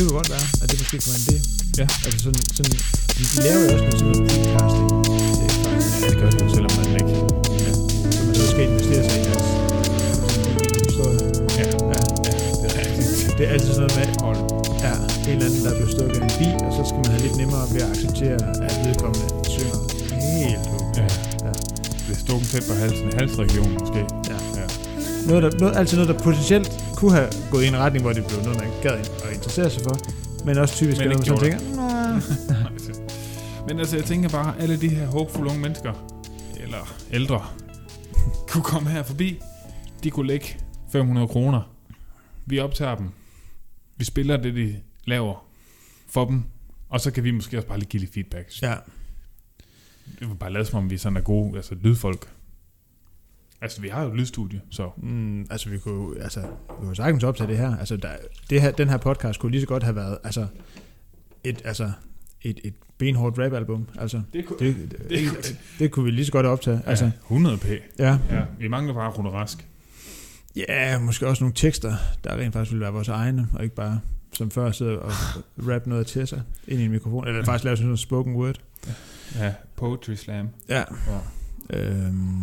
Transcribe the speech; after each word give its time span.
det 0.00 0.08
kunne 0.08 0.18
godt 0.22 0.30
være, 0.36 0.46
at 0.62 0.66
det 0.70 0.76
måske 0.82 0.96
kunne 1.02 1.12
være 1.14 1.22
en 1.22 1.28
idé. 1.30 1.38
Ja. 1.80 1.86
Altså 2.06 2.18
sådan, 2.26 2.42
sådan 2.56 2.74
de 3.18 3.22
laver 3.44 3.62
jo 3.64 3.70
også 3.74 3.84
noget 3.84 3.98
sådan 3.98 4.12
noget 4.12 4.30
podcasting. 4.32 4.88
Det 5.38 5.46
er 5.48 5.58
faktisk, 5.66 5.92
Ja, 6.02 6.06
det 6.10 6.16
gør 6.20 6.30
det 6.36 6.42
selvom 6.56 6.72
man 6.78 6.86
ikke... 7.00 7.14
Ja, 7.64 7.70
så 8.14 8.20
man 8.26 8.34
så 8.40 8.44
skal 8.52 8.62
investere 8.70 9.02
sig 9.08 9.16
i 9.20 9.24
deres 9.28 9.46
historie. 10.86 11.18
ja, 11.58 11.64
Ja. 11.92 12.00
ja, 12.26 12.32
det 12.60 12.66
er 12.70 12.74
rigtigt. 12.82 13.08
Det 13.38 13.42
er 13.48 13.50
altid 13.54 13.72
sådan 13.78 13.82
noget 13.82 13.96
med, 13.98 14.06
Hold. 14.26 14.40
ja, 14.86 14.92
en 15.28 15.34
eller 15.34 15.46
anden, 15.48 15.62
der 15.66 15.72
bliver 15.78 15.90
stukket 15.96 16.16
af 16.20 16.24
en 16.28 16.32
bil, 16.40 16.54
og 16.66 16.70
så 16.76 16.82
skal 16.88 16.98
man 17.02 17.10
have 17.14 17.22
lidt 17.26 17.36
nemmere 17.42 17.64
ved 17.74 17.80
at 17.86 17.90
acceptere, 17.94 18.38
at 18.66 18.72
vedkommende 18.86 19.26
synger 19.54 19.78
helt 20.36 20.66
okay. 20.76 20.84
Ja. 21.00 21.06
Ja. 21.46 21.52
Det 22.06 22.12
er 22.16 22.20
stukken 22.26 22.46
tæt 22.52 22.64
på 22.70 22.74
halsen. 22.82 23.06
Halsregionen 23.18 23.74
måske. 23.82 24.00
Ja. 24.32 24.38
Ja. 24.60 24.66
Noget, 25.28 25.42
der, 25.44 25.50
noget, 25.62 25.74
altid 25.80 25.96
noget, 26.00 26.10
der 26.14 26.18
potentielt 26.28 26.68
kunne 26.98 27.12
have 27.18 27.28
gået 27.52 27.64
i 27.64 27.68
en 27.74 27.76
retning, 27.84 28.02
hvor 28.04 28.12
det 28.18 28.24
blev 28.28 28.38
noget, 28.46 28.58
man 28.62 28.70
gad 28.86 28.96
at 29.26 29.29
interessere 29.40 29.70
sig 29.70 29.82
for, 29.82 29.96
men 30.44 30.58
også 30.58 30.74
typisk 30.74 30.98
Men 31.00 31.10
er 31.10 31.14
noget, 31.14 31.28
man 31.28 31.38
tænker, 31.38 31.60
Men 33.68 33.78
altså, 33.78 33.96
jeg 33.96 34.04
tænker 34.04 34.28
bare, 34.28 34.60
alle 34.60 34.80
de 34.80 34.88
her 34.88 35.06
håbfulde 35.06 35.50
unge 35.50 35.62
mennesker, 35.62 35.92
eller 36.60 36.94
ældre, 37.12 37.46
kunne 38.50 38.62
komme 38.62 38.90
her 38.90 39.02
forbi. 39.02 39.40
De 40.04 40.10
kunne 40.10 40.26
lægge 40.26 40.46
500 40.92 41.28
kroner. 41.28 41.62
Vi 42.46 42.58
optager 42.58 42.94
dem. 42.94 43.08
Vi 43.96 44.04
spiller 44.04 44.36
det, 44.36 44.54
de 44.54 44.76
laver 45.04 45.46
for 46.08 46.24
dem. 46.24 46.42
Og 46.88 47.00
så 47.00 47.10
kan 47.10 47.24
vi 47.24 47.30
måske 47.30 47.58
også 47.58 47.68
bare 47.68 47.78
lige 47.78 47.88
give 47.88 48.00
lidt 48.00 48.12
feedback. 48.14 48.62
ja, 48.62 48.74
Vi 50.20 50.26
vil 50.26 50.34
bare 50.34 50.52
lade 50.52 50.64
som 50.64 50.78
om, 50.78 50.90
vi 50.90 50.98
sådan 50.98 51.16
er 51.16 51.20
gode, 51.20 51.56
altså 51.56 51.74
lydfolk. 51.74 52.28
Altså, 53.62 53.80
vi 53.80 53.88
har 53.88 54.02
jo 54.02 54.08
et 54.10 54.16
lydstudie, 54.16 54.60
så... 54.70 54.90
Mm, 54.96 55.46
altså 55.50 55.70
vi 55.70 55.78
kunne, 55.78 56.22
altså, 56.22 56.40
vi 56.40 56.46
kunne 56.86 56.96
sagtens 56.96 57.24
optage 57.24 57.48
det 57.50 57.58
her. 57.58 57.76
Altså, 57.76 57.96
der, 57.96 58.08
det 58.50 58.62
her, 58.62 58.70
den 58.70 58.88
her 58.88 58.96
podcast 58.96 59.40
kunne 59.40 59.52
lige 59.52 59.60
så 59.60 59.66
godt 59.66 59.82
have 59.82 59.96
været 59.96 60.18
altså, 60.24 60.46
et, 61.44 61.62
altså, 61.64 61.92
et, 62.42 62.60
et 62.64 62.74
benhårdt 62.98 63.38
rap-album. 63.38 63.88
Altså, 63.98 64.22
Det 64.32 64.46
kunne, 64.46 64.58
det, 64.58 64.76
det, 64.90 65.10
det, 65.10 65.58
det, 65.78 65.90
kunne 65.90 66.04
vi 66.04 66.10
lige 66.10 66.24
så 66.26 66.32
godt 66.32 66.46
optage. 66.46 66.80
Altså, 66.86 67.04
ja, 67.04 67.10
100 67.22 67.56
p. 67.58 67.66
ja. 67.98 68.18
Ja, 68.30 68.42
vi 68.58 68.68
mangler 68.68 68.94
bare 68.94 69.10
Rune 69.10 69.30
Rask. 69.30 69.66
ja, 70.56 70.98
måske 70.98 71.26
også 71.28 71.44
nogle 71.44 71.54
tekster, 71.54 71.94
der 72.24 72.36
rent 72.36 72.52
faktisk 72.52 72.72
ville 72.72 72.82
være 72.82 72.92
vores 72.92 73.08
egne, 73.08 73.48
og 73.54 73.62
ikke 73.64 73.74
bare 73.74 74.00
som 74.32 74.50
før 74.50 74.70
sidder 74.72 74.96
og 74.96 75.12
rap 75.72 75.86
noget 75.86 76.06
til 76.06 76.26
sig 76.26 76.42
ind 76.68 76.80
i 76.80 76.84
en 76.84 76.90
mikrofon, 76.90 77.28
eller 77.28 77.44
faktisk 77.44 77.64
lave 77.64 77.76
sådan 77.76 77.86
noget 77.86 77.98
spoken 78.00 78.34
word. 78.36 78.56
Ja, 79.38 79.54
Poetry 79.76 80.14
Slam. 80.14 80.48
Ja. 80.68 80.78
Ja. 81.70 81.80
Øhm, 81.80 82.42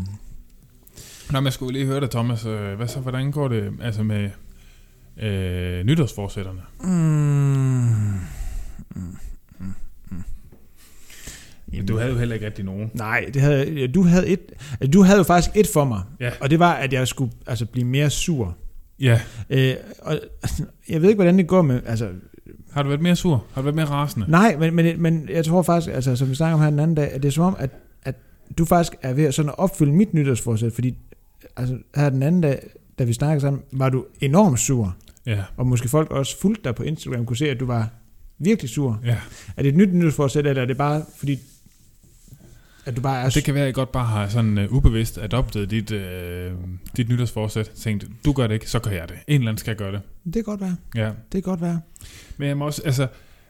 Nå, 1.32 1.40
men 1.40 1.46
jeg 1.46 1.54
skulle 1.54 1.74
lige 1.74 1.86
høre 1.86 2.00
dig, 2.00 2.10
Thomas. 2.10 2.46
Øh, 2.46 2.74
Hvad 2.74 2.88
så, 2.88 3.00
hvordan 3.00 3.32
går 3.32 3.48
det 3.48 3.74
altså 3.82 4.04
med 4.04 4.30
øh, 5.22 5.84
nytårsforsætterne? 5.86 6.60
mm, 6.84 6.90
mm, 8.96 9.18
mm, 9.60 9.74
mm. 10.10 10.24
Men 11.68 11.86
du 11.86 11.98
havde 11.98 12.12
jo 12.12 12.18
heller 12.18 12.34
ikke 12.36 12.46
rigtig 12.46 12.66
nogen. 12.66 12.92
Nej, 12.94 13.30
det 13.34 13.42
havde, 13.42 13.88
du, 13.88 14.04
havde 14.04 14.28
et, 14.28 14.40
altså, 14.72 14.92
du 14.92 15.02
havde 15.04 15.18
jo 15.18 15.24
faktisk 15.24 15.56
et 15.56 15.68
for 15.74 15.86
mig, 15.86 16.02
Ja. 16.20 16.32
og 16.42 16.50
det 16.50 16.60
var, 16.60 16.74
at 16.74 16.94
jeg 16.94 17.08
skulle 17.08 17.32
altså, 17.48 17.66
blive 17.66 17.86
mere 17.88 18.10
sur. 18.10 18.56
Ja. 19.00 19.22
Øh, 19.50 19.74
og, 20.02 20.20
jeg 20.90 21.02
ved 21.02 21.10
ikke, 21.10 21.18
hvordan 21.18 21.38
det 21.38 21.48
går 21.48 21.62
med... 21.62 21.82
Altså, 21.86 22.10
Har 22.72 22.84
du 22.84 22.90
været 22.90 23.02
mere 23.02 23.16
sur? 23.16 23.46
Har 23.54 23.62
du 23.62 23.64
været 23.64 23.76
mere 23.76 23.86
rasende? 23.86 24.26
nej, 24.32 24.56
men, 24.60 24.76
men, 24.76 25.02
men 25.02 25.30
jeg 25.30 25.46
tror 25.46 25.62
faktisk, 25.62 25.96
altså, 25.96 26.16
som 26.16 26.30
vi 26.30 26.36
snakker 26.36 26.54
om 26.56 26.62
her 26.62 26.70
den 26.70 26.80
anden 26.80 26.96
dag, 26.96 27.12
at 27.12 27.22
det 27.24 27.28
er 27.28 27.32
som 27.32 27.44
om, 27.44 27.56
at, 27.60 27.70
at 28.04 28.16
du 28.58 28.66
faktisk 28.66 28.96
er 29.02 29.14
ved 29.14 29.24
at, 29.26 29.34
sådan 29.34 29.50
at 29.50 29.60
opfylde 29.60 29.92
mit 29.92 30.14
nytårsforsæt, 30.14 30.74
fordi 30.74 30.98
altså, 31.58 31.78
her 31.96 32.10
den 32.10 32.24
anden 32.24 32.42
dag, 32.42 32.70
da 33.00 33.04
vi 33.04 33.14
snakkede 33.14 33.42
sammen, 33.42 33.62
var 33.72 33.90
du 33.90 34.06
enormt 34.22 34.60
sur. 34.60 34.96
Ja. 35.26 35.44
Og 35.58 35.68
måske 35.68 35.90
folk 35.90 36.12
også 36.12 36.40
fulgte 36.40 36.64
dig 36.64 36.76
på 36.76 36.84
Instagram, 36.84 37.26
kunne 37.26 37.38
se, 37.38 37.50
at 37.50 37.60
du 37.60 37.66
var 37.66 37.90
virkelig 38.40 38.70
sur. 38.70 39.00
Ja. 39.06 39.18
Er 39.58 39.62
det 39.62 39.70
et 39.70 39.76
nyt 39.76 39.94
nytårsforsæt, 39.94 40.48
eller 40.48 40.62
er 40.62 40.66
det 40.66 40.78
bare 40.78 41.06
fordi, 41.18 41.40
at 42.86 42.96
du 42.96 43.02
bare 43.02 43.22
er 43.22 43.30
Det 43.30 43.44
kan 43.44 43.54
være, 43.54 43.64
at 43.64 43.68
jeg 43.68 43.74
godt 43.74 43.92
bare 43.92 44.06
har 44.06 44.28
sådan 44.28 44.58
uh, 44.58 44.74
ubevidst 44.74 45.18
adoptet 45.18 45.72
dit, 45.72 45.92
uh, 45.92 46.00
dit 46.98 47.10
nytårsforsæt. 47.10 47.72
Tænkt, 47.76 48.08
du 48.26 48.34
gør 48.34 48.48
det 48.48 48.54
ikke, 48.54 48.70
så 48.70 48.80
gør 48.80 48.92
jeg 48.92 49.10
det. 49.10 49.18
En 49.28 49.34
eller 49.34 49.52
anden 49.52 49.58
skal 49.58 49.76
gøre 49.76 49.92
det. 49.92 50.02
Det 50.26 50.34
kan 50.34 50.44
godt 50.44 50.62
være. 50.62 50.76
Ja. 50.96 51.06
Det 51.06 51.16
kan 51.32 51.42
godt 51.42 51.62
være. 51.62 51.82
Men 52.38 52.48
jeg 52.48 52.58
må 52.58 52.66
også, 52.66 52.82
altså, 52.86 53.08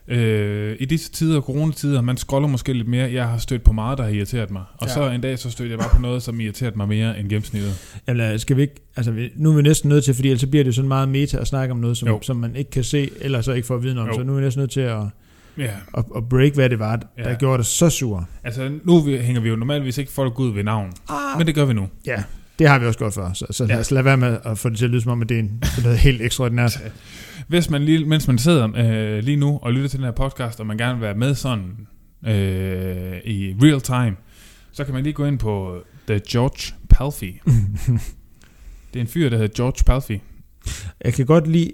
øh, 0.07 0.75
i 0.79 0.85
disse 0.85 1.11
tider, 1.11 1.41
coronatider, 1.41 2.01
man 2.01 2.17
scroller 2.17 2.47
måske 2.47 2.73
lidt 2.73 2.87
mere. 2.87 3.11
Jeg 3.13 3.27
har 3.27 3.37
stødt 3.37 3.63
på 3.63 3.73
meget, 3.73 3.97
der 3.97 4.03
har 4.03 4.11
irriteret 4.11 4.51
mig. 4.51 4.63
Og 4.77 4.87
Ja. 4.87 4.93
så 4.93 5.09
en 5.09 5.21
dag, 5.21 5.39
så 5.39 5.49
stødte 5.51 5.71
jeg 5.71 5.79
bare 5.79 5.89
på 5.95 6.01
noget, 6.01 6.23
som 6.23 6.39
irriterede 6.39 6.77
mig 6.77 6.87
mere 6.87 7.19
end 7.19 7.29
gennemsnittet. 7.29 7.99
Jamen, 8.07 8.39
skal 8.39 8.57
vi 8.57 8.61
ikke, 8.61 8.75
altså, 8.95 9.11
vi- 9.11 9.29
nu 9.35 9.51
er 9.51 9.55
vi 9.55 9.61
næsten 9.61 9.89
nødt 9.89 10.03
til, 10.03 10.13
fordi 10.13 10.27
ellers 10.29 10.45
bliver 10.45 10.63
det 10.63 10.75
sådan 10.75 10.87
meget 10.87 11.09
meta 11.09 11.37
at 11.37 11.47
snakke 11.47 11.71
om 11.71 11.77
noget, 11.77 11.97
som, 11.97 12.07
Jo. 12.07 12.19
som 12.21 12.35
man 12.35 12.55
ikke 12.55 12.71
kan 12.71 12.83
se, 12.83 13.09
eller 13.21 13.41
så 13.41 13.51
ikke 13.51 13.67
får 13.67 13.77
viden 13.77 13.97
om. 13.97 14.07
Jo. 14.07 14.13
Så 14.13 14.23
nu 14.23 14.31
er 14.31 14.35
vi 14.35 14.41
næsten 14.43 14.59
nødt 14.61 14.71
til 14.71 14.81
at, 14.81 14.99
Ja. 15.57 15.69
at 15.95 16.29
break, 16.29 16.53
hvad 16.53 16.69
det 16.69 16.79
var, 16.79 16.95
der 16.95 17.29
Ja. 17.29 17.35
gjorde 17.35 17.57
dig 17.57 17.65
så 17.65 17.89
sur. 17.89 18.27
Altså, 18.43 18.71
nu 18.83 19.05
hænger 19.05 19.41
vi 19.41 19.49
jo 19.49 19.55
normalvis 19.55 19.97
ikke 19.97 20.11
folk 20.11 20.39
ud 20.39 20.53
ved 20.53 20.63
navn. 20.63 20.91
Ah. 21.09 21.15
Men 21.37 21.47
det 21.47 21.55
gør 21.55 21.65
vi 21.65 21.73
nu. 21.73 21.87
Ja, 22.05 22.23
det 22.59 22.67
har 22.69 22.79
vi 22.79 22.85
også 22.85 22.99
gjort 22.99 23.13
før, 23.13 23.33
så, 23.33 23.45
så 23.51 23.63
Ja. 23.63 23.67
lad 23.73 23.79
os 23.79 23.91
lade 23.91 24.05
være 24.05 24.17
med 24.17 24.37
at 24.45 24.57
få 24.57 24.69
det 24.69 24.77
til 24.77 24.85
at 24.85 24.91
lyde 24.91 25.01
som 25.01 25.11
om, 25.11 25.21
at 25.21 25.29
det 25.29 25.35
er, 25.35 25.39
en, 25.39 25.63
det 25.75 25.83
noget 25.83 25.97
helt 25.97 26.21
ekstraordinært. 26.21 26.79
Hvis 27.47 27.69
man 27.69 27.83
lige, 27.83 28.05
mens 28.05 28.27
man 28.27 28.37
sidder 28.37 28.69
øh, 28.75 29.23
lige 29.23 29.37
nu 29.37 29.59
og 29.61 29.73
lytter 29.73 29.89
til 29.89 29.99
den 29.99 30.05
her 30.05 30.11
podcast, 30.11 30.59
og 30.59 30.67
man 30.67 30.77
gerne 30.77 30.93
vil 30.93 31.01
være 31.01 31.15
med 31.15 31.35
sådan 31.35 31.87
øh, 32.25 33.17
i 33.25 33.55
real 33.63 33.81
time, 33.81 34.15
så 34.71 34.83
kan 34.83 34.93
man 34.93 35.03
lige 35.03 35.13
gå 35.13 35.25
ind 35.25 35.39
på 35.39 35.77
The 36.07 36.21
George 36.29 36.75
Palfy. 36.89 37.23
Det 38.93 38.99
er 38.99 39.01
en 39.01 39.07
fyr, 39.07 39.29
der 39.29 39.37
hedder 39.37 39.55
George 39.55 39.83
Palfy. 39.85 40.21
Jeg 41.05 41.13
kan 41.13 41.25
godt 41.25 41.47
lide, 41.47 41.71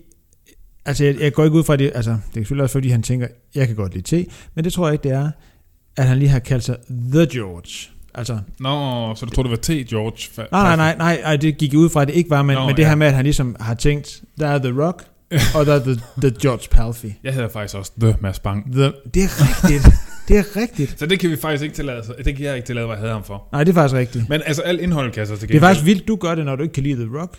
altså 0.85 1.03
jeg, 1.03 1.19
jeg 1.19 1.33
går 1.33 1.43
ikke 1.43 1.57
ud 1.57 1.63
fra 1.63 1.75
det, 1.75 1.91
altså 1.95 2.11
det 2.11 2.17
er 2.27 2.33
selvfølgelig 2.33 2.63
også 2.63 2.73
fordi 2.73 2.89
han 2.89 3.03
tænker, 3.03 3.27
jeg 3.55 3.67
kan 3.67 3.75
godt 3.75 3.93
lide 3.93 4.03
te, 4.03 4.25
men 4.55 4.63
det 4.63 4.73
tror 4.73 4.87
jeg 4.87 4.93
ikke 4.93 5.03
det 5.03 5.11
er, 5.11 5.31
at 5.97 6.07
han 6.07 6.17
lige 6.17 6.29
har 6.29 6.39
kaldt 6.39 6.63
sig 6.63 6.77
The 7.13 7.27
George. 7.31 7.89
Altså, 8.15 8.39
Nå, 8.59 9.15
så 9.15 9.25
du 9.25 9.31
tror, 9.31 9.43
det 9.43 9.49
var 9.49 9.57
T. 9.57 9.69
George? 9.89 10.47
Nej, 10.51 10.75
nej, 10.75 10.75
nej, 10.75 10.95
nej, 10.97 11.21
nej, 11.21 11.35
det 11.35 11.57
gik 11.57 11.73
ud 11.73 11.89
fra, 11.89 12.01
at 12.01 12.07
det 12.07 12.15
ikke 12.15 12.29
var, 12.29 12.41
men, 12.41 12.55
Nå, 12.55 12.65
men 12.65 12.75
det 12.75 12.83
ja. 12.83 12.87
her 12.87 12.95
med, 12.95 13.07
at 13.07 13.13
han 13.13 13.23
ligesom 13.23 13.55
har 13.59 13.73
tænkt, 13.73 14.23
der 14.39 14.47
er 14.47 14.57
The 14.57 14.83
Rock, 14.83 15.03
og 15.55 15.65
der 15.65 15.73
er 15.73 15.79
The, 15.83 15.95
the 16.17 16.31
George 16.41 16.67
Palfy. 16.71 17.05
Jeg 17.23 17.33
hedder 17.33 17.49
faktisk 17.49 17.75
også 17.77 17.91
The 18.01 18.15
Mads 18.21 18.39
Bang. 18.39 18.73
The, 18.73 18.83
det 19.13 19.23
er 19.23 19.29
rigtigt. 19.63 19.93
det 20.27 20.37
er 20.37 20.61
rigtigt. 20.61 20.99
Så 20.99 21.05
det 21.05 21.19
kan 21.19 21.29
vi 21.29 21.35
faktisk 21.37 21.63
ikke 21.63 21.75
tillade, 21.75 22.03
det 22.25 22.35
kan 22.35 22.45
jeg 22.45 22.55
ikke 22.55 22.65
tillade 22.65 22.87
mig 22.87 22.93
at 22.93 22.99
have 22.99 23.11
ham 23.13 23.23
for. 23.23 23.47
Nej, 23.51 23.63
det 23.63 23.69
er 23.71 23.73
faktisk 23.73 23.95
rigtigt. 23.95 24.29
Men 24.29 24.41
altså, 24.45 24.61
alt 24.61 24.81
indhold 24.81 25.11
kan 25.11 25.19
jeg 25.19 25.27
så 25.27 25.37
til 25.37 25.47
Det 25.47 25.55
er 25.55 25.59
faktisk 25.59 25.85
vildt, 25.85 26.07
du 26.07 26.15
gør 26.15 26.35
det, 26.35 26.45
når 26.45 26.55
du 26.55 26.63
ikke 26.63 26.73
kan 26.73 26.83
lide 26.83 27.05
The 27.05 27.19
Rock. 27.19 27.37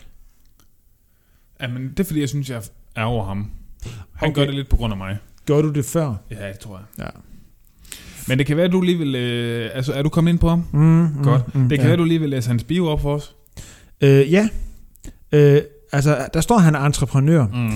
Jamen, 1.62 1.88
det 1.90 2.00
er 2.00 2.04
fordi, 2.04 2.20
jeg 2.20 2.28
synes, 2.28 2.50
jeg 2.50 2.62
er 2.96 3.04
over 3.04 3.24
ham. 3.24 3.36
Han 3.84 3.92
Okay. 4.16 4.26
okay. 4.26 4.34
gør 4.34 4.44
det 4.46 4.54
lidt 4.54 4.68
på 4.68 4.76
grund 4.76 4.92
af 4.92 4.96
mig. 4.96 5.18
Gjorde 5.46 5.62
du 5.62 5.72
det 5.72 5.84
før? 5.84 6.14
Ja, 6.30 6.48
det 6.48 6.58
tror 6.58 6.76
jeg. 6.98 7.04
Ja. 7.04 7.10
Men 8.28 8.38
det 8.38 8.46
kan 8.46 8.56
være, 8.56 8.66
at 8.66 8.72
du 8.72 8.80
lige 8.80 8.98
vil... 8.98 9.14
Øh, 9.14 9.70
altså, 9.74 9.92
er 9.92 10.02
du 10.02 10.08
kommet 10.08 10.32
ind 10.32 10.38
på 10.38 10.48
ham? 10.48 10.64
Mm, 10.72 10.80
mm, 10.80 11.22
Godt. 11.24 11.54
Mm, 11.54 11.68
Det 11.68 11.78
kan 11.78 11.78
ja. 11.78 11.84
være, 11.84 11.92
at 11.92 11.98
du 11.98 12.04
lige 12.04 12.20
vil 12.20 12.30
læse 12.30 12.48
hans 12.48 12.64
bio 12.64 12.86
op 12.86 13.00
for 13.00 13.14
os. 13.14 13.34
Øh, 14.00 14.32
ja. 14.32 14.48
Øh, 15.32 15.62
altså, 15.94 16.28
der 16.34 16.40
står, 16.40 16.56
at 16.56 16.62
han 16.62 16.74
er 16.74 16.80
entreprenør. 16.80 17.46
Mm. 17.46 17.70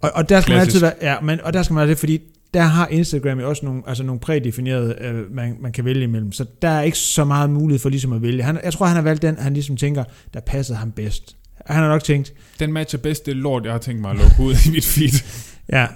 Og, 0.00 0.10
og 0.14 0.28
der 0.28 0.40
skal 0.40 0.52
man 0.52 0.58
Klassisk. 0.62 0.84
altid 0.84 0.98
være, 1.00 1.12
ja, 1.12 1.20
men, 1.20 1.40
og 1.40 1.52
der 1.52 1.62
skal 1.62 1.74
man 1.74 1.82
altid, 1.82 1.96
fordi 1.96 2.20
der 2.54 2.62
har 2.62 2.86
Instagram 2.86 3.40
jo 3.40 3.48
også 3.48 3.64
nogle, 3.64 3.82
altså 3.86 4.04
nogle 4.04 4.20
prædefinerede, 4.20 4.96
øh, 5.00 5.34
man, 5.34 5.56
man 5.60 5.72
kan 5.72 5.84
vælge 5.84 6.02
imellem. 6.02 6.32
Så 6.32 6.44
der 6.62 6.68
er 6.68 6.82
ikke 6.82 6.98
så 6.98 7.24
meget 7.24 7.50
mulighed 7.50 7.78
for 7.78 7.88
ligesom 7.88 8.12
at 8.12 8.22
vælge. 8.22 8.42
Han, 8.42 8.60
jeg 8.64 8.72
tror, 8.72 8.86
han 8.86 8.96
har 8.96 9.02
valgt 9.02 9.22
den, 9.22 9.38
han 9.38 9.54
ligesom 9.54 9.76
tænker, 9.76 10.04
der 10.34 10.40
passede 10.40 10.78
ham 10.78 10.92
bedst. 10.92 11.36
Han 11.66 11.76
har 11.76 11.88
nok 11.88 12.04
tænkt, 12.04 12.32
Den 12.60 12.72
matcher 12.72 12.98
bedst 12.98 13.26
det 13.26 13.36
lort, 13.36 13.64
jeg 13.64 13.72
har 13.72 13.78
tænkt 13.78 14.00
mig 14.00 14.10
at 14.10 14.16
lukke 14.16 14.42
ud 14.42 14.54
i 14.66 14.70
mit 14.70 14.84
feed. 14.84 15.24
ja, 15.78 15.86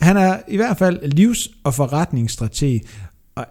han 0.00 0.16
er 0.16 0.38
i 0.48 0.56
hvert 0.56 0.78
fald 0.78 1.12
livs- 1.12 1.50
og 1.64 1.74
forretningsstrateg. 1.74 2.80
Og, 3.34 3.46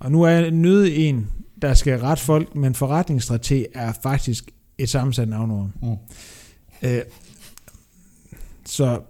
og 0.00 0.12
nu 0.12 0.22
er 0.22 0.28
jeg 0.28 0.50
nødt 0.50 0.92
en, 0.96 1.28
der 1.62 1.74
skal 1.74 1.98
rette 1.98 2.22
folk, 2.22 2.54
men 2.54 2.74
forretningsstrateg 2.74 3.66
er 3.74 3.92
faktisk 4.02 4.44
et 4.82 4.88
sammensat 4.88 5.28
navnord. 5.28 5.70
Mm. 5.82 5.96
Øh, 6.82 7.02
så 8.66 9.00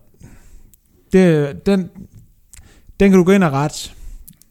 det, 1.12 1.66
den, 1.66 1.90
den 3.00 3.10
kan 3.10 3.12
du 3.12 3.24
gå 3.24 3.32
ind 3.32 3.44
og 3.44 3.52
rette. 3.52 3.90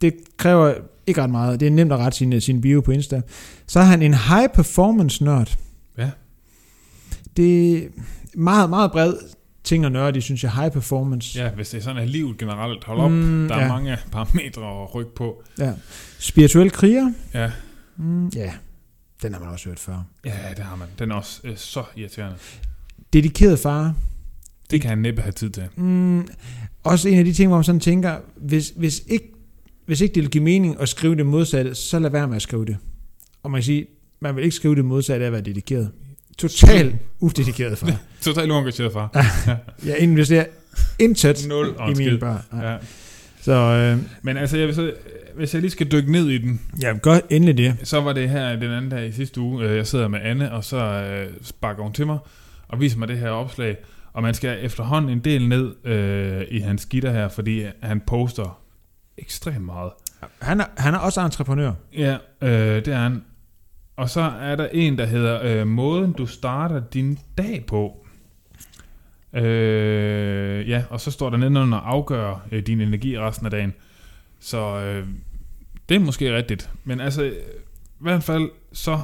Det 0.01 0.13
kræver 0.37 0.73
ikke 1.07 1.21
ret 1.21 1.29
meget. 1.29 1.59
Det 1.59 1.65
er 1.65 1.71
nemt 1.71 1.91
at 1.91 1.99
rette 1.99 2.17
sin, 2.17 2.41
sin 2.41 2.61
bio 2.61 2.81
på 2.81 2.91
Insta. 2.91 3.21
Så 3.67 3.79
er 3.79 3.83
han 3.83 4.01
en 4.01 4.13
high 4.13 4.49
performance 4.53 5.23
nørd. 5.23 5.57
Ja. 5.97 6.09
Det 7.37 7.77
er 7.77 7.87
meget, 8.33 8.69
meget 8.69 8.91
bred 8.91 9.13
ting 9.63 9.85
at 9.85 9.91
nørde, 9.91 10.21
synes 10.21 10.43
jeg. 10.43 10.51
High 10.51 10.71
performance. 10.71 11.39
Ja, 11.39 11.49
hvis 11.49 11.69
det 11.69 11.77
er 11.77 11.81
sådan, 11.81 12.01
at 12.01 12.09
livet 12.09 12.37
generelt 12.37 12.83
holder 12.83 13.03
op. 13.03 13.11
Mm, 13.11 13.47
der 13.47 13.55
er 13.55 13.61
ja. 13.61 13.67
mange 13.67 13.97
parametre 14.11 14.83
at 14.83 14.95
rykke 14.95 15.15
på. 15.15 15.43
ja. 15.59 15.73
Spirituel 16.19 16.71
kriger. 16.71 17.11
Ja. 17.33 17.51
Mm, 17.97 18.27
ja, 18.27 18.53
den 19.21 19.33
har 19.33 19.39
man 19.39 19.49
også 19.49 19.69
hørt 19.69 19.79
før. 19.79 20.03
Ja, 20.25 20.31
det 20.57 20.63
har 20.63 20.75
man. 20.75 20.87
Den 20.99 21.11
er 21.11 21.15
også 21.15 21.41
øh, 21.43 21.57
så 21.57 21.83
irriterende. 21.95 22.37
Dedikeret 23.13 23.59
far. 23.59 23.93
Det 24.71 24.81
kan 24.81 24.89
han 24.89 24.97
næppe 24.97 25.21
have 25.21 25.31
tid 25.31 25.49
til. 25.49 25.63
Mm, 25.75 26.27
også 26.83 27.09
en 27.09 27.19
af 27.19 27.25
de 27.25 27.33
ting, 27.33 27.47
hvor 27.47 27.57
man 27.57 27.63
sådan 27.63 27.79
tænker, 27.81 28.17
hvis, 28.35 28.73
hvis, 28.75 29.01
ikke, 29.07 29.31
hvis 29.85 30.01
ikke 30.01 30.15
det 30.15 30.23
vil 30.23 30.31
give 30.31 30.43
mening 30.43 30.81
at 30.81 30.89
skrive 30.89 31.15
det 31.15 31.25
modsatte, 31.25 31.75
så 31.75 31.99
lad 31.99 32.09
være 32.09 32.27
med 32.27 32.35
at 32.35 32.41
skrive 32.41 32.65
det. 32.65 32.77
Og 33.43 33.51
man 33.51 33.57
kan 33.61 33.65
sige, 33.65 33.85
man 34.19 34.35
vil 34.35 34.43
ikke 34.43 34.55
skrive 34.55 34.75
det 34.75 34.85
modsatte 34.85 35.25
af 35.25 35.27
at 35.27 35.33
være 35.33 35.41
dedikeret. 35.41 35.91
Total 36.37 36.99
udedikeret 37.19 37.77
far. 37.77 38.01
Totalt 38.21 38.51
uengageret 38.51 38.93
far. 38.93 39.25
Jeg 39.85 39.97
investerer 39.99 40.45
intet 40.99 41.45
Nul 41.47 41.67
i 41.67 41.69
en 41.69 41.87
min 41.87 41.95
skid. 41.95 42.17
bar. 42.17 42.45
Nej. 42.51 42.65
Ja. 42.71 42.77
Så 43.41 43.51
øh, 43.53 43.97
Men 44.21 44.37
altså, 44.37 44.57
jeg 44.57 44.67
vil 44.67 44.75
så, 44.75 44.93
hvis 45.35 45.53
jeg 45.53 45.61
lige 45.61 45.71
skal 45.71 45.91
dykke 45.91 46.11
ned 46.11 46.27
i 46.29 46.37
den, 46.37 46.61
ja, 46.81 46.97
gør 46.97 47.17
endelig 47.29 47.57
det. 47.57 47.77
så 47.83 48.01
var 48.01 48.13
det 48.13 48.29
her 48.29 48.55
den 48.55 48.71
anden 48.71 48.91
dag 48.91 49.07
i 49.07 49.11
sidste 49.11 49.41
uge. 49.41 49.65
øh, 49.65 49.77
Jeg 49.77 49.87
sidder 49.87 50.07
med 50.07 50.19
Anne, 50.23 50.51
og 50.51 50.63
så 50.63 50.77
øh, 50.77 51.33
sparker 51.41 51.83
hun 51.83 51.93
til 51.93 52.05
mig 52.05 52.17
og 52.67 52.79
viser 52.79 52.99
mig 52.99 53.07
det 53.07 53.17
her 53.19 53.29
opslag. 53.29 53.77
Og 54.13 54.21
man 54.23 54.33
skal 54.33 54.65
efterhånden 54.65 55.11
en 55.11 55.19
del 55.19 55.47
ned 55.47 55.85
øh, 55.85 56.41
i 56.51 56.59
hans 56.59 56.85
gitter 56.85 57.11
her, 57.11 57.27
fordi 57.27 57.63
han 57.81 58.01
poster 58.07 58.61
ekstremt 59.17 59.65
meget. 59.65 59.91
Han 60.41 60.59
er, 60.61 60.65
han 60.77 60.93
er 60.93 60.97
også 60.97 61.21
entreprenør. 61.21 61.71
Ja, 61.97 62.17
øh, 62.41 62.49
det 62.85 62.87
er 62.87 62.97
han. 62.97 63.23
Og 63.95 64.09
så 64.09 64.21
er 64.41 64.55
der 64.55 64.67
en, 64.73 64.97
der 64.97 65.05
hedder 65.05 65.39
øh, 65.43 65.67
Måden 65.67 66.13
du 66.13 66.25
starter 66.25 66.81
din 66.93 67.19
dag 67.37 67.63
på. 67.67 68.05
Øh, 69.33 70.69
ja, 70.69 70.83
og 70.89 71.01
så 71.01 71.11
står 71.11 71.29
der 71.29 71.37
nedenunder 71.37 71.77
afgør 71.77 72.45
øh, 72.51 72.63
din 72.67 72.81
energi 72.81 73.19
resten 73.19 73.45
af 73.45 73.51
dagen. 73.51 73.73
Så 74.41 74.57
øh, 74.79 75.07
det 75.89 75.95
er 75.95 75.99
måske 75.99 76.35
rigtigt. 76.35 76.69
Men 76.83 76.99
altså, 76.99 77.23
i 77.23 77.33
hvert 77.99 78.23
fald 78.23 78.49
så 78.73 78.99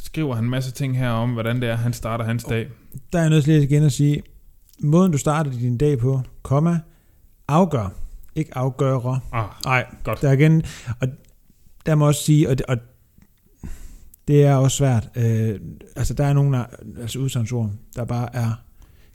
skriver 0.00 0.34
han 0.34 0.44
en 0.44 0.50
masse 0.50 0.70
ting 0.72 0.98
her 0.98 1.10
om, 1.10 1.32
hvordan 1.32 1.60
det 1.60 1.68
er, 1.68 1.76
han 1.76 1.92
starter 1.92 2.24
hans 2.24 2.44
dag. 2.44 2.68
Der 3.12 3.18
er 3.18 3.22
jeg 3.22 3.30
nødt 3.30 3.44
til 3.44 3.52
lige 3.52 3.64
igen 3.64 3.82
at 3.82 3.92
sige, 3.92 4.22
måden 4.80 5.12
du 5.12 5.18
starter 5.18 5.50
din 5.50 5.78
dag 5.78 5.98
på, 5.98 6.22
komma, 6.42 6.80
afgør, 7.48 7.94
ikke 8.34 8.56
afgører. 8.56 9.20
Ah, 9.32 9.48
Nej, 9.64 9.86
godt. 10.04 10.22
der 10.22 10.28
er 10.28 10.32
igen, 10.32 10.62
og 11.00 11.08
der 11.86 11.94
må 11.94 12.06
også 12.06 12.22
sige, 12.22 12.48
og 12.48 12.58
det, 12.58 12.66
og 12.66 12.76
det 14.28 14.44
er 14.44 14.54
også 14.54 14.76
svært, 14.76 15.08
øh, 15.16 15.60
altså 15.96 16.14
der 16.14 16.24
er 16.24 16.32
nogle 16.32 16.64
altså 17.00 17.18
udsandsord, 17.18 17.70
der 17.96 18.04
bare 18.04 18.36
er, 18.36 18.52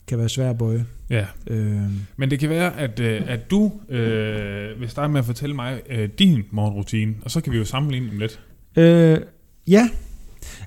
kan 0.07 0.17
være 0.17 0.29
svære 0.29 0.49
at 0.49 0.57
bøje. 0.57 0.85
Ja, 1.09 1.25
Øh, 1.47 1.81
men 2.17 2.31
det 2.31 2.39
kan 2.39 2.49
være, 2.49 2.77
at, 2.79 2.99
øh, 2.99 3.21
at 3.27 3.51
du 3.51 3.71
øh, 3.89 4.79
vil 4.79 4.89
starte 4.89 5.11
med 5.11 5.19
at 5.19 5.25
fortælle 5.25 5.55
mig 5.55 5.81
øh, 5.89 6.09
din 6.19 6.43
morgenrutine, 6.51 7.15
og 7.21 7.31
så 7.31 7.41
kan 7.41 7.53
vi 7.53 7.57
jo 7.57 7.65
sammenligne 7.65 8.09
dem 8.09 8.19
lidt. 8.19 8.39
øh, 8.77 9.19
ja, 9.67 9.89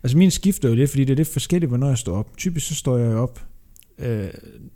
altså 0.02 0.18
min 0.18 0.30
skifter 0.30 0.68
jo 0.68 0.74
lidt, 0.74 0.90
fordi 0.90 1.04
det 1.04 1.12
er 1.12 1.16
lidt 1.16 1.32
forskelligt, 1.32 1.70
hvornår 1.70 1.88
jeg 1.88 1.98
står 1.98 2.16
op. 2.16 2.36
Typisk 2.36 2.66
så 2.68 2.74
står 2.74 2.98
jeg 2.98 3.16
op, 3.16 3.44
øh, 3.98 4.28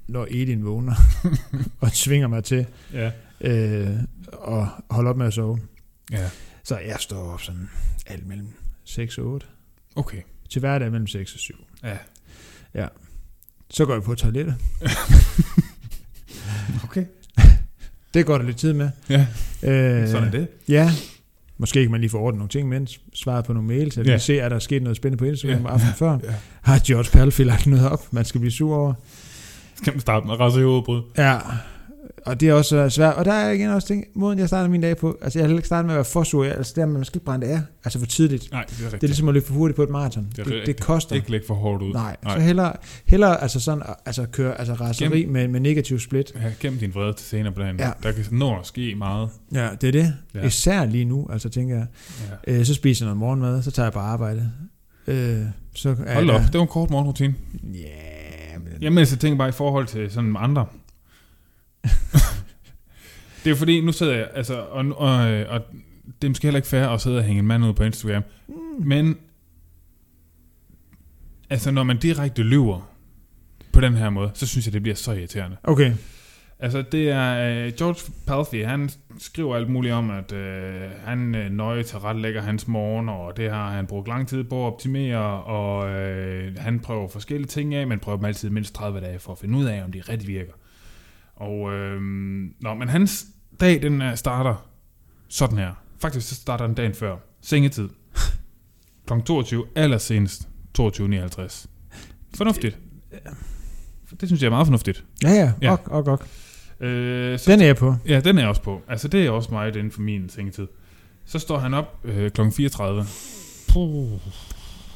når 0.09 0.27
Edin 0.31 0.65
vågner, 0.65 0.95
og 1.81 1.93
tvinger 1.93 2.29
mig 2.29 2.45
til 2.45 2.67
Ja. 2.93 3.11
øh, 3.41 3.97
at 4.49 4.67
holde 4.91 5.11
op 5.11 5.17
med 5.17 5.27
at 5.27 5.33
sove. 5.35 5.59
Ja. 6.13 6.31
Så 6.65 6.79
jeg 6.79 6.97
står 6.99 7.33
op 7.33 7.41
sådan 7.41 7.69
alt 8.07 8.27
mellem 8.27 8.47
6 8.85 9.19
og 9.19 9.27
8. 9.27 9.47
Okay. 9.97 10.21
Til 10.51 10.61
hverdag 10.61 10.91
mellem 10.91 11.07
6 11.07 11.35
og 11.35 11.39
7. 11.41 11.55
Ja. 12.75 12.87
Så 13.71 13.85
går 13.87 13.93
jeg 13.93 14.03
på 14.03 14.15
toilettet. 14.15 14.55
Okay. 16.85 17.05
Det 18.15 18.27
går 18.27 18.39
der 18.39 18.45
lidt 18.45 18.57
tid 18.57 18.73
med. 18.73 18.91
Ja, 19.11 19.27
Øh, 19.63 20.09
sådan 20.09 20.27
er 20.27 20.31
det. 20.31 20.49
Ja. 20.69 20.91
Måske 21.59 21.83
kan 21.83 21.91
man 21.91 22.01
lige 22.01 22.11
få 22.11 22.19
ordnet 22.19 22.39
nogle 22.39 22.49
ting, 22.49 22.69
mens 22.69 23.01
svaret 23.15 23.45
på 23.45 23.53
nogle 23.53 23.69
mails, 23.69 23.97
eller 23.97 24.11
Ja. 24.11 24.15
ja. 24.15 24.19
se, 24.19 24.43
at 24.43 24.51
der 24.51 24.55
er 24.57 24.61
sket 24.61 24.83
noget 24.83 24.97
spændende 24.97 25.19
på 25.19 25.25
Instagram 25.25 25.63
ja. 25.63 25.73
aften 25.73 25.91
før. 25.97 26.13
Ja. 26.13 26.35
Har 26.63 26.81
George 26.87 27.11
Palfi 27.13 27.45
lagt 27.45 27.67
noget 27.67 27.89
op, 27.91 28.13
man 28.13 28.25
skal 28.25 28.39
blive 28.41 28.53
sur 28.53 28.77
over? 28.77 28.95
Skal 29.77 29.93
man 29.93 30.01
starte 30.01 30.27
med 30.27 30.35
at 30.35 30.41
rase 30.41 30.61
i 30.61 30.63
hovedbrud? 30.63 31.03
Ja, 31.19 31.39
og 32.27 32.41
det 32.41 32.49
er 32.49 32.53
også 32.53 32.77
øh, 32.77 32.91
svært. 32.91 33.15
Og 33.15 33.25
der 33.25 33.33
er 33.33 33.51
igen 33.51 33.69
også 33.71 33.89
ting, 33.89 34.05
måden 34.15 34.39
jeg 34.39 34.49
starter 34.49 34.71
min 34.71 34.81
dag 34.81 34.97
på. 34.97 35.19
Altså 35.23 35.39
jeg 35.39 35.49
har 35.49 35.55
ikke 35.57 35.67
startet 35.67 35.87
med 35.87 35.95
at 35.95 35.97
være 35.97 36.05
for 36.05 36.23
sur. 36.23 36.45
Altså 36.45 36.73
det 36.77 36.83
er, 36.83 36.87
man 36.87 37.05
skal 37.05 37.17
ikke 37.17 37.25
brænde 37.25 37.47
af, 37.47 37.61
altså 37.85 37.99
for 37.99 38.07
tidligt. 38.07 38.53
Nej, 38.53 38.65
det 38.69 38.73
er 38.73 38.85
rigtigt. 38.85 38.93
Det 39.01 39.07
er 39.07 39.09
ligesom 39.09 39.29
at 39.29 39.35
løbe 39.35 39.47
for 39.47 39.55
hurtigt 39.55 39.77
på 39.77 39.83
et 39.83 39.91
maraton. 39.91 40.29
Det 40.37 40.47
Det, 40.47 40.63
det, 40.67 40.81
koster. 40.81 41.17
Ikke 41.17 41.31
lægge 41.31 41.47
for 41.47 41.55
hårdt 41.55 41.83
ud. 41.83 41.93
Nej, 41.93 42.17
Nej. 42.25 42.35
så 42.35 42.41
hellere, 42.41 42.73
hellere 43.07 43.43
altså 43.43 43.61
sådan, 43.61 43.83
altså 44.07 44.27
køre 44.33 44.59
altså 44.59 44.75
raseri 44.75 45.27
med, 45.27 45.49
med 45.49 45.61
negativ 45.61 45.99
split. 45.99 46.33
Ja, 46.43 46.53
gem 46.61 46.79
din 46.79 46.95
vrede 46.95 47.13
til 47.13 47.27
senere 47.27 47.53
på 47.53 47.61
dagen. 47.61 47.79
Ja. 47.79 47.91
Der 48.03 48.13
kan 48.13 48.25
nå 48.31 48.59
at 48.59 48.67
ske 48.67 48.95
meget. 48.99 49.29
Ja, 49.55 49.69
det 49.81 49.89
er 49.89 49.93
det. 49.93 50.15
Ja. 50.35 50.47
Især 50.47 50.85
lige 50.85 51.05
nu, 51.05 51.29
altså 51.33 51.49
tænker 51.49 51.77
jeg. 51.77 51.87
Ja. 52.47 52.59
Øh, 52.59 52.65
så 52.65 52.75
spiser 52.75 53.05
jeg 53.05 53.07
noget 53.07 53.19
morgenmad, 53.19 53.63
så 53.63 53.71
tager 53.71 53.87
jeg 53.87 53.93
på 53.93 53.99
arbejde. 53.99 54.51
Øh, 55.07 55.39
så 55.75 55.97
er 56.07 56.15
Hold 56.15 56.31
op, 56.31 56.41
jeg, 56.41 56.49
det 56.53 56.59
var 56.59 56.63
en 56.63 56.69
kort 56.69 56.91
morgenrutine. 56.91 57.35
Ja, 57.75 58.59
men, 58.59 58.73
Jamen, 58.83 58.99
altså, 58.99 59.15
jeg 59.15 59.21
tænker 59.21 59.39
bare 59.39 59.49
i 59.49 59.53
forhold 59.53 59.87
til 59.87 60.11
sådan 60.11 60.37
andre. 60.39 60.67
det 63.45 63.51
er 63.51 63.55
fordi, 63.55 63.81
nu 63.81 63.93
sidder 63.93 64.15
jeg, 64.17 64.29
altså, 64.35 64.61
og, 64.61 64.85
og, 64.97 65.11
og 65.45 65.61
det 66.23 66.25
er 66.25 66.29
måske 66.29 66.47
heller 66.47 66.59
ikke 66.59 66.69
fair 66.69 66.87
at 66.87 67.01
sidde 67.01 67.19
og 67.19 67.25
hænge 67.25 67.39
en 67.39 67.47
mand 67.47 67.65
ud 67.65 67.73
på 67.73 67.83
Instagram. 67.83 68.23
Mm. 68.49 68.55
Men, 68.87 69.17
altså, 71.51 71.71
når 71.71 71.83
man 71.83 71.97
direkte 71.99 72.43
lyver 72.43 72.91
på 73.73 73.81
den 73.81 73.95
her 73.95 74.11
måde, 74.11 74.31
så 74.35 74.47
synes 74.47 74.67
jeg, 74.67 74.73
det 74.73 74.83
bliver 74.83 74.95
så 74.95 75.13
irriterende. 75.13 75.57
Okay, 75.65 75.93
Altså, 76.63 76.83
det 76.93 77.11
er 77.11 77.67
uh, 77.67 77.73
George 77.75 78.13
Palfy, 78.27 78.65
han 78.67 78.91
skriver 79.19 79.57
alt 79.57 79.69
muligt 79.71 79.95
om, 79.95 80.11
at 80.11 80.33
uh, 80.33 81.05
han 81.05 81.35
uh, 81.35 81.53
nøje 81.53 81.83
tilrettelægger 81.83 82.43
hans 82.43 82.69
morgen, 82.69 83.09
og 83.09 83.37
det 83.37 83.51
har 83.51 83.71
han 83.71 83.87
brugt 83.87 84.09
lang 84.09 84.29
tid 84.29 84.45
på 84.45 84.67
at 84.67 84.73
optimere, 84.73 85.43
og 85.43 85.79
uh, 85.79 86.57
han 86.57 86.81
prøver 86.81 87.09
forskellige 87.09 87.49
ting 87.49 87.75
af, 87.75 87.87
men 87.87 87.99
prøver 87.99 88.17
dem 88.17 88.25
altid 88.25 88.51
mindst 88.51 88.75
30 88.75 89.01
dage 89.01 89.19
for 89.19 89.33
at 89.33 89.39
finde 89.39 89.59
ud 89.59 89.65
af, 89.65 89.85
om 89.85 89.93
de 89.93 90.01
rigtig 90.01 90.29
virker. 90.29 90.53
Og, 91.41 91.61
uh, 91.61 92.03
nå, 92.63 92.75
men 92.79 92.89
hans 92.89 93.27
dag, 93.61 93.83
den 93.83 94.03
uh, 94.03 94.15
starter 94.15 94.67
sådan 95.29 95.59
her. 95.59 95.73
Faktisk 95.99 96.29
så 96.29 96.35
starter 96.35 96.67
den 96.67 96.75
dagen 96.75 96.95
før. 96.95 97.17
Sengetid. 97.43 97.89
Kl. 99.07 99.13
22, 99.27 99.67
allersenest 99.77 100.49
22.59. 100.81 101.67
Fornuftigt. 102.37 102.79
Det 104.21 104.29
synes 104.29 104.43
jeg 104.43 104.47
er 104.47 104.51
meget 104.51 104.67
fornuftigt. 104.67 105.05
ja 105.23 105.29
ja, 105.31 105.35
Ja. 105.37 105.53
ja. 105.63 105.73
Ok, 105.73 105.89
ok, 105.91 106.09
ok. 106.09 106.27
Øh, 106.81 107.39
så 107.39 107.51
Den 107.53 107.61
er 107.61 107.67
jeg 107.67 107.77
på. 107.77 107.95
Ja, 108.09 108.21
den 108.21 108.37
er 108.39 108.43
jeg 108.43 108.49
også 108.49 108.63
på. 108.63 108.83
Altså, 108.89 109.09
det 109.09 109.27
er 109.27 109.31
også 109.31 109.51
meget 109.53 109.77
inden 109.77 109.91
for 109.93 110.01
min 110.01 110.29
sengetid. 110.29 110.67
Så 111.25 111.39
står 111.39 111.59
han 111.59 111.75
op 111.75 112.01
øh, 112.05 112.31
kl. 112.31 112.41
34. 112.57 113.05
Puh, 113.69 114.11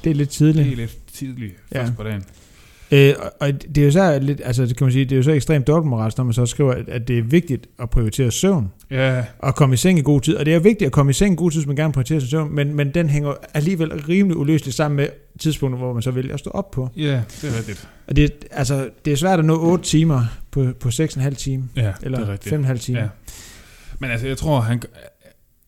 Det 0.05 0.11
er 0.11 0.14
lidt 0.14 0.19
det 0.19 0.29
tidligt. 0.29 0.73
er 0.73 0.76
lidt 0.76 1.06
tidligt 1.06 1.55
Ja. 1.73 1.82
først 1.82 1.97
på 1.97 2.02
dagen. 2.02 2.25
Øh, 2.94 3.14
og- 3.41 3.52
det 3.75 3.79
er 3.79 3.85
jo 3.85 3.91
så 3.91 4.19
lidt, 4.19 4.41
altså 4.44 4.67
det 4.67 4.76
kan 4.76 4.85
man 4.85 4.93
sige, 4.93 5.05
det 5.05 5.12
er 5.12 5.17
jo 5.17 5.23
så 5.23 5.31
ekstremt 5.32 5.67
dobbeltmoralsk, 5.67 6.17
når 6.19 6.25
man 6.25 6.32
så 6.35 6.46
skriver, 6.46 6.73
at, 6.88 7.08
det 7.08 7.19
er 7.19 7.23
vigtigt 7.23 7.67
at 7.79 7.91
prioritere 7.91 8.31
søvn, 8.31 8.70
Ja, 8.91 9.25
og 9.38 9.55
komme 9.55 9.75
i 9.75 9.76
seng 9.76 9.99
i 9.99 10.02
god 10.02 10.20
tid. 10.20 10.37
Og 10.37 10.46
det 10.46 10.55
er 10.55 10.58
vigtigt 10.58 10.87
at 10.87 10.93
komme 10.93 11.11
i 11.11 11.12
seng 11.12 11.32
i 11.32 11.37
god 11.37 11.50
tid, 11.50 11.61
hvis 11.61 11.67
man 11.67 11.76
gerne 11.76 11.93
prioriterer 11.93 12.20
sin 12.20 12.29
søvn, 12.29 12.55
men, 12.55 12.75
men 12.75 12.94
den 12.94 13.08
hænger 13.11 13.32
alligevel 13.55 13.93
rimelig 13.93 14.37
uløseligt 14.37 14.76
sammen 14.76 14.96
med 14.96 15.08
tidspunkter, 15.38 15.79
hvor 15.79 15.93
man 15.93 16.02
så 16.02 16.11
vælger 16.11 16.35
at 16.35 16.41
stå 16.41 16.50
op 16.50 16.70
på. 16.70 16.88
ja, 16.96 17.23
det 17.43 17.44
er 17.55 17.58
rigtigt. 17.58 17.88
Og 18.06 18.17
det, 18.17 18.32
altså, 18.50 18.88
det 19.05 19.12
er 19.12 19.17
svært 19.17 19.38
at 19.38 19.44
nå 19.44 19.61
8 19.61 19.85
timer 19.85 20.25
på, 20.50 20.67
på 20.81 20.88
6,5 20.88 21.31
timer, 21.35 21.64
Ja, 21.76 21.93
eller 22.02 22.19
det 22.19 22.29
er 22.29 22.32
rigtigt. 22.32 22.55
5,5 22.55 22.76
timer. 22.78 23.00
Ja. 23.00 23.09
Men 23.99 24.11
altså, 24.11 24.26
jeg 24.26 24.38
tror, 24.38 24.61
han, 24.61 24.83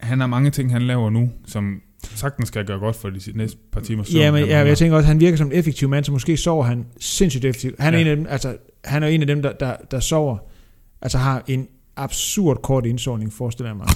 han 0.01 0.21
har 0.21 0.27
mange 0.27 0.51
ting, 0.51 0.73
han 0.73 0.83
laver 0.83 1.11
nu, 1.11 1.31
som 1.47 1.81
sagtens 2.15 2.49
skal 2.49 2.65
gøre 2.67 2.79
godt 2.79 2.97
for 2.97 3.11
de 3.11 3.21
næste 3.35 3.59
par 3.73 3.81
timer 3.81 4.05
søvn. 4.05 4.17
Ja, 4.23 4.31
men 4.31 4.45
ja, 4.45 4.59
jeg 4.59 4.79
tænker 4.79 4.97
også, 4.97 5.05
at 5.05 5.09
han 5.09 5.21
virker 5.21 5.37
som 5.39 5.47
en 5.47 5.53
effektiv 5.53 5.89
mand, 5.89 6.05
så 6.05 6.13
måske 6.13 6.37
sover 6.37 6.65
han 6.65 6.87
sindssygt 7.01 7.45
effektivt. 7.45 7.75
Han 7.81 7.95
er, 7.95 7.99
Ja. 7.99 8.05
en, 8.05 8.11
af 8.11 8.17
dem, 8.17 8.27
altså, 8.29 8.57
han 8.85 9.03
er 9.03 9.07
en 9.07 9.21
af 9.21 9.27
dem, 9.27 9.43
der, 9.43 9.53
der, 9.53 9.77
der 9.91 10.01
sover, 10.01 10.39
altså 11.03 11.19
har 11.19 11.43
en 11.47 11.69
absurd 11.97 12.63
kort 12.63 12.87
indsovning, 12.87 13.33
forestiller 13.33 13.71
jeg 13.71 13.77
mig. 13.77 13.87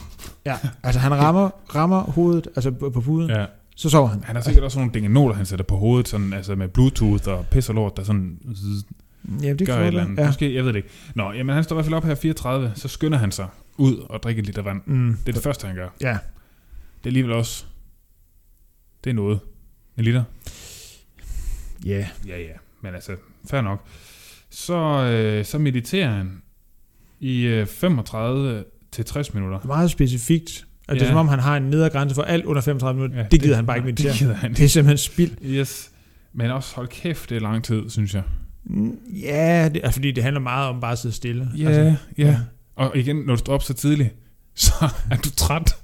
Ja, 0.47 0.57
altså 0.83 1.01
han 1.01 1.15
rammer, 1.15 1.51
rammer 1.75 2.01
hovedet, 2.03 2.49
altså 2.57 2.71
på, 2.71 2.91
på 2.91 3.01
puden, 3.01 3.31
ja. 3.31 3.45
Så 3.77 3.91
sover 3.91 4.09
han. 4.09 4.25
Han 4.25 4.37
har 4.37 4.43
sikkert 4.43 4.65
også 4.65 4.79
nogle 4.79 4.93
dingenoler, 4.95 5.35
han 5.35 5.47
sætter 5.47 5.65
på 5.65 5.77
hovedet, 5.77 6.09
sådan, 6.09 6.33
altså 6.33 6.55
med 6.55 6.69
bluetooth 6.69 7.29
og 7.29 7.47
pis 7.51 7.69
og 7.69 7.75
lort, 7.75 7.97
der 7.97 8.03
sådan 8.05 8.39
Ja, 9.43 9.53
det 9.53 9.67
gør 9.67 9.77
et 9.81 9.87
eller 9.87 10.05
andet. 10.05 10.19
Ja. 10.19 10.27
Måske, 10.27 10.55
jeg 10.55 10.65
ved 10.65 10.73
det 10.73 10.77
ikke. 10.77 10.89
Nå, 11.15 11.33
jamen 11.33 11.55
han 11.55 11.65
står 11.65 11.75
i 11.75 11.77
hvert 11.77 11.85
fald 11.85 11.95
op 11.95 12.05
her 12.05 12.15
34, 12.15 12.73
så 12.75 12.89
skynder 12.89 13.19
han 13.19 13.33
sig 13.33 13.47
ud 13.77 13.97
og 14.09 14.23
drikker 14.23 14.43
lidt 14.43 14.59
af 14.59 14.65
vand. 14.65 14.81
Mm. 14.87 15.17
Det 15.27 15.29
er 15.29 15.33
det 15.33 15.43
første, 15.43 15.67
han 15.67 15.77
gør. 15.77 15.89
Ja, 16.01 16.09
Det 16.09 16.17
er 17.05 17.07
alligevel 17.07 17.33
også... 17.33 17.65
Det 19.05 19.11
er 19.11 19.15
noget. 19.15 19.41
En 19.99 20.05
liter? 20.05 20.25
ja. 21.85 22.07
Ja, 22.27 22.39
ja. 22.39 22.53
Men 22.83 22.95
altså, 22.95 23.13
fair 23.51 23.61
nok. 23.61 23.85
Så, 24.51 24.75
øh, 25.05 25.45
så 25.45 25.59
mediterer 25.59 26.11
han 26.11 26.43
i 27.21 27.43
øh, 27.43 27.67
35 27.67 28.65
til 28.93 29.05
60 29.05 29.35
minutter. 29.35 29.59
Meget 29.65 29.91
specifikt. 29.91 30.67
Og 30.89 30.95
det 30.95 31.03
er 31.03 31.07
Ja. 31.07 31.11
som 31.11 31.17
om, 31.19 31.29
han 31.29 31.39
har 31.39 31.57
en 31.57 31.63
nedre 31.63 31.91
grænse 31.91 32.15
for 32.15 32.23
alt 32.23 32.45
under 32.45 32.63
35 32.63 33.01
minutter. 33.01 33.19
Ja, 33.23 33.27
det 33.31 33.43
gider 33.43 33.57
han 33.57 33.67
bare 33.67 33.77
ikke 33.77 33.87
meditere. 33.91 34.11
Det 34.13 34.19
gider 34.19 34.35
han 34.35 34.55
Det 34.55 34.65
er 34.65 34.69
simpelthen 34.69 34.99
spild. 34.99 35.37
Yes. 35.45 35.91
Men 36.33 36.51
også, 36.51 36.75
hold 36.77 36.89
kæft, 36.89 37.31
det 37.31 37.37
er 37.37 37.41
lang 37.41 37.65
tid, 37.65 37.91
synes 37.91 38.15
jeg. 38.15 38.23
Mm, 38.65 38.99
Ja, 39.23 39.69
det 39.75 39.81
er 39.87 39.91
fordi, 39.91 40.13
det 40.13 40.23
handler 40.23 40.41
meget 40.41 40.69
om 40.69 40.81
bare 40.81 40.93
at 40.93 40.99
sidde 40.99 41.15
stille. 41.15 41.49
Ja, 41.59 41.69
Altså, 41.69 41.97
ja. 42.19 42.41
Og 42.77 42.97
igen, 42.97 43.17
når 43.17 43.35
du 43.35 43.39
står 43.39 43.53
op 43.55 43.63
så 43.63 43.75
tidligt, 43.75 44.15
så 44.55 44.73
er 45.11 45.17
du 45.17 45.31
træt. 45.31 45.77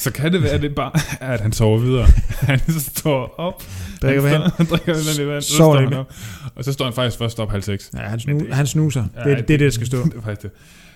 Så 0.00 0.12
kan 0.12 0.32
det 0.32 0.42
være, 0.42 0.50
at 0.52 0.62
det 0.62 0.74
bare 0.74 0.90
at 1.20 1.40
han 1.40 1.52
sover 1.52 1.78
videre. 1.78 2.06
Han 2.50 2.60
står 2.80 3.34
op, 3.38 3.62
drikker 4.02 4.22
vand. 4.22 4.42
han 4.56 4.66
drikker 4.70 5.16
lidt 5.18 5.28
vand, 5.28 5.42
så 5.42 5.56
Sover 5.56 5.74
står 5.76 5.84
han 5.84 5.94
op. 5.94 6.12
Og 6.56 6.64
så 6.64 6.72
står 6.72 6.84
han 6.84 6.94
faktisk 6.94 7.18
først 7.18 7.40
op 7.40 7.50
halv 7.50 7.62
seks. 7.62 7.90
Ja, 7.96 7.98
han, 8.02 8.20
snu, 8.20 8.38
det- 8.38 8.54
han 8.54 8.66
snuser. 8.66 9.04
Ja, 9.16 9.20
det, 9.30 9.36
det, 9.36 9.42
er 9.42 9.46
det, 9.46 9.60
der 9.60 9.70
skal 9.70 9.86
stå. 9.86 10.04
Det 10.04 10.14
er 10.16 10.20
faktisk 10.22 10.42
det. 10.42 10.50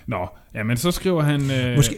Nå, 0.07 0.27
ja, 0.55 0.63
men 0.63 0.77
så 0.77 0.91
skriver 0.91 1.23
han... 1.23 1.51
Øh, 1.51 1.75
Måske, 1.75 1.95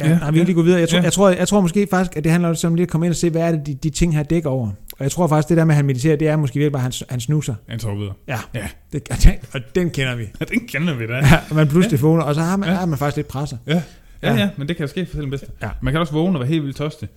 Ja, 0.00 0.08
Ja, 0.08 0.18
nej, 0.18 0.30
vi 0.30 0.38
ja, 0.38 0.44
lige 0.44 0.54
gå 0.54 0.62
videre. 0.62 0.80
Jeg 0.80 0.88
tror, 0.88 0.98
ja. 0.98 1.02
jeg, 1.04 1.12
tror, 1.12 1.30
jeg 1.30 1.48
tror 1.48 1.60
måske 1.60 1.86
faktisk, 1.90 2.16
at 2.16 2.24
det 2.24 2.32
handler 2.32 2.48
også 2.48 2.66
om 2.66 2.74
lige 2.74 2.82
at 2.82 2.88
komme 2.90 3.06
ind 3.06 3.10
og 3.12 3.16
se, 3.16 3.30
hvad 3.30 3.42
er 3.42 3.50
det, 3.50 3.66
de, 3.66 3.74
de 3.74 3.90
ting 3.90 4.16
her 4.16 4.22
dækker 4.22 4.50
over. 4.50 4.66
Og 4.66 5.02
jeg 5.04 5.10
tror 5.10 5.26
faktisk, 5.28 5.48
det 5.48 5.56
der 5.56 5.64
med, 5.64 5.72
at 5.74 5.76
han 5.76 5.84
mediterer, 5.86 6.16
det 6.16 6.28
er 6.28 6.36
måske 6.36 6.54
virkelig 6.54 6.72
bare, 6.72 6.86
at 6.86 6.96
han, 7.00 7.06
han 7.10 7.20
snuser. 7.20 7.54
Han 7.68 7.78
tog 7.78 7.98
videre. 7.98 8.12
Ja, 8.28 8.38
Ja. 8.54 8.66
det, 8.92 9.02
og 9.54 9.60
den 9.74 9.90
kender 9.90 10.14
vi. 10.16 10.24
Ja, 10.40 10.44
den 10.44 10.66
kender 10.68 10.94
vi 10.94 11.06
da. 11.06 11.14
Ja, 11.14 11.38
og 11.50 11.56
man 11.56 11.68
pludselig 11.68 11.96
ja. 12.00 12.06
vågner, 12.06 12.22
og 12.24 12.34
så 12.34 12.40
har 12.40 12.56
man, 12.56 12.68
Ja. 12.68 12.74
er 12.74 12.86
man 12.86 12.98
faktisk 12.98 13.16
lidt 13.16 13.28
presset. 13.28 13.58
Ja, 13.66 13.82
ja, 14.22 14.32
Ja. 14.34 14.40
ja 14.40 14.50
men 14.56 14.68
det 14.68 14.76
kan 14.76 14.84
jo 14.84 14.88
ske 14.88 15.06
for 15.06 15.16
selv 15.16 15.30
bedste. 15.30 15.46
Ja. 15.62 15.70
Man 15.82 15.92
kan 15.92 16.00
også 16.00 16.12
vågne 16.12 16.36
og 16.36 16.40
være 16.40 16.48
helt 16.48 16.62
vildt 16.64 16.76
tørstig. 16.76 17.08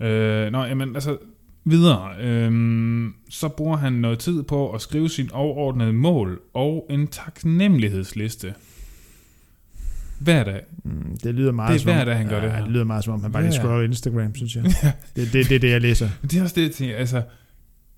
Øh, 0.00 0.52
nå, 0.52 0.64
jamen, 0.64 0.94
altså, 0.94 1.16
videre. 1.64 2.14
Øhm, 2.20 3.14
så 3.30 3.48
bruger 3.48 3.76
han 3.76 3.92
noget 3.92 4.18
tid 4.18 4.42
på 4.42 4.72
at 4.72 4.80
skrive 4.80 5.08
sin 5.08 5.30
overordnede 5.32 5.92
mål 5.92 6.40
og 6.54 6.86
en 6.90 7.08
taknemmelighedsliste. 7.08 8.54
Hver 10.20 10.44
dag. 10.44 10.62
Mm, 10.84 11.16
det 11.22 11.34
lyder 11.34 11.52
meget 11.52 11.68
Det 11.72 11.74
er 11.76 11.82
som 11.82 11.90
om, 11.90 11.96
hver 11.96 12.04
dag, 12.04 12.16
han 12.16 12.28
gør 12.28 12.36
ja, 12.36 12.42
det 12.44 12.52
her. 12.52 12.60
Det 12.62 12.70
lyder 12.70 12.84
meget 12.84 13.04
som 13.04 13.14
om, 13.14 13.22
han 13.22 13.32
bare 13.32 13.42
Ja, 13.42 13.48
lige 13.48 13.56
ja. 13.60 13.62
scroller 13.64 13.84
Instagram, 13.84 14.34
synes 14.34 14.56
jeg. 14.56 14.64
det, 15.16 15.32
det, 15.32 15.48
det 15.48 15.52
er 15.56 15.58
det, 15.58 15.70
jeg 15.70 15.80
læser. 15.80 16.08
Det 16.22 16.34
er 16.38 16.42
også 16.42 16.54
det, 16.54 16.62
jeg 16.62 16.70
tænker, 16.70 16.96
altså, 16.96 17.22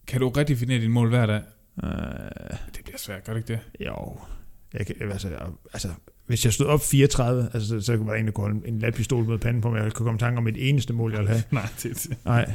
kan 0.07 0.21
du 0.21 0.28
redefinere 0.28 0.78
dine 0.81 0.93
mål 0.93 1.09
hver 1.09 1.26
dag? 1.26 1.40
Uh, 1.83 1.90
Det 2.75 2.85
bliver 2.85 2.99
svært, 2.99 3.25
gør 3.25 3.33
det 3.33 3.40
ikke 3.50 3.52
det? 3.81 3.87
jo. 3.87 4.17
Jeg 4.75 4.87
kan, 4.87 4.95
altså, 5.00 5.28
altså, 5.73 5.88
hvis 6.29 6.45
jeg 6.45 6.53
stod 6.53 6.67
op 6.67 6.81
34, 6.81 7.51
altså, 7.55 7.81
så, 7.81 7.97
kunne 7.97 8.25
der 8.27 8.31
kunne 8.31 8.47
holde 8.47 8.69
en 8.69 8.79
latpistol 8.79 9.25
mod 9.25 9.39
panden 9.39 9.63
på 9.63 9.71
mig, 9.71 9.83
jeg 9.83 9.93
kunne 9.93 10.07
komme 10.07 10.17
i 10.17 10.21
tanke 10.21 10.39
om 10.39 10.49
et 10.49 10.69
eneste 10.69 10.93
mål, 10.93 11.11
jeg 11.13 11.21
ville 11.21 11.33
have. 11.33 11.43
Nej, 11.51 11.69
det. 11.83 12.09
Nej. 12.25 12.53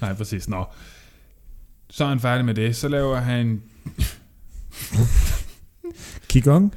Nej, 0.00 0.14
præcis. 0.14 0.48
Nå. 0.48 0.64
Så 1.90 2.04
er 2.04 2.08
han 2.08 2.20
færdig 2.20 2.44
med 2.44 2.54
det. 2.54 2.76
Så 2.76 2.88
laver 2.88 3.16
han 3.16 3.62
Qigong. 6.28 6.74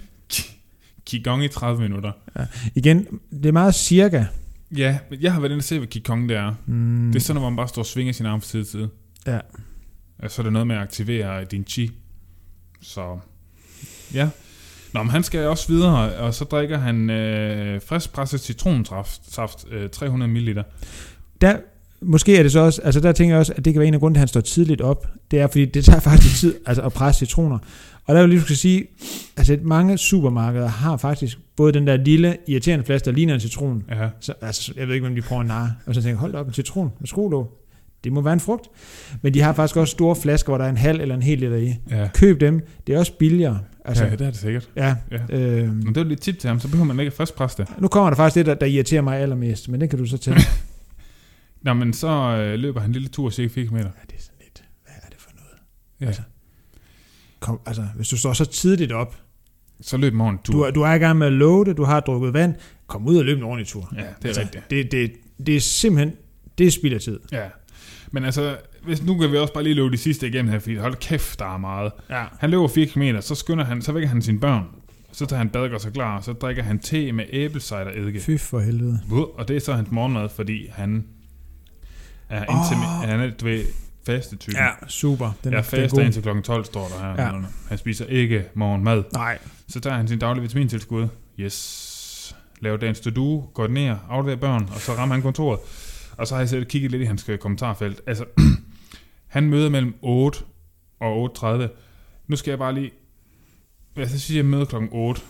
Qigong 1.05 1.43
i 1.43 1.47
30 1.47 1.81
minutter. 1.81 2.11
Igen, 2.75 3.07
det 3.31 3.45
er 3.45 3.51
meget 3.51 3.75
cirka. 3.75 4.25
Ja, 4.77 4.97
men 5.09 5.21
jeg 5.21 5.33
har 5.33 5.39
været 5.39 5.51
inde 5.51 5.59
og 5.59 5.63
se, 5.63 5.77
hvad 5.77 5.87
Qigong 5.87 6.29
det 6.29 6.37
er. 6.37 6.53
Mm, 6.65 7.11
Det 7.11 7.19
er 7.19 7.23
sådan, 7.23 7.39
hvor 7.41 7.49
man 7.49 7.57
bare 7.57 7.67
står 7.67 7.81
og 7.81 7.85
svinger 7.85 8.13
sin 8.13 8.25
arm 8.25 8.41
fra 8.41 8.47
side 8.47 8.63
til 8.63 8.71
side. 8.71 8.89
Ja. 9.27 9.39
Og 10.19 10.31
så 10.31 10.41
er 10.41 10.43
det 10.43 10.53
noget 10.53 10.67
med 10.67 10.75
at 10.75 10.81
aktivere 10.81 11.45
din 11.45 11.65
chi. 11.67 11.91
Så, 12.81 13.19
ja. 14.13 14.29
Nå, 14.95 15.03
men 15.03 15.09
han 15.09 15.23
skal 15.23 15.47
også 15.47 15.67
videre, 15.67 16.15
og 16.15 16.33
så 16.33 16.43
drikker 16.43 16.77
han 16.77 17.09
øh, 17.09 17.81
friskpresset 17.81 18.39
citronsaft, 18.39 19.33
saft, 19.33 19.65
øh, 19.71 19.89
300 19.89 20.31
ml. 20.31 20.59
der, 21.41 21.57
måske 22.01 22.37
er 22.37 22.43
det 22.43 22.51
så 22.51 22.59
også, 22.59 22.81
altså 22.81 22.99
der 22.99 23.11
tænker 23.11 23.35
jeg 23.35 23.39
også, 23.39 23.53
at 23.57 23.65
det 23.65 23.73
kan 23.73 23.79
være 23.79 23.87
en 23.87 23.93
af 23.93 23.99
grunden 23.99 24.13
til, 24.13 24.19
at 24.19 24.21
han 24.21 24.27
står 24.27 24.41
tidligt 24.41 24.81
op. 24.81 25.07
Det 25.31 25.39
er, 25.39 25.47
fordi 25.47 25.65
det 25.65 25.85
tager 25.85 25.99
faktisk 26.11 26.39
tid 26.39 26.55
altså 26.65 26.81
at 26.81 26.93
presse 26.93 27.25
citroner. 27.25 27.57
Og 28.05 28.15
der 28.15 28.21
vil 28.21 28.31
jeg 28.31 28.41
lige 28.45 28.55
sige, 28.55 28.85
altså 29.37 29.57
mange 29.61 29.97
supermarkeder 29.97 30.67
har 30.67 30.97
faktisk 30.97 31.39
både 31.55 31.73
den 31.73 31.87
der 31.87 31.97
lille 31.97 32.37
irriterende 32.47 32.85
flaske, 32.85 33.05
der 33.05 33.11
ligner 33.11 33.33
en 33.33 33.39
citron. 33.39 33.83
Ja. 33.89 34.09
Så, 34.19 34.33
altså, 34.41 34.73
jeg 34.77 34.87
ved 34.87 34.93
ikke, 34.93 35.05
hvem 35.05 35.15
de 35.15 35.21
prøver 35.21 35.41
at 35.41 35.47
narre. 35.47 35.73
Og 35.85 35.95
så 35.95 36.01
tænker 36.01 36.09
jeg, 36.09 36.17
hold 36.17 36.31
da 36.31 36.37
op, 36.37 36.47
en 36.47 36.53
citron 36.53 36.91
med 36.99 37.07
skruelåg. 37.07 37.64
Det 38.05 38.13
må 38.13 38.21
være 38.21 38.33
en 38.33 38.39
frugt. 38.39 38.67
Men 39.21 39.33
de 39.33 39.41
har 39.41 39.53
faktisk 39.53 39.77
også 39.77 39.91
store 39.91 40.15
flasker, 40.15 40.49
hvor 40.49 40.57
der 40.57 40.65
er 40.65 40.69
en 40.69 40.77
halv 40.77 41.01
eller 41.01 41.15
en 41.15 41.21
hel 41.23 41.39
liter 41.39 41.55
i. 41.57 41.75
Ja. 41.91 42.09
Køb 42.13 42.39
dem. 42.39 42.61
Det 42.87 42.95
er 42.95 42.99
også 42.99 43.13
billigere. 43.17 43.59
Altså, 43.85 44.03
ja, 44.05 44.11
det 44.11 44.21
er 44.21 44.25
det 44.25 44.37
sikkert. 44.39 44.69
ja. 44.75 44.95
Ja. 45.11 45.17
Øh, 45.37 45.73
Men 45.73 45.87
det 45.95 45.97
er 45.97 46.03
lidt 46.03 46.21
tip 46.21 46.39
til 46.39 46.47
ham, 46.47 46.59
så 46.59 46.67
behøver 46.67 46.85
man 46.85 46.99
ikke 46.99 47.07
at 47.09 47.13
friskpresse 47.17 47.57
det. 47.57 47.67
nu 47.81 47.87
kommer 47.87 48.09
der 48.09 48.15
faktisk 48.17 48.35
det, 48.35 48.45
der, 48.45 48.53
der 48.53 48.65
irriterer 48.65 49.01
mig 49.01 49.19
allermest, 49.19 49.69
men 49.69 49.81
det 49.81 49.89
kan 49.89 49.99
du 49.99 50.05
så 50.05 50.17
tage. 50.17 50.37
Nå, 51.61 51.73
men 51.73 51.93
så 51.93 52.07
øh, 52.07 52.59
løber 52.59 52.79
han 52.81 52.89
en 52.89 52.93
lille 52.93 53.07
tur 53.07 53.29
cirka 53.29 53.53
4 53.53 53.65
km. 53.65 53.75
Ja, 53.75 53.81
det 53.81 53.87
er 53.89 54.21
sådan 54.21 54.35
lidt, 54.39 54.63
hvad 54.83 54.93
er 55.05 55.09
det 55.09 55.17
for 55.19 55.29
noget? 55.35 55.57
Ja. 56.01 56.05
Altså, 56.05 56.21
Kom, 57.39 57.59
altså, 57.65 57.83
hvis 57.95 58.09
du 58.09 58.17
står 58.17 58.33
så 58.33 58.45
tidligt 58.45 58.91
op, 58.91 59.15
Så 59.81 59.97
løb 59.97 60.13
morgen 60.13 60.37
tur. 60.43 60.65
du, 60.65 60.71
du 60.75 60.81
er 60.81 60.93
i 60.93 60.97
gang 60.97 61.17
med 61.17 61.27
at 61.27 61.33
love 61.33 61.65
det, 61.65 61.77
du 61.77 61.83
har 61.83 61.99
drukket 61.99 62.33
vand, 62.33 62.55
kom 62.87 63.07
ud 63.07 63.17
og 63.17 63.25
løb 63.25 63.37
en 63.37 63.43
ordentlig 63.43 63.67
tur. 63.67 63.93
Ja, 63.95 63.97
det 64.01 64.05
er 64.23 64.27
altså, 64.27 64.41
rigtigt. 64.41 64.69
Det, 64.69 64.91
det, 64.91 65.11
det 65.47 65.55
er 65.55 65.59
simpelthen, 65.59 66.13
det 66.57 66.67
er 66.67 66.71
spild 66.71 66.93
af 66.93 67.01
tid. 67.01 67.19
Ja. 67.31 67.45
Men 68.15 68.25
altså, 68.25 68.57
hvis, 68.83 69.03
nu 69.03 69.17
kan 69.17 69.31
vi 69.31 69.37
også 69.37 69.53
bare 69.53 69.63
lige 69.63 69.73
løbe 69.73 69.91
de 69.91 69.97
sidste 69.97 70.27
igennem 70.27 70.51
her, 70.51 70.59
fordi 70.59 70.75
hold 70.75 70.95
kæft, 70.95 71.39
der 71.39 71.53
er 71.53 71.57
meget. 71.57 71.91
Ja. 72.09 72.23
Han 72.39 72.49
løber 72.49 72.67
4 72.67 72.85
km, 72.85 73.19
så 73.21 73.35
skynder 73.35 73.65
han, 73.65 73.81
så 73.81 73.91
vækker 73.91 74.09
han 74.09 74.21
sine 74.21 74.39
børn. 74.39 74.63
Så 75.11 75.25
tager 75.25 75.37
han 75.37 75.49
bad 75.49 75.61
og 75.71 75.81
sig 75.81 75.93
klar, 75.93 76.17
og 76.17 76.23
så 76.23 76.33
drikker 76.33 76.63
han 76.63 76.79
te 76.79 77.11
med 77.11 77.25
æblecideredike. 77.29 78.19
Fy 78.19 78.37
for 78.37 78.59
helvede. 78.59 78.99
Og 79.37 79.47
det 79.47 79.55
er 79.55 79.59
så 79.59 79.73
hans 79.73 79.91
morgenmad, 79.91 80.29
fordi 80.29 80.67
han 80.73 81.05
er 82.29 82.45
oh. 82.49 82.55
Åh. 82.71 83.09
han 83.09 83.19
er, 83.19 83.29
du 83.41 83.45
ved, 83.45 83.63
faste 84.05 84.35
typen. 84.35 84.57
Ja, 84.59 84.69
super. 84.87 85.31
Den, 85.43 85.51
jeg 85.51 85.57
er- 85.57 85.61
er 85.61 85.63
faster 85.63 86.01
indtil 86.01 86.21
klokken 86.21 86.43
12, 86.43 86.65
står 86.65 86.87
der 86.87 86.99
her. 87.05 87.23
Ja. 87.27 87.35
Ja. 87.35 87.41
Han 87.69 87.77
spiser 87.77 88.05
ikke 88.05 88.43
morgenmad. 88.53 89.03
Nej. 89.13 89.37
Så 89.67 89.79
tager 89.79 89.95
han 89.97 90.07
sin 90.07 90.19
daglige 90.19 90.41
vitamintilskud. 90.41 91.07
Yes. 91.39 92.35
Laver 92.61 92.77
dagens 92.77 92.99
to-do, 92.99 93.49
går 93.53 93.67
ned, 93.67 93.95
afleverer 94.09 94.39
børn, 94.39 94.69
og 94.75 94.81
så 94.81 94.91
rammer 94.91 95.15
han 95.15 95.21
kontoret. 95.21 95.59
Og 96.17 96.27
så 96.27 96.35
har 96.35 96.41
jeg 96.41 96.49
selv 96.49 96.65
kigget 96.65 96.91
lidt 96.91 97.01
i 97.01 97.05
hans 97.05 97.29
øh, 97.29 97.37
kommentarfelt. 97.37 98.01
Altså, 98.07 98.25
han 99.35 99.49
møder 99.49 99.69
mellem 99.69 99.95
8 100.01 100.39
og 100.99 101.37
8.30. 101.37 101.67
Nu 102.27 102.35
skal 102.35 102.51
jeg 102.51 102.59
bare 102.59 102.73
lige... 102.73 102.91
Hvis 103.93 104.11
jeg 104.11 104.19
siger, 104.19 104.41
at 104.41 104.43
jeg 104.43 104.51
møder 104.51 104.65
klokken 104.65 104.89
8, 104.93 105.21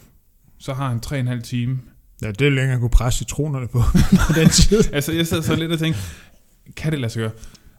så 0.57 0.73
har 0.73 0.89
han 0.89 1.29
3,5 1.37 1.41
time. 1.41 1.79
Ja, 2.21 2.31
det 2.31 2.47
er 2.47 2.51
længere 2.51 2.73
at 2.73 2.79
kunne 2.79 2.89
presse 2.89 3.17
citronerne 3.17 3.67
på, 3.67 3.81
på 4.27 4.33
den 4.35 4.49
tid. 4.49 4.83
Altså, 4.93 5.11
jeg 5.11 5.27
sad 5.27 5.41
så 5.41 5.55
lidt 5.55 5.71
og 5.71 5.79
tænkte, 5.79 6.01
kan 6.75 6.91
det 6.91 6.99
lade 6.99 7.13
sig 7.13 7.19
gøre? 7.19 7.31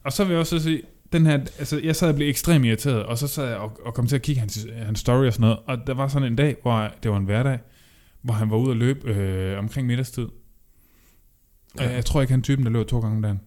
Og 0.04 0.12
så 0.12 0.24
vil 0.24 0.30
jeg 0.30 0.40
også 0.40 0.58
sige, 0.58 0.82
den 1.12 1.26
her, 1.26 1.32
altså, 1.58 1.80
jeg 1.84 1.96
sad 1.96 2.08
og 2.08 2.14
blev 2.14 2.28
ekstremt 2.28 2.64
irriteret, 2.64 3.02
og 3.02 3.18
så 3.18 3.28
sad 3.28 3.48
jeg 3.48 3.56
og, 3.56 3.80
og 3.84 3.94
kom 3.94 4.06
til 4.06 4.16
at 4.16 4.22
kigge 4.22 4.40
hans, 4.40 4.66
hans 4.76 5.00
story 5.00 5.26
og 5.26 5.32
sådan 5.32 5.42
noget, 5.42 5.58
og 5.66 5.86
der 5.86 5.94
var 5.94 6.08
sådan 6.08 6.28
en 6.32 6.36
dag, 6.36 6.56
hvor 6.62 6.90
det 7.02 7.10
var 7.10 7.16
en 7.16 7.24
hverdag, 7.24 7.58
hvor 8.22 8.34
han 8.34 8.50
var 8.50 8.56
ude 8.56 8.70
at 8.70 8.76
løbe 8.76 9.08
øh, 9.10 9.58
omkring 9.58 9.86
middagstid. 9.86 10.26
Ja. 11.80 11.94
Jeg 11.94 12.04
tror 12.04 12.20
ikke, 12.20 12.30
han 12.32 12.40
er 12.40 12.44
typen, 12.44 12.64
der 12.64 12.70
løber 12.72 12.84
to 12.84 13.00
gange 13.00 13.16
om 13.16 13.22
dagen. 13.22 13.40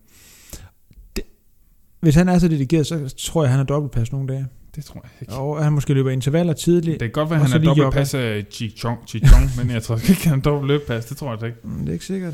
Hvis 2.02 2.16
han 2.16 2.30
er 2.30 2.40
så 2.40 2.48
dedikeret, 2.48 2.88
så 2.88 3.16
tror 3.18 3.44
jeg, 3.44 3.50
han 3.50 3.58
har 3.58 3.66
dobbeltpas 3.66 4.12
nogle 4.12 4.28
dage. 4.34 4.48
Det 4.76 4.86
tror 4.86 5.02
jeg 5.04 5.12
ikke. 5.22 5.34
Og 5.34 5.64
han 5.64 5.74
måske 5.74 5.94
løber 5.94 6.10
intervaller 6.12 6.54
tidligt. 6.54 7.00
Det 7.00 7.06
kan 7.08 7.12
godt 7.12 7.30
være, 7.30 7.40
han 7.40 7.52
er 7.52 7.58
lige 7.58 7.68
dobbelt 7.68 7.84
jogger. 7.84 8.00
pas 8.00 8.14
af 8.14 8.46
Chichong, 8.52 8.98
Chichong 9.08 9.50
men 9.58 9.72
jeg 9.72 9.84
tror 9.84 9.96
ikke, 9.96 10.30
han 10.30 10.38
er 10.40 10.42
dobbelt 10.44 10.68
løbepas. 10.68 11.06
Det 11.06 11.18
tror 11.18 11.36
jeg 11.36 11.44
ikke. 11.46 11.58
Mm, 11.64 11.80
Det 11.80 11.90
er 11.90 11.94
ikke 11.94 12.06
sikkert. 12.06 12.34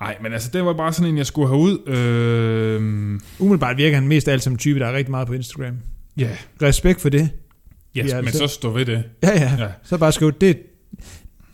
Nej, 0.00 0.16
men 0.22 0.32
altså, 0.32 0.50
det 0.52 0.64
var 0.64 0.72
bare 0.72 0.92
sådan 0.92 1.10
en, 1.10 1.18
jeg 1.18 1.26
skulle 1.26 1.48
have 1.48 1.58
ud. 1.60 1.88
Øh, 1.88 3.20
Umiddelbart 3.38 3.76
virker 3.76 3.96
han 3.96 4.08
mest 4.08 4.28
alt 4.28 4.42
som 4.42 4.56
type, 4.56 4.78
der 4.80 4.86
er 4.86 4.92
rigtig 4.92 5.10
meget 5.10 5.26
på 5.26 5.32
Instagram. 5.32 5.76
ja, 6.16 6.30
Respekt 6.62 7.00
for 7.00 7.08
det. 7.08 7.20
yes, 7.96 8.10
Ja, 8.10 8.16
men 8.16 8.24
altså- 8.26 8.38
så 8.38 8.46
stå 8.54 8.70
ved 8.70 8.86
det. 8.86 9.04
Ja, 9.22 9.30
ja. 9.40 9.56
Ja. 9.58 9.68
Så 9.82 9.98
bare 9.98 10.12
skriv, 10.12 10.32
det, 10.32 10.58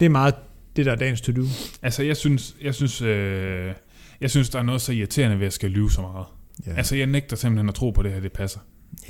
det 0.01 0.07
er 0.07 0.11
meget 0.11 0.35
det, 0.77 0.87
der 0.87 0.93
er 0.93 0.97
dagens 0.97 1.21
to-do. 1.21 1.43
Altså, 1.83 2.03
jeg 2.03 2.17
synes, 2.17 2.57
jeg 2.63 2.75
synes, 2.75 3.03
øh, 3.03 3.73
jeg 4.21 4.31
synes, 4.31 4.51
der 4.51 4.59
er 4.59 4.63
noget 4.63 4.81
så 4.81 4.93
irriterende 4.93 5.41
ved 5.41 5.47
at 5.47 5.53
skal 5.53 5.71
lyve 5.71 5.91
så 5.91 6.01
meget. 6.01 6.27
Ja. 6.67 6.75
Altså, 6.77 6.97
jeg 6.97 7.07
nægter 7.07 7.37
simpelthen 7.37 7.69
at 7.69 7.75
tro 7.75 7.91
på 7.91 8.03
det 8.03 8.13
her, 8.13 8.21
det 8.21 8.33
passer. 8.33 8.61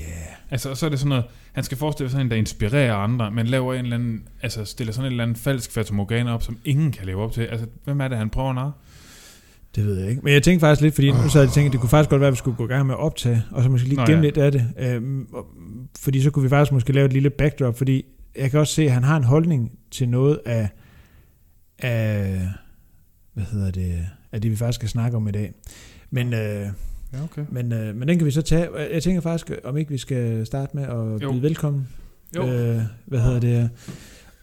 yeah. 0.01 0.11
Altså, 0.51 0.71
og 0.71 0.77
så 0.77 0.87
er 0.87 0.91
det 0.91 0.99
sådan 0.99 1.09
noget, 1.09 1.25
han 1.53 1.65
skal 1.65 1.79
forestille 1.79 2.11
sig 2.11 2.21
en, 2.21 2.31
der 2.31 2.37
inspirerer 2.37 2.95
andre, 2.95 3.31
men 3.31 3.47
laver 3.47 3.75
en 3.75 3.85
eller 3.85 3.97
anden, 3.97 4.23
altså 4.43 4.65
stiller 4.65 4.93
sådan 4.93 5.07
en 5.07 5.13
eller 5.13 5.25
anden 5.25 5.37
falsk 5.37 5.73
fatamorgana 5.73 6.35
op, 6.35 6.43
som 6.43 6.59
ingen 6.65 6.93
kan 6.93 7.07
leve 7.07 7.23
op 7.23 7.33
til. 7.33 7.43
Altså, 7.43 7.67
hvem 7.85 8.01
er 8.01 8.09
det, 8.09 8.19
han 8.19 8.31
prøver 8.31 8.49
at 8.49 8.55
narre? 8.55 8.73
Det 9.77 9.87
ved 9.87 10.01
jeg 10.01 10.11
ikke. 10.11 10.23
Men 10.23 10.33
jeg 10.33 10.43
tænkte 10.43 10.61
faktisk 10.61 10.81
lidt, 10.81 10.95
fordi 10.95 11.11
nu 11.11 11.29
så 11.29 11.39
havde 11.39 11.47
jeg 11.47 11.53
tænkt, 11.53 11.67
at 11.67 11.73
det 11.73 11.81
kunne 11.81 11.91
faktisk 11.91 12.11
godt 12.11 12.21
være, 12.21 12.29
at 12.29 12.33
vi 12.33 12.37
skulle 12.37 12.57
gå 12.57 12.65
i 12.65 12.69
gang 12.69 12.87
med 12.87 12.95
at 12.95 13.01
optage, 13.01 13.43
og 13.51 13.63
så 13.63 13.69
måske 13.69 13.89
lige 13.89 13.97
Nå, 13.97 14.07
gemme 14.07 14.19
ja. 14.19 14.23
lidt 14.23 14.37
af 14.37 14.53
det. 14.53 14.67
Øhm, 14.79 15.27
fordi 15.99 16.23
så 16.23 16.31
kunne 16.31 16.43
vi 16.43 16.49
faktisk 16.49 16.73
måske 16.73 16.93
lave 16.93 17.07
et 17.07 17.13
lille 17.13 17.31
backdrop, 17.31 17.79
fordi 17.79 18.05
jeg 18.37 18.51
kan 18.51 18.61
også 18.61 18.75
se, 18.75 18.83
at 18.83 18.91
han 18.91 19.05
har 19.05 19.17
en 19.17 19.25
holdning 19.25 19.73
til 19.91 20.09
noget 20.09 20.41
af, 20.47 20.69
af 21.83 22.41
hvad 23.35 23.45
hedder 23.45 23.71
det, 23.71 24.07
af 24.33 24.41
det 24.41 24.51
vi 24.51 24.57
faktisk 24.57 24.75
skal 24.77 24.89
snakke 24.89 25.17
om 25.17 25.29
i 25.29 25.31
dag. 25.31 25.53
Men, 26.11 26.35
øh, 26.35 26.67
Ja, 27.13 27.23
okay. 27.25 27.45
men, 27.51 27.73
øh, 27.73 27.97
men 27.97 28.09
den 28.09 28.19
kan 28.19 28.27
vi 28.27 28.31
så 28.31 28.43
tage. 28.43 28.69
Jeg 28.93 29.03
tænker 29.03 29.21
faktisk, 29.21 29.51
om 29.65 29.77
ikke 29.77 29.91
vi 29.91 29.99
skal 29.99 30.47
starte 30.47 30.77
med 30.77 30.83
at 30.83 31.23
Jo. 31.23 31.33
byde 31.33 31.43
velkommen. 31.43 31.89
Jo. 32.37 32.47
Øh, 32.49 32.81
hvad 33.07 33.21
hedder 33.21 33.41
det? 33.41 33.71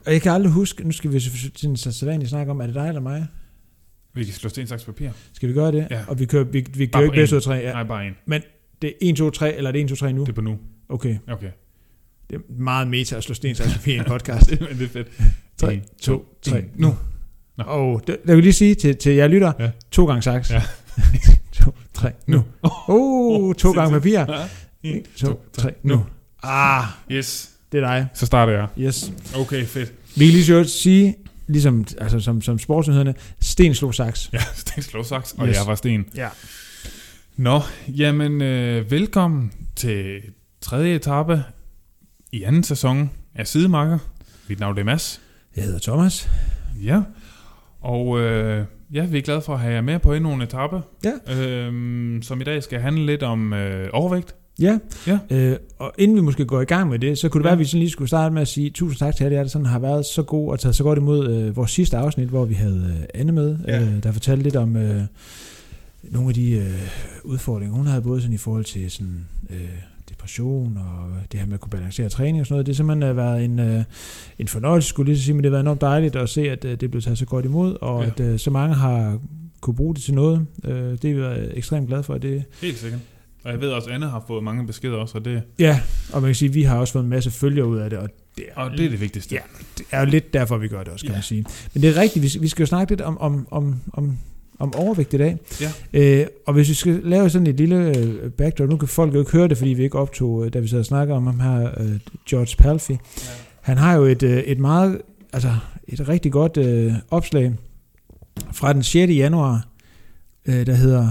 Og 0.06 0.14
jeg 0.14 0.22
kan 0.22 0.32
aldrig 0.32 0.52
huske, 0.52 0.84
nu 0.84 0.92
skal 0.92 1.12
vi 1.14 1.20
selvfølgelig 1.20 1.80
så 1.80 1.92
sædvanligt 1.92 2.30
snakke 2.30 2.52
om, 2.52 2.60
er 2.60 2.66
det 2.66 2.76
dig 2.76 2.88
eller 2.88 3.02
mig? 3.02 3.28
Vi 4.14 4.24
kan 4.24 4.34
slå 4.34 4.50
sten, 4.50 4.68
saks, 4.68 4.84
papir. 4.86 5.10
Skal 5.34 5.50
vi 5.50 5.54
gøre 5.54 5.72
det? 5.72 5.88
Ja. 5.92 6.02
Og 6.08 6.20
vi 6.20 6.26
kører, 6.26 6.44
vi, 6.44 6.66
vi 6.74 6.88
på 6.88 7.02
ikke 7.02 7.16
bedst 7.16 7.32
en. 7.32 7.36
ud 7.36 7.38
af 7.38 7.44
tre. 7.44 7.54
Ja. 7.56 7.72
Nej, 7.72 7.84
bare 7.84 8.08
en. 8.08 8.14
Det 8.82 8.88
er 8.90 8.94
1, 9.02 9.16
2, 9.16 9.30
3, 9.30 9.56
eller 9.56 9.68
er 9.68 9.72
det 9.72 9.82
1, 9.82 9.90
2, 9.90 9.96
3 9.96 10.14
nu? 10.14 10.22
Det 10.22 10.30
er 10.30 10.34
på 10.34 10.42
nu. 10.42 10.58
Okay. 10.90 11.18
Okay. 11.28 11.52
Det 12.30 12.36
er 12.36 12.40
meget 12.62 12.88
meta 12.88 13.16
at 13.16 13.24
slå 13.24 13.34
sten, 13.36 13.56
saks, 13.56 13.74
papir 13.74 13.94
i 13.94 13.98
en 13.98 14.04
podcast. 14.06 14.50
det, 14.50 14.62
er 14.82 14.88
fedt. 14.88 15.08
3, 15.58 15.74
En, 15.74 15.82
2, 16.02 16.26
3, 16.42 16.60
en. 16.60 16.66
nu. 16.76 16.96
Nå. 17.58 17.64
Og 17.64 18.02
det, 18.08 18.18
jeg 18.26 18.36
vil 18.36 18.44
lige 18.44 18.54
sige 18.54 18.76
til, 18.76 18.96
til 18.96 19.12
jer 19.16 19.28
lytter, 19.28 19.54
Ja. 19.60 19.70
to 19.92 20.06
gange 20.06 20.22
saks. 20.22 20.52
Ja. 20.52 20.64
2, 21.64 21.74
3, 21.94 22.12
nu. 22.28 22.44
Oh, 22.88 23.56
to 23.56 23.72
gange 23.80 23.92
papir. 23.94 24.20
Ja. 24.20 24.48
1, 24.84 25.04
2, 25.16 25.42
3, 25.54 25.72
nu. 25.84 26.06
Ah, 26.44 26.84
Yes. 27.12 27.50
det 27.72 27.78
er 27.84 27.88
dig. 27.88 28.08
Så 28.14 28.26
starter 28.26 28.54
jeg. 28.54 28.68
Yes. 28.80 29.12
Okay, 29.36 29.66
fedt. 29.66 29.94
Vi 30.16 30.26
kan 30.26 30.34
lige 30.34 30.46
så 30.46 30.64
sige, 30.64 31.16
ligesom 31.48 31.86
altså, 31.98 32.20
som, 32.20 32.42
som 32.42 32.60
sportsnyhederne, 32.60 33.16
sten 33.40 33.76
slog 33.76 33.96
saks. 33.96 34.30
Ja, 34.34 34.40
sten 34.56 34.84
slå 34.84 35.04
saks, 35.04 35.34
og 35.38 35.48
Yes. 35.48 35.56
jeg 35.58 35.68
var 35.68 35.76
sten. 35.76 36.06
Ja. 36.16 36.28
Nå, 37.38 37.62
jamen 37.88 38.42
øh, 38.42 38.92
velkommen 38.92 39.52
til 39.76 40.22
tredje 40.62 40.96
etape 40.96 41.44
i 42.32 42.44
anden 42.44 42.64
sæson 42.64 43.10
af 43.36 43.48
Sidemarker. 43.48 43.98
Mit 44.48 44.60
navn 44.60 44.78
er 44.78 44.84
Mads. 44.84 45.22
Jeg 45.56 45.64
hedder 45.64 45.80
Thomas. 45.80 46.30
Ja, 46.84 47.02
og 47.88 48.20
øh, 48.20 48.66
ja, 48.94 49.06
vi 49.06 49.18
er 49.18 49.22
glade 49.22 49.42
for 49.42 49.54
at 49.54 49.60
have 49.60 49.74
jer 49.74 49.82
med 49.82 50.00
på 50.00 50.14
endnu 50.14 50.34
en 50.34 50.42
etape, 50.42 50.82
Ja. 51.06 51.36
øhm, 51.46 52.20
som 52.22 52.42
i 52.42 52.44
dag 52.44 52.64
skal 52.64 52.80
handle 52.80 53.06
lidt 53.06 53.24
om 53.24 53.54
øh, 53.54 53.90
overvægt. 53.94 54.36
Ja, 54.62 54.78
Ja. 55.08 55.20
Øh, 55.30 55.58
og 55.80 55.94
inden 55.98 56.18
vi 56.18 56.22
måske 56.22 56.46
går 56.46 56.62
i 56.62 56.66
gang 56.66 56.90
med 56.90 57.00
det, 57.00 57.18
så 57.18 57.30
kunne 57.30 57.40
det 57.40 57.46
Ja. 57.46 57.50
være, 57.50 57.54
at 57.54 57.60
vi 57.60 57.66
sådan 57.66 57.80
lige 57.80 57.90
skulle 57.90 58.08
starte 58.08 58.34
med 58.34 58.42
at 58.42 58.48
sige 58.48 58.70
tusind 58.70 59.00
tak 59.00 59.16
til 59.16 59.24
jer, 59.32 59.44
der 59.44 59.50
sådan 59.50 59.66
har 59.66 59.80
været 59.80 60.06
så 60.06 60.24
god 60.24 60.52
og 60.52 60.60
taget 60.60 60.76
så 60.76 60.84
godt 60.84 61.00
imod 61.00 61.30
øh, 61.30 61.56
vores 61.56 61.72
sidste 61.72 61.98
afsnit, 61.98 62.28
hvor 62.30 62.46
vi 62.46 62.54
havde 62.54 62.96
øh, 63.00 63.22
Anne 63.22 63.32
med, 63.32 63.58
Ja. 63.68 63.82
øh, 63.82 64.04
der 64.04 64.12
fortalte 64.12 64.44
lidt 64.44 64.56
om 64.56 64.76
øh, 64.78 65.02
nogle 66.04 66.28
af 66.30 66.34
de 66.34 66.52
øh, 66.52 66.74
udfordringer, 67.24 67.76
hun 67.76 67.88
havde 67.88 68.02
både 68.02 68.22
sådan 68.22 68.34
i 68.34 68.38
forhold 68.38 68.64
til 68.66 68.92
sådan, 68.92 69.26
øh, 69.50 69.58
depression 70.28 70.78
og 70.78 71.10
det 71.32 71.40
her 71.40 71.48
med 71.48 71.54
at 71.54 71.60
kunne 71.60 71.70
balancere 71.70 72.10
træning 72.10 72.40
og 72.42 72.46
sådan 72.48 72.54
noget. 72.54 72.66
Det 72.66 72.74
har 72.74 72.76
simpelthen 72.78 73.10
øh, 73.10 73.18
været 73.18 73.46
en, 73.46 73.60
øh, 73.60 73.84
en 74.40 74.48
fornøjelse, 74.48 74.90
skulle 74.90 75.14
lige 75.14 75.22
sige, 75.24 75.34
men 75.34 75.44
det 75.44 75.50
har 75.50 75.52
været 75.52 75.62
enormt 75.64 75.82
dejligt 75.82 76.16
at 76.16 76.30
se, 76.30 76.42
at 76.52 76.66
øh, 76.66 76.80
det 76.80 76.92
blev 76.92 77.02
taget 77.02 77.18
så 77.18 77.26
godt 77.26 77.46
imod, 77.46 77.78
og 77.82 78.04
Ja. 78.04 78.08
at 78.10 78.20
øh, 78.20 78.40
så 78.40 78.52
mange 78.52 78.76
har 78.76 79.20
kunne 79.62 79.76
bruge 79.76 79.96
det 79.96 80.04
til 80.04 80.14
noget. 80.14 80.46
Øh, 80.64 80.74
det 80.74 81.06
er 81.06 81.14
vi 81.14 81.20
været 81.22 81.58
ekstremt 81.58 81.88
glade 81.88 82.04
for. 82.04 82.18
Det, 82.18 82.44
Helt 82.62 82.78
sikkert. 82.78 83.00
Og 83.44 83.52
jeg 83.52 83.62
ved 83.62 83.70
også, 83.70 83.90
at 83.90 83.96
Anne 83.96 84.06
har 84.10 84.24
fået 84.28 84.44
mange 84.44 84.68
beskeder 84.68 84.96
også, 84.96 85.18
og 85.18 85.26
det, 85.26 85.42
Ja, 85.60 85.80
og 86.14 86.22
man 86.22 86.28
kan 86.30 86.36
sige, 86.36 86.50
at 86.50 86.56
vi 86.56 86.64
har 86.64 86.78
også 86.80 86.94
fået 86.94 87.04
en 87.04 87.10
masse 87.10 87.32
følgere 87.32 87.66
ud 87.68 87.78
af 87.78 87.90
det, 87.90 88.00
og 88.00 88.10
det 88.38 88.46
er, 88.56 88.62
og 88.62 88.72
det 88.72 88.86
er 88.86 88.90
det 88.90 89.02
vigtigste. 89.02 89.36
Ja, 89.36 89.40
det 89.78 89.86
er 89.92 90.00
jo 90.00 90.06
lidt 90.06 90.34
derfor, 90.34 90.58
vi 90.58 90.68
gør 90.68 90.84
det 90.84 90.94
også, 90.94 91.06
kan 91.06 91.12
Ja. 91.12 91.18
man 91.18 91.24
sige. 91.24 91.46
Men 91.74 91.84
det 91.84 91.90
er 91.98 92.02
rigtigt, 92.02 92.24
vi, 92.24 92.40
vi 92.42 92.48
skal 92.48 92.64
jo 92.64 92.68
snakke 92.68 92.92
lidt 92.92 93.02
om, 93.02 93.18
om, 93.18 93.48
om, 93.52 93.76
om, 93.94 94.18
om 94.60 94.76
overvægt 94.76 95.14
i 95.14 95.18
dag. 95.18 95.38
Ja. 95.62 95.72
Øh, 95.94 96.28
og 96.46 96.54
hvis 96.54 96.70
vi 96.70 96.74
skal 96.74 97.00
lave 97.04 97.30
sådan 97.30 97.48
et 97.48 97.56
lille 97.56 97.98
øh, 97.98 98.32
backdrop, 98.32 98.70
nu 98.70 98.78
kan 98.78 98.88
folk 98.88 99.14
jo 99.14 99.20
ikke 99.20 99.32
høre 99.32 99.48
det, 99.48 99.58
fordi 99.58 99.74
vi 99.74 99.84
ikke 99.84 100.00
optog, 100.00 100.46
øh, 100.46 100.54
da 100.54 100.60
vi 100.60 100.68
sad 100.68 100.80
og 100.80 100.86
snakkede 100.86 101.18
om 101.18 101.28
ham 101.28 101.40
her, 101.40 101.70
øh, 101.80 102.00
George 102.30 102.56
Palfy. 102.58 102.92
Han 103.62 103.78
har 103.78 103.96
jo 103.96 104.04
et, 104.04 104.24
et 104.24 104.60
meget, 104.60 105.02
altså 105.34 105.52
et 105.88 106.10
rigtig 106.10 106.32
godt 106.32 106.58
øh, 106.58 106.94
opslag 107.12 107.54
fra 108.54 108.74
den 108.74 108.84
6. 108.84 109.12
januar, 109.12 109.68
øh, 110.46 110.66
der 110.66 110.74
hedder, 110.74 111.10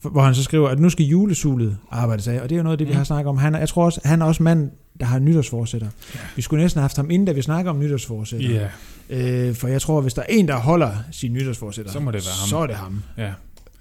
hvor 0.00 0.22
han 0.22 0.34
så 0.34 0.42
skriver, 0.42 0.68
at 0.68 0.78
nu 0.78 0.90
skal 0.90 1.06
julesulet 1.06 1.76
arbejdes 1.90 2.28
af, 2.28 2.40
og 2.40 2.48
det 2.48 2.54
er 2.54 2.58
jo 2.58 2.62
noget 2.62 2.74
af 2.74 2.78
det, 2.78 2.88
vi 2.88 2.92
har 2.92 3.04
snakket 3.04 3.28
om. 3.28 3.36
Han, 3.36 3.54
jeg 3.54 3.68
tror 3.68 3.84
også, 3.84 4.00
han 4.04 4.22
er 4.22 4.26
også 4.26 4.42
mand, 4.42 4.70
der 5.00 5.06
har 5.06 5.18
nytårsforsætter. 5.18 5.88
Ja. 6.14 6.20
Vi 6.36 6.42
skulle 6.42 6.62
næsten 6.62 6.78
have 6.78 6.82
haft 6.82 6.96
ham 6.96 7.10
inden, 7.10 7.26
da 7.26 7.32
vi 7.32 7.42
snakker 7.42 7.70
om 7.70 7.78
nytårsforsætter. 7.78 8.50
Ja, 8.50 8.68
Øh, 9.10 9.54
for 9.54 9.68
jeg 9.68 9.82
tror, 9.82 10.00
hvis 10.00 10.14
der 10.14 10.22
er 10.22 10.26
en, 10.28 10.48
der 10.48 10.56
holder 10.56 10.92
sin 11.12 11.32
nytårsforsætter, 11.32 11.92
Så 11.92 12.00
må 12.00 12.10
det 12.10 12.24
være 12.26 12.34
ham. 12.40 12.48
så 12.48 12.58
er 12.58 12.66
det 12.66 12.76
ham. 12.76 13.02
ja. 13.16 13.32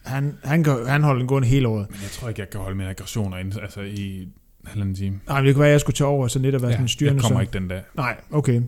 Han, 0.04 0.34
han, 0.44 0.64
kan, 0.64 0.86
han 0.88 1.04
holder 1.04 1.20
den 1.20 1.28
gående 1.28 1.48
hele 1.48 1.68
året. 1.68 1.88
Men 1.90 2.00
jeg 2.02 2.10
tror 2.12 2.30
ikke, 2.30 2.42
jeg 2.42 2.50
kan 2.50 2.60
holde 2.62 2.78
mine 2.78 2.90
aggressioner 2.90 3.38
ind, 3.38 3.54
altså 3.62 3.82
i 3.82 4.28
halvanden 4.66 4.96
time. 4.96 5.20
Nej, 5.28 5.38
men 5.42 5.46
det 5.48 5.56
kunne 5.56 5.60
være, 5.60 5.70
at 5.70 5.72
jeg 5.72 5.82
skulle 5.82 5.96
tage 5.96 6.08
over 6.08 6.28
sådan 6.28 6.44
lidt 6.44 6.56
og 6.56 6.62
være 6.62 6.70
Ja, 6.70 6.76
sådan 6.76 6.84
jeg 6.84 6.90
styrende. 6.90 7.22
kommer 7.22 7.38
så. 7.38 7.42
ikke 7.42 7.54
den 7.54 7.68
dag. 7.68 7.82
Nej, 7.96 8.18
okay. 8.32 8.62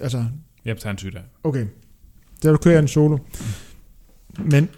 Altså, 0.00 0.24
Jeg 0.64 0.78
tager 0.78 0.90
en 0.92 0.98
syg 0.98 1.12
dag. 1.12 1.22
okay. 1.44 1.66
Så 2.42 2.56
kører 2.56 2.74
jeg 2.74 2.82
en 2.82 2.88
solo. 2.88 3.18
Men, 4.38 4.68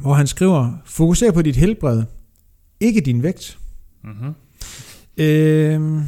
hvor 0.00 0.14
han 0.14 0.26
skriver, 0.26 0.72
fokuser 0.84 1.32
på 1.32 1.42
dit 1.42 1.56
helbred, 1.56 2.02
ikke 2.80 3.00
din 3.00 3.22
vægt. 3.22 3.58
Mm-hmm. 4.04 4.32
Øh, 5.16 6.02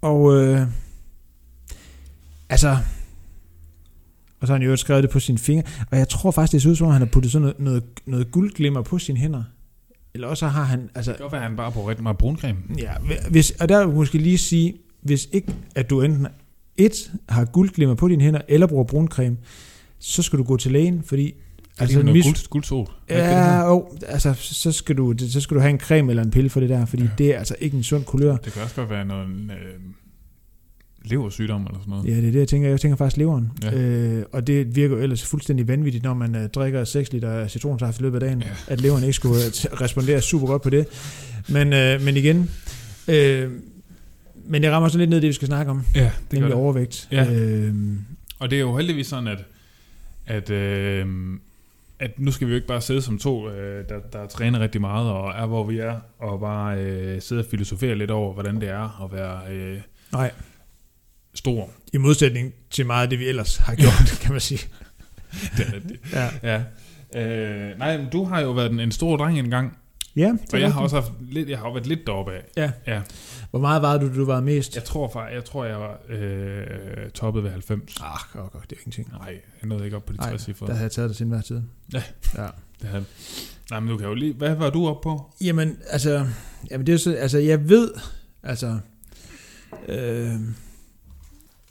og 0.00 0.36
øh, 0.36 0.66
altså, 2.48 2.76
og 4.40 4.46
så 4.46 4.52
har 4.52 4.58
han 4.58 4.68
jo 4.68 4.76
skrevet 4.76 5.02
det 5.02 5.10
på 5.10 5.20
sine 5.20 5.38
fingre, 5.38 5.62
og 5.90 5.98
jeg 5.98 6.08
tror 6.08 6.30
faktisk, 6.30 6.52
det 6.52 6.62
ser 6.62 6.70
ud 6.70 6.76
som 6.76 6.86
om, 6.86 6.92
han 6.92 7.02
har 7.02 7.08
puttet 7.08 7.32
sådan 7.32 7.42
noget, 7.42 7.60
noget, 7.60 7.82
noget 8.06 8.30
guldglimmer 8.30 8.82
på 8.82 8.98
sine 8.98 9.18
hænder. 9.18 9.42
Eller 10.14 10.28
også 10.28 10.46
har 10.46 10.64
han, 10.64 10.90
altså, 10.94 11.10
Det 11.12 11.20
kan 11.20 11.32
være, 11.32 11.42
han 11.42 11.56
bare 11.56 11.72
på 11.72 11.88
rigtig 11.88 12.02
meget 12.02 12.18
bruncreme. 12.18 12.58
ja, 12.78 12.92
hvis, 13.30 13.50
og 13.50 13.68
der 13.68 13.78
vil 13.78 13.86
jeg 13.86 13.96
måske 13.96 14.18
lige 14.18 14.38
sige, 14.38 14.74
hvis 15.02 15.28
ikke, 15.32 15.54
at 15.74 15.90
du 15.90 16.02
enten 16.02 16.26
et, 16.76 17.12
har 17.28 17.44
guldglimmer 17.44 17.94
på 17.94 18.08
dine 18.08 18.24
hænder, 18.24 18.40
eller 18.48 18.66
bruger 18.66 18.84
bruncreme, 18.84 19.36
så 19.98 20.22
skal 20.22 20.38
du 20.38 20.44
gå 20.44 20.56
til 20.56 20.72
lægen, 20.72 21.02
fordi 21.02 21.34
Altså, 21.78 22.02
noget 22.02 22.24
guld, 22.24 22.48
guldsol. 22.50 22.86
Ja, 23.10 23.66
jo, 23.68 23.88
altså, 24.06 24.34
så 24.40 24.72
skal, 24.72 24.96
du, 24.96 25.14
så 25.30 25.40
skal 25.40 25.54
du 25.54 25.60
have 25.60 25.70
en 25.70 25.80
creme 25.80 26.12
eller 26.12 26.22
en 26.22 26.30
pille 26.30 26.50
for 26.50 26.60
det 26.60 26.68
der, 26.68 26.86
fordi 26.86 27.02
Ja. 27.02 27.08
det 27.18 27.34
er 27.34 27.38
altså 27.38 27.56
ikke 27.60 27.76
en 27.76 27.82
sund 27.82 28.04
kulør. 28.04 28.36
Det 28.36 28.52
kan 28.52 28.62
også 28.62 28.74
godt 28.76 28.90
være 28.90 29.04
noget 29.04 29.28
øh, 29.28 29.80
leversygdom 31.04 31.66
eller 31.66 31.78
sådan 31.80 31.90
noget. 31.90 32.04
Ja, 32.06 32.10
det 32.16 32.28
er 32.28 32.32
det, 32.32 32.38
jeg 32.38 32.48
tænker. 32.48 32.68
Jeg 32.68 32.80
tænker 32.80 32.96
faktisk 32.96 33.16
leveren. 33.16 33.50
Ja. 33.62 33.74
Øh, 33.74 34.24
og 34.32 34.46
det 34.46 34.76
virker 34.76 34.96
jo 34.96 35.02
ellers 35.02 35.24
fuldstændig 35.26 35.68
vanvittigt, 35.68 36.04
når 36.04 36.14
man 36.14 36.34
øh, 36.36 36.48
drikker 36.48 36.84
6 36.84 37.12
liter 37.12 37.48
citronsaft 37.48 37.98
i 37.98 38.02
løbet 38.02 38.22
af 38.22 38.28
dagen, 38.28 38.42
Ja. 38.42 38.48
at 38.66 38.80
leveren 38.80 39.02
ikke 39.04 39.12
skulle 39.12 39.36
øh, 39.36 39.80
respondere 39.80 40.20
super 40.20 40.46
godt 40.46 40.62
på 40.62 40.70
det. 40.70 40.86
Men, 41.48 41.72
øh, 41.72 42.02
men 42.02 42.16
igen, 42.16 42.50
øh, 43.08 43.50
men 44.48 44.62
det 44.62 44.70
rammer 44.72 44.88
så 44.88 44.98
lidt 44.98 45.10
ned 45.10 45.20
det, 45.20 45.28
vi 45.28 45.32
skal 45.32 45.46
snakke 45.48 45.70
om, 45.70 45.82
Ja, 45.94 46.00
det 46.00 46.10
gør 46.30 46.36
nemlig 46.36 46.48
det. 46.50 46.56
overvægt. 46.56 47.08
Ja. 47.12 47.32
Øh, 47.34 47.74
Og 48.38 48.50
det 48.50 48.56
er 48.56 48.60
jo 48.60 48.76
heldigvis 48.76 49.06
sådan, 49.06 49.28
at, 49.28 49.44
at, 50.26 50.50
øh, 50.50 51.06
at 51.98 52.18
nu 52.18 52.30
skal 52.30 52.46
vi 52.46 52.52
jo 52.52 52.56
ikke 52.56 52.66
bare 52.66 52.80
sidde 52.80 53.02
som 53.02 53.18
to, 53.18 53.50
øh, 53.50 53.88
der, 53.88 54.00
der 54.12 54.26
træner 54.26 54.60
rigtig 54.60 54.80
meget 54.80 55.10
og 55.10 55.30
er, 55.30 55.46
hvor 55.46 55.64
vi 55.64 55.78
er, 55.78 56.00
og 56.18 56.40
bare 56.40 56.78
øh, 56.78 57.22
sidde 57.22 57.40
og 57.40 57.46
filosofere 57.50 57.94
lidt 57.94 58.10
over, 58.10 58.32
hvordan 58.32 58.60
det 58.60 58.68
er 58.68 59.04
at 59.04 59.12
være 59.12 59.40
øh, 59.50 59.80
nej, 60.12 60.30
stor. 61.34 61.70
i 61.92 61.98
modsætning 61.98 62.54
til 62.70 62.86
meget 62.86 63.02
af 63.02 63.10
det, 63.10 63.18
vi 63.18 63.28
ellers 63.28 63.56
har 63.56 63.74
gjort, 63.74 64.18
kan 64.22 64.32
man 64.32 64.40
sige. 64.40 64.68
Det 65.56 65.66
er 65.66 65.74
rigtigt. 65.74 66.00
Ja, 66.12 66.28
ja. 66.42 66.62
Øh, 67.16 67.78
nej, 67.78 67.98
men 67.98 68.06
du 68.12 68.24
har 68.24 68.40
jo 68.40 68.50
været 68.50 68.72
en, 68.72 68.80
en 68.80 68.92
stor 68.92 69.16
dreng 69.16 69.38
engang, 69.38 69.78
ja 70.16 70.30
og 70.30 70.38
det 70.46 70.54
er 70.54 70.58
jeg 70.58 70.72
har 70.72 70.80
også 70.80 70.96
haft 70.96 71.12
lidt, 71.20 71.48
jeg 71.48 71.58
har 71.58 71.72
været 71.72 71.86
lidt 71.86 72.06
deroppe 72.06 72.32
af. 72.32 72.42
Ja. 72.56 72.70
ja. 72.86 73.00
Hvor 73.56 73.68
meget 73.68 73.82
var 73.82 73.98
du, 73.98 74.14
du 74.14 74.24
var 74.24 74.40
mest? 74.40 74.74
Jeg 74.74 74.84
tror 74.84 75.08
faktisk, 75.08 75.34
jeg 75.34 75.44
tror, 75.44 75.64
jeg 75.64 75.80
var 75.80 75.98
øh, 76.08 77.10
toppet 77.10 77.42
ved 77.44 77.50
90. 77.50 77.96
Ah, 78.00 78.18
godt, 78.32 78.52
godt, 78.52 78.70
det 78.70 78.76
er 78.76 78.80
ingenting. 78.80 79.12
Nej, 79.12 79.40
jeg 79.62 79.68
nåede 79.68 79.84
ikke 79.84 79.96
op 79.96 80.06
på 80.06 80.12
de 80.12 80.18
Nej, 80.18 80.28
60 80.28 80.42
cifre. 80.42 80.66
Der 80.66 80.72
havde 80.72 80.82
jeg 80.82 80.92
taget 80.92 81.08
det 81.08 81.16
til 81.16 81.24
enhver 81.24 81.40
tid. 81.40 81.62
Ja. 81.92 82.02
ja. 82.36 82.46
Det 82.80 82.88
havde. 82.88 83.04
Nej, 83.70 83.80
men 83.80 83.88
du 83.88 83.96
kan 83.96 84.08
jo 84.08 84.14
lige... 84.14 84.34
Hvad 84.34 84.54
var 84.54 84.70
du 84.70 84.88
op 84.88 85.00
på? 85.00 85.34
Jamen, 85.40 85.78
altså, 85.86 86.26
jamen 86.70 86.86
det 86.86 86.94
er 86.94 86.98
så, 86.98 87.14
altså, 87.14 87.38
jeg 87.38 87.68
ved, 87.68 87.90
altså, 88.42 88.78
øh, 89.88 90.32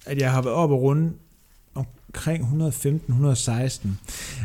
at 0.05 0.17
jeg 0.17 0.31
har 0.31 0.41
været 0.41 0.55
oppe 0.55 0.75
og 0.75 0.81
runde 0.81 1.13
omkring 1.75 2.43
115-116. 2.43 3.87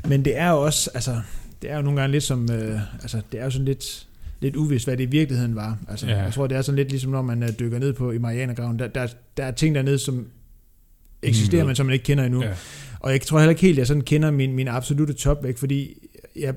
Men 0.08 0.24
det 0.24 0.36
er 0.36 0.50
jo 0.50 0.62
også, 0.64 0.90
altså, 0.94 1.20
det 1.62 1.70
er 1.70 1.76
jo 1.76 1.82
nogle 1.82 2.00
gange 2.00 2.12
lidt 2.12 2.24
som, 2.24 2.50
øh, 2.52 2.80
altså, 3.02 3.22
det 3.32 3.40
er 3.40 3.44
jo 3.44 3.50
sådan 3.50 3.64
lidt, 3.64 4.08
lidt 4.40 4.56
uvist, 4.56 4.86
hvad 4.86 4.96
det 4.96 5.02
i 5.02 5.06
virkeligheden 5.06 5.54
var. 5.56 5.78
Altså, 5.88 6.06
Ja. 6.06 6.22
Jeg 6.22 6.32
tror, 6.32 6.46
det 6.46 6.56
er 6.56 6.62
sådan 6.62 6.76
lidt 6.76 6.90
ligesom, 6.90 7.10
når 7.12 7.22
man 7.22 7.42
øh, 7.42 7.48
dykker 7.58 7.78
ned 7.78 7.92
på 7.92 8.10
i 8.10 8.18
Marianergraven. 8.18 8.78
Der, 8.78 8.86
der, 8.88 9.06
der 9.36 9.44
er 9.44 9.50
ting 9.50 9.74
dernede, 9.74 9.98
som 9.98 10.26
eksisterer, 11.22 11.62
Mm. 11.62 11.66
men 11.66 11.76
som 11.76 11.86
man 11.86 11.92
ikke 11.92 12.02
kender 12.04 12.24
endnu. 12.24 12.42
Ja. 12.42 12.52
Og 13.00 13.12
jeg 13.12 13.20
tror 13.20 13.38
heller 13.38 13.50
ikke 13.50 13.62
helt, 13.62 13.74
at 13.74 13.78
jeg 13.78 13.86
sådan 13.86 14.02
kender 14.02 14.30
min, 14.30 14.52
min 14.52 14.68
absolute 14.68 15.12
topvægt, 15.12 15.58
fordi 15.58 16.08
jeg 16.36 16.54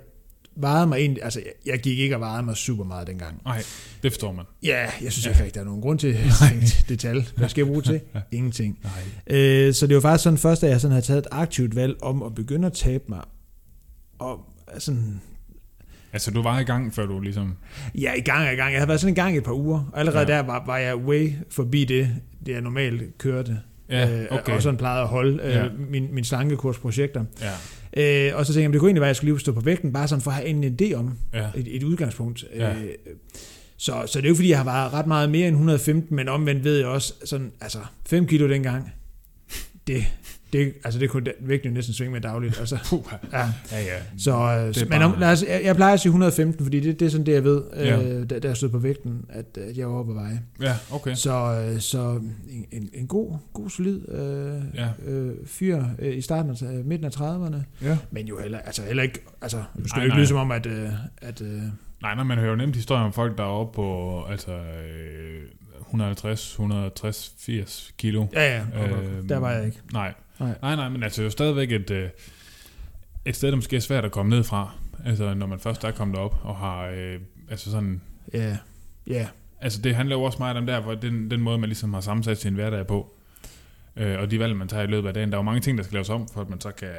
vejede 0.56 0.88
mig 0.88 0.98
egentlig, 0.98 1.24
altså 1.24 1.42
jeg, 1.66 1.80
gik 1.80 2.00
ikke 2.00 2.16
og 2.16 2.20
vejede 2.22 2.44
mig 2.44 2.56
super 2.58 2.84
meget 2.84 3.08
dengang. 3.08 3.42
Nej, 3.46 3.64
det 4.04 4.12
forstår 4.12 4.32
man. 4.32 4.46
Ja, 4.64 4.90
jeg 5.02 5.12
synes 5.12 5.26
Ja. 5.26 5.30
ikke 5.32 5.40
rigtig, 5.44 5.56
der 5.56 5.62
er 5.62 5.66
nogen 5.66 5.82
grund 5.82 6.00
til 6.00 6.18
det 6.90 7.00
tal. 7.06 7.30
Hvad 7.38 7.50
skal 7.50 7.62
jeg 7.62 7.68
bruge 7.68 7.82
til? 7.82 8.02
Ingenting. 8.32 8.80
Nej. 9.28 9.38
Øh, 9.40 9.74
så 9.74 9.88
det 9.88 9.96
var 9.96 10.02
faktisk 10.02 10.24
sådan 10.24 10.38
først, 10.40 10.62
da 10.62 10.68
jeg 10.68 10.82
sådan 10.82 10.92
havde 10.92 11.06
taget 11.06 11.20
et 11.20 11.28
aktivt 11.32 11.76
valg 11.76 11.96
om 12.04 12.24
at 12.24 12.36
begynde 12.36 12.66
at 12.68 12.74
tabe 12.74 13.04
mig. 13.10 13.22
Og 14.20 14.40
sådan, 14.78 15.22
Altså, 16.14 16.32
du 16.32 16.42
var 16.42 16.60
i 16.60 16.64
gang, 16.64 16.94
før 16.94 17.06
du 17.06 17.20
ligesom... 17.20 17.54
ja, 17.96 18.14
i 18.14 18.22
gang 18.22 18.44
i 18.54 18.56
gang. 18.56 18.72
Jeg 18.72 18.80
havde 18.80 18.88
været 18.88 19.00
sådan 19.00 19.14
i 19.14 19.16
gang 19.20 19.36
i 19.36 19.38
et 19.38 19.44
par 19.44 19.54
uger, 19.54 19.90
og 19.94 20.00
allerede 20.00 20.32
Ja. 20.32 20.38
der 20.38 20.44
var, 20.44 20.64
var 20.66 20.78
jeg 20.78 20.98
way 20.98 21.32
forbi 21.50 21.86
det, 21.86 22.10
det 22.46 22.52
jeg 22.52 22.62
normalt 22.62 23.18
kørte. 23.18 23.60
Ja, 23.90 24.22
øh, 24.22 24.28
okay. 24.32 24.54
Og 24.54 24.62
sådan 24.62 24.78
plejede 24.78 25.02
at 25.02 25.08
holde 25.08 25.44
øh, 25.44 25.52
Ja. 25.52 25.66
min, 25.90 26.08
min 26.12 26.24
slankekursprojekter. 26.24 27.26
Ja, 27.42 27.52
Øh, 27.98 28.32
og 28.36 28.46
så 28.46 28.54
tænkte 28.54 28.64
jeg, 28.64 28.74
det 28.74 28.80
kunne 28.80 28.90
egentlig 28.90 29.02
være, 29.02 29.08
at 29.08 29.10
jeg 29.10 29.16
skulle 29.16 29.32
lige 29.34 29.40
stå 29.40 29.52
på 29.52 29.60
vægten, 29.62 29.94
bare 29.94 30.08
sådan 30.08 30.22
for 30.22 30.32
at 30.32 30.38
have 30.38 30.48
en 30.48 30.64
idé 30.82 30.94
om 30.94 31.18
ja. 31.34 31.48
et, 31.56 31.76
et 31.76 31.84
udgangspunkt. 31.84 32.46
Ja. 32.56 32.70
Øh, 32.70 32.84
så, 33.78 34.04
så 34.06 34.20
det 34.20 34.26
er 34.26 34.30
jo 34.30 34.36
fordi 34.36 34.50
jeg 34.50 34.58
har 34.58 34.66
været 34.66 34.94
ret 34.94 35.08
meget 35.08 35.30
mere 35.30 35.48
end 35.48 35.56
115, 35.56 36.16
men 36.16 36.28
omvendt 36.30 36.64
ved 36.64 36.78
jeg 36.78 36.88
også, 36.88 37.14
sådan, 37.26 37.52
altså 37.62 37.78
5 38.06 38.28
kilo 38.28 38.50
dengang, 38.50 38.92
det, 39.88 40.06
det, 40.54 40.74
altså 40.84 41.00
det 41.00 41.10
kunne 41.10 41.32
jo 41.66 41.72
næsten 41.72 41.94
svinge 41.94 42.12
med 42.14 42.22
dagligt. 42.22 42.60
Altså, 42.60 42.78
Puh. 42.90 43.04
ja. 43.34 43.40
Ja, 43.72 43.80
ja. 43.80 44.00
Så, 44.18 44.32
øh, 44.38 44.74
Det 44.76 44.90
men 44.90 45.02
om, 45.02 45.16
lad 45.20 45.32
os, 45.32 45.44
jeg, 45.44 45.62
jeg 45.64 45.76
plejer 45.76 45.94
at 45.94 46.00
sige 46.00 46.10
115, 46.10 46.66
fordi 46.66 46.80
det, 46.80 47.00
det 47.00 47.06
er 47.06 47.10
sådan 47.10 47.26
det, 47.26 47.34
jeg 47.34 47.44
ved, 47.44 47.62
Ja. 47.76 48.02
øh, 48.02 48.30
da, 48.30 48.40
da 48.40 48.48
jeg 48.48 48.58
stod 48.58 48.70
på 48.70 48.78
vægten, 48.78 49.26
at, 49.30 49.58
at 49.58 49.78
jeg 49.78 49.88
var 49.90 49.96
oppe 49.96 50.14
på 50.14 50.20
veje. 50.20 50.42
Ja, 50.62 50.76
okay. 50.92 51.16
Så, 51.16 51.66
øh, 51.74 51.80
så 51.80 52.20
en, 52.50 52.66
en, 52.72 52.90
en 52.94 53.08
god, 53.08 53.38
god 53.54 53.70
solid 53.70 54.10
øh, 54.10 54.62
Ja. 54.76 54.88
øh, 55.12 55.32
fyr 55.46 55.84
øh, 56.00 56.18
i 56.18 56.22
starten 56.22 56.52
af, 56.52 56.74
øh, 56.78 56.86
midten 56.86 57.06
af 57.06 57.10
30'erne, 57.22 57.58
Ja. 57.86 57.98
men 58.12 58.28
jo 58.28 58.40
heller, 58.42 58.60
altså 58.60 58.82
heller 58.84 59.04
ikke, 59.04 59.20
altså, 59.42 59.58
nu 59.76 59.88
skal 59.88 60.00
det 60.02 60.06
ikke 60.08 60.18
lyde 60.18 60.28
som 60.28 60.38
om, 60.38 60.52
at, 60.52 60.66
øh, 60.66 60.90
at 61.22 61.42
øh, 61.42 61.62
Nej, 62.02 62.16
nej, 62.16 62.24
man 62.24 62.38
hører 62.38 62.50
jo 62.50 62.56
nemt 62.56 62.76
historier 62.76 63.04
om 63.04 63.14
folk, 63.14 63.38
der 63.38 63.44
er 63.44 63.48
oppe 63.48 63.76
på 63.76 64.20
altså, 64.30 64.52
øh, 64.52 65.42
150, 65.80 66.52
160, 66.52 67.34
80 67.40 67.94
kilo. 67.98 68.26
ja, 68.34 68.56
ja, 68.58 68.62
okay, 68.84 68.94
Øhm, 69.18 69.28
der 69.28 69.38
var 69.38 69.52
jeg 69.52 69.66
ikke. 69.66 69.78
Nej. 69.94 70.14
Nej. 70.40 70.56
Nej, 70.62 70.76
nej, 70.76 70.90
men 70.90 71.04
altså 71.04 71.16
det 71.16 71.24
er 71.24 71.28
jo 71.28 71.32
stadigvæk 71.32 71.72
et, 71.72 71.92
øh, 71.92 72.10
et 73.26 73.36
sted, 73.36 73.50
der 73.50 73.56
måske 73.56 73.76
er 73.76 73.80
svært 73.80 74.06
at 74.06 74.12
komme 74.12 74.30
ned 74.30 74.44
fra. 74.44 74.72
Altså 75.06 75.34
når 75.34 75.48
man 75.48 75.60
først 75.60 75.84
er 75.84 75.92
kommet 75.92 76.18
op 76.18 76.40
og 76.44 76.56
har, 76.56 76.86
øh, 76.86 77.20
altså 77.50 77.72
sådan, 77.72 78.02
Ja, 78.34 78.58
ja, 79.08 79.28
altså 79.62 79.82
det 79.82 79.96
handler 79.96 80.16
jo 80.16 80.24
også 80.24 80.38
meget 80.40 80.58
om 80.58 80.66
der, 80.66 80.80
hvor 80.80 80.96
den, 80.96 81.32
den 81.32 81.42
måde, 81.42 81.58
man 81.58 81.70
ligesom 81.70 81.94
har 81.94 82.02
sammensat 82.02 82.38
sin 82.38 82.54
hverdag 82.54 82.88
på. 82.88 83.16
Øh, 83.96 84.20
og 84.20 84.32
de 84.32 84.40
valg, 84.40 84.56
man 84.56 84.68
tager 84.68 84.84
i 84.84 84.88
løbet 84.88 85.08
af 85.08 85.14
dagen. 85.14 85.30
Der 85.32 85.36
er 85.36 85.40
jo 85.40 85.44
mange 85.44 85.62
ting, 85.62 85.78
der 85.78 85.84
skal 85.84 85.94
laves 85.94 86.10
om, 86.10 86.28
for 86.34 86.42
at 86.42 86.50
man 86.50 86.62
så 86.62 86.72
kan... 86.72 86.90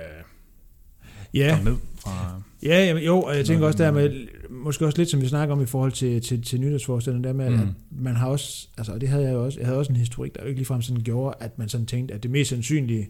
Ja, 1.35 1.55
komme 1.57 1.71
ned 1.71 1.79
fra... 1.99 2.43
ja 2.63 2.87
jamen, 2.87 3.03
jo, 3.05 3.21
og 3.23 3.37
jeg 3.37 3.47
tænker 3.47 3.67
også 3.67 3.79
der 3.85 3.91
med, 3.93 4.27
måske 4.51 4.87
også 4.87 4.99
lidt 4.99 5.11
som 5.11 5.21
vi 5.21 5.27
snakker 5.29 5.55
om 5.55 5.63
i 5.63 5.67
forhold 5.67 5.93
til, 5.93 6.21
til, 6.23 6.43
til 6.43 6.61
nytårsforestillingen, 6.61 7.25
der 7.25 7.33
med, 7.33 7.51
Mm. 7.51 7.55
at 7.61 7.67
man 7.91 8.17
har 8.17 8.27
også, 8.29 8.69
altså 8.79 8.93
og 8.93 9.01
det 9.01 9.09
havde 9.09 9.25
jeg 9.25 9.33
jo 9.33 9.45
også, 9.45 9.59
jeg 9.59 9.67
havde 9.67 9.79
også 9.79 9.93
en 9.93 9.99
historik, 9.99 10.35
der 10.35 10.41
jo 10.43 10.49
ikke 10.49 10.59
ligefrem 10.59 10.83
sådan 10.83 11.03
gjorde, 11.03 11.35
at 11.41 11.59
man 11.59 11.69
sådan 11.69 11.87
tænkte, 11.87 12.15
at 12.15 12.23
det 12.23 12.31
mest 12.31 12.51
sandsynlige, 12.51 13.09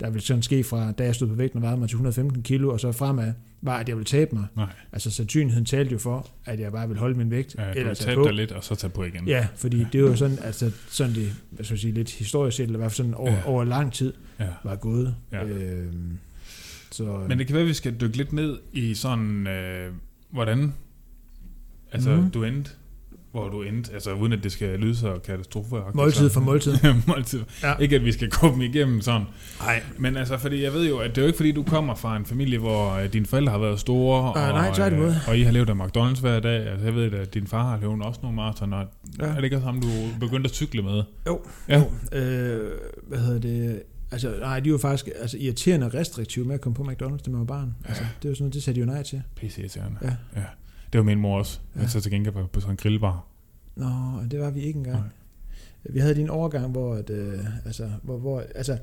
der 0.00 0.10
ville 0.10 0.24
sådan 0.24 0.42
ske 0.42 0.64
fra, 0.64 0.92
da 0.92 1.04
jeg 1.04 1.14
stod 1.14 1.28
på 1.28 1.34
vægten 1.34 1.56
og 1.58 1.62
vejede 1.62 1.76
mig 1.80 1.88
til 1.88 1.94
115 1.94 2.42
kilo, 2.42 2.72
og 2.72 2.80
så 2.80 2.92
fremad, 2.92 3.32
var, 3.62 3.76
at 3.78 3.88
jeg 3.88 3.96
ville 3.96 4.04
tabe 4.06 4.34
mig. 4.34 4.44
Nej, 4.56 4.66
Altså 4.92 5.10
sandsynligheden 5.10 5.64
talte 5.64 5.92
jo 5.92 5.98
for, 5.98 6.26
at 6.44 6.60
jeg 6.60 6.72
bare 6.72 6.88
ville 6.88 7.00
holde 7.00 7.18
min 7.18 7.30
vægt, 7.30 7.54
ja, 7.58 7.70
eller 7.76 7.94
tabe 7.94 8.24
dig 8.24 8.32
lidt, 8.32 8.52
og 8.52 8.64
så 8.64 8.74
tage 8.74 8.90
på 8.90 9.04
igen. 9.04 9.28
Ja, 9.28 9.46
fordi 9.56 9.78
det 9.92 9.94
er 9.98 10.02
jo 10.02 10.16
sådan, 10.16 10.38
altså 10.42 10.70
sådan 10.90 11.14
det, 11.14 11.32
hvad 11.50 11.64
skal 11.64 11.74
jeg 11.74 11.80
sige, 11.80 11.92
lidt 11.94 12.10
historisk 12.12 12.56
set, 12.56 12.62
eller 12.64 12.76
i 12.76 12.80
hvert 12.80 12.90
fald 12.92 12.96
sådan 12.96 13.14
over, 13.14 13.30
Ja. 13.32 13.36
ja. 13.36 13.48
over 13.48 13.64
lang 13.64 13.92
tid 13.92 14.12
ja. 14.40 14.46
var 14.64 14.76
gået. 14.76 15.14
Ja. 15.32 15.44
Øhm, 15.44 16.18
så, 16.94 17.24
Men 17.28 17.38
det 17.38 17.46
kan 17.46 17.54
være, 17.54 17.62
at 17.62 17.68
vi 17.68 17.74
skal 17.74 17.94
dykke 18.00 18.16
lidt 18.16 18.32
ned 18.32 18.58
i 18.72 18.94
sådan, 18.94 19.46
øh, 19.46 19.92
hvordan 20.30 20.74
altså, 21.92 22.10
mm. 22.10 22.30
du 22.30 22.44
endte, 22.44 22.70
hvor 23.32 23.48
du 23.48 23.62
endte, 23.62 23.92
altså 23.92 24.12
uden 24.12 24.32
at 24.32 24.42
det 24.42 24.52
skal 24.52 24.78
lyde 24.78 24.96
så 24.96 25.18
katastrofe. 25.26 25.76
måltid 25.94 26.30
for 26.30 26.40
måltid. 26.40 26.74
måltid. 27.06 27.42
Ja. 27.62 27.76
Ikke 27.76 27.96
at 27.96 28.04
vi 28.04 28.12
skal 28.12 28.30
gå 28.30 28.52
dem 28.52 28.60
igennem 28.60 29.00
sådan. 29.00 29.26
Nej, 29.60 29.82
Men 29.98 30.16
altså, 30.16 30.38
fordi 30.38 30.62
jeg 30.62 30.72
ved 30.72 30.88
jo, 30.88 30.98
at 30.98 31.10
det 31.10 31.18
er 31.18 31.22
jo 31.22 31.26
ikke 31.26 31.36
fordi, 31.36 31.52
du 31.52 31.62
kommer 31.62 31.94
fra 31.94 32.16
en 32.16 32.24
familie, 32.26 32.58
hvor 32.58 32.92
øh, 32.92 33.12
dine 33.12 33.26
forældre 33.26 33.52
har 33.52 33.58
været 33.58 33.80
store. 33.80 34.38
Ah, 34.38 34.54
nej, 34.54 34.74
tværtimod. 34.74 35.08
øh, 35.08 35.28
og 35.28 35.38
I 35.38 35.42
har 35.42 35.52
levet 35.52 35.70
af 35.70 35.74
McDonald's 35.74 36.20
hver 36.20 36.40
dag. 36.40 36.66
Altså, 36.66 36.84
jeg 36.86 36.94
ved, 36.94 37.12
at 37.12 37.34
din 37.34 37.46
far 37.46 37.70
har 37.70 37.80
levet 37.80 38.02
også 38.02 38.20
nogle 38.22 38.36
maraton. 38.36 38.72
Og 38.72 38.86
Ja. 39.20 39.24
Er 39.24 39.34
det 39.34 39.44
ikke 39.44 39.56
også 39.56 39.66
ham, 39.66 39.80
du 39.80 39.88
begyndte 40.20 40.48
at 40.48 40.54
cykle 40.54 40.82
med? 40.82 41.02
Jo. 41.26 41.40
Ja. 41.68 41.78
Jo, 41.78 42.18
øh, 42.18 42.70
hvad 43.08 43.18
hedder 43.18 43.40
det? 43.40 43.82
Altså, 44.14 44.36
nej, 44.40 44.60
de 44.60 44.72
var 44.72 44.78
faktisk 44.78 45.08
altså, 45.20 45.36
irriterende 45.40 45.88
restriktive 45.88 46.44
med 46.44 46.54
at 46.54 46.60
komme 46.60 46.74
på 46.74 46.82
McDonald's, 46.82 47.22
da 47.22 47.30
man 47.30 47.38
var 47.38 47.44
barn. 47.44 47.74
Altså, 47.84 48.04
det 48.22 48.28
var 48.28 48.34
sådan 48.34 48.42
noget, 48.42 48.54
det 48.54 48.62
sagde 48.62 48.74
de 48.74 48.80
jo 48.80 48.86
nej 48.86 49.02
til. 49.02 49.22
PC 49.36 49.58
irriterende. 49.58 49.98
Ja. 50.02 50.12
ja. 50.36 50.44
Det 50.92 50.98
var 50.98 51.04
min 51.04 51.18
mor 51.18 51.38
også. 51.38 51.60
Ja. 51.76 51.80
Ja. 51.80 51.88
Så 51.88 52.00
til 52.00 52.12
gengæld 52.12 52.34
var 52.34 52.46
på 52.46 52.60
sådan 52.60 52.72
en 52.72 52.76
grillbar. 52.76 53.26
Nå, 53.76 53.86
og 53.86 54.30
det 54.30 54.40
var 54.40 54.50
vi 54.50 54.60
ikke 54.60 54.76
engang. 54.76 54.96
Nej. 54.96 55.08
Vi 55.90 55.98
havde 55.98 56.20
en 56.20 56.30
overgang, 56.30 56.70
hvor, 56.70 56.94
at, 56.94 57.10
øh, 57.10 57.38
altså, 57.64 57.90
hvor, 58.02 58.18
hvor, 58.18 58.42
altså, 58.54 58.78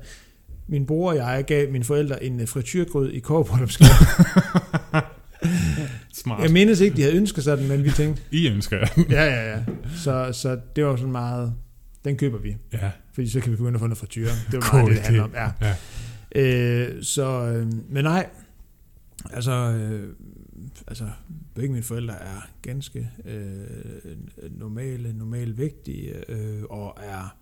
min 0.66 0.86
bror 0.86 1.10
og 1.10 1.16
jeg 1.16 1.44
gav 1.46 1.72
mine 1.72 1.84
forældre 1.84 2.24
en 2.24 2.40
øh, 2.40 2.48
frityrgrød 2.48 3.10
i 3.10 3.18
kårbryllupsgave. 3.18 3.90
Smart. 6.14 6.42
jeg 6.42 6.52
mindes 6.52 6.80
ikke, 6.80 6.96
de 6.96 7.02
havde 7.02 7.16
ønsket 7.16 7.44
sig 7.44 7.58
den, 7.58 7.68
men 7.68 7.84
vi 7.84 7.90
tænkte, 7.90 8.22
I 8.30 8.48
ønsker 8.48 8.76
ja, 9.10 9.24
ja, 9.24 9.50
ja. 9.50 9.64
Så, 9.96 10.28
så 10.32 10.60
det 10.76 10.84
var 10.84 10.96
sådan 10.96 11.12
meget, 11.12 11.54
den 12.04 12.16
køber 12.16 12.38
vi. 12.38 12.56
ja. 12.72 12.90
Fordi 13.12 13.28
så 13.28 13.40
kan 13.40 13.52
vi 13.52 13.56
begynde 13.56 13.74
at 13.76 13.80
få 13.80 13.86
noget 13.86 13.98
frityre. 13.98 14.30
Det 14.52 14.62
God 14.62 14.72
meget 14.72 14.86
det, 14.86 14.96
det 14.96 15.04
handler 15.04 15.22
om. 15.22 15.32
Ja. 15.34 15.52
ja. 15.60 15.74
Øh, 16.34 17.02
så, 17.02 17.26
øh, 17.26 17.72
men 17.90 18.04
nej, 18.04 18.30
altså, 19.30 19.52
øh, 19.52 20.14
altså 20.86 21.08
begge 21.54 21.72
mine 21.72 21.84
forældre 21.84 22.14
er 22.14 22.48
ganske 22.62 23.10
øh, 23.24 24.16
normale, 24.50 25.12
normalvægtige, 25.12 26.30
øh, 26.30 26.62
og 26.70 26.98
er 27.02 27.36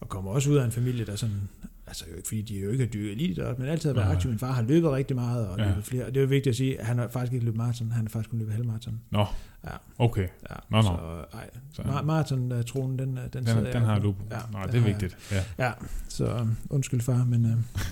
og 0.00 0.08
kommer 0.08 0.30
også 0.30 0.50
ud 0.50 0.56
af 0.56 0.64
en 0.64 0.72
familie, 0.72 1.06
der 1.06 1.16
sådan, 1.16 1.48
altså 1.86 2.04
jo 2.10 2.16
ikke 2.16 2.28
fordi 2.28 2.42
de 2.42 2.54
jo 2.60 2.70
ikke 2.70 2.84
har 2.84 2.90
dyrket 2.90 3.12
elitidræt, 3.12 3.58
men 3.58 3.68
altid 3.68 3.88
har 3.90 3.94
været 3.94 4.06
Nej. 4.06 4.14
aktiv. 4.14 4.30
Min 4.30 4.38
far 4.38 4.52
har 4.52 4.62
løbet 4.62 4.90
rigtig 4.90 5.16
meget, 5.16 5.48
og 5.48 5.58
Ja. 5.58 5.68
løbet 5.68 5.84
flere, 5.84 6.04
og 6.04 6.08
det 6.14 6.16
er 6.16 6.20
jo 6.22 6.28
vigtigt 6.28 6.50
at 6.52 6.56
sige, 6.56 6.80
at 6.80 6.86
han 6.86 6.98
har 6.98 7.08
faktisk 7.08 7.32
ikke 7.32 7.44
løbet 7.44 7.58
maraton, 7.58 7.90
han 7.92 8.04
har 8.04 8.08
faktisk 8.10 8.30
kun 8.30 8.38
løbet 8.38 8.54
halvmaraton. 8.54 9.00
Nå, 9.10 9.26
Ja. 9.64 9.70
okay. 9.98 10.22
Ja, 10.50 10.54
Nå, 10.70 10.76
nå. 10.76 10.82
Så, 10.82 11.24
ej, 11.38 11.50
Så, 11.72 11.82
Mar- 11.82 12.02
maraton-tronen, 12.02 12.98
den, 12.98 13.18
øh, 13.18 13.24
den, 13.24 13.30
den, 13.32 13.46
sidder 13.46 13.72
den 13.72 13.82
har 13.82 13.98
du. 13.98 14.14
Ja, 14.30 14.36
den 14.62 14.72
det 14.72 14.80
er 14.80 14.84
vigtigt. 14.84 15.16
Ja. 15.32 15.42
Ja, 15.58 15.72
så 16.08 16.24
øh, 16.26 16.46
undskyld 16.70 17.00
far, 17.00 17.24
men... 17.24 17.44
Øh, 17.46 17.56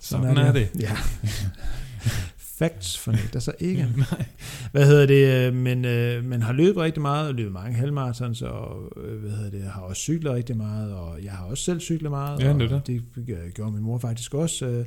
Sådan 0.00 0.36
er 0.36 0.52
det. 0.52 0.70
Ja. 0.80 0.96
Facts 2.58 2.98
fornægter 2.98 3.40
sig 3.40 3.54
ikke. 3.58 3.82
Nej. 4.10 4.24
Hvad 4.72 4.86
hedder 4.86 5.06
det? 5.06 5.46
øh, 5.48 5.54
Men, 5.54 5.84
øh, 5.84 6.24
men 6.24 6.42
har 6.42 6.52
løbet 6.52 6.76
rigtig 6.76 7.02
meget, 7.02 7.28
og 7.28 7.34
løbet 7.34 7.52
mange 7.52 7.76
halvmarathons, 7.76 8.42
og 8.42 8.92
øh, 9.04 9.20
hvad 9.20 9.30
hedder 9.30 9.50
det, 9.50 9.62
har 9.62 9.80
også 9.80 10.02
cyklet 10.02 10.32
rigtig 10.32 10.56
meget, 10.56 10.92
og 10.94 11.22
jeg 11.24 11.32
har 11.32 11.44
også 11.44 11.64
selv 11.64 11.80
cyklet 11.80 12.10
meget. 12.10 12.40
Ja, 12.40 12.52
og 12.54 12.60
det 12.60 12.72
er 12.72 12.78
det. 12.78 13.54
gjorde 13.54 13.72
min 13.72 13.82
mor 13.82 13.98
faktisk 13.98 14.34
også. 14.34 14.66
øh. 14.66 14.84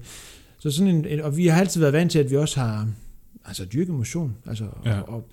Så 0.60 0.72
sådan 0.72 0.96
en, 0.96 1.06
en, 1.08 1.22
og 1.22 1.38
vi 1.38 1.48
har 1.48 1.60
altid 1.60 1.80
været 1.80 1.94
vant 1.94 2.12
til, 2.12 2.20
at 2.20 2.32
vi 2.32 2.36
også 2.36 2.60
har 2.60 2.88
altså 3.46 3.66
dyrket 3.66 3.94
motion. 3.96 4.36
Altså, 4.46 4.66
Ja. 4.86 5.00
og, 5.02 5.10
og, 5.14 5.30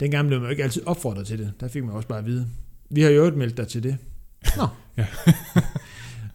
dengang 0.00 0.26
blev 0.28 0.38
man 0.40 0.46
jo 0.46 0.50
ikke 0.50 0.62
altid 0.64 0.82
opfordret 0.86 1.26
til 1.26 1.38
det. 1.38 1.52
Der 1.60 1.68
fik 1.68 1.84
man 1.84 1.92
også 1.92 2.08
bare 2.08 2.18
at 2.18 2.26
vide. 2.26 2.46
Vi 2.90 3.02
har 3.02 3.10
jo 3.10 3.26
ikke 3.26 3.38
meldt 3.38 3.56
dig 3.56 3.68
til 3.68 3.82
det. 3.82 3.96
Nå. 4.56 4.66
Ja. 4.98 5.06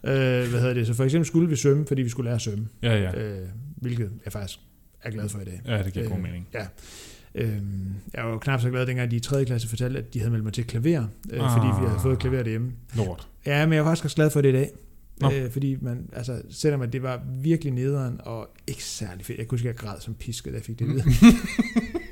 øh, 0.04 0.48
hvad 0.50 0.60
hedder 0.60 0.74
det? 0.74 0.86
Så 0.86 0.94
for 0.94 1.04
eksempel 1.04 1.26
skulle 1.26 1.48
vi 1.48 1.56
svømme, 1.56 1.86
fordi 1.86 2.02
vi 2.02 2.08
skulle 2.08 2.24
lære 2.24 2.34
at 2.34 2.40
svømme. 2.40 2.68
Ja, 2.82 2.98
ja. 3.02 3.20
Øh, 3.20 3.48
hvilket 3.76 4.10
jeg 4.24 4.32
faktisk 4.32 4.58
er 5.04 5.10
glad 5.10 5.28
for 5.28 5.40
i 5.40 5.44
dag. 5.44 5.60
Ja, 5.66 5.82
det 5.82 5.92
giver 5.92 6.08
god 6.08 6.16
Øh, 6.16 6.22
mening. 6.22 6.48
Ja. 6.54 6.66
Øhm, 7.34 7.94
jeg 8.14 8.24
var 8.24 8.30
jo 8.30 8.38
knap 8.38 8.60
så 8.60 8.70
glad, 8.70 8.86
dengang 8.86 9.10
de 9.10 9.16
i 9.16 9.20
3. 9.20 9.44
klasse 9.44 9.68
fortalte, 9.68 9.98
at 9.98 10.14
de 10.14 10.18
havde 10.18 10.30
meldt 10.30 10.44
mig 10.44 10.52
til 10.52 10.66
klaver, 10.66 11.04
øh, 11.32 11.44
Ah. 11.44 11.52
fordi 11.58 11.66
vi 11.82 11.86
havde 11.88 12.00
fået 12.02 12.18
klaver 12.18 12.42
derhjemme. 12.42 12.72
Lort. 12.96 13.28
Ja, 13.46 13.66
men 13.66 13.72
jeg 13.72 13.84
var 13.84 13.90
faktisk 13.90 14.04
også 14.04 14.14
glad 14.16 14.30
for 14.30 14.40
det 14.40 14.48
i 14.48 14.52
dag. 14.52 14.70
Øh, 15.32 15.50
fordi 15.50 15.76
man, 15.80 16.08
altså, 16.12 16.42
selvom 16.50 16.82
at 16.82 16.92
det 16.92 17.02
var 17.02 17.22
virkelig 17.42 17.72
nederen 17.72 18.20
og 18.24 18.48
ikke 18.66 18.84
særlig 18.84 19.24
fedt. 19.26 19.38
Jeg 19.38 19.46
kunne 19.48 19.56
huske, 19.56 19.68
at 19.68 19.74
jeg 19.74 19.88
græd 19.88 20.00
som 20.00 20.14
piske, 20.14 20.50
da 20.50 20.54
jeg 20.56 20.64
fik 20.64 20.78
det 20.78 20.84
at 20.84 20.90
vide. 20.94 21.04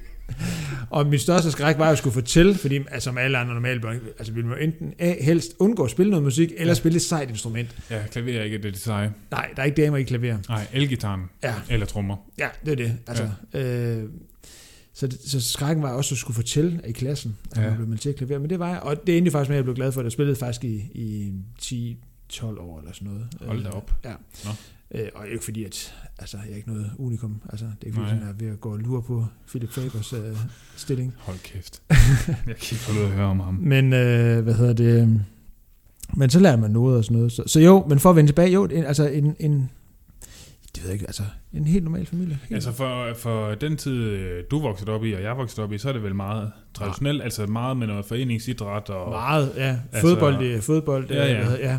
og 0.90 1.07
min 1.07 1.18
største 1.18 1.51
skræk 1.51 1.79
var, 1.79 1.85
at 1.85 1.88
jeg 1.88 1.99
skulle 1.99 2.14
fortælle, 2.14 2.55
fordi 2.55 2.77
altså, 2.77 3.01
som 3.01 3.18
alle 3.18 3.38
andre 3.38 3.55
normale 3.55 3.81
børn, 3.81 4.01
altså 4.18 4.33
ville 4.33 4.49
man 4.49 4.59
enten 4.61 4.92
A, 4.99 5.14
helst 5.21 5.53
undgå 5.59 5.85
at 5.85 5.90
spille 5.90 6.11
noget 6.11 6.25
musik, 6.25 6.51
eller 6.57 6.66
Ja. 6.71 6.75
spille 6.75 6.97
et 6.97 7.03
sejt 7.03 7.31
instrument. 7.31 7.77
Ja, 7.90 8.03
klaver 8.14 8.38
er 8.40 8.42
ikke 8.45 8.57
det, 8.59 8.64
det 8.73 8.79
seje. 8.83 9.12
Nej, 9.31 9.51
der 9.57 9.62
er 9.62 9.66
ikke 9.66 9.83
damer 9.83 9.97
i 9.97 10.03
klaver. 10.03 10.38
Nej, 10.49 10.66
elgitaren. 10.73 11.21
Ja, 11.42 11.55
Eller 11.71 11.87
trommer. 11.87 12.16
Ja, 12.38 12.49
det 12.64 12.73
er 12.73 12.77
det. 12.77 12.99
Altså, 13.07 13.29
ja. 13.55 13.61
øh, 13.97 14.09
så, 14.95 15.07
det- 15.07 15.21
så 15.27 15.40
skrækken 15.40 15.83
var 15.83 15.92
også 15.92 16.14
at 16.14 16.18
skulle 16.18 16.35
fortælle 16.35 16.81
i 16.88 16.92
klassen, 16.92 17.37
at 17.53 17.62
Ja. 17.62 17.66
man 17.68 17.77
blev 17.77 17.88
meldt 17.88 18.03
til 18.03 18.09
at 18.09 18.16
klaver. 18.16 18.38
Men 18.38 18.51
det 18.51 18.59
var 18.59 18.68
jeg, 18.68 18.81
og 18.81 19.07
det 19.07 19.16
endte 19.18 19.31
faktisk 19.31 19.49
med, 19.49 19.57
at 19.57 19.59
jeg 19.59 19.64
blev 19.64 19.75
glad 19.77 19.92
for, 19.92 20.01
at 20.01 20.05
jeg 20.05 20.12
spillede 20.12 20.37
faktisk 20.37 20.64
i, 20.64 20.75
i 20.95 21.33
10-12 21.62 22.61
år 22.61 22.79
eller 22.79 22.92
sådan 22.92 23.09
noget. 23.09 23.27
Hold 23.47 23.62
da 23.62 23.68
Øh, 23.68 23.75
op. 23.77 23.92
Ja. 24.05 24.12
Nå. 24.45 24.51
Øh, 24.94 25.09
og 25.14 25.28
ikke 25.28 25.44
fordi, 25.44 25.64
at 25.64 25.94
altså, 26.18 26.37
jeg 26.44 26.52
er 26.52 26.57
ikke 26.57 26.68
noget 26.68 26.90
unikum. 26.98 27.42
Altså, 27.50 27.64
det 27.64 27.83
er 27.83 27.87
ikke 27.87 27.98
fordi, 27.98 28.11
jeg 28.11 28.28
er 28.28 28.33
ved 28.38 28.48
at 28.48 28.61
gå 28.61 28.72
og 28.72 28.78
lure 28.78 29.02
på 29.02 29.26
Philip 29.48 29.70
Fabers 29.70 30.12
øh, 30.12 30.37
stilling. 30.76 31.14
Hold 31.26 31.38
kæft. 31.38 31.83
jeg 32.28 32.37
kan 32.46 32.55
ikke 32.57 32.74
få 32.74 33.02
at 33.02 33.09
høre 33.11 33.26
om 33.26 33.40
ham. 33.40 33.55
Men 33.55 33.92
øh, 33.92 34.42
hvad 34.42 34.55
hedder 34.55 34.72
det? 34.72 35.02
øh, 35.02 35.09
Men 36.16 36.31
så 36.31 36.40
lærer 36.40 36.57
man 36.57 36.70
noget 36.70 36.96
og 36.98 37.05
sådan 37.05 37.16
noget. 37.16 37.33
Så, 37.33 37.42
så 37.46 37.61
jo, 37.61 37.85
men 37.88 37.98
for 37.98 38.11
at 38.11 38.16
vende 38.16 38.28
tilbage, 38.31 38.50
jo, 38.52 38.64
en, 38.64 38.85
altså 38.85 39.09
en, 39.09 39.37
en 39.40 39.70
det 40.74 40.83
ved 40.83 40.90
jeg 40.90 40.94
ikke, 40.94 41.07
altså 41.07 41.22
en 41.52 41.66
helt 41.66 41.85
normal 41.85 42.07
familie. 42.07 42.38
Helt 42.42 42.55
Altså 42.55 42.72
for, 42.72 43.14
for 43.14 43.55
den 43.55 43.76
tid, 43.76 43.92
øh, 44.02 44.44
du 44.50 44.61
voksede 44.61 44.90
op 44.90 45.05
i, 45.05 45.12
og 45.12 45.22
jeg 45.22 45.37
voksede 45.37 45.64
op 45.64 45.72
i, 45.72 45.78
så 45.78 45.88
er 45.88 45.92
det 45.92 46.02
vel 46.02 46.14
meget 46.14 46.52
traditionelt, 46.74 47.22
altså 47.22 47.46
meget 47.46 47.76
med 47.76 47.87
noget 47.87 48.05
foreningsidræt 48.05 48.90
og... 48.90 49.11
Meget, 49.11 49.52
ja. 49.57 49.76
Altså- 49.92 50.00
Fodbold, 50.00 50.38
det 50.38 50.55
er 50.55 50.61
fodbold. 50.61 51.11
Ja, 51.11 51.26
ja. 51.26 51.48
hvad 51.48 51.59
ja. 51.59 51.78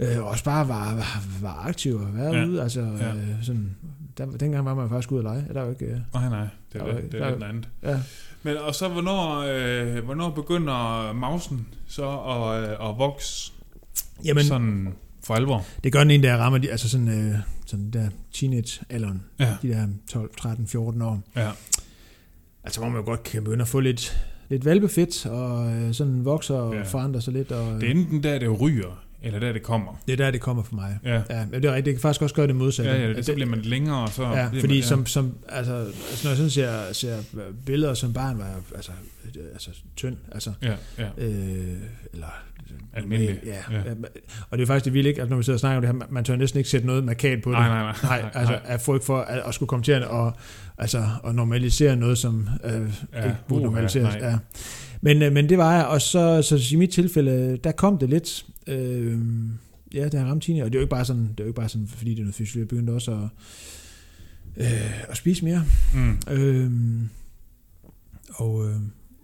Øh, 0.00 0.24
også 0.26 0.44
bare 0.44 0.68
var, 0.68 0.94
var, 0.94 1.22
var 1.40 1.64
aktiv 1.68 1.94
og 1.96 2.14
være 2.16 2.34
Ja. 2.36 2.46
ude. 2.46 2.62
Altså, 2.62 2.80
Ja. 2.80 3.14
øh, 3.14 3.42
sådan, 3.42 3.76
der, 4.18 4.26
dengang 4.26 4.64
var 4.64 4.74
man 4.74 4.88
faktisk 4.88 5.12
ude 5.12 5.18
at 5.18 5.24
lege. 5.24 5.44
Der 5.48 5.54
var 5.60 5.64
jo 5.64 5.70
ikke... 5.70 5.84
Øh, 5.84 5.98
Nej, 6.14 6.28
nej, 6.28 6.46
det 6.72 6.80
er, 6.80 6.84
Der 6.84 6.92
er- 6.92 7.00
det, 7.00 7.02
det 7.04 7.12
der 7.12 7.18
er 7.20 7.24
er- 7.26 7.30
lidt 7.34 7.44
andet. 7.44 7.68
ja. 7.82 8.00
Men 8.42 8.56
og 8.56 8.74
så, 8.74 8.88
hvornår, 8.88 9.38
øh, 9.96 10.04
hvornår 10.04 10.30
begynder 10.30 11.12
mausen 11.12 11.66
så 11.88 12.08
at, 12.18 12.62
øh, 12.62 12.88
at 12.90 12.98
vokse 12.98 13.52
Jamen, 14.24 14.44
sådan 14.44 14.88
for 15.24 15.34
alvor? 15.34 15.64
det 15.84 15.92
gør 15.92 16.00
den 16.00 16.10
en, 16.10 16.22
der 16.22 16.36
rammer 16.36 16.58
de, 16.58 16.70
altså 16.70 16.88
sådan, 16.88 17.08
øh, 17.08 17.34
sådan 17.66 17.90
der 17.90 18.08
teenage-alderen. 18.32 19.22
Ja. 19.38 19.56
De 19.62 19.68
der 19.68 19.86
12, 20.10 20.30
13, 20.38 20.66
14 20.66 21.02
år. 21.02 21.20
Ja. 21.36 21.50
Altså, 22.64 22.80
hvor 22.80 22.88
man 22.88 22.98
jo 23.00 23.04
godt 23.04 23.22
kan 23.22 23.44
begynde 23.44 23.62
at 23.62 23.68
få 23.68 23.80
lidt, 23.80 24.26
lidt 24.48 24.64
valbefedt, 24.64 25.26
og 25.26 25.72
øh, 25.72 25.94
sådan 25.94 26.24
vokser 26.24 26.54
og 26.54 26.74
Ja. 26.74 26.82
forandrer 26.82 27.20
sig 27.20 27.32
lidt. 27.32 27.52
Og, 27.52 27.80
Det 27.80 27.86
er 27.86 27.90
enten 27.90 28.22
der, 28.22 28.38
det 28.38 28.60
ryger, 28.60 29.02
eller 29.22 29.38
der, 29.38 29.52
det 29.52 29.62
kommer. 29.62 30.00
det 30.06 30.12
er 30.12 30.16
der, 30.16 30.30
det 30.30 30.40
kommer 30.40 30.62
for 30.62 30.74
mig. 30.74 30.98
Ja, 31.04 31.22
Ja, 31.30 31.44
det 31.52 31.64
er 31.64 31.68
rigtigt. 31.68 31.84
Det 31.84 31.94
kan 31.94 32.00
faktisk 32.00 32.22
også 32.22 32.34
gøre 32.34 32.46
det 32.46 32.56
modsatte. 32.56 32.90
ja, 32.92 32.98
ja 33.02 33.08
det, 33.08 33.26
så 33.26 33.34
bliver 33.34 33.48
man 33.48 33.60
længere, 33.62 34.08
så... 34.10 34.22
Ja, 34.22 34.46
fordi 34.60 34.74
man, 34.74 34.82
som, 34.82 35.06
som, 35.06 35.34
altså, 35.48 35.74
altså, 35.74 36.20
når 36.24 36.30
jeg 36.30 36.36
sådan 36.36 36.50
ser, 36.50 36.92
ser 36.92 37.16
billeder 37.66 37.94
som 37.94 38.12
barn, 38.12 38.38
var 38.38 38.44
jeg 38.44 38.54
altså, 38.74 38.90
altså 39.52 39.70
tynd, 39.96 40.16
altså, 40.32 40.52
Ja, 40.62 40.72
ja. 40.98 41.08
øh, 41.18 41.76
eller 42.12 42.26
Almindelig, 42.94 43.40
Ja, 43.46 43.50
ja. 43.70 43.78
ja. 43.78 43.90
Og 44.50 44.58
det 44.58 44.62
er 44.62 44.66
faktisk 44.66 44.84
det 44.84 44.92
vilde, 44.94 45.08
ikke? 45.08 45.20
Altså, 45.20 45.30
når 45.30 45.36
vi 45.36 45.42
sidder 45.42 45.56
og 45.56 45.60
snakker 45.60 45.76
om 45.76 45.82
det 45.96 46.02
her, 46.06 46.12
man- 46.12 46.24
tør 46.24 46.36
næsten 46.36 46.58
ikke 46.58 46.70
sætte 46.70 46.86
noget 46.86 47.04
markat 47.04 47.42
på 47.42 47.50
det. 47.50 47.58
Nej, 47.58 47.68
nej, 47.68 47.82
nej. 48.02 48.20
Nej, 48.20 48.30
altså 48.34 48.58
af 48.64 48.80
frygt 48.80 49.04
for 49.04 49.18
at, 49.20 49.42
at 49.46 49.54
skulle 49.54 49.68
komme 49.68 49.82
til 49.84 49.92
at, 49.92 50.02
og, 50.02 50.32
altså, 50.78 51.04
at 51.26 51.34
normalisere 51.34 51.96
noget, 51.96 52.18
som 52.18 52.48
øh, 52.64 52.72
Ja, 52.72 52.78
ja, 53.20 53.24
ikke 53.24 53.36
burde 53.48 53.64
normaliseres. 53.64 54.14
nej. 54.14 54.28
Ja. 54.30 54.38
Men, 55.00 55.22
øh, 55.22 55.32
men 55.32 55.48
det 55.48 55.58
var 55.58 55.74
jeg, 55.76 55.86
og 55.86 56.02
så, 56.02 56.42
så 56.42 56.68
i 56.72 56.76
mit 56.76 56.90
tilfælde, 56.90 57.56
der 57.64 57.72
kom 57.72 57.98
det 57.98 58.08
lidt. 58.10 58.44
Øh, 58.66 59.18
ja, 59.94 60.08
da 60.08 60.16
jeg 60.18 60.26
ramte 60.26 60.46
teenager, 60.46 60.64
og 60.64 60.72
det 60.72 60.78
er 60.78 60.80
jo 60.80 60.84
ikke 60.84 60.90
bare 60.90 61.04
sådan, 61.04 61.22
det 61.22 61.40
er 61.40 61.44
jo 61.44 61.48
ikke 61.48 61.56
bare 61.56 61.68
sådan 61.68 61.86
fordi 61.88 62.10
det 62.10 62.18
er 62.18 62.22
noget 62.22 62.34
fysisk, 62.34 62.56
jeg 62.56 62.68
begyndte 62.68 62.90
også 62.90 63.12
at, 63.12 63.28
øh, 64.56 65.10
at 65.10 65.16
spise 65.16 65.44
mere. 65.44 65.64
Mm. 65.94 66.18
Øh, 66.32 66.70
og, 68.30 68.68
øh, 68.68 68.76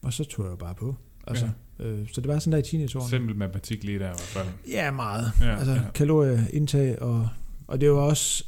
og 0.03 0.13
så 0.13 0.25
tog 0.25 0.45
jeg 0.45 0.51
jo 0.51 0.57
bare 0.57 0.75
på. 0.75 0.97
Altså, 1.27 1.49
ja. 1.79 1.85
øh, 1.85 2.09
så 2.13 2.21
det 2.21 2.29
var 2.29 2.39
sådan 2.39 2.53
der 2.53 2.59
i 2.59 2.63
teenageårene. 2.63 3.11
Simpel 3.11 3.37
matematik 3.37 3.85
lige 3.85 3.99
der 3.99 4.05
i 4.05 4.09
hvert 4.09 4.21
fald. 4.21 4.47
Ja, 4.69 4.91
meget. 4.91 5.33
Ja, 5.41 5.57
altså 5.57 5.73
ja. 5.73 5.81
kalorieindtag, 5.95 7.03
og, 7.03 7.29
og 7.67 7.81
det 7.81 7.91
var 7.91 7.97
også, 7.99 8.45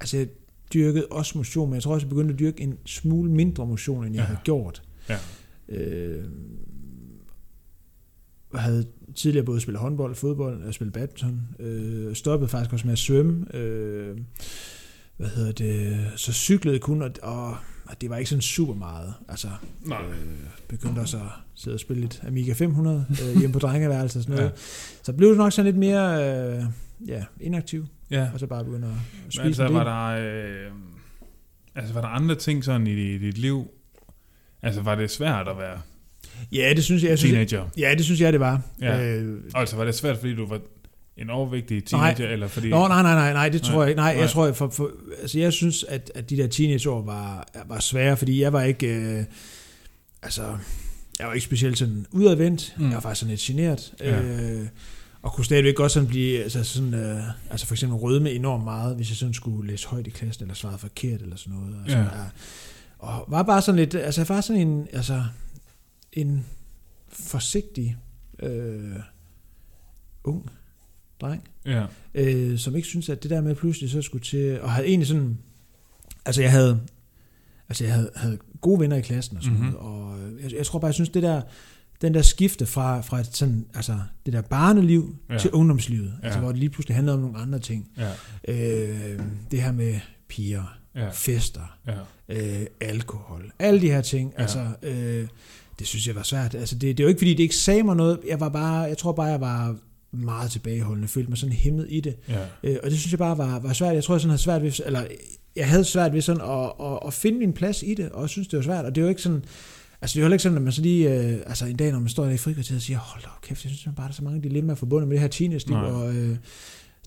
altså 0.00 0.16
det 0.16 0.30
dyrket 0.74 1.06
også 1.10 1.38
motion, 1.38 1.68
men 1.68 1.74
jeg 1.74 1.82
tror 1.82 1.94
også, 1.94 2.06
jeg 2.06 2.10
begyndte 2.10 2.32
at 2.32 2.38
dyrke 2.38 2.60
en 2.60 2.78
smule 2.86 3.30
mindre 3.30 3.66
motion, 3.66 4.04
end 4.06 4.14
jeg 4.14 4.20
Ja. 4.22 4.26
havde 4.26 4.38
gjort. 4.44 4.82
Ja. 5.08 5.18
Øh, 5.68 6.16
jeg 6.16 6.24
havde 8.62 8.86
tidligere 9.14 9.44
både 9.46 9.60
spillet 9.60 9.80
håndbold, 9.80 10.14
fodbold, 10.14 10.62
og 10.62 10.74
spillet 10.74 10.92
badminton. 10.92 11.40
Øh, 11.58 12.14
stoppede 12.14 12.48
faktisk 12.48 12.72
også 12.72 12.86
med 12.86 12.92
at 12.92 12.98
svømme. 12.98 13.56
Øh, 13.56 14.18
hvad 15.16 15.28
hedder 15.28 15.52
det? 15.52 16.06
Så 16.16 16.32
cyklede 16.32 16.78
kun, 16.78 17.02
og, 17.02 17.10
og, 17.22 17.56
og 17.86 18.00
det 18.00 18.10
var 18.10 18.16
ikke 18.16 18.30
sådan 18.30 18.42
super 18.42 18.74
meget. 18.74 19.14
Altså, 19.28 19.48
Nej. 19.86 20.02
øh, 20.08 20.14
begyndte 20.68 21.00
også 21.00 21.16
at 21.16 21.22
sidde 21.54 21.74
og 21.74 21.80
spille 21.80 22.00
lidt 22.00 22.22
Amiga 22.26 22.52
500 22.52 23.06
øh, 23.10 23.36
hjemme 23.40 23.52
på 23.52 23.58
drengeværelset 23.58 24.16
og 24.16 24.22
sådan 24.22 24.36
noget. 24.36 24.50
Ja. 24.50 24.56
Så 25.02 25.12
blev 25.12 25.28
det 25.28 25.38
nok 25.38 25.52
sådan 25.52 25.66
lidt 25.66 25.76
mere 25.78 26.14
øh, 26.58 26.64
ja, 27.08 27.24
inaktiv, 27.40 27.86
Ja. 28.10 28.30
og 28.34 28.40
så 28.40 28.46
bare 28.46 28.64
begynde 28.64 28.86
at 28.86 28.92
Men 28.92 29.30
spise 29.30 29.42
altså, 29.42 29.62
en 29.62 29.68
del. 29.68 29.76
var 29.76 30.14
der, 30.16 30.64
øh, 30.66 30.70
altså, 31.74 31.94
var 31.94 32.00
der 32.00 32.08
andre 32.08 32.34
ting 32.34 32.64
sådan 32.64 32.86
i 32.86 33.18
dit 33.18 33.38
liv? 33.38 33.70
Altså, 34.62 34.80
var 34.82 34.94
det 34.94 35.10
svært 35.10 35.48
at 35.48 35.58
være 35.58 35.80
Ja, 36.52 36.72
det 36.76 36.84
synes 36.84 37.02
jeg. 37.02 37.10
jeg 37.10 37.18
synes, 37.18 37.32
teenager? 37.32 37.68
ja, 37.78 37.94
det 37.96 38.04
synes 38.04 38.20
jeg, 38.20 38.32
det 38.32 38.40
var. 38.40 38.60
Ja. 38.80 39.06
Øh, 39.06 39.40
Altså, 39.54 39.76
var 39.76 39.84
det 39.84 39.94
svært, 39.94 40.18
fordi 40.18 40.34
du 40.34 40.46
var 40.46 40.60
en 41.16 41.30
overvægtig 41.30 41.84
teenager, 41.84 42.24
Nej. 42.24 42.32
eller 42.32 42.48
fordi... 42.48 42.70
Nå, 42.70 42.88
nej, 42.88 43.02
nej, 43.02 43.14
nej, 43.14 43.32
nej, 43.32 43.48
det 43.48 43.62
tror 43.62 43.72
Nej, 43.72 43.80
jeg 43.80 43.88
ikke. 43.88 44.00
Nej, 44.00 44.12
nej. 44.14 44.20
jeg 44.20 44.30
tror, 44.30 44.52
for, 44.52 44.68
for, 44.70 44.90
altså 45.20 45.38
jeg 45.38 45.52
synes, 45.52 45.84
at, 45.88 46.12
at 46.14 46.30
de 46.30 46.36
der 46.36 46.46
teenageår 46.46 47.02
var, 47.02 47.48
var 47.68 47.80
svære, 47.80 48.16
fordi 48.16 48.42
jeg 48.42 48.52
var 48.52 48.62
ikke, 48.62 48.86
øh, 48.86 49.24
altså, 50.22 50.42
jeg 51.18 51.26
var 51.26 51.32
ikke 51.32 51.44
specielt 51.44 51.78
sådan 51.78 52.06
udadvendt. 52.12 52.74
Mm. 52.78 52.84
Jeg 52.86 52.94
var 52.94 53.00
faktisk 53.00 53.20
sådan 53.20 53.30
lidt 53.30 53.40
generet. 53.40 53.92
Ja. 54.00 54.22
Øh, 54.22 54.66
og 55.22 55.32
kunne 55.32 55.44
stadigvæk 55.44 55.74
godt 55.74 55.92
sådan 55.92 56.08
blive, 56.08 56.42
altså 56.42 56.64
sådan, 56.64 56.94
øh, 56.94 57.22
altså 57.50 57.66
for 57.66 57.74
eksempel 57.74 57.98
rødme 57.98 58.32
enormt 58.32 58.64
meget, 58.64 58.96
hvis 58.96 59.08
jeg 59.10 59.16
sådan 59.16 59.34
skulle 59.34 59.70
læse 59.70 59.86
højt 59.88 60.06
i 60.06 60.10
klassen, 60.10 60.42
eller 60.44 60.54
svare 60.54 60.78
forkert, 60.78 61.22
eller 61.22 61.36
sådan 61.36 61.54
noget. 61.58 61.76
Altså, 61.82 61.98
Ja. 61.98 62.02
jeg, 62.04 62.28
og 62.98 63.24
var 63.28 63.42
bare 63.42 63.62
sådan 63.62 63.78
lidt, 63.78 63.94
altså 63.94 64.20
jeg 64.20 64.28
var 64.28 64.40
sådan 64.40 64.62
en, 64.68 64.88
altså, 64.92 65.22
en 66.16 66.46
forsigtig, 67.08 67.96
øh, 68.42 68.94
ung 70.24 70.50
dreng 71.20 71.48
Ja, 71.66 71.86
øh, 72.14 72.58
som 72.58 72.76
ikke 72.76 72.88
synes 72.88 73.08
at 73.08 73.22
det 73.22 73.30
der 73.30 73.40
med 73.40 73.54
pludselig 73.54 73.90
så 73.90 74.02
skulle 74.02 74.24
til, 74.24 74.60
og 74.60 74.72
havde 74.72 74.88
egentlig 74.88 75.06
sådan, 75.08 75.38
altså 76.24 76.42
jeg 76.42 76.50
havde, 76.50 76.80
altså 77.68 77.84
jeg 77.84 77.92
havde, 77.94 78.10
havde 78.16 78.38
gode 78.60 78.80
venner 78.80 78.96
i 78.96 79.00
klassen 79.00 79.36
og 79.36 79.42
sådan 79.42 79.58
Mhm. 79.58 79.66
mm-hmm. 79.66 79.82
noget, 79.82 80.20
og 80.22 80.32
øh, 80.32 80.42
jeg, 80.44 80.52
jeg 80.58 80.66
tror 80.66 80.78
bare, 80.78 80.86
jeg 80.88 80.94
synes 80.94 81.08
det 81.10 81.22
der, 81.22 81.42
den 82.02 82.14
der 82.14 82.22
skifte 82.22 82.66
fra, 82.66 83.00
fra 83.00 83.20
et 83.20 83.36
sådan, 83.36 83.66
altså 83.74 83.98
det 84.26 84.32
der 84.32 84.40
barneliv 84.42 85.16
Ja. 85.30 85.38
til 85.38 85.50
ungdomslivet, 85.50 86.12
ja. 86.20 86.26
altså 86.26 86.38
Ja. 86.38 86.42
hvor 86.42 86.52
det 86.52 86.58
lige 86.58 86.70
pludselig 86.70 86.94
handlede 86.94 87.14
om 87.14 87.20
nogle 87.22 87.38
andre 87.38 87.58
ting. 87.58 87.90
ja, 87.96 88.10
Øh, 88.48 89.20
det 89.50 89.62
her 89.62 89.72
med 89.72 90.00
piger, 90.28 90.78
ja, 90.94 91.08
fester, 91.10 91.78
ja. 91.86 91.98
øh, 92.60 92.66
alkohol, 92.80 93.52
alle 93.58 93.80
de 93.80 93.90
her 93.90 94.00
ting, 94.02 94.32
ja. 94.36 94.42
altså 94.42 94.68
øh, 94.82 95.28
det 95.78 95.86
synes 95.86 96.06
jeg 96.06 96.14
var 96.14 96.22
svært. 96.22 96.54
Altså 96.54 96.74
det, 96.74 96.98
det 96.98 97.00
er 97.00 97.04
jo 97.04 97.08
ikke 97.08 97.18
fordi, 97.18 97.34
det 97.34 97.42
ikke 97.42 97.56
sagde 97.56 97.82
mig 97.82 97.96
noget, 97.96 98.20
jeg 98.28 98.40
var 98.40 98.48
bare, 98.48 98.80
jeg 98.80 98.98
tror 98.98 99.12
bare, 99.12 99.26
jeg 99.26 99.40
var 99.40 99.76
meget 100.12 100.50
tilbageholdende, 100.50 101.08
følte 101.08 101.28
mig 101.30 101.38
sådan 101.38 101.52
hæmmet 101.52 101.86
i 101.90 102.00
det. 102.00 102.16
ja. 102.28 102.38
Øh, 102.64 102.76
og 102.82 102.90
det 102.90 102.98
synes 102.98 103.12
jeg 103.12 103.18
bare 103.18 103.38
var, 103.38 103.58
var 103.58 103.72
svært. 103.72 103.94
Jeg 103.94 104.04
tror, 104.04 104.14
jeg 104.14 104.20
sådan 104.20 104.30
havde 104.30 104.42
svært 104.42 104.62
ved, 104.62 104.72
eller 104.86 105.06
jeg 105.56 105.68
havde 105.68 105.84
svært 105.84 106.12
ved 106.12 106.20
sådan 106.20 106.42
at, 106.42 106.86
at, 106.86 106.98
at 107.06 107.12
finde 107.12 107.38
min 107.38 107.52
plads 107.52 107.82
i 107.82 107.94
det, 107.94 108.08
og 108.08 108.20
jeg 108.20 108.28
synes, 108.28 108.48
det 108.48 108.56
var 108.56 108.62
svært. 108.62 108.84
Og 108.84 108.94
det 108.94 109.00
er 109.00 109.04
jo 109.04 109.08
ikke 109.08 109.22
sådan, 109.22 109.44
altså 110.02 110.14
det 110.14 110.24
er 110.24 110.26
jo 110.26 110.32
ikke 110.32 110.42
sådan, 110.42 110.58
at 110.58 110.62
man 110.62 110.72
så 110.72 110.82
lige, 110.82 111.14
øh, 111.14 111.38
altså 111.46 111.66
en 111.66 111.76
dag, 111.76 111.92
når 111.92 111.98
man 111.98 112.08
står 112.08 112.24
der 112.24 112.30
i 112.30 112.36
frikvarteret 112.36 112.76
og 112.76 112.82
siger, 112.82 112.98
hold 112.98 113.22
da 113.22 113.28
op, 113.36 113.42
kæft, 113.42 113.64
jeg 113.64 113.72
synes 113.72 113.94
bare, 113.96 114.04
der 114.04 114.10
er 114.10 114.14
så 114.14 114.24
mange 114.24 114.42
dilemmaer 114.42 114.76
forbundet 114.76 115.08
med 115.08 115.14
det 115.14 115.20
her 115.20 115.28
teenage-liv, 115.28 115.76
og 115.76 116.14
øh, 116.14 116.36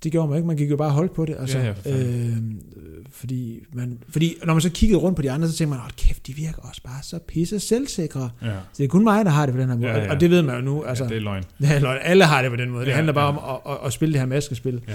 det 0.04 0.12
gjorde 0.12 0.28
man 0.28 0.38
ikke. 0.38 0.48
Man 0.48 0.58
gik 0.58 0.70
jo 0.72 0.78
bare 0.78 0.90
holdt 0.90 1.14
på 1.14 1.26
det. 1.26 1.36
Altså, 1.40 1.58
Ja, 1.58 1.66
ja, 1.66 1.72
for 1.72 1.82
fanden. 1.82 2.62
øh, 2.76 2.84
fordi, 3.12 3.60
man, 3.74 3.98
fordi 4.10 4.36
når 4.46 4.54
man 4.54 4.62
så 4.62 4.70
kiggede 4.70 5.00
rundt 5.00 5.16
på 5.16 5.22
de 5.22 5.32
andre, 5.32 5.48
så 5.48 5.54
tænkte 5.58 5.70
man, 5.70 5.80
hold 5.80 5.92
kæft, 5.98 6.28
de 6.28 6.34
virker 6.36 6.62
også 6.62 6.82
bare 6.84 7.04
så 7.04 7.20
pisse 7.28 7.60
selvsikre. 7.60 8.30
ja. 8.42 8.48
Så 8.48 8.54
det 8.78 8.84
er 8.84 8.88
kun 8.88 9.04
mig, 9.04 9.26
der 9.26 9.32
har 9.32 9.46
det 9.46 9.56
på 9.56 9.62
den 9.62 9.70
her 9.70 9.76
måde. 9.76 9.88
Ja, 9.90 10.04
ja. 10.04 10.12
Og 10.14 10.20
det 10.20 10.30
ved 10.30 10.42
man 10.42 10.56
jo 10.56 10.62
nu. 10.62 10.84
Altså, 10.84 11.04
ja, 11.04 11.10
det 11.10 11.18
er 11.18 11.22
løgn. 11.22 11.44
ja, 11.62 11.80
løgn. 11.80 12.00
alle 12.02 12.26
har 12.26 12.42
det 12.42 12.52
på 12.52 12.58
den 12.58 12.70
måde. 12.70 12.86
Det 12.86 12.92
Ja, 12.92 12.96
handler 12.96 13.14
bare 13.14 13.34
ja. 13.34 13.38
om 13.56 13.62
at, 13.66 13.72
at, 13.74 13.78
at 13.86 13.94
spille 13.94 14.14
det 14.14 14.20
her 14.22 14.28
maskespil. 14.28 14.82
Ja. 14.88 14.94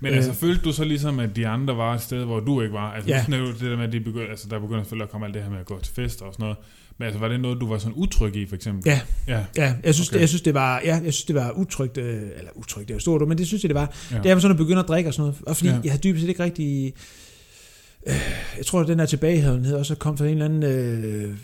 Men 0.00 0.10
Øh. 0.10 0.16
altså, 0.16 0.32
følte 0.32 0.62
du 0.64 0.72
så 0.72 0.84
ligesom, 0.84 1.18
at 1.20 1.36
de 1.36 1.46
andre 1.46 1.76
var 1.76 1.94
et 1.94 2.00
sted, 2.00 2.24
hvor 2.24 2.40
du 2.40 2.60
ikke 2.60 2.74
var? 2.74 2.92
Altså, 2.92 3.10
Ja. 3.10 3.24
det 3.28 3.60
der 3.60 3.76
med, 3.76 3.84
at 3.84 3.92
de 3.92 4.00
begyndte, 4.00 4.30
altså, 4.30 4.46
der 4.50 4.58
begynder 4.58 4.82
selvfølgelig 4.82 5.04
at 5.04 5.10
komme 5.10 5.26
alt 5.26 5.34
det 5.34 5.42
her 5.42 5.50
med 5.50 5.58
at 5.58 5.66
gå 5.66 5.80
til 5.82 5.94
fester 5.94 6.24
og 6.24 6.32
sådan 6.32 6.42
noget. 6.44 6.56
Men 7.00 7.06
altså, 7.06 7.20
var 7.20 7.28
det 7.28 7.40
noget, 7.40 7.60
du 7.60 7.66
var 7.68 7.78
sådan 7.78 7.92
utryg 7.96 8.36
i, 8.36 8.46
for 8.46 8.54
eksempel? 8.56 8.82
Ja. 8.90 9.00
Ja, 9.28 9.44
Ja, 9.56 9.74
jeg 9.84 9.94
synes, 9.94 10.08
Okay. 10.08 10.16
okay. 10.16 10.20
jeg 10.20 10.28
synes 10.28 10.42
det 10.42 10.54
var, 10.54 10.80
ja, 10.84 10.94
jeg 11.04 11.12
synes 11.14 11.24
det 11.24 11.34
var 11.34 11.50
utrygt, 11.52 11.96
øh, 11.98 12.14
eller 12.36 12.50
utrygt, 12.54 12.88
det 12.88 12.94
er 12.94 12.96
jo 12.96 13.00
stort, 13.00 13.28
men 13.28 13.38
det 13.38 13.46
synes 13.46 13.62
jeg 13.64 13.68
det 13.68 13.74
var. 13.74 13.94
ja. 14.12 14.18
Det 14.22 14.30
er 14.30 14.38
sådan 14.38 14.50
at 14.50 14.58
begynde 14.58 14.80
at 14.80 14.88
drikke 14.88 15.10
og 15.10 15.14
sådan 15.14 15.22
noget, 15.22 15.40
og 15.46 15.56
fordi 15.56 15.68
Ja. 15.70 15.80
jeg 15.84 15.92
havde 15.92 16.02
dybest 16.02 16.20
set 16.22 16.28
ikke 16.28 16.42
rigtig, 16.44 16.92
øh, 18.06 18.14
jeg 18.58 18.66
tror 18.66 18.80
at 18.80 18.88
den 18.88 18.98
der 18.98 19.06
tilbageholdenhed 19.06 19.74
også 19.74 19.94
kom 19.94 20.18
fra 20.18 20.24
en 20.24 20.30
eller 20.30 20.44
anden, 20.44 20.62
øh, 20.62 21.36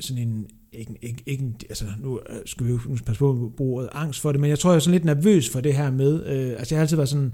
sådan 0.00 0.22
en, 0.22 0.46
ikke, 0.72 0.92
ikke, 1.02 1.22
ikke 1.26 1.44
altså 1.68 1.84
nu 2.02 2.20
øh, 2.30 2.36
skal 2.46 2.66
vi 2.66 2.70
jo 2.70 2.80
nu 2.88 2.96
passe 3.06 3.18
på 3.18 3.30
at 3.30 3.56
bruge 3.56 3.76
ordet 3.76 3.88
angst 3.92 4.20
for 4.20 4.32
det, 4.32 4.40
men 4.40 4.50
jeg 4.50 4.58
tror 4.58 4.70
jeg 4.70 4.76
er 4.76 4.80
sådan 4.80 4.92
lidt 4.92 5.04
nervøs 5.04 5.50
for 5.50 5.60
det 5.60 5.74
her 5.74 5.90
med, 5.90 6.26
øh, 6.26 6.50
altså 6.58 6.74
jeg 6.74 6.78
har 6.78 6.82
altid 6.82 6.96
været 6.96 7.08
sådan, 7.08 7.32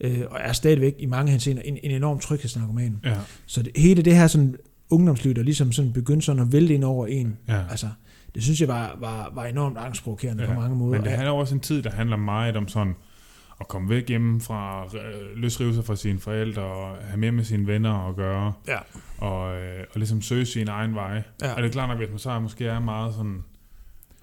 øh, 0.00 0.20
og 0.30 0.38
er 0.42 0.52
stadigvæk 0.52 0.94
i 0.98 1.06
mange 1.06 1.32
henseender 1.32 1.62
en, 1.62 1.78
en 1.82 1.90
enorm 1.90 2.18
tryghedsnarkoman. 2.18 2.96
ja, 3.04 3.14
Så 3.46 3.62
det, 3.62 3.72
hele 3.76 4.02
det 4.02 4.16
her 4.16 4.26
sådan 4.26 4.54
ungdomsliv, 4.90 5.34
der 5.34 5.42
ligesom 5.42 5.72
sådan 5.72 5.92
begyndte 5.92 6.26
sådan 6.26 6.42
at 6.42 6.52
vælte 6.52 6.74
ind 6.74 6.84
over 6.84 7.06
en, 7.06 7.38
ja. 7.48 7.60
altså 7.70 7.86
det 8.34 8.42
synes 8.42 8.60
jeg 8.60 8.68
var, 8.68 8.96
var, 9.00 9.30
var 9.34 9.44
enormt 9.44 9.78
angstprovokerende 9.78 10.42
Ja, 10.44 10.54
på 10.54 10.60
mange 10.60 10.76
måder. 10.76 10.92
Men 10.92 11.02
det 11.02 11.10
handler 11.12 11.30
også 11.32 11.54
en 11.54 11.60
tid, 11.60 11.82
der 11.82 11.90
handler 11.90 12.16
meget 12.16 12.56
om 12.56 12.68
sådan 12.68 12.94
at 13.60 13.68
komme 13.68 13.88
væk 13.88 14.08
hjemme 14.08 14.40
fra, 14.40 14.84
øh, 14.84 15.36
løsrive 15.36 15.74
sig 15.74 15.84
fra 15.84 15.96
sine 15.96 16.18
forældre 16.18 16.62
og 16.62 16.96
have 17.04 17.16
mere 17.16 17.32
med 17.32 17.44
sine 17.44 17.66
venner 17.66 18.08
at 18.08 18.16
gøre, 18.16 18.52
Ja. 18.68 18.78
og, 19.18 19.56
øh, 19.56 19.80
og 19.94 19.98
ligesom 19.98 20.22
søge 20.22 20.46
sin 20.46 20.68
egen 20.68 20.94
vej. 20.94 21.22
Ja. 21.42 21.52
Og 21.52 21.62
det 21.62 21.68
er 21.68 21.72
klart 21.72 21.88
nok, 21.88 21.98
hvis 21.98 22.10
man 22.10 22.18
så 22.18 22.40
måske 22.40 22.66
er 22.66 22.80
meget 22.80 23.14
sådan, 23.14 23.44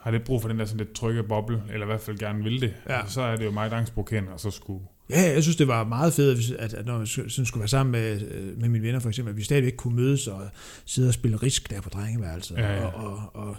har 0.04 0.12
lidt 0.12 0.24
brug 0.24 0.42
for 0.42 0.50
den 0.50 0.60
der 0.60 0.66
sådan 0.66 0.78
lidt 0.78 0.94
trygge 0.94 1.24
boble, 1.24 1.62
eller 1.74 1.86
i 1.86 1.90
hvert 1.90 2.02
fald 2.02 2.18
gerne 2.18 2.44
vil 2.44 2.62
det, 2.62 2.74
Ja. 2.90 3.00
altså, 3.00 3.14
så 3.14 3.22
er 3.22 3.36
det 3.36 3.46
jo 3.46 3.52
meget 3.52 3.74
angstprovokerende, 3.74 4.32
og 4.32 4.40
så 4.40 4.52
skulle... 4.52 4.80
Ja, 5.10 5.32
jeg 5.34 5.44
synes, 5.44 5.56
det 5.56 5.68
var 5.68 5.84
meget 5.84 6.14
fedt, 6.14 6.52
at, 6.60 6.74
at 6.74 6.86
når 6.86 6.98
jeg 7.00 7.08
sådan 7.08 7.46
skulle 7.46 7.62
være 7.62 7.68
sammen 7.68 7.92
med, 7.92 8.22
øh, 8.32 8.62
med 8.62 8.70
mine 8.70 8.84
venner 8.84 9.00
for 9.00 9.10
eksempel, 9.10 9.32
at 9.32 9.38
vi 9.38 9.44
stadigvæk 9.44 9.74
kunne 9.78 9.96
mødes 9.96 10.28
og 10.28 10.42
sidde 10.86 11.08
og 11.08 11.14
spille 11.14 11.38
risk 11.38 11.70
der 11.70 11.82
på 11.82 11.90
drengeværelset, 11.90 12.58
Ja, 12.58 12.74
ja. 12.74 12.86
Og, 12.86 13.20
og, 13.34 13.48
og 13.50 13.56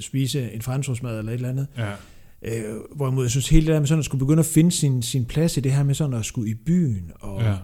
spise 0.00 0.52
en 0.52 0.62
franskmad 0.62 1.18
eller 1.18 1.32
et 1.32 1.36
eller 1.36 1.48
andet. 1.48 1.66
Ja, 1.78 1.90
Øh, 2.42 2.74
hvorimod 2.96 3.24
jeg 3.24 3.30
synes 3.30 3.48
hele 3.48 3.66
det 3.66 3.72
der 3.72 3.78
med 3.80 3.86
sådan 3.86 3.98
at 3.98 4.04
skulle 4.04 4.18
begynde 4.18 4.40
at 4.40 4.46
finde 4.46 4.72
sin, 4.72 5.02
sin 5.02 5.24
plads 5.24 5.56
i 5.56 5.60
det 5.60 5.72
her 5.72 5.82
med 5.82 5.94
sådan 5.94 6.14
at 6.14 6.24
skulle 6.24 6.50
i 6.50 6.54
byen 6.54 7.10
og 7.20 7.42
ja. 7.42 7.54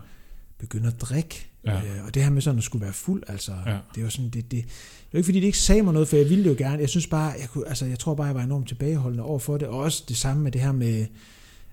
Begynde 0.58 0.86
at 0.86 1.00
drikke. 1.00 1.46
Ja. 1.66 1.76
Øh, 1.76 2.04
og 2.06 2.14
det 2.14 2.22
her 2.22 2.30
med 2.30 2.42
sådan 2.42 2.58
at 2.58 2.64
skulle 2.64 2.84
være 2.84 2.92
fuld, 2.92 3.22
altså, 3.28 3.52
Ja. 3.66 3.78
det 3.94 4.02
var 4.02 4.08
sådan, 4.08 4.30
det, 4.30 4.34
det, 4.34 4.50
det 4.50 5.12
var 5.12 5.16
ikke 5.18 5.26
fordi, 5.26 5.40
det 5.40 5.46
ikke 5.46 5.58
sagde 5.58 5.82
mig 5.82 5.92
noget, 5.92 6.08
for 6.08 6.16
jeg 6.16 6.28
ville 6.30 6.44
det 6.44 6.50
jo 6.50 6.54
gerne. 6.58 6.78
Jeg 6.80 6.88
synes 6.88 7.06
bare, 7.06 7.34
jeg, 7.40 7.48
kunne, 7.48 7.68
altså, 7.68 7.86
jeg 7.86 7.98
tror 7.98 8.14
bare, 8.14 8.26
jeg 8.26 8.34
var 8.34 8.42
enormt 8.42 8.68
tilbageholdende 8.68 9.24
over 9.24 9.38
for 9.38 9.56
det, 9.58 9.68
og 9.68 9.78
også 9.78 10.04
det 10.08 10.16
samme 10.16 10.42
med 10.42 10.52
det 10.52 10.60
her 10.60 10.72
med, 10.72 11.06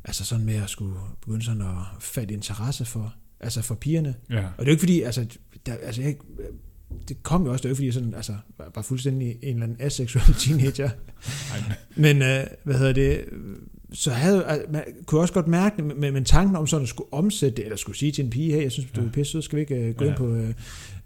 altså 0.03 0.25
sådan 0.25 0.45
med 0.45 0.55
at 0.55 0.69
skulle 0.69 0.95
begynde 1.21 1.45
sådan 1.45 1.61
at 1.61 1.75
fatte 1.99 2.33
interesse 2.33 2.85
for, 2.85 3.13
altså 3.39 3.61
for 3.61 3.75
pigerne. 3.75 4.15
ja, 4.29 4.37
Og 4.45 4.51
det 4.57 4.59
er 4.59 4.65
jo 4.65 4.71
ikke 4.71 4.79
fordi, 4.81 5.01
altså, 5.01 5.25
der, 5.65 5.73
altså 5.73 6.01
jeg, 6.01 6.15
det 7.07 7.23
kom 7.23 7.45
jo 7.45 7.51
også, 7.51 7.61
det 7.61 7.65
jo 7.65 7.69
ikke 7.69 7.77
fordi, 7.77 7.85
jeg 7.85 7.93
sådan, 7.93 8.13
altså, 8.13 8.35
var, 8.57 8.71
var 8.75 8.81
fuldstændig 8.81 9.29
en 9.29 9.37
eller 9.53 9.63
anden 9.63 9.77
aseksuel 9.81 10.35
teenager. 10.39 10.89
Men, 11.95 12.21
øh, 12.21 12.43
hvad 12.63 12.75
hedder 12.77 12.93
det, 12.93 13.25
så 13.93 14.11
havde, 14.11 14.45
altså, 14.45 14.65
man 14.71 14.83
kunne 15.05 15.21
også 15.21 15.33
godt 15.33 15.47
mærke 15.47 15.75
det, 15.77 15.97
men, 15.97 16.13
men 16.13 16.25
tanken 16.25 16.55
om 16.55 16.67
sådan 16.67 16.83
at 16.83 16.89
skulle 16.89 17.13
omsætte 17.13 17.57
det, 17.57 17.63
eller 17.65 17.77
skulle 17.77 17.97
sige 17.97 18.11
til 18.11 18.23
en 18.23 18.29
pige, 18.29 18.53
hey, 18.53 18.63
jeg 18.63 18.71
synes, 18.71 18.89
du 18.95 19.01
er 19.05 19.09
pisse 19.11 19.31
sød, 19.31 19.41
skal 19.41 19.55
vi 19.55 19.61
ikke 19.61 19.75
øh, 19.75 19.95
gå 19.95 20.03
Ja. 20.03 20.09
ind 20.09 20.17
på, 20.17 20.27
øh, 20.33 20.53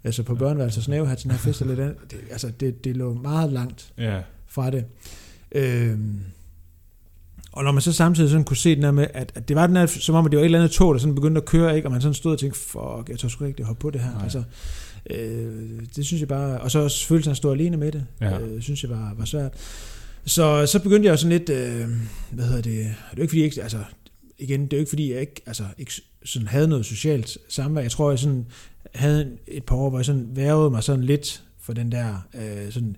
altså 0.04 0.22
på 0.22 0.34
børneværelset 0.34 0.78
og 0.78 0.84
snæve 0.84 1.08
her 1.08 1.14
til 1.14 1.24
den 1.24 1.30
her 1.30 1.38
fest, 1.38 1.60
eller. 1.60 1.74
Det, 1.76 1.94
altså, 2.30 2.50
det, 2.60 2.84
det 2.84 2.96
lå 2.96 3.14
meget 3.14 3.52
langt 3.52 3.92
ja, 3.98 4.20
fra 4.48 4.70
det. 4.70 4.84
Øhm, 5.52 6.20
og 7.52 7.64
når 7.64 7.72
man 7.72 7.82
så 7.82 7.92
samtidig 7.92 8.30
sådan 8.30 8.44
kunne 8.44 8.56
se 8.56 8.74
den 8.74 8.82
der 8.82 8.90
med, 8.90 9.06
at, 9.14 9.32
at 9.34 9.48
det 9.48 9.56
var 9.56 9.66
den 9.66 9.76
her, 9.76 9.86
som 9.86 10.14
om 10.14 10.26
at 10.26 10.30
det 10.32 10.36
var 10.36 10.42
et 10.42 10.44
eller 10.44 10.58
andet 10.58 10.70
tog, 10.70 10.94
der 10.94 11.00
sådan 11.00 11.14
begyndte 11.14 11.40
at 11.40 11.44
køre, 11.44 11.76
ikke? 11.76 11.88
og 11.88 11.92
man 11.92 12.00
sådan 12.00 12.14
stod 12.14 12.32
og 12.32 12.38
tænkte, 12.38 12.60
fuck, 12.60 13.08
jeg 13.08 13.18
tør 13.18 13.28
sgu 13.28 13.44
ikke 13.44 13.64
hoppe 13.64 13.80
på 13.80 13.90
det 13.90 14.00
her. 14.00 14.12
Nej. 14.12 14.22
Altså, 14.22 14.42
øh, 15.10 15.80
det 15.96 16.06
synes 16.06 16.20
jeg 16.20 16.28
bare, 16.28 16.60
og 16.60 16.70
så 16.70 16.78
også 16.78 17.06
følelsen 17.06 17.30
af 17.30 17.32
at 17.32 17.36
stå 17.36 17.52
alene 17.52 17.76
med 17.76 17.92
det, 17.92 18.04
Ja. 18.20 18.40
øh, 18.40 18.62
synes 18.62 18.82
jeg 18.82 18.90
var, 18.90 19.14
var 19.18 19.24
svært. 19.24 19.52
Så, 20.26 20.66
så 20.66 20.82
begyndte 20.82 21.08
jeg 21.08 21.18
sådan 21.18 21.38
lidt, 21.38 21.48
øh, 21.50 21.88
hvad 22.30 22.44
hedder 22.44 22.62
det, 22.62 22.74
det 22.74 22.84
er 22.84 23.16
jo 23.16 23.22
ikke 23.22 23.30
fordi, 23.30 23.38
jeg 23.40 23.44
ikke, 23.46 23.62
altså, 23.62 23.78
igen, 24.38 24.64
det 24.64 24.72
er 24.72 24.76
jo 24.76 24.80
ikke 24.80 24.88
fordi, 24.90 25.12
jeg 25.12 25.20
ikke, 25.20 25.42
altså, 25.46 25.64
ikke 25.78 25.92
sådan 26.24 26.48
havde 26.48 26.68
noget 26.68 26.86
socialt 26.86 27.38
samvær. 27.48 27.80
Jeg 27.82 27.90
tror, 27.90 28.10
jeg 28.10 28.18
sådan 28.18 28.46
havde 28.94 29.30
et 29.46 29.64
par 29.64 29.76
år, 29.76 29.88
hvor 29.90 29.98
jeg 29.98 30.04
sådan 30.06 30.28
værvede 30.30 30.70
mig 30.70 30.82
sådan 30.82 31.04
lidt 31.04 31.42
for 31.60 31.72
den 31.72 31.92
der, 31.92 32.26
øh, 32.34 32.72
sådan, 32.72 32.96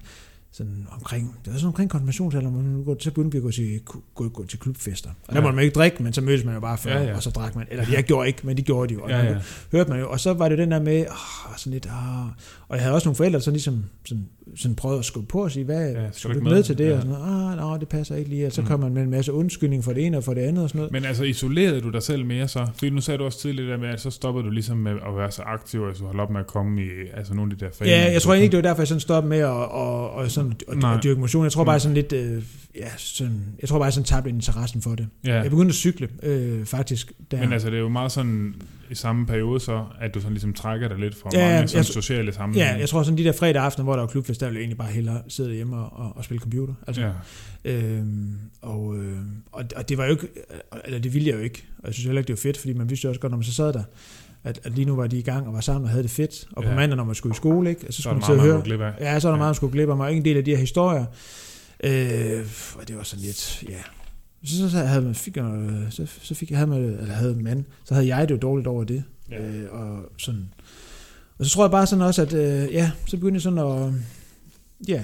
sådan 0.53 0.87
omkring, 0.91 1.37
det 1.45 1.53
var 1.53 1.59
sådan 1.59 1.67
omkring 1.67 1.91
konfirmationsalderen, 1.91 2.55
hvor 2.55 2.63
man 2.63 2.85
gå- 2.85 2.97
så 3.01 3.11
begyndte 3.11 3.33
vi 3.33 3.39
at 3.39 3.43
gå 3.43 3.51
til, 3.51 3.81
gå, 4.15 4.29
gå 4.29 4.45
til 4.47 4.59
klubfester. 4.59 5.11
Og 5.11 5.33
der 5.33 5.35
Ja. 5.35 5.41
måtte 5.41 5.55
man 5.57 5.65
ikke 5.65 5.75
drikke, 5.75 6.03
men 6.03 6.13
så 6.13 6.21
mødtes 6.21 6.45
man 6.45 6.55
jo 6.55 6.61
bare 6.61 6.79
før, 6.79 6.99
Ja, 6.99 7.05
ja, 7.05 7.17
og 7.17 7.23
så 7.23 7.31
drak 7.31 7.57
man. 7.57 7.67
Eller 7.71 7.85
jeg 7.93 8.05
gjorde 8.05 8.27
ikke, 8.29 8.41
men 8.47 8.57
de 8.57 8.63
gjorde 8.63 8.89
de 8.89 8.95
jo. 8.95 9.03
Og 9.05 9.11
Ja, 9.11 9.23
ja. 9.25 9.39
hørte 9.73 9.91
man 9.91 10.01
jo. 10.01 10.11
Og 10.11 10.21
så 10.21 10.33
var 10.33 10.49
det 10.49 10.59
den 10.59 10.71
der 10.71 10.83
med, 10.83 11.01
åh, 11.11 11.57
sådan 11.57 11.73
lidt, 11.73 11.87
åh. 11.87 12.27
og 12.69 12.77
jeg 12.77 12.81
havde 12.81 12.95
også 12.95 13.09
nogle 13.09 13.17
forældre, 13.17 13.39
der 13.39 13.45
så 13.45 13.51
ligesom 13.51 13.85
sådan, 14.05 14.29
sådan 14.57 14.75
prøvede 14.75 14.99
at 14.99 15.05
skubbe 15.05 15.29
på 15.29 15.43
og 15.45 15.51
sige, 15.51 15.65
hvad, 15.65 15.93
Ja, 15.93 16.11
skal 16.13 16.35
du 16.35 16.41
med, 16.41 16.53
med? 16.53 16.63
til 16.63 16.79
det? 16.79 16.85
Ja. 16.89 16.95
Og 16.95 17.03
sådan 17.03 17.19
noget, 17.19 17.51
ah, 17.53 17.57
nej, 17.57 17.77
det 17.79 17.89
passer 17.89 18.17
ikke 18.17 18.31
lige. 18.31 18.47
Og 18.47 18.53
så 18.53 18.61
Mm. 18.61 18.67
kom 18.67 18.81
man 18.81 18.95
med 18.95 19.03
en 19.03 19.11
masse 19.11 19.33
undskyldning 19.33 19.85
for 19.85 19.93
det 19.93 20.07
ene 20.07 20.17
og 20.17 20.25
for 20.25 20.35
det 20.35 20.41
andet 20.41 20.63
og 20.63 20.69
sådan 20.69 20.79
noget. 20.79 20.93
Men 20.93 21.05
altså, 21.05 21.25
isolerede 21.25 21.81
du 21.81 21.91
dig 21.91 22.03
selv 22.03 22.25
mere 22.25 22.49
så? 22.49 22.67
Fordi 22.75 22.91
nu 22.91 23.01
sagde 23.01 23.19
du 23.19 23.25
også 23.25 23.41
tidligere 23.41 23.71
der 23.71 23.77
med, 23.79 23.89
at 23.89 24.01
så 24.01 24.11
stoppede 24.11 24.45
du 24.47 24.51
ligesom 24.51 24.77
med 24.77 24.93
at 24.93 25.17
være 25.17 25.31
så 25.31 25.43
aktiv, 25.43 25.81
altså 25.89 26.05
holde 26.05 26.23
op 26.23 26.31
med 26.31 26.41
at 26.41 26.47
komme 26.47 26.83
i 26.83 26.89
altså 27.17 27.35
nogle 27.35 27.53
af 27.53 27.59
de 27.59 27.65
der 27.65 27.71
foreninger. 27.73 28.01
Ja, 28.05 28.13
jeg 28.13 28.23
tror 28.23 28.33
egentlig 28.33 28.45
ikke, 28.45 28.57
det 28.57 28.65
var 28.65 28.71
derfor, 28.71 28.83
jeg 28.83 28.89
sådan 28.89 29.01
stoppede 29.01 29.29
med 29.31 29.39
at, 29.39 29.47
og, 29.51 30.11
og 30.11 30.31
sådan, 30.31 30.53
Nej. 30.77 30.95
at 30.95 31.03
dyrke 31.05 31.21
motion. 31.21 31.45
Jeg 31.45 31.53
tror 31.53 31.63
Mm. 31.63 31.67
bare 31.67 31.81
sådan 31.81 31.95
lidt, 31.95 32.13
øh, 32.13 32.43
ja, 32.77 32.89
sådan, 32.97 33.41
jeg 33.61 33.69
tror 33.69 33.79
bare, 33.79 33.85
jeg 33.85 33.93
sådan 33.93 34.05
tabte 34.05 34.31
interessen 34.31 34.83
for 34.83 34.95
det. 34.95 35.07
Ja, 35.27 35.35
Jeg 35.43 35.51
begyndte 35.51 35.69
at 35.71 35.75
cykle, 35.75 36.09
øh, 36.23 36.65
faktisk. 36.65 37.13
Der. 37.31 37.41
men 37.41 37.53
altså, 37.53 37.69
det 37.71 37.77
er 37.77 37.81
jo 37.81 37.89
meget 37.89 38.13
sådan 38.13 38.55
i 38.91 38.95
samme 38.95 39.27
periode 39.27 39.61
så, 39.61 39.85
at 40.01 40.15
du 40.15 40.21
sådan 40.21 40.33
ligesom 40.33 40.53
trækker 40.53 40.89
dig 40.89 40.99
lidt 40.99 41.15
fra 41.17 41.31
Ja, 41.33 41.39
mange 41.41 41.55
jeg 41.61 41.69
sådan 41.71 41.85
tror- 41.85 41.93
sociale 41.93 42.33
sammenhænge. 42.33 42.71
Ja, 42.73 42.79
jeg 42.79 42.89
tror 42.89 43.03
sådan 43.03 43.19
de 43.19 43.25
der 43.25 43.33
fredag 43.33 43.63
aftener, 43.63 43.85
hvor 43.85 43.93
der 43.95 44.01
var 44.01 44.07
klubfest, 44.07 44.41
der 44.41 44.47
ville 44.47 44.57
jeg 44.57 44.63
egentlig 44.63 44.79
bare 44.79 44.89
hellere 44.91 45.23
sidde 45.29 45.55
hjemme 45.55 45.77
og, 45.77 46.07
og, 46.07 46.17
og 46.17 46.25
spille 46.25 46.41
computer. 46.41 46.75
Altså, 46.87 47.03
ja. 47.03 47.11
Øhm, 47.73 48.35
og, 48.63 48.97
øh, 48.99 49.17
og, 49.53 49.65
og 49.77 49.89
det 49.89 49.99
var 49.99 50.05
jo 50.05 50.11
ikke, 50.11 50.29
eller 50.85 50.99
det 50.99 51.15
ville 51.15 51.29
jeg 51.29 51.37
jo 51.37 51.41
ikke, 51.43 51.65
og 51.79 51.87
jeg 51.87 51.95
synes 51.95 52.05
heller 52.07 52.21
ikke, 52.21 52.29
det 52.29 52.37
var 52.37 52.43
fedt, 52.49 52.59
fordi 52.59 52.73
man 52.73 52.91
vidste 52.91 53.05
jo 53.05 53.09
også 53.09 53.21
godt, 53.21 53.31
når 53.31 53.37
man 53.37 53.45
så 53.45 53.53
sad 53.55 53.73
der, 53.73 53.83
at, 54.45 54.61
at 54.65 54.73
lige 54.73 54.85
nu 54.85 54.97
var 54.97 55.07
de 55.07 55.19
i 55.19 55.23
gang 55.23 55.47
og 55.47 55.53
var 55.55 55.61
sammen 55.61 55.85
og 55.85 55.91
havde 55.91 56.03
det 56.03 56.11
fedt, 56.11 56.47
og 56.53 56.63
på 56.63 56.69
Ja. 56.69 56.75
mandag, 56.75 56.97
når 56.97 57.05
man 57.05 57.15
skulle 57.15 57.35
i 57.35 57.37
skole, 57.37 57.71
ikke, 57.71 57.87
og 57.89 57.93
så 57.93 57.97
Så 57.97 58.03
skulle 58.03 58.15
man 58.15 58.27
sidde 58.27 58.39
og 58.39 58.45
høre, 58.45 58.63
glip 58.65 58.81
af. 58.81 58.93
ja, 59.01 59.21
så 59.21 59.29
er 59.29 59.33
der 59.33 59.37
Ja. 59.37 59.39
meget, 59.39 59.49
man 59.49 59.55
skulle 59.55 59.73
glip 59.73 59.89
af 59.89 59.97
mig, 59.97 60.05
og 60.07 60.11
ikke 60.11 60.19
en 60.19 60.25
del 60.25 60.37
af 60.37 60.45
de 60.45 60.51
her 60.51 60.59
historier, 60.59 61.05
øh, 61.85 62.47
og 62.81 62.89
det 62.89 62.97
var 62.97 63.03
sådan 63.03 63.25
lidt, 63.25 63.63
ja, 63.69 63.75
så, 64.45 64.71
så 64.71 64.79
havde 64.79 65.03
man, 65.03 65.15
fik 65.15 65.37
jeg, 65.37 65.45
noget- 65.45 65.87
så, 65.91 66.07
så 66.23 66.35
fik 66.35 66.51
jeg, 66.51 66.59
havde 66.59 66.71
man, 66.71 66.79
eller 66.83 67.15
havde 67.15 67.35
man, 67.35 67.67
så 67.85 67.95
havde 67.95 68.07
jeg 68.17 68.29
det 68.29 68.35
jo 68.35 68.39
dårligt 68.39 68.67
over 68.69 68.85
det, 68.85 69.05
Ja. 69.31 69.47
øh, 69.49 69.73
og 69.73 69.99
sådan, 70.19 70.49
og 71.39 71.47
så 71.47 71.51
tror 71.53 71.65
jeg 71.65 71.71
bare 71.71 71.87
sådan 71.87 72.03
også, 72.05 72.23
at 72.23 72.33
øh, 72.33 72.73
ja, 72.73 72.91
så 73.07 73.17
begyndte 73.17 73.35
jeg 73.35 73.43
sådan 73.43 73.59
at, 73.59 73.93
ja, 74.89 75.03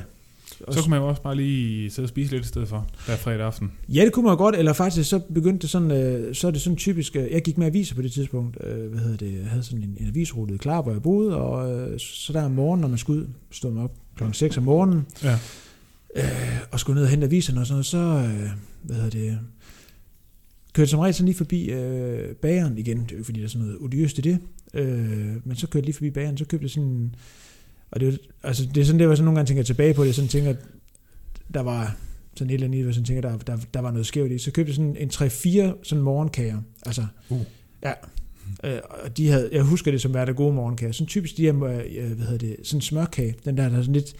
Så 0.70 0.80
kunne 0.80 0.90
man 0.90 0.98
jo 0.98 1.08
også 1.08 1.22
bare 1.22 1.36
lige 1.36 1.90
sidde 1.90 2.04
og 2.06 2.08
spise 2.08 2.32
lidt 2.32 2.44
i 2.44 2.48
stedet 2.48 2.68
for, 2.68 2.86
der 3.06 3.16
fredag 3.16 3.46
aften. 3.46 3.72
Ja, 3.88 4.04
det 4.04 4.12
kunne 4.12 4.22
man 4.22 4.32
jo 4.32 4.36
godt, 4.36 4.56
eller 4.56 4.72
faktisk 4.72 5.10
så 5.10 5.18
begyndte 5.34 5.62
det 5.62 5.70
sådan, 5.70 5.90
øh, 5.90 6.34
så 6.34 6.46
er 6.46 6.50
det 6.50 6.60
sådan 6.60 6.76
typisk, 6.76 7.16
øh, 7.16 7.30
jeg 7.32 7.42
gik 7.42 7.58
med 7.58 7.66
aviser 7.66 7.94
på 7.94 8.02
det 8.02 8.12
tidspunkt, 8.12 8.56
øh, 8.64 8.90
hvad 8.90 9.00
hedder 9.00 9.16
det, 9.16 9.32
jeg 9.40 9.46
havde 9.50 9.62
sådan 9.62 9.82
en, 9.82 9.96
en 10.00 10.06
avisrute 10.08 10.58
klar, 10.58 10.82
hvor 10.82 10.92
jeg 10.92 11.02
boede, 11.02 11.36
og 11.36 11.72
øh, 11.90 11.98
så 12.00 12.32
der 12.32 12.42
om 12.44 12.50
morgenen, 12.50 12.80
når 12.80 12.88
man 12.88 12.98
skulle 12.98 13.20
ud, 13.22 13.26
stod 13.50 13.72
man 13.72 13.84
op 13.84 13.92
klokken 14.16 14.34
6 14.34 14.56
om 14.56 14.62
morgenen, 14.62 15.06
Ja. 15.22 15.38
øh, 16.16 16.58
og 16.70 16.80
skulle 16.80 16.94
ned 16.94 17.02
og 17.04 17.10
hente 17.10 17.26
aviserne 17.26 17.60
og 17.60 17.66
sådan 17.66 17.74
noget, 17.74 17.86
så, 17.86 17.98
øh, 17.98 18.50
hvad 18.84 18.96
hedder 18.96 19.10
det, 19.10 19.38
kørte 20.72 20.90
som 20.90 21.00
regel 21.00 21.14
sådan 21.14 21.26
lige 21.26 21.36
forbi 21.36 21.70
øh, 21.70 22.34
bageren 22.34 22.78
igen, 22.78 23.00
det 23.02 23.12
er 23.12 23.18
jo 23.18 23.24
fordi, 23.24 23.38
der 23.40 23.44
er 23.44 23.48
sådan 23.48 23.66
noget 23.66 23.80
odiøst 23.80 24.18
i 24.18 24.20
det, 24.20 24.38
øh, 24.74 25.46
men 25.46 25.56
så 25.56 25.66
kørte 25.66 25.78
jeg 25.78 25.84
lige 25.84 25.94
forbi 25.94 26.10
bageren, 26.10 26.38
så 26.38 26.44
købte 26.44 26.64
jeg 26.64 26.70
sådan, 26.70 27.14
og 27.90 28.00
det, 28.00 28.06
jo- 28.12 28.18
altså, 28.42 28.68
det 28.74 28.80
er 28.80 28.84
sådan, 28.84 28.98
det 29.00 29.08
var 29.08 29.14
sådan 29.14 29.24
nogle 29.24 29.38
gange 29.38 29.48
tænker 29.48 29.62
tilbage 29.62 29.94
på 29.94 30.02
det, 30.02 30.06
jeg 30.06 30.14
sådan 30.14 30.28
tænker, 30.28 30.54
der 31.54 31.60
var 31.60 31.96
sådan 32.36 32.50
et 32.50 32.54
eller 32.54 32.66
andet, 32.66 32.80
hvor 32.80 32.88
jeg 32.88 32.94
sådan 32.94 33.04
tænker, 33.06 33.20
der, 33.30 33.36
der, 33.38 33.56
der 33.74 33.80
var 33.80 33.90
noget 33.90 34.06
skævt 34.06 34.32
i, 34.32 34.38
så 34.38 34.50
købte 34.52 34.70
jeg 34.70 34.74
sådan 34.76 34.96
en 34.96 35.08
3-4 35.08 35.78
sådan 35.82 36.02
morgenkager, 36.04 36.58
altså, 36.86 37.06
Uh. 37.28 37.40
ja, 37.82 37.92
Øh, 38.64 38.78
og 39.04 39.16
de 39.16 39.28
havde, 39.28 39.48
jeg 39.52 39.62
husker 39.62 39.90
det 39.90 40.00
som 40.00 40.14
værende 40.14 40.34
gode 40.34 40.54
morgenkager. 40.54 40.92
Sådan 40.92 41.06
typisk 41.06 41.36
de 41.36 41.42
her, 41.42 41.54
øh, 41.54 42.12
hvad 42.12 42.26
hedder 42.26 42.38
det, 42.38 42.56
sådan 42.62 42.80
smørkage. 42.80 43.34
Den 43.44 43.56
der, 43.56 43.68
der 43.68 43.76
er 43.78 43.82
sådan 43.82 43.92
lidt, 43.94 44.12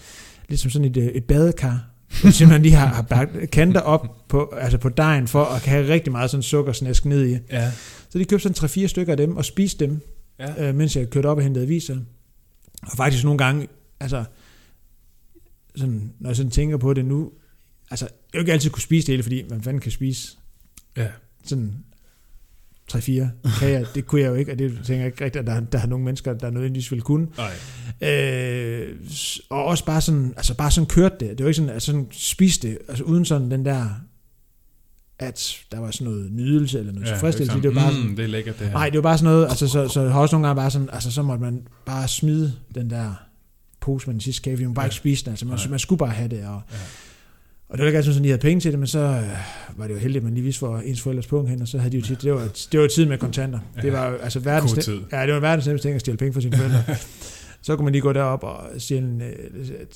lidt 0.49 0.61
som 0.61 0.71
sådan 0.71 0.89
et, 0.89 0.97
øh, 0.97 1.07
et 1.07 1.25
badekar. 1.25 1.91
De 2.23 2.33
simpelthen 2.33 2.63
lige 2.63 2.75
har, 2.75 2.87
har 2.87 3.03
bagt 3.03 3.51
kanter 3.51 3.81
op 3.81 4.29
på, 4.29 4.53
altså 4.57 4.79
på 4.79 4.89
dejen 4.89 5.29
for 5.29 5.45
at 5.45 5.65
have 5.67 5.89
rigtig 5.89 6.13
meget 6.13 6.31
sådan 6.31 6.43
sukkersnæsk 6.43 7.05
ned 7.05 7.27
i. 7.27 7.39
Ja. 7.51 7.73
Så 8.09 8.19
de 8.19 8.25
købte 8.25 8.43
sådan 8.55 8.85
3-4 8.85 8.87
stykker 8.87 9.13
af 9.13 9.17
dem 9.17 9.37
og 9.37 9.45
spiste 9.45 9.85
dem, 9.87 10.01
Ja. 10.39 10.69
øh, 10.69 10.75
mens 10.75 10.97
jeg 10.97 11.11
kørte 11.11 11.27
op 11.27 11.37
og 11.37 11.43
hentede 11.43 11.65
aviser. 11.65 11.97
Og 12.83 12.97
faktisk 12.97 13.25
nogle 13.25 13.39
gange, 13.39 13.69
altså, 14.01 14.25
sådan, 15.77 16.13
når 16.21 16.31
jeg 16.31 16.37
sådan 16.37 16.51
tænker 16.51 16.77
på 16.77 16.95
det 16.95 17.05
nu, 17.05 17.33
altså, 17.91 18.09
jeg 18.33 18.41
ikke 18.41 18.53
altid 18.53 18.71
kunne 18.71 18.83
spise 18.83 19.07
det 19.07 19.13
hele, 19.13 19.23
fordi 19.23 19.45
man 19.51 19.63
fanden 19.63 19.81
kan 19.81 19.93
spise 19.93 20.37
Ja. 20.97 21.09
sådan 21.45 21.75
3-4 22.93 22.99
kager, 23.61 23.85
det 23.95 24.07
kunne 24.07 24.21
jeg 24.21 24.29
jo 24.29 24.35
ikke, 24.35 24.53
og 24.53 24.59
det 24.59 24.73
tænker 24.85 24.95
jeg 24.97 25.07
ikke 25.07 25.25
rigtigt, 25.25 25.41
at 25.41 25.47
der, 25.47 25.61
der 25.61 25.79
er 25.79 25.87
nogle 25.87 26.05
mennesker, 26.05 26.33
der 26.33 26.51
nødvendigvis 26.51 26.91
ville 26.91 27.03
kunne. 27.03 27.27
Nej. 27.37 28.11
Øh, 28.11 28.97
og 29.51 29.65
også 29.65 29.85
bare 29.85 30.01
sådan, 30.01 30.35
altså 30.37 30.55
bare 30.55 30.71
sådan 30.71 30.87
kørte 30.89 31.17
det. 31.21 31.29
Det 31.39 31.45
var 31.45 31.49
ikke 31.49 31.57
sådan, 31.57 31.71
altså 31.71 31.87
sådan 31.87 32.07
spiste 32.11 32.69
det, 32.69 32.79
altså 32.89 33.05
uden 33.05 33.25
sådan 33.25 33.51
den 33.51 33.65
der, 33.65 33.87
at 35.19 35.57
der 35.73 35.79
var 35.81 35.91
sådan 35.91 36.05
noget 36.13 36.33
nydelse 36.33 36.79
eller 36.79 36.93
noget 36.93 37.07
ja, 37.07 37.13
tilfredsstillelse. 37.13 37.63
Det 37.63 37.75
var 37.75 37.81
bare 37.83 37.93
sådan, 37.93 38.09
mm, 38.09 38.17
det 38.17 38.23
er 38.25 38.29
lækkert 38.29 38.59
det 38.59 38.67
her. 38.67 38.73
nej, 38.75 38.89
det 38.89 38.97
var 38.97 39.03
bare 39.03 39.19
sådan 39.19 39.33
noget, 39.33 39.49
altså 39.49 39.69
så, 39.69 39.89
så 39.89 40.09
har 40.09 40.21
også 40.21 40.35
nogle 40.37 40.47
gange 40.47 40.61
bare 40.61 40.71
sådan, 40.71 40.89
altså 40.93 41.11
så 41.11 41.23
måtte 41.23 41.43
man 41.45 41.67
bare 41.87 42.09
smide 42.09 42.53
den 42.75 42.91
der 42.91 43.15
pose 43.81 44.07
med 44.07 44.15
den 44.15 44.21
sidste 44.21 44.43
kage, 44.43 44.57
fordi 44.57 44.65
man 44.67 44.75
bare 44.75 44.83
Ja. 44.83 44.87
ikke 44.87 44.97
spise 44.97 45.25
den, 45.25 45.31
altså 45.31 45.47
man, 45.47 45.59
Nej. 45.59 45.69
man 45.69 45.79
skulle 45.79 45.99
bare 45.99 46.11
have 46.11 46.29
det, 46.29 46.47
og, 46.47 46.61
Ja. 46.73 46.77
Og 47.69 47.79
det 47.79 47.83
var 47.83 47.87
ikke 47.87 47.97
altid 47.97 48.13
sådan, 48.13 48.23
at 48.23 48.25
de 48.25 48.29
havde 48.29 48.41
penge 48.41 48.61
til 48.61 48.71
det, 48.73 48.79
men 48.79 48.87
så 48.87 48.99
øh, 48.99 49.79
var 49.79 49.87
det 49.87 49.95
jo 49.95 49.99
heldigt, 49.99 50.17
at 50.17 50.25
man 50.25 50.35
lige 50.35 50.45
vidste, 50.45 50.67
hvor 50.67 50.79
ens 50.79 51.01
forældres 51.01 51.27
punkt 51.27 51.51
hen, 51.51 51.63
og 51.63 51.69
så 51.69 51.79
havde 51.79 51.93
de 51.93 51.97
jo 51.97 52.03
tit, 52.05 52.23
det 52.23 52.33
var, 52.33 52.49
det 52.73 52.81
var 52.81 52.87
tid 52.87 53.07
med 53.07 53.19
kontanter. 53.19 53.59
Ja. 53.77 53.81
Det 53.81 53.93
var 53.93 54.17
altså 54.23 54.41
verdens, 54.41 54.73
tid. 54.73 55.01
ja, 55.13 55.27
det 55.27 55.35
var 55.35 55.41
verdens 55.41 55.67
nemmeste 55.67 55.89
ting 55.89 55.95
at 55.95 56.01
stjæle 56.01 56.17
penge 56.19 56.33
fra 56.33 56.41
sine 56.41 56.57
forældre. 56.57 56.83
så 57.63 57.77
kunne 57.77 57.85
man 57.85 57.93
lige 57.93 58.03
gå 58.03 58.13
derop 58.13 58.43
og 58.45 58.67
stjæle 58.79 59.07
en, 59.07 59.23
øh, 59.23 59.35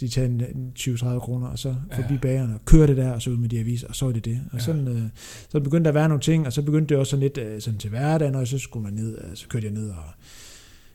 de 0.01 0.09
tage 0.09 0.27
en, 0.27 0.41
en 0.55 0.73
20-30 0.79 1.19
kroner, 1.19 1.47
og 1.47 1.59
så 1.59 1.75
Ja. 1.91 2.03
forbi 2.03 2.19
bageren 2.19 2.55
og 2.55 2.61
køre 2.65 2.87
det 2.87 2.97
der, 2.97 3.13
og 3.13 3.23
så 3.23 3.31
ud 3.31 3.37
med 3.37 3.49
de 3.49 3.59
aviser, 3.61 3.89
og 3.89 3.97
så 3.97 4.05
var 4.05 4.13
det 4.13 4.25
det. 4.25 4.41
Og 4.53 4.59
Ja. 4.59 4.65
sådan, 4.65 4.89
øh, 4.89 5.03
så 5.49 5.61
begyndte 5.61 5.85
der 5.85 5.89
at 5.91 5.95
være 5.95 6.09
nogle 6.09 6.21
ting, 6.23 6.47
og 6.47 6.53
så 6.53 6.63
begyndte 6.63 6.95
det 6.95 6.99
også 6.99 7.11
sådan 7.11 7.21
lidt 7.23 7.39
øh, 7.39 7.61
sådan 7.61 7.79
til 7.79 7.91
hverdagen, 7.91 8.35
og 8.35 8.47
så 8.47 8.59
skulle 8.59 8.85
man 8.85 8.93
ned, 8.93 9.19
øh, 9.19 9.31
så 9.37 9.49
kørte 9.49 9.67
jeg 9.67 9.75
ned 9.75 9.89
og 9.91 10.05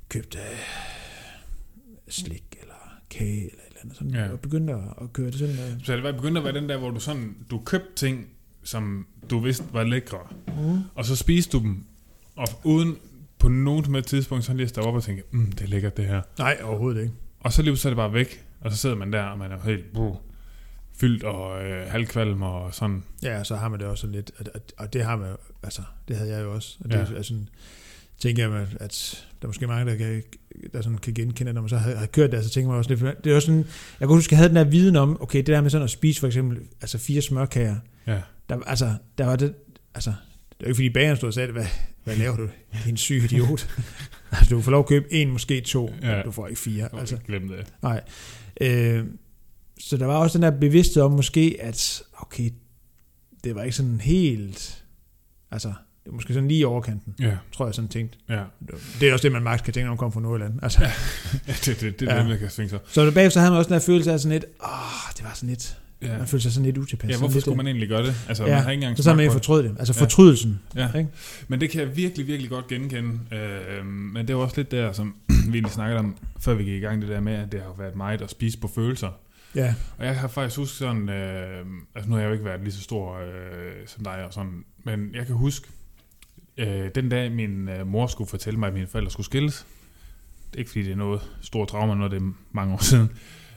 købte 0.09 0.37
øh, 0.37 0.43
slik 2.09 2.43
eller 2.61 2.99
kage 3.09 3.41
eller 3.41 3.72
andet, 3.83 3.97
sådan, 3.97 4.13
Ja. 4.13 4.29
og 4.31 4.39
begyndte 4.39 4.73
at, 4.73 4.79
at 5.01 5.13
køre 5.13 5.27
det 5.27 5.35
sådan. 5.39 5.55
Øh, 5.55 5.85
Så 5.85 5.93
det 5.95 6.03
var 6.03 6.11
begyndt 6.11 6.37
at 6.37 6.43
være 6.43 6.53
den 6.53 6.69
der, 6.69 6.77
hvor 6.77 6.91
du 6.91 6.99
sådan, 6.99 7.35
du 7.51 7.61
købte 7.65 7.95
ting, 7.95 8.27
som 8.63 9.07
du 9.29 9.39
vidste 9.39 9.63
var 9.73 9.83
lækre, 9.83 10.17
mm. 10.47 10.79
og 10.95 11.05
så 11.05 11.15
spiste 11.15 11.57
du 11.57 11.63
dem, 11.63 11.83
og 12.35 12.47
uden 12.63 12.95
på 13.39 13.47
nogen 13.49 13.85
som 13.85 14.01
tidspunkt, 14.01 14.43
så 14.45 14.53
lige 14.53 14.67
at 14.67 14.77
op 14.77 14.95
og 14.95 15.03
tænke, 15.03 15.23
mm, 15.31 15.51
det 15.51 15.61
er 15.61 15.67
lækkert 15.67 15.97
det 15.97 16.05
her. 16.05 16.21
Nej, 16.37 16.57
overhovedet 16.63 17.01
ikke. 17.01 17.13
Og 17.39 17.53
så 17.53 17.61
lige 17.61 17.77
så 17.77 17.87
er 17.87 17.89
det 17.89 17.97
bare 17.97 18.13
væk, 18.13 18.45
og 18.61 18.71
så 18.71 18.77
sidder 18.77 18.95
man 18.95 19.13
der, 19.13 19.23
og 19.23 19.37
man 19.37 19.51
er 19.51 19.57
helt 19.63 19.93
bruh, 19.93 20.15
fyldt 20.95 21.23
og 21.23 21.63
øh, 21.65 21.87
halvkvalm 21.91 22.41
og 22.41 22.73
sådan. 22.73 23.03
Ja, 23.23 23.43
så 23.43 23.55
har 23.55 23.69
man 23.69 23.79
det 23.79 23.87
også 23.87 24.01
sådan 24.01 24.15
lidt, 24.15 24.31
og, 24.39 24.45
og, 24.55 24.61
og 24.77 24.93
det 24.93 25.03
har 25.05 25.15
man 25.15 25.35
altså, 25.63 25.81
det 26.07 26.15
havde 26.17 26.31
jeg 26.31 26.43
jo 26.43 26.53
også. 26.53 26.77
Og 26.83 26.91
det 26.91 26.95
Ja. 27.11 27.17
er 27.17 27.21
sådan, 27.21 27.49
tænker 28.17 28.49
jeg, 28.49 28.67
at 28.79 29.27
der 29.43 29.47
er 29.47 29.49
måske 29.49 29.67
mange, 29.67 29.91
der, 29.91 29.97
kan, 29.97 30.23
der 30.73 30.81
sådan 30.81 30.97
kan 30.97 31.13
genkende, 31.13 31.53
når 31.53 31.61
man 31.61 31.69
så 31.69 31.77
har, 31.77 31.95
har 31.95 32.05
kørt 32.05 32.31
det, 32.31 32.43
så 32.43 32.49
tænker 32.49 32.69
man 32.69 32.77
også 32.77 32.89
lidt, 32.95 33.23
det 33.23 33.31
er 33.31 33.35
også 33.35 33.45
sådan, 33.45 33.59
jeg 33.99 34.07
kan 34.07 34.15
huske, 34.15 34.33
jeg 34.33 34.37
havde 34.37 34.49
den 34.49 34.55
der 34.55 34.63
viden 34.63 34.95
om, 34.95 35.21
okay, 35.21 35.37
det 35.37 35.47
der 35.47 35.61
med 35.61 35.69
sådan 35.69 35.83
at 35.83 35.89
spise 35.89 36.19
for 36.19 36.27
eksempel, 36.27 36.57
altså 36.81 36.97
fire 36.97 37.21
smørkager, 37.21 37.75
Ja. 38.07 38.21
der, 38.49 38.59
altså, 38.65 38.93
der 39.17 39.25
var 39.25 39.35
det, 39.35 39.53
altså, 39.95 40.09
det 40.49 40.55
er 40.59 40.63
jo 40.63 40.67
ikke 40.67 40.75
fordi 40.75 40.89
bageren 40.89 41.17
stod 41.17 41.27
og 41.27 41.33
sagde, 41.33 41.51
hvad, 41.51 41.65
hvad 42.03 42.15
laver 42.15 42.35
du, 42.35 42.47
din 42.85 42.97
syge 42.97 43.23
idiot? 43.23 43.69
altså, 44.31 44.55
du 44.55 44.61
får 44.61 44.71
lov 44.71 44.79
at 44.79 44.85
købe 44.87 45.13
en, 45.13 45.31
måske 45.31 45.61
to, 45.61 45.93
Ja. 46.01 46.21
du 46.21 46.31
får 46.31 46.47
ikke 46.47 46.59
fire. 46.59 46.83
Altså. 46.83 46.97
Altså, 46.97 47.17
Glem 47.27 47.47
det. 47.47 47.73
Nej. 47.81 48.01
Øh, 48.61 49.05
så 49.79 49.97
der 49.97 50.05
var 50.05 50.15
også 50.17 50.37
den 50.37 50.43
der 50.43 50.51
bevidsthed 50.59 51.03
om 51.03 51.11
måske, 51.11 51.57
at 51.61 52.03
okay, 52.21 52.49
det 53.43 53.55
var 53.55 53.63
ikke 53.63 53.75
sådan 53.75 54.01
helt, 54.01 54.83
altså, 55.51 55.73
det 56.03 56.11
var 56.11 56.13
måske 56.13 56.33
sådan 56.33 56.47
lige 56.47 56.59
i 56.59 56.63
overkanten, 56.63 57.15
Ja, 57.19 57.31
tror 57.53 57.65
jeg 57.65 57.75
sådan 57.75 57.87
tænkt. 57.89 58.17
ja. 58.29 58.43
Det 58.99 59.09
er 59.09 59.13
også 59.13 59.23
det, 59.23 59.31
man 59.31 59.43
magt 59.43 59.63
kan 59.63 59.73
tænke, 59.73 59.85
når 59.85 59.91
man 59.91 59.97
kommer 59.97 60.13
fra 60.13 60.19
Nordjylland. 60.21 60.59
Altså, 60.63 60.79
ja. 60.83 60.91
ja 61.47 61.53
det, 61.65 61.81
det, 61.81 61.99
det 61.99 62.09
er 62.09 62.13
Ja. 62.13 62.19
det, 62.19 62.29
man 62.29 62.39
kan 62.39 62.49
svinge 62.49 62.69
sig. 62.69 62.79
Så 62.87 63.11
bagefter 63.13 63.39
havde 63.39 63.51
man 63.51 63.57
også 63.57 63.67
den 63.69 63.73
der 63.73 63.79
følelse 63.79 64.11
af 64.11 64.19
sådan 64.19 64.31
lidt, 64.33 64.45
åh, 64.63 64.69
det 65.17 65.23
var 65.23 65.31
sådan 65.33 65.49
lidt, 65.49 65.77
Ja. 66.01 66.17
man 66.17 66.27
følte 66.27 66.43
sig 66.43 66.51
sådan 66.51 66.65
lidt 66.65 66.77
utilpas. 66.77 67.09
ja, 67.11 67.17
hvorfor 67.17 67.33
lidt, 67.33 67.43
skulle 67.43 67.57
man 67.57 67.67
egentlig 67.67 67.89
gøre 67.89 68.05
det? 68.05 68.15
Altså, 68.27 68.43
Ja, 68.45 68.49
man 68.55 68.63
har 68.63 68.71
ikke 68.71 68.81
engang 68.83 68.97
Så 69.03 69.09
har 69.09 69.15
man 69.15 69.23
ikke 69.25 69.39
på 69.47 69.61
det. 69.61 69.75
altså 69.79 69.93
Ja. 69.97 70.03
fortrydelsen. 70.03 70.59
Ja. 70.75 70.87
Ikke? 70.97 71.09
Men 71.47 71.61
det 71.61 71.69
kan 71.69 71.81
jeg 71.81 71.97
virkelig, 71.97 72.27
virkelig 72.27 72.49
godt 72.49 72.67
genkende. 72.67 73.19
Øh, 73.31 73.85
men 73.85 74.27
det 74.27 74.33
jo 74.33 74.39
også 74.41 74.53
lidt 74.57 74.71
der, 74.71 74.91
som 74.91 75.15
vi 75.29 75.33
egentlig 75.53 75.71
snakkede 75.71 75.99
om, 75.99 76.15
før 76.39 76.53
vi 76.53 76.63
gik 76.63 76.73
i 76.73 76.79
gang, 76.79 77.01
det 77.01 77.09
der 77.09 77.19
med, 77.19 77.33
at 77.33 77.51
det 77.51 77.61
har 77.61 77.73
været 77.77 77.95
meget 77.95 78.21
at 78.21 78.31
spise 78.31 78.57
på 78.57 78.71
følelser. 78.75 79.09
Ja, 79.55 79.75
Og 79.97 80.05
jeg 80.05 80.15
har 80.19 80.27
faktisk 80.27 80.57
husket 80.57 80.77
sådan, 80.77 81.09
øh, 81.09 81.65
altså 81.95 82.09
nu 82.09 82.15
har 82.15 82.21
jeg 82.21 82.27
jo 82.27 82.33
ikke 82.33 82.45
været 82.45 82.61
lige 82.63 82.73
så 82.73 82.81
stor 82.81 83.17
øh, 83.17 83.87
som 83.87 84.03
dig 84.03 84.25
og 84.25 84.33
sådan, 84.33 84.63
men 84.83 85.09
jeg 85.15 85.25
kan 85.25 85.35
huske, 85.35 85.67
øh, 86.57 86.89
den 86.95 87.09
dag 87.09 87.31
min 87.31 87.69
øh, 87.69 87.87
mor 87.87 88.07
skulle 88.07 88.29
fortælle 88.29 88.59
mig, 88.59 88.67
at 88.67 88.73
mine 88.73 88.87
forældre 88.87 89.11
skulle 89.11 89.25
skilles. 89.25 89.67
Det 90.51 90.55
er 90.55 90.59
ikke 90.59 90.71
fordi 90.71 90.83
det 90.83 90.91
er 90.91 90.95
noget 90.95 91.21
stort 91.41 91.67
trauma, 91.67 91.95
når 91.95 92.07
det 92.07 92.21
er 92.21 92.31
mange 92.51 92.73
år 92.73 92.83
siden. 92.83 93.11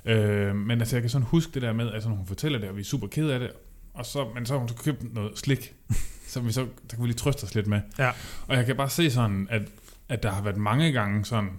Øh, 0.05 0.57
men 0.57 0.81
altså 0.81 0.97
jeg 0.97 1.03
kan 1.03 1.11
sådan 1.11 1.27
huske 1.27 1.53
det 1.55 1.63
der 1.63 1.73
med, 1.73 1.93
altså 1.93 2.09
når 2.09 2.17
hun 2.17 2.27
fortæller 2.27 2.59
det, 2.59 2.69
og 2.69 2.77
vi 2.77 2.81
er 2.81 2.85
super 2.85 3.07
ked 3.07 3.29
af 3.29 3.41
det, 3.41 3.51
og 3.95 4.07
så, 4.07 4.29
men 4.35 4.47
så 4.47 4.53
har 4.53 4.59
hun 4.59 4.69
så 4.69 4.75
købt 4.75 5.15
noget 5.15 5.39
slik, 5.39 5.75
så 6.33 6.41
vi 6.41 6.53
så, 6.53 6.61
der 6.61 6.97
kan 6.97 7.03
vi 7.03 7.07
lige 7.07 7.17
trøste 7.17 7.45
os 7.45 7.55
lidt 7.55 7.67
med. 7.67 7.81
Ja. 7.99 8.11
Og 8.47 8.57
jeg 8.57 8.67
kan 8.67 8.77
bare 8.77 8.91
se 8.91 9.11
sådan, 9.11 9.47
at, 9.51 9.63
at 10.09 10.23
der 10.23 10.31
har 10.31 10.43
været 10.43 10.57
mange 10.57 10.93
gange 10.93 11.25
sådan, 11.25 11.51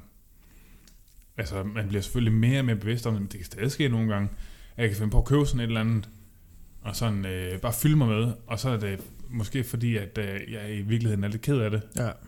altså 1.38 1.64
man 1.64 1.88
bliver 1.88 2.02
selvfølgelig 2.02 2.34
mere 2.34 2.60
og 2.60 2.66
mere 2.66 2.76
bevidst 2.76 3.06
om 3.08 3.14
det, 3.14 3.22
men 3.22 3.32
det 3.32 3.40
kan 3.40 3.46
stadig 3.46 3.72
ske 3.72 3.90
nogle 3.90 4.14
gange, 4.14 4.30
at 4.76 4.82
jeg 4.82 4.90
kan 4.90 4.98
finde 4.98 5.12
på 5.12 5.18
at 5.18 5.26
købe 5.26 5.46
sådan 5.46 5.60
et 5.60 5.68
eller 5.68 5.82
andet, 5.82 6.10
og 6.82 6.96
sådan 6.96 7.26
øh, 7.26 7.60
bare 7.60 7.74
fylde 7.74 7.96
mig 7.96 8.08
med, 8.08 8.34
og 8.48 8.60
så 8.60 8.70
er 8.70 8.78
det 8.78 9.00
måske 9.30 9.64
fordi, 9.64 9.98
at 9.98 10.18
øh, 10.18 10.26
jeg 10.54 10.76
i 10.76 10.82
virkeligheden 10.82 11.24
er 11.24 11.28
lidt 11.28 11.42
ked 11.42 11.58
af 11.60 11.72
det, 11.72 11.82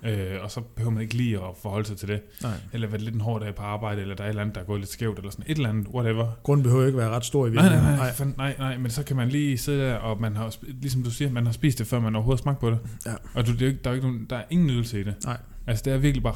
Ja, 0.04 0.34
øh, 0.36 0.44
og 0.44 0.52
så 0.52 0.62
behøver 0.62 0.92
man 0.92 1.02
ikke 1.02 1.14
lige 1.14 1.38
at 1.38 1.50
forholde 1.62 1.88
sig 1.88 1.98
til 1.98 2.08
det, 2.08 2.22
nej. 2.42 2.52
eller 2.74 2.88
være 2.88 3.02
lidt 3.02 3.16
en 3.16 3.22
hård 3.22 3.42
dag 3.42 3.56
på 3.56 3.62
arbejde, 3.64 4.02
eller 4.02 4.16
der 4.16 4.24
er 4.24 4.28
et 4.28 4.30
eller 4.30 4.42
andet, 4.42 4.56
der 4.56 4.62
er 4.62 4.66
gået 4.66 4.80
lidt 4.80 4.90
skævt, 4.92 5.18
eller 5.18 5.32
sådan 5.32 5.46
et 5.48 5.56
eller 5.58 5.70
andet, 5.70 5.88
whatever. 5.88 6.28
Grunden 6.44 6.64
behøver 6.64 6.86
ikke 6.86 6.98
være 6.98 7.10
ret 7.10 7.26
stor 7.26 7.48
i 7.48 7.50
Nej, 7.50 7.56
nej, 7.56 7.64
virkeligheden. 7.74 8.34
nej, 8.38 8.38
nej, 8.38 8.56
nej, 8.60 8.70
nej, 8.70 8.78
men 8.78 8.92
så 8.92 9.04
kan 9.04 9.16
man 9.16 9.30
lige 9.30 9.58
sidde 9.58 9.82
der, 9.82 9.96
og 9.96 10.22
man 10.22 10.36
har, 10.36 10.56
ligesom 10.82 11.04
du 11.04 11.12
siger, 11.12 11.32
man 11.32 11.46
har 11.46 11.54
spist 11.54 11.80
det, 11.80 11.88
før 11.88 12.00
man 12.00 12.16
overhovedet 12.16 12.42
smagt 12.44 12.60
på 12.60 12.70
det. 12.70 12.80
Ja. 13.06 13.14
Og 13.34 13.48
du, 13.48 13.52
det 13.54 13.62
er, 13.62 13.68
ikke- 13.68 13.80
der, 13.84 13.90
er 13.90 13.94
ikke 13.94 14.08
nogen, 14.08 14.26
der 14.30 14.36
er 14.36 14.44
ingen 14.50 14.68
nydelse 14.68 15.00
i 15.00 15.04
det. 15.04 15.16
Nej. 15.26 15.38
Altså, 15.68 15.84
det 15.86 15.94
er 15.94 15.98
virkelig 15.98 16.24
bare 16.24 16.36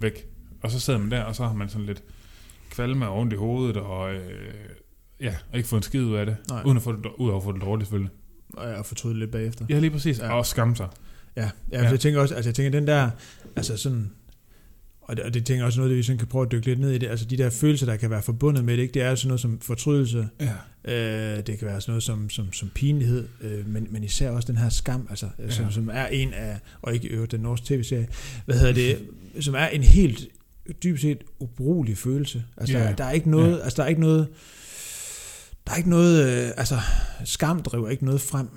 væk. 0.00 0.26
Og 0.62 0.70
så 0.70 0.80
sidder 0.80 0.98
man 0.98 1.10
der, 1.10 1.22
og 1.22 1.34
så 1.36 1.46
har 1.46 1.54
man 1.54 1.68
sådan 1.68 1.86
lidt 1.86 2.02
kvalme 2.70 3.08
og 3.08 3.18
ondt 3.18 3.32
i 3.32 3.36
hovedet, 3.36 3.76
og 3.76 4.14
øh, 4.14 4.20
ja, 5.20 5.34
og 5.52 5.56
ikke 5.56 5.68
fået 5.68 5.78
en 5.78 5.82
skid 5.82 6.04
ud 6.04 6.14
af 6.14 6.26
det. 6.26 6.36
Nej. 6.50 6.62
Uden 6.64 6.76
at 6.76 6.82
få 6.82 6.92
det, 6.92 7.06
ud 7.18 7.30
af 7.30 7.36
at 7.36 7.42
få 7.42 7.52
det 7.52 7.62
dårligt, 7.62 7.86
selvfølgelig. 7.88 8.10
Og 8.54 8.68
jeg 8.68 8.86
fortryder 8.86 9.16
lidt 9.16 9.30
bagefter. 9.30 9.64
Ja, 9.68 9.78
lige 9.78 9.90
præcis. 9.90 10.18
Ja. 10.18 10.26
Ja. 10.26 10.32
Og 10.32 10.46
skamme 10.46 10.76
sig. 10.76 10.88
Ja, 11.36 11.42
ja, 11.42 11.50
Ja. 11.72 11.82
ja. 11.84 11.90
jeg 11.90 12.00
tænker 12.00 12.20
også, 12.20 12.34
altså 12.34 12.48
jeg 12.48 12.54
tænker 12.54 12.70
den 12.70 12.86
der, 12.86 13.10
altså 13.56 13.76
sådan, 13.76 14.10
og 15.00 15.16
det, 15.16 15.24
og 15.24 15.34
det 15.34 15.44
tænker 15.46 15.60
jeg 15.60 15.66
også 15.66 15.78
noget, 15.78 15.90
det 15.90 15.98
vi 15.98 16.02
sådan 16.02 16.18
kan 16.18 16.26
prøve 16.28 16.46
at 16.46 16.52
dykke 16.52 16.66
lidt 16.66 16.80
ned 16.80 16.90
i 16.90 16.98
det, 16.98 17.06
altså 17.06 17.24
de 17.26 17.36
der 17.36 17.50
følelser, 17.50 17.86
der 17.86 17.96
kan 17.96 18.10
være 18.10 18.22
forbundet 18.22 18.64
med 18.64 18.76
det, 18.76 18.82
ikke? 18.82 18.94
det 18.94 19.02
er 19.02 19.14
sådan 19.14 19.28
noget 19.28 19.40
som 19.40 19.60
fortrydelse, 19.60 20.28
Ja. 20.84 21.32
øh, 21.38 21.46
det 21.46 21.58
kan 21.58 21.68
være 21.68 21.80
sådan 21.80 21.90
noget 21.92 22.02
som, 22.02 22.30
som, 22.30 22.52
som 22.52 22.70
pinlighed, 22.74 23.28
øh, 23.40 23.68
men, 23.68 23.86
men 23.90 24.04
især 24.04 24.30
også 24.30 24.46
den 24.52 24.56
her 24.58 24.68
skam, 24.68 25.06
altså, 25.10 25.26
ja. 25.38 25.50
som, 25.50 25.64
Ja. 25.64 25.70
som 25.70 25.90
er 25.92 26.06
en 26.06 26.32
af, 26.34 26.58
og 26.82 26.94
ikke 26.94 27.08
øvrigt 27.08 27.32
den 27.32 27.40
norske 27.40 27.66
tv-serie, 27.66 28.08
hvad 28.46 28.56
hedder 28.58 28.72
det, 28.74 28.98
som 29.44 29.54
er 29.54 29.66
en 29.66 29.82
helt 29.82 30.28
dybest 30.82 31.02
set 31.02 31.18
ubrugelig 31.38 31.98
følelse. 31.98 32.44
Altså, 32.56 32.78
Ja. 32.78 32.84
der, 32.84 32.92
der 32.96 33.04
er 33.04 33.12
ikke 33.12 33.30
noget, 33.30 33.60
altså 33.62 33.76
der 33.76 33.82
er 33.82 33.88
ikke 33.88 34.00
noget, 34.00 34.28
der 35.70 35.74
er 35.74 35.78
ikke 35.78 35.90
noget, 35.90 36.44
øh, 36.46 36.50
altså 36.56 36.74
skam 37.24 37.62
driver 37.62 37.88
ikke 37.88 38.04
noget 38.04 38.20
frem. 38.20 38.48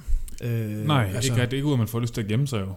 Øh, 0.43 0.87
Nej, 0.87 1.11
altså, 1.15 1.33
ikke, 1.33 1.45
det 1.45 1.53
ikke 1.53 1.65
ud, 1.67 1.73
at 1.73 1.79
man 1.79 1.87
får 1.87 1.99
lyst 1.99 2.13
til 2.13 2.21
at 2.21 2.27
gemme 2.27 2.47
sig 2.47 2.61
jo. 2.61 2.73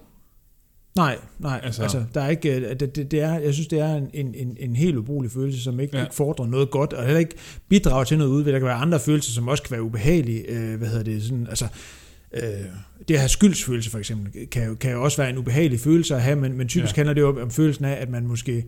Nej, 0.97 1.19
nej, 1.39 1.61
altså, 1.63 1.83
Altså- 1.83 2.05
der 2.15 2.21
er 2.21 2.29
ikke, 2.29 2.57
øh, 2.57 2.81
det, 2.81 2.97
det, 2.97 3.11
det 3.11 3.21
er, 3.21 3.39
jeg 3.39 3.55
synes, 3.55 3.69
det 3.69 3.81
er 3.81 3.95
en, 3.95 4.11
en, 4.15 4.57
en, 4.61 4.77
helt 4.77 4.97
ubrugelig 4.97 5.33
følelse, 5.33 5.63
som 5.63 5.81
ikke, 5.81 5.97
ja. 5.97 6.03
Ikke 6.03 6.15
fordrer 6.15 6.47
noget 6.47 6.71
godt, 6.71 6.93
og 6.93 7.05
heller 7.05 7.21
ikke 7.21 7.35
bidrager 7.69 8.05
til 8.05 8.19
noget 8.19 8.31
udvikling. 8.31 8.53
Der 8.53 8.59
kan 8.59 8.67
være 8.67 8.77
andre 8.77 9.01
følelser, 9.01 9.33
som 9.33 9.49
også 9.49 9.63
kan 9.63 9.71
være 9.71 9.83
ubehagelige. 9.83 10.51
Øh, 10.51 10.79
hvad 10.79 10.89
hedder 10.89 11.05
det? 11.05 11.23
Sådan, 11.23 11.47
altså, 11.49 11.67
øh, 12.33 12.43
det 13.09 13.15
at 13.15 13.21
have 13.21 13.29
skyldsfølelse 13.29 13.91
for 13.91 13.99
eksempel, 13.99 14.47
kan 14.49 14.67
jo, 14.67 14.75
kan 14.75 14.93
jo 14.93 15.03
også 15.03 15.17
være 15.17 15.31
en 15.31 15.39
ubehagelig 15.39 15.81
følelse 15.81 16.15
at 16.15 16.23
have, 16.23 16.37
men, 16.37 16.57
men 16.57 16.69
typisk. 16.69 16.97
Ja. 16.97 17.01
handler 17.01 17.15
det 17.15 17.21
jo 17.21 17.29
om, 17.29 17.39
om 17.39 17.51
følelsen 17.51 17.85
af, 17.85 18.03
at 18.03 18.11
man 18.11 18.27
måske 18.27 18.65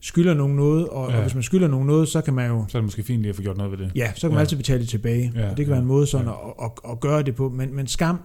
skylder 0.00 0.34
nogen 0.34 0.56
noget, 0.56 0.88
og, 0.88 1.10
ja. 1.10 1.16
Og 1.16 1.22
hvis 1.22 1.34
man 1.34 1.42
skylder 1.42 1.68
nogen 1.68 1.86
noget, 1.86 2.08
så 2.08 2.20
kan 2.20 2.34
man 2.34 2.48
jo, 2.50 2.64
Så 2.68 2.78
er 2.78 2.80
det 2.80 2.84
måske 2.84 3.02
fint 3.02 3.22
lige 3.22 3.30
at 3.30 3.36
få 3.36 3.42
gjort 3.42 3.56
noget 3.56 3.72
ved 3.72 3.78
det. 3.78 3.92
ja, 3.94 4.12
så 4.14 4.20
kan 4.20 4.30
man 4.30 4.36
Ja. 4.36 4.40
altid 4.40 4.56
betale 4.56 4.80
det 4.80 4.88
tilbage. 4.88 5.32
Ja, 5.34 5.50
og 5.50 5.56
det 5.56 5.56
kan 5.56 5.64
ja, 5.66 5.70
være 5.70 5.78
en 5.80 5.86
måde 5.86 6.06
sådan 6.06 6.26
ja. 6.26 6.32
at, 6.48 6.54
at, 6.84 6.90
at 6.92 7.00
gøre 7.00 7.22
det 7.22 7.34
på, 7.34 7.48
men, 7.48 7.74
men 7.74 7.86
skam, 7.86 8.18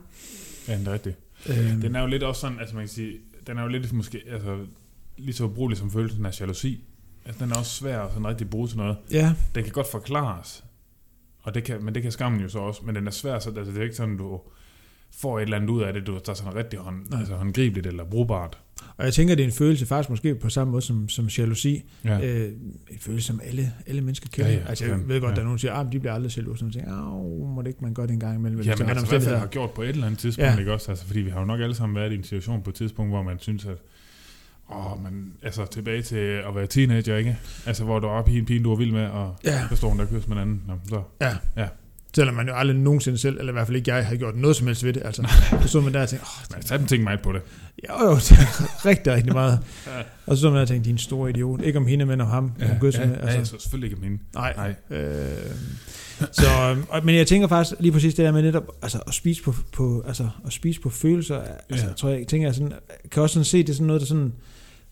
Ja, 0.67 0.77
det 0.79 0.87
er 0.87 0.93
rigtigt. 0.93 1.15
øh, 1.49 1.81
Den 1.81 1.95
er 1.95 2.01
jo 2.01 2.07
lidt 2.07 2.23
også 2.23 2.41
sådan, 2.41 2.59
altså 2.59 2.75
man 2.75 2.81
kan 2.83 2.89
sige, 2.89 3.13
den 3.47 3.57
er 3.57 3.61
jo 3.61 3.67
lidt 3.67 3.93
måske, 3.93 4.21
altså 4.31 4.57
lige 5.17 5.33
så 5.33 5.43
ubrugelig 5.43 5.77
som 5.77 5.91
følelsen 5.91 6.25
af 6.25 6.39
jalousi. 6.41 6.83
Altså 7.25 7.43
den 7.45 7.51
er 7.51 7.55
også 7.57 7.71
svær 7.71 7.99
at 8.01 8.09
sådan 8.11 8.27
rigtig 8.27 8.49
bruge 8.49 8.67
til 8.67 8.77
noget. 8.77 8.97
ja, 9.11 9.33
Den 9.55 9.63
kan 9.63 9.73
godt 9.73 9.87
forklares, 9.91 10.63
og 11.43 11.55
det 11.55 11.63
kan, 11.63 11.83
men 11.83 11.95
det 11.95 12.03
kan 12.03 12.11
skammen 12.11 12.41
jo 12.41 12.49
så 12.49 12.59
også, 12.59 12.81
men 12.85 12.95
den 12.95 13.07
er 13.07 13.11
svær, 13.11 13.39
så 13.39 13.49
altså, 13.49 13.71
det 13.71 13.77
er 13.79 13.83
ikke 13.83 13.95
sådan, 13.95 14.17
du 14.17 14.39
får 15.13 15.39
et 15.39 15.43
eller 15.43 15.57
andet 15.57 15.69
ud 15.69 15.81
af 15.81 15.93
det, 15.93 16.07
du 16.07 16.13
der 16.25 16.29
er 16.31 16.33
sådan 16.33 16.55
rigtig 16.55 16.79
hånd, 16.79 16.95
Nej. 17.09 17.19
altså 17.19 17.35
håndgribeligt 17.35 17.87
eller 17.87 18.03
brugbart. 18.03 18.57
og 18.97 19.05
jeg 19.05 19.13
tænker, 19.13 19.35
det 19.35 19.43
er 19.43 19.47
en 19.47 19.53
følelse 19.53 19.85
faktisk 19.85 20.09
måske 20.09 20.35
på 20.35 20.49
samme 20.49 20.71
måde 20.71 20.81
som, 20.81 21.09
som 21.09 21.25
jalousi, 21.25 21.83
Ja. 22.05 22.19
Øh, 22.27 22.51
en 22.91 22.99
følelse, 22.99 23.27
som 23.27 23.41
alle, 23.43 23.71
alle 23.87 24.01
mennesker 24.01 24.29
kender. 24.29 24.49
Ja, 24.51 24.53
Ja, 24.53 24.59
ja, 24.59 24.63
ja, 24.65 24.69
altså, 24.69 24.85
jeg 24.85 24.97
ja, 24.97 25.13
ved 25.13 25.21
godt, 25.21 25.29
ja. 25.31 25.35
der 25.35 25.39
er 25.41 25.43
nogen, 25.43 25.57
der 25.57 25.61
siger, 25.61 25.73
at 25.73 25.87
de 25.91 25.99
bliver 25.99 26.13
aldrig 26.13 26.37
jaloux. 26.37 26.59
Så 26.59 26.71
tænker, 26.71 26.93
au, 26.97 27.45
må 27.47 27.61
det 27.61 27.67
ikke 27.67 27.79
man 27.81 27.93
godt 27.93 28.11
en 28.11 28.19
gang 28.19 28.35
imellem. 28.39 28.61
Ja, 28.61 28.75
men 28.79 28.89
altså, 28.89 29.19
hvad 29.19 29.37
har 29.37 29.47
gjort 29.47 29.71
på 29.71 29.81
et 29.81 29.89
eller 29.89 30.05
andet 30.05 30.19
tidspunkt, 30.19 30.45
Ja. 30.47 30.53
ja. 30.53 30.59
ikke 30.59 30.73
også? 30.73 30.91
Altså, 30.91 31.05
fordi 31.05 31.19
vi 31.19 31.29
har 31.29 31.39
jo 31.39 31.45
nok 31.45 31.61
alle 31.61 31.75
sammen 31.75 31.95
været 31.95 32.11
i 32.11 32.15
en 32.15 32.23
situation 32.23 32.61
på 32.63 32.69
et 32.69 32.75
tidspunkt, 32.75 33.11
hvor 33.11 33.23
man 33.23 33.39
synes, 33.39 33.65
at 33.65 33.77
åh, 34.71 35.03
man, 35.03 35.33
altså 35.43 35.65
tilbage 35.65 36.01
til 36.01 36.15
at 36.17 36.55
være 36.55 36.67
teenager, 36.67 37.17
ikke? 37.17 37.37
Altså, 37.65 37.83
hvor 37.83 37.99
du 37.99 38.07
er 38.07 38.11
oppe 38.11 38.31
i 38.31 38.37
en 38.39 38.45
pige, 38.45 38.63
du 38.63 38.71
er 38.71 38.75
vild 38.75 38.91
med, 38.91 39.05
og 39.05 39.35
Ja. 39.43 39.61
så 39.69 39.75
står 39.75 39.89
hun 39.89 39.97
der 39.99 40.03
og 40.05 40.09
kysser 40.11 40.29
med 40.29 40.37
en 40.37 40.41
anden. 40.41 40.63
Nå, 40.67 40.73
så. 40.89 41.01
Selvom 42.15 42.35
man 42.35 42.47
jo 42.47 42.53
aldrig 42.55 42.77
nogensinde 42.77 43.17
selv, 43.17 43.37
eller 43.39 43.51
i 43.51 43.53
hvert 43.53 43.67
fald 43.67 43.77
ikke 43.77 43.93
jeg, 43.95 44.05
har 44.07 44.15
gjort 44.15 44.35
noget 44.35 44.55
som 44.55 44.67
helst 44.67 44.83
ved 44.83 44.93
det. 44.93 45.01
Altså, 45.05 45.27
så 45.61 45.67
stod 45.67 45.81
man 45.81 45.93
der 45.93 46.01
og 46.01 46.09
tænkte, 46.09 46.25
åh, 46.51 46.55
Men 46.57 46.65
så 46.67 46.77
den 46.77 46.87
ting 46.87 47.03
mig 47.03 47.17
på 47.23 47.31
det. 47.31 47.41
jo, 47.89 48.05
jo, 48.09 48.15
det 48.15 48.31
er 48.31 48.85
rigtig, 48.85 49.13
rigtig 49.13 49.33
meget. 49.33 49.59
Ja. 49.87 49.91
Og 50.25 50.35
så 50.35 50.41
stod 50.41 50.49
man 50.49 50.55
der 50.55 50.61
og 50.61 50.67
tænkte, 50.67 50.89
din 50.89 50.97
store 50.97 51.29
idiot. 51.29 51.61
Ikke 51.61 51.79
om 51.79 51.85
hende, 51.87 52.05
men 52.05 52.21
om 52.21 52.27
ham. 52.27 52.51
Ja, 52.59 52.65
Ja, 52.65 52.73
ja, 52.73 52.77
med. 53.05 53.15
ja, 53.15 53.21
Altså, 53.21 53.37
jeg 53.37 53.47
så 53.47 53.55
selvfølgelig 53.59 53.87
ikke 53.87 53.97
om 53.97 54.03
hende. 54.03 54.17
nej. 54.35 54.53
Nej. 54.89 54.99
Øh, 54.99 55.51
så, 56.31 56.75
og, 56.89 57.05
men 57.05 57.15
jeg 57.15 57.27
tænker 57.27 57.47
faktisk 57.47 57.75
lige 57.79 57.91
præcis 57.91 58.13
det 58.15 58.25
der 58.25 58.31
med 58.31 58.41
netop 58.41 58.63
altså, 58.81 58.99
at 59.07 59.13
spise 59.13 59.43
på, 59.43 59.55
på, 59.73 60.03
altså, 60.07 60.29
at 60.45 60.53
spise 60.53 60.81
på 60.81 60.89
følelser. 60.89 61.39
Altså, 61.69 61.85
Ja. 61.85 61.87
jeg 61.89 61.95
tror, 61.97 62.09
jeg 62.09 62.27
tænker, 62.27 62.47
jeg 62.47 62.55
sådan, 62.55 62.73
kan 63.11 63.23
også 63.23 63.33
sådan 63.33 63.45
se, 63.45 63.57
det 63.57 63.69
er 63.69 63.73
sådan 63.73 63.87
noget, 63.87 64.01
der 64.01 64.07
sådan, 64.07 64.33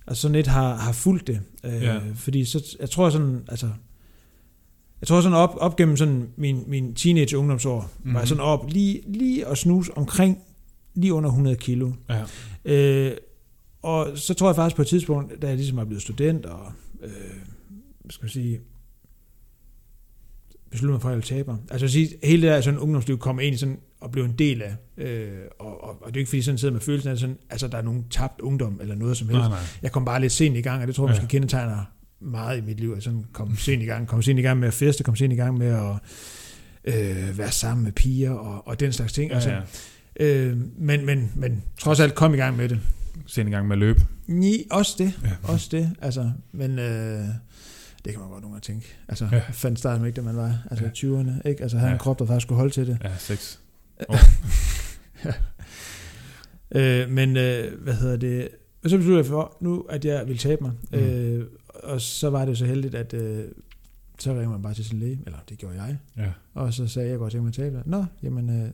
altså 0.08 0.22
sådan 0.22 0.36
lidt 0.36 0.48
har, 0.48 0.76
har 0.76 0.92
fulgt 0.92 1.28
det. 1.28 1.40
Øh, 1.64 1.84
Ja. 1.84 1.98
Fordi 2.16 2.46
så, 2.46 2.76
jeg 2.80 2.90
tror 2.90 3.10
sådan, 3.10 3.40
altså, 3.48 3.68
jeg 5.04 5.08
tror 5.08 5.22
sådan 5.22 5.38
op, 5.38 5.56
op 5.58 5.76
gennem 5.76 5.98
sådan 5.98 6.30
min, 6.36 6.64
min 6.68 6.96
teenage 6.96 7.38
ungdomsår, 7.38 7.80
mm-hmm. 7.82 8.14
var 8.14 8.20
jeg 8.20 8.24
Mhm. 8.24 8.28
sådan 8.28 8.44
op 8.44 8.66
lige, 8.70 9.02
lige 9.08 9.48
at 9.48 9.58
snuse 9.58 9.98
omkring 9.98 10.38
lige 10.96 11.14
under 11.14 11.30
100 11.30 11.56
kilo. 11.56 11.92
Ja. 12.10 12.24
Øh, 12.66 13.18
og 13.82 14.08
så 14.18 14.34
tror 14.34 14.48
jeg 14.50 14.56
faktisk 14.56 14.76
på 14.76 14.82
et 14.82 14.88
tidspunkt, 14.88 15.42
da 15.42 15.48
jeg 15.48 15.56
ligesom 15.56 15.78
er 15.78 15.84
blevet 15.86 16.02
student, 16.02 16.46
og 16.46 16.72
øh, 17.04 17.10
skal 18.10 18.26
jeg 18.26 18.32
sige, 18.32 18.60
besluttede 20.72 20.94
mig 20.94 21.02
for, 21.02 21.10
at 21.10 21.12
jeg 21.12 21.18
ville 21.18 21.28
tabe. 21.44 21.58
Altså 21.72 21.86
at 21.86 21.92
sige, 21.92 22.10
hele 22.24 22.42
det 22.42 22.52
der 22.52 22.62
sådan 22.62 22.80
ungdomsliv 22.80 23.18
kom 23.18 23.40
egentlig 23.40 23.60
sådan 23.60 23.80
og 24.02 24.12
blev 24.12 24.24
en 24.26 24.34
del 24.40 24.62
af, 24.62 24.76
øh, 24.98 25.32
og, 25.60 25.84
og, 25.84 25.90
og, 25.90 25.98
det 26.00 26.06
er 26.08 26.12
jo 26.16 26.20
ikke 26.20 26.30
fordi, 26.30 26.42
sådan 26.42 26.58
sidder 26.58 26.72
med 26.74 26.82
følelsen 26.82 27.12
af, 27.12 27.18
sådan, 27.18 27.38
altså 27.50 27.68
der 27.68 27.78
er 27.78 27.82
nogen 27.82 28.06
tabt 28.10 28.42
ungdom, 28.42 28.78
eller 28.82 28.96
noget 28.96 29.18
som 29.18 29.30
helst. 29.30 29.40
Nej, 29.40 29.50
nej. 29.50 29.60
Jeg 29.82 29.92
kom 29.92 30.06
bare 30.06 30.22
lidt 30.22 30.32
sent 30.34 30.58
i 30.58 30.62
gang, 30.62 30.82
og 30.82 30.88
det 30.88 30.96
tror 30.96 31.08
jeg 31.08 31.16
Ja. 31.16 31.22
måske 31.22 31.32
kendetegner 31.32 31.86
meget 32.24 32.58
i 32.58 32.62
mit 32.62 32.80
liv, 32.80 32.92
jeg 32.96 33.04
sådan 33.04 33.26
kom 33.34 33.58
sent 33.58 33.82
i 33.84 33.86
gang, 33.86 34.08
kom 34.08 34.22
sent 34.22 34.40
i 34.40 34.42
gang 34.42 34.60
med 34.60 34.68
at 34.68 34.74
feste, 34.74 35.04
kom 35.04 35.16
sent 35.16 35.34
i 35.34 35.36
gang 35.36 35.58
med 35.58 35.68
at 35.68 35.96
øh, 36.86 37.38
være 37.38 37.52
sammen 37.52 37.84
med 37.84 37.92
piger, 37.92 38.32
og, 38.32 38.68
og 38.68 38.80
den 38.80 38.94
slags 38.94 39.14
ting. 39.14 39.30
Ja, 39.30 39.36
altså, 39.36 39.50
ja. 40.20 40.26
øh, 40.26 40.58
men, 40.78 41.06
men, 41.06 41.32
men 41.36 41.64
trods 41.80 42.00
alt 42.00 42.16
kom 42.16 42.34
i 42.34 42.38
gang 42.38 42.58
med 42.58 42.70
det. 42.70 42.80
Sen 43.26 43.48
i 43.48 43.52
gang 43.52 43.68
med 43.68 43.76
at 43.76 43.80
løbe. 43.80 44.02
Ni, 44.28 44.64
også 44.72 44.96
det, 44.98 45.20
Ja. 45.24 45.30
også 45.44 45.68
det, 45.72 45.90
altså, 46.02 46.32
men 46.52 46.80
øh, 46.80 47.26
det 48.06 48.12
kan 48.12 48.20
man 48.20 48.30
godt 48.30 48.42
nogle 48.42 48.54
gange 48.56 48.60
tænke. 48.62 48.96
Altså, 49.08 49.28
ja. 49.32 49.36
Ja. 49.38 49.42
fandt 49.52 49.80
starten 49.80 50.02
med 50.02 50.08
ikke, 50.10 50.18
da 50.18 50.22
man 50.22 50.36
var 50.36 50.58
altså, 50.72 50.86
Ja. 50.86 50.92
i 50.92 50.94
20'erne, 51.24 51.50
ikke? 51.50 51.62
Altså, 51.62 51.78
havde 51.78 51.90
ja. 51.90 51.94
en 51.94 51.98
Ja. 51.98 52.04
krop, 52.04 52.20
der 52.20 52.26
faktisk 52.26 52.46
skulle 52.46 52.58
holde 52.58 52.74
til 52.74 52.88
det. 52.88 52.98
Ja, 53.04 53.10
sex. 53.18 53.58
Øh, 56.76 57.10
men, 57.10 57.38
øh, 57.38 57.82
hvad 57.84 57.94
hedder 57.94 58.18
det, 58.18 58.48
og 58.84 58.90
så 58.90 58.98
besluttede 58.98 59.18
jeg 59.18 59.26
for, 59.26 59.58
nu, 59.62 59.82
at 59.90 60.06
jeg 60.06 60.24
ville 60.28 60.38
tabe 60.40 60.64
mig. 60.64 60.72
Mm. 60.92 60.98
Øh, 61.00 61.46
og 61.74 62.02
så 62.02 62.30
var 62.30 62.40
det 62.46 62.50
jo 62.52 62.56
så 62.56 62.66
heldigt, 62.66 62.96
at 62.96 63.14
øh, 63.14 63.44
så 64.20 64.30
ringede 64.32 64.50
man 64.50 64.62
bare 64.62 64.74
til 64.74 64.86
sin 64.86 65.00
læge, 65.00 65.20
eller 65.26 65.38
det 65.50 65.58
gjorde 65.58 65.82
jeg, 65.82 65.98
Ja. 66.18 66.32
og 66.54 66.74
så 66.74 66.88
sagde 66.88 67.08
jeg, 67.08 67.12
jeg 67.12 67.20
godt 67.20 67.32
tænke 67.32 67.42
mig 67.44 67.48
at 67.50 67.54
tabe 67.54 67.76
dig. 67.76 67.84
Nå, 67.86 68.06
jamen, 68.24 68.62
øh, 68.64 68.70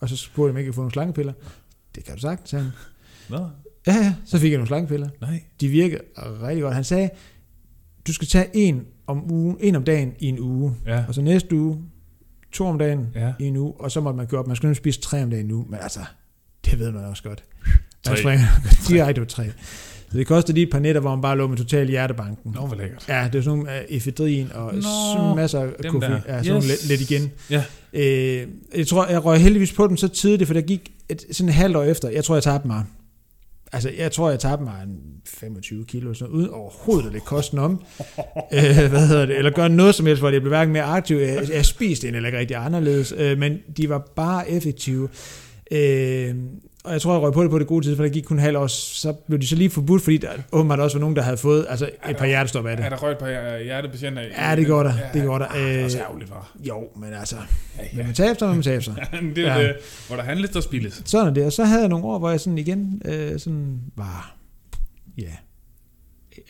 og 0.00 0.08
så 0.08 0.16
spurgte 0.16 0.46
jeg, 0.46 0.50
om 0.50 0.56
jeg 0.56 0.60
ikke 0.60 0.68
kunne 0.68 0.74
få 0.74 0.80
nogle 0.80 0.92
slangepiller. 0.92 1.32
Det 1.94 2.04
kan 2.04 2.14
du 2.14 2.20
sagt, 2.20 2.48
sagde 2.48 2.64
han. 2.64 2.72
Nå, 3.28 3.48
Ja, 3.86 3.92
ja, 3.94 4.14
så 4.24 4.38
fik 4.38 4.50
jeg 4.50 4.58
nogle 4.58 4.68
slangepiller. 4.68 5.08
nej. 5.20 5.42
De 5.60 5.68
virker 5.68 5.98
rigtig 6.42 6.62
godt. 6.62 6.74
Han 6.74 6.84
sagde, 6.84 7.10
du 8.06 8.12
skal 8.12 8.28
tage 8.28 8.46
en 8.56 8.86
om 9.06 9.32
ugen, 9.32 9.56
en 9.60 9.74
om 9.76 9.84
dagen 9.84 10.12
i 10.18 10.26
en 10.26 10.38
uge, 10.38 10.74
Ja. 10.86 11.04
og 11.08 11.14
så 11.14 11.22
næste 11.22 11.56
uge, 11.56 11.82
to 12.52 12.66
om 12.66 12.78
dagen 12.78 13.06
Ja. 13.14 13.32
i 13.40 13.44
en 13.44 13.56
uge, 13.56 13.72
og 13.80 13.90
så 13.90 14.00
måtte 14.00 14.16
man 14.16 14.26
gøre 14.26 14.40
op. 14.40 14.46
Man 14.46 14.56
skulle 14.56 14.68
nemlig 14.68 14.76
spise 14.76 15.00
tre 15.00 15.22
om 15.22 15.30
dagen 15.30 15.46
nu, 15.46 15.66
men 15.70 15.80
altså, 15.82 16.00
det 16.64 16.78
ved 16.78 16.92
man 16.92 17.04
også 17.04 17.22
godt. 17.22 17.44
Man 17.66 17.74
Tre. 18.02 18.16
springer 18.16 18.46
direkte 18.88 19.20
på 19.20 19.24
tre. 19.26 19.50
Så 20.12 20.18
det 20.18 20.26
kostede 20.26 20.54
lige 20.54 20.64
et 20.64 20.70
par 20.70 20.78
nætter, 20.78 21.00
hvor 21.00 21.10
man 21.10 21.22
bare 21.22 21.36
lå 21.36 21.46
med 21.46 21.56
total 21.56 21.88
hjertebanken. 21.88 22.52
Nå, 22.54 22.66
hvor 22.66 22.76
lækkert. 22.76 23.04
Ja, 23.08 23.28
det 23.32 23.38
er 23.38 23.42
sådan 23.42 23.58
nogle 23.58 23.70
uh, 23.90 23.96
efedrin 23.96 24.48
og 24.54 24.74
Nå, 24.74 25.34
masser 25.34 25.60
af 25.60 25.68
koffein. 25.88 26.02
der. 26.12 26.20
Ja, 26.28 26.42
sådan 26.42 26.56
Yes. 26.62 26.66
lidt, 26.68 26.88
lidt 27.00 27.10
igen. 27.10 27.30
Ja. 27.50 27.64
Øh, 27.92 28.46
jeg 28.76 28.86
tror, 28.86 29.06
jeg 29.06 29.24
røg 29.24 29.38
heldigvis 29.40 29.72
på 29.72 29.86
dem 29.86 29.96
så 29.96 30.08
tidligt, 30.08 30.46
for 30.46 30.54
der 30.54 30.60
gik 30.60 30.90
et, 31.08 31.24
sådan 31.32 31.48
et 31.48 31.54
halvt 31.54 31.76
år 31.76 31.82
efter. 31.82 32.08
Jeg 32.08 32.24
tror, 32.24 32.34
jeg 32.36 32.42
tabte 32.42 32.66
mig. 32.66 32.84
Altså, 33.72 33.90
jeg 33.98 34.12
tror, 34.12 34.30
jeg 34.30 34.38
tabte 34.40 34.64
mig 34.64 34.74
en 34.84 34.96
25 35.26 35.84
kilo, 35.84 36.14
sådan 36.14 36.30
noget, 36.32 36.42
uden 36.44 36.54
overhovedet 36.54 37.06
at 37.08 37.12
det 37.14 37.24
koste 37.24 37.54
om. 37.54 37.72
øh, 38.54 38.88
hvad 38.90 39.06
hedder 39.08 39.26
det? 39.26 39.38
Eller 39.38 39.50
gøre 39.50 39.68
noget 39.68 39.94
som 39.94 40.06
helst, 40.06 40.22
hvor 40.22 40.30
det 40.30 40.42
blev 40.42 40.50
hverken 40.50 40.72
mere 40.72 40.82
aktivt. 40.82 41.20
Jeg, 41.22 41.48
jeg 41.52 41.66
spiste 41.66 42.06
den 42.06 42.14
eller 42.14 42.26
ikke 42.28 42.38
rigtig 42.38 42.56
anderledes, 42.56 43.14
øh, 43.16 43.38
men 43.38 43.58
de 43.76 43.88
var 43.88 44.10
bare 44.16 44.50
effektive. 44.50 45.08
Øh, 45.70 46.34
og 46.84 46.92
jeg 46.92 47.00
tror, 47.02 47.12
jeg 47.14 47.22
røg 47.22 47.32
på 47.32 47.42
det 47.42 47.50
på 47.50 47.58
det 47.58 47.66
gode 47.66 47.86
tid, 47.86 47.96
for 47.96 48.02
der 48.02 48.10
gik 48.10 48.22
kun 48.22 48.38
halv 48.38 48.56
år, 48.56 48.66
så 48.66 49.12
blev 49.12 49.38
de 49.38 49.46
så 49.46 49.56
lige 49.56 49.70
forbudt, 49.70 50.02
fordi 50.02 50.16
der 50.16 50.28
åbenbart 50.52 50.80
også 50.80 50.96
var 50.96 51.00
nogen, 51.00 51.16
der 51.16 51.22
havde 51.22 51.36
fået 51.36 51.66
altså, 51.68 51.90
et 52.10 52.16
par 52.16 52.26
hjertestop 52.26 52.66
af 52.66 52.76
det. 52.76 52.86
Er 52.86 52.88
der 52.88 52.96
røget 52.96 53.18
på 53.18 53.26
øh, 53.26 53.60
hjertepatienter? 53.64 54.22
Ja, 54.38 54.56
det 54.56 54.66
går 54.66 54.82
der. 54.82 54.92
Det 55.14 55.24
går 55.24 55.38
der. 55.38 55.46
Ah, 55.46 55.60
det 55.60 55.80
er 55.80 55.84
også 55.84 55.98
Øh, 55.98 56.04
ærgerligt, 56.04 56.30
var. 56.30 56.52
Jo, 56.68 56.88
men 56.96 57.12
altså, 57.12 57.36
Ja, 57.78 57.82
vil 57.96 58.04
man 58.04 58.14
tabe 58.14 58.38
sig, 58.38 58.48
vil 58.48 58.54
man 58.54 58.62
tabe 58.62 58.82
sig. 58.84 58.94
det 59.36 59.38
er 59.38 59.54
Ja. 59.54 59.60
ja. 59.60 59.68
det, 59.68 59.76
hvor 60.06 60.16
der 60.16 60.22
handles, 60.22 60.50
der 60.50 60.60
spilles. 60.60 61.02
Sådan 61.04 61.26
er 61.26 61.34
det. 61.34 61.44
Og 61.44 61.52
så 61.52 61.64
havde 61.64 61.80
jeg 61.80 61.88
nogle 61.88 62.04
år, 62.04 62.18
hvor 62.18 62.30
jeg 62.30 62.40
sådan 62.40 62.58
igen 62.58 63.02
øh, 63.04 63.38
sådan 63.40 63.80
var, 63.96 64.36
ja, 65.18 65.30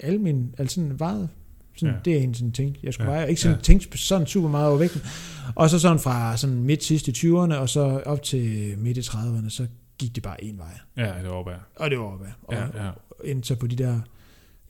alle 0.02 0.18
mine, 0.18 0.46
altså 0.58 0.74
sådan 0.74 1.00
vejede 1.00 1.28
Sådan, 1.76 1.94
Ja. 1.94 2.00
Det 2.04 2.12
er 2.12 2.16
egentlig 2.16 2.36
sådan 2.36 2.52
tænkt, 2.52 2.78
jeg 2.82 2.94
skulle 2.94 3.10
Ja. 3.10 3.14
ja. 3.16 3.20
veje. 3.20 3.30
Ikke 3.30 3.40
sådan 3.40 3.56
Ja. 3.56 3.62
tænkt 3.62 3.98
sådan 4.00 4.26
super 4.26 4.48
meget 4.48 4.68
over 4.68 4.78
vægten. 4.78 5.02
Og 5.54 5.70
så 5.70 5.78
sådan 5.78 5.98
fra 5.98 6.36
sådan 6.36 6.56
midt 6.62 6.84
sidst 6.84 7.08
i 7.08 7.10
20'erne, 7.10 7.54
og 7.54 7.68
så 7.68 7.80
op 8.06 8.22
til 8.22 8.74
midt 8.78 8.96
i 8.96 9.00
30'erne, 9.00 9.50
så 9.50 9.66
gik 10.00 10.14
det 10.14 10.22
bare 10.22 10.44
en 10.44 10.58
vej. 10.58 10.78
Ja, 10.96 11.14
det 11.22 11.24
var 11.24 11.30
opad. 11.36 11.54
Og 11.76 11.90
det 11.90 11.98
var 11.98 12.04
opad. 12.04 12.26
Og 12.42 12.54
Ja, 12.54 12.84
ja. 12.84 12.90
endte 13.24 13.48
så 13.48 13.54
på 13.56 13.66
de 13.66 13.76
der, 13.76 14.00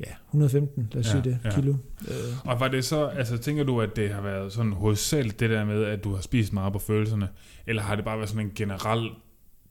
ja, 0.01 0.13
115, 0.29 0.89
lad 0.93 1.01
os 1.01 1.07
Ja, 1.07 1.11
sige 1.11 1.23
det, 1.25 1.39
ja. 1.45 1.55
kilo. 1.55 1.75
Øh, 2.09 2.15
Og 2.47 2.61
var 2.61 2.69
det 2.69 2.85
så, 2.85 3.07
altså 3.07 3.39
tænker 3.39 3.65
du, 3.65 3.81
at 3.81 3.97
det 3.97 4.11
har 4.11 4.21
været 4.21 4.53
sådan 4.53 4.73
hovedsageligt 4.73 5.41
det 5.41 5.51
der 5.51 5.65
med, 5.65 5.85
at 5.85 6.05
du 6.05 6.15
har 6.15 6.23
spist 6.23 6.53
meget 6.53 6.73
på 6.73 6.79
følelserne, 6.79 7.29
eller 7.67 7.83
har 7.83 7.97
det 7.97 8.05
bare 8.05 8.17
været 8.19 8.29
sådan 8.29 8.47
en 8.47 8.53
generel 8.55 9.11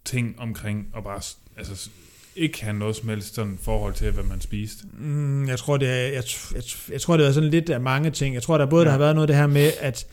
ting 0.05 0.39
omkring 0.39 0.87
at 0.97 1.03
bare, 1.03 1.21
altså 1.57 1.89
ikke 2.35 2.63
have 2.63 2.73
noget 2.77 2.95
som 2.95 3.09
helst 3.09 3.35
sådan 3.35 3.57
forhold 3.61 3.93
til, 3.93 4.11
hvad 4.11 4.23
man 4.23 4.41
spiste? 4.41 4.87
Mm, 4.93 5.47
jeg 5.47 5.59
tror, 5.59 5.77
det 5.77 5.87
er, 5.89 5.93
jeg, 6.07 6.23
jeg, 6.55 6.63
jeg 6.91 7.01
tror, 7.01 7.17
det 7.17 7.27
er 7.27 7.31
sådan 7.31 7.49
lidt 7.49 7.69
af 7.69 7.81
mange 7.81 8.09
ting. 8.11 8.35
Jeg 8.35 8.43
tror, 8.43 8.57
der 8.57 8.65
både 8.65 8.81
ja. 8.81 8.85
Der 8.85 8.91
har 8.91 8.97
været 8.99 9.15
noget 9.15 9.27
det 9.27 9.35
her 9.35 9.47
med, 9.47 9.71
at 9.79 10.07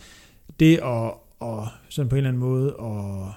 det 0.60 0.78
at, 0.84 1.12
at 1.42 1.68
sådan 1.88 2.08
på 2.08 2.14
en 2.14 2.18
eller 2.18 2.28
anden 2.28 2.40
måde 2.40 2.76
at, 2.80 3.28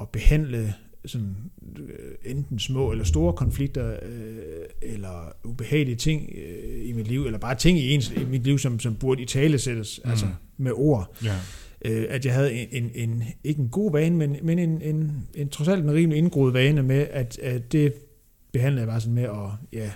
at 0.00 0.08
behandle 0.08 0.74
sådan, 1.06 1.36
øh, 1.78 1.94
enten 2.24 2.58
små 2.58 2.90
eller 2.90 3.04
store 3.04 3.32
konflikter, 3.32 3.96
øh, 4.02 4.38
eller 4.82 5.32
ubehagelige 5.44 5.96
ting 5.96 6.32
øh, 6.34 6.88
i 6.88 6.92
mit 6.92 7.08
liv, 7.08 7.26
eller 7.26 7.38
bare 7.38 7.54
ting 7.54 7.78
i, 7.78 7.94
ens, 7.94 8.10
i 8.10 8.24
mit 8.24 8.42
liv, 8.44 8.58
som, 8.58 8.80
som 8.80 8.94
burde 8.94 9.22
i 9.22 9.26
tale 9.26 9.58
sættes, 9.58 10.00
Mm. 10.04 10.10
altså 10.10 10.26
med 10.56 10.72
ord. 10.74 11.16
Ja. 11.24 11.36
Øh, 11.84 12.06
at 12.08 12.24
jeg 12.26 12.34
havde 12.34 12.52
en, 12.52 12.68
en, 12.72 12.90
en, 13.10 13.22
ikke 13.44 13.60
en 13.60 13.68
god 13.68 13.92
vane, 13.92 14.16
men, 14.16 14.36
men 14.42 14.58
en, 14.58 14.82
en, 14.82 15.12
en, 15.34 15.48
trods 15.48 15.68
alt 15.68 15.84
en 15.84 15.92
rimelig 15.92 16.18
indgroet 16.18 16.54
vane 16.54 16.82
med, 16.82 17.06
at, 17.10 17.38
at 17.38 17.72
det 17.72 17.94
behandlede 18.52 18.80
jeg 18.80 18.88
bare 18.88 19.00
sådan 19.00 19.14
med 19.14 19.22
at 19.22 19.50
ja, 19.72 19.90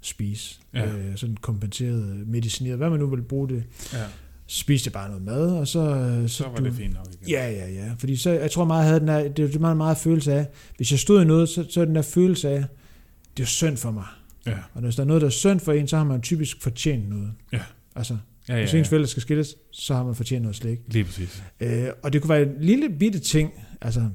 spise. 0.00 0.60
Ja. 0.74 0.86
Øh, 0.96 1.16
sådan 1.16 1.36
kompenseret, 1.36 2.28
medicineret, 2.28 2.76
hvad 2.78 2.90
man 2.90 2.98
nu 3.00 3.06
vil 3.06 3.22
bruge 3.22 3.48
det. 3.48 3.64
ja. 3.92 4.04
Spiste 4.52 4.88
jeg 4.88 4.92
bare 4.92 5.08
noget 5.08 5.24
mad, 5.24 5.50
og 5.50 5.68
så... 5.68 5.80
øh, 5.80 6.28
Så 6.28 6.44
var 6.48 6.56
det 6.56 6.74
fint 6.74 6.94
nok 6.94 7.06
igen. 7.12 7.28
Ja, 7.28 7.50
ja, 7.50 7.68
ja. 7.68 7.92
Fordi 7.98 8.16
så, 8.16 8.30
jeg 8.30 8.50
tror 8.50 8.64
meget, 8.64 8.80
jeg 8.80 8.86
havde 8.88 9.00
den 9.00 9.08
der, 9.08 9.28
det 9.28 9.54
var 9.54 9.58
meget, 9.60 9.76
meget 9.76 9.96
følelse 9.96 10.32
af, 10.32 10.46
hvis 10.76 10.90
jeg 10.90 10.98
stod 10.98 11.22
i 11.22 11.24
noget, 11.24 11.48
så, 11.48 11.66
så 11.70 11.84
den 11.84 11.94
der 11.94 12.02
følelse 12.02 12.48
af, 12.50 12.64
det 13.36 13.42
er 13.42 13.46
synd 13.46 13.76
for 13.76 13.90
mig. 13.90 14.04
Ja. 14.46 14.54
Og 14.74 14.80
hvis 14.82 14.96
der 14.96 15.02
er 15.02 15.06
noget, 15.06 15.20
der 15.22 15.26
er 15.26 15.30
synd 15.30 15.60
for 15.60 15.72
en, 15.72 15.88
så 15.88 15.96
har 15.96 16.04
man 16.04 16.20
typisk 16.20 16.62
fortjent 16.62 17.08
noget. 17.08 17.32
Ja. 17.52 17.60
Altså, 17.96 18.16
Ja, 18.48 18.54
ja, 18.54 18.60
hvis 18.60 18.72
ja. 18.74 18.78
ens 18.78 18.88
forældre 18.88 19.08
skal 19.08 19.22
skilles, 19.22 19.56
så 19.72 19.94
har 19.94 20.04
man 20.04 20.14
fortjent 20.14 20.42
noget 20.42 20.56
slik. 20.56 20.78
Lige 20.88 21.04
præcis. 21.04 21.42
Øh, 21.60 21.86
og 22.02 22.12
det 22.12 22.22
kunne 22.22 22.28
være 22.28 22.42
en 22.42 22.52
lille 22.60 22.88
bitte 22.98 23.18
ting, 23.18 23.50
altså, 23.80 24.08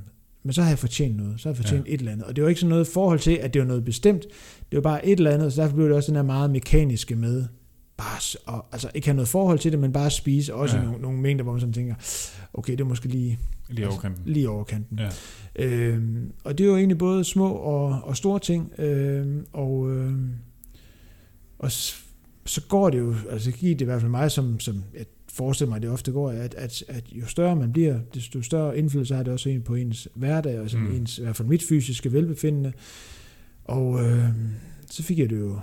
men 0.43 0.53
så 0.53 0.61
har 0.61 0.69
jeg 0.69 0.79
fortjent 0.79 1.17
noget, 1.17 1.33
så 1.41 1.49
har 1.49 1.53
jeg 1.53 1.57
fortjent 1.57 1.87
ja. 1.87 1.93
et 1.93 1.99
eller 1.99 2.11
andet. 2.11 2.25
Og 2.27 2.35
det 2.35 2.43
var 2.43 2.49
ikke 2.49 2.61
sådan 2.61 2.69
noget 2.69 2.87
forhold 2.87 3.19
til, 3.19 3.31
at 3.31 3.53
det 3.53 3.61
var 3.61 3.67
noget 3.67 3.85
bestemt, 3.85 4.21
det 4.71 4.75
var 4.77 4.81
bare 4.81 5.05
et 5.05 5.17
eller 5.17 5.31
andet, 5.31 5.53
så 5.53 5.61
derfor 5.61 5.75
blev 5.75 5.87
det 5.87 5.95
også 5.95 6.07
den 6.07 6.15
her 6.15 6.23
meget 6.23 6.49
mekaniske 6.49 7.15
med, 7.15 7.45
bare, 7.97 8.37
og, 8.45 8.65
altså 8.71 8.91
ikke 8.93 9.07
have 9.07 9.15
noget 9.15 9.27
forhold 9.27 9.59
til 9.59 9.71
det, 9.71 9.79
men 9.79 9.91
bare 9.91 10.11
spise, 10.11 10.53
også 10.55 10.77
Ja. 10.77 10.83
nogle, 10.83 11.01
nogle 11.01 11.19
mængder, 11.21 11.43
hvor 11.43 11.51
man 11.53 11.59
sådan 11.61 11.73
tænker, 11.73 11.95
okay, 12.53 12.71
det 12.71 12.81
er 12.81 12.85
måske 12.85 13.07
lige, 13.07 13.39
Lige 13.69 13.87
overkanten. 13.89 14.21
lige 14.25 14.49
over 14.49 14.63
kanten. 14.63 14.99
Ja. 14.99 15.09
Øhm, 15.65 16.31
og 16.43 16.57
det 16.57 16.63
er 16.63 16.67
jo 16.67 16.75
egentlig 16.77 16.97
både 16.97 17.23
små 17.23 17.51
og, 17.53 17.87
og 18.03 18.17
store 18.17 18.39
ting, 18.39 18.71
øhm, 18.79 19.45
og, 19.53 19.91
øhm, 19.91 20.29
og 21.59 21.71
så 22.45 22.61
går 22.69 22.89
det 22.89 22.99
jo, 22.99 23.15
altså 23.31 23.51
det 23.51 23.59
gik 23.59 23.79
det 23.79 23.81
i 23.81 23.85
hvert 23.85 24.01
fald 24.01 24.11
mig, 24.11 24.31
som, 24.31 24.59
som 24.59 24.83
jeg 24.97 25.05
forestiller 25.33 25.69
mig, 25.73 25.81
det 25.81 25.89
ofte 25.89 26.11
går, 26.11 26.29
at, 26.31 26.53
at, 26.53 26.83
at 26.87 27.03
jo 27.11 27.27
større 27.27 27.55
man 27.55 27.71
bliver, 27.73 27.99
desto 28.13 28.41
større 28.41 28.77
indflydelse 28.77 29.15
har 29.15 29.23
det 29.23 29.33
også 29.33 29.49
egentlig 29.49 29.65
på 29.65 29.75
ens 29.75 30.07
hverdag, 30.15 30.59
og 30.59 30.69
sådan 30.69 30.85
Mm. 30.87 30.95
ens, 30.95 31.17
i 31.17 31.21
hvert 31.21 31.35
fald 31.35 31.47
mit 31.47 31.63
fysiske 31.69 32.11
velbefindende. 32.13 32.73
Og 33.65 34.03
øhm, 34.05 34.49
så 34.91 35.03
fik 35.03 35.19
jeg 35.19 35.29
det 35.29 35.39
jo 35.39 35.59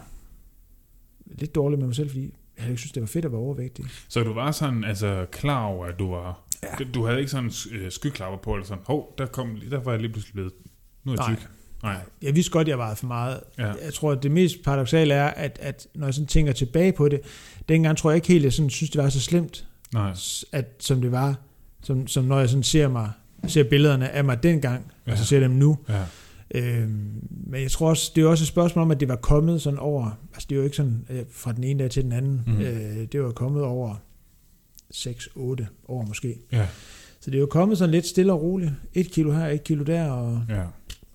lidt 1.39 1.55
dårligt 1.55 1.79
med 1.79 1.87
mig 1.87 1.97
selv, 1.97 2.09
fordi 2.09 2.35
jeg 2.59 2.69
ikke 2.69 2.81
synes, 2.81 2.93
det 2.93 3.01
var 3.01 3.07
fedt 3.07 3.25
at 3.25 3.33
være 3.33 3.41
overvægtig. 3.41 3.85
Så 4.09 4.23
du 4.23 4.33
var 4.33 4.51
sådan 4.51 4.85
altså 4.85 5.27
klar 5.33 5.65
over, 5.65 5.87
at 5.87 5.99
du 5.99 6.11
var... 6.11 6.43
Ja. 6.63 6.85
Du 6.85 7.07
havde 7.07 7.19
ikke 7.19 7.31
sådan 7.31 7.51
øh, 7.73 7.91
skyklapper 7.91 8.39
på, 8.39 8.55
eller 8.55 8.67
sådan, 8.67 8.85
hov, 8.87 9.15
der, 9.19 9.27
kom, 9.27 9.59
der 9.71 9.81
var 9.81 9.93
jeg 9.93 10.01
lige 10.01 10.13
pludselig 10.13 10.33
blevet... 10.33 10.53
Nu 11.05 11.13
er 11.13 11.17
jeg 11.29 11.37
tyk. 11.37 11.49
Nej. 11.83 11.97
Jeg 12.23 12.35
vidste 12.35 12.53
godt, 12.53 12.69
jeg 12.69 12.79
vejede 12.79 12.97
for 12.97 13.07
meget. 13.07 13.41
Ja. 13.59 13.67
Jeg 13.67 13.95
tror, 13.95 14.13
at 14.13 14.23
det 14.23 14.31
mest 14.31 14.63
paradoxale 14.65 15.15
er, 15.15 15.27
at, 15.27 15.59
at 15.63 15.87
når 15.95 16.07
jeg 16.07 16.15
sådan 16.15 16.27
tænker 16.27 16.53
tilbage 16.53 16.93
på 16.93 17.09
det, 17.09 17.21
dengang 17.69 17.99
tror 17.99 18.11
jeg 18.11 18.17
ikke 18.17 18.29
helt, 18.29 18.45
jeg 18.45 18.53
sådan 18.53 18.71
synes, 18.71 18.91
det 18.91 19.03
var 19.03 19.09
så 19.09 19.21
slemt, 19.21 19.69
Nej. 19.93 20.15
at, 20.53 20.67
som 20.79 21.01
det 21.01 21.13
var, 21.13 21.35
som, 21.83 22.07
som 22.07 22.25
når 22.25 22.39
jeg 22.39 22.49
sådan 22.49 22.63
ser 22.63 22.89
mig 22.89 23.11
ser 23.47 23.65
billederne 23.65 24.11
af 24.11 24.25
mig 24.25 24.43
dengang, 24.43 24.93
ja. 25.07 25.13
og 25.13 25.19
så 25.19 25.25
ser 25.25 25.41
dem 25.41 25.51
nu. 25.51 25.79
Ja. 25.89 26.03
Øhm, 26.55 27.11
men 27.47 27.63
jeg 27.63 27.71
tror 27.71 27.89
også, 27.89 28.13
det 28.15 28.25
er 28.25 28.29
også 28.29 28.43
et 28.45 28.49
spørgsmål 28.49 28.83
om, 28.83 28.91
at 28.91 29.01
det 29.01 29.09
var 29.09 29.17
kommet 29.17 29.63
sådan 29.63 29.79
over, 29.79 30.11
altså 30.35 30.47
det 30.51 30.55
er 30.55 30.59
jo 30.59 30.65
ikke 30.65 30.77
sådan 30.77 31.07
øh, 31.11 31.23
fra 31.31 31.53
den 31.53 31.65
ene 31.65 31.79
dag 31.83 31.91
til 31.91 32.03
den 32.05 32.13
anden, 32.13 32.43
mm. 32.47 32.61
øh, 32.61 33.07
det 33.13 33.23
var 33.23 33.33
kommet 33.33 33.63
over 33.63 33.95
6-8 34.95 35.65
år 35.89 36.05
måske. 36.09 36.39
Ja. 36.53 36.67
Så 37.21 37.31
det 37.31 37.37
er 37.37 37.41
jo 37.41 37.47
kommet 37.47 37.79
sådan 37.79 37.91
lidt 37.93 38.07
stille 38.07 38.33
og 38.33 38.43
roligt. 38.43 38.73
Et 38.95 39.11
kilo 39.11 39.33
her, 39.33 39.47
et 39.47 39.65
kilo 39.65 39.85
der, 39.85 40.11
og, 40.11 40.43
Ja. 40.49 40.63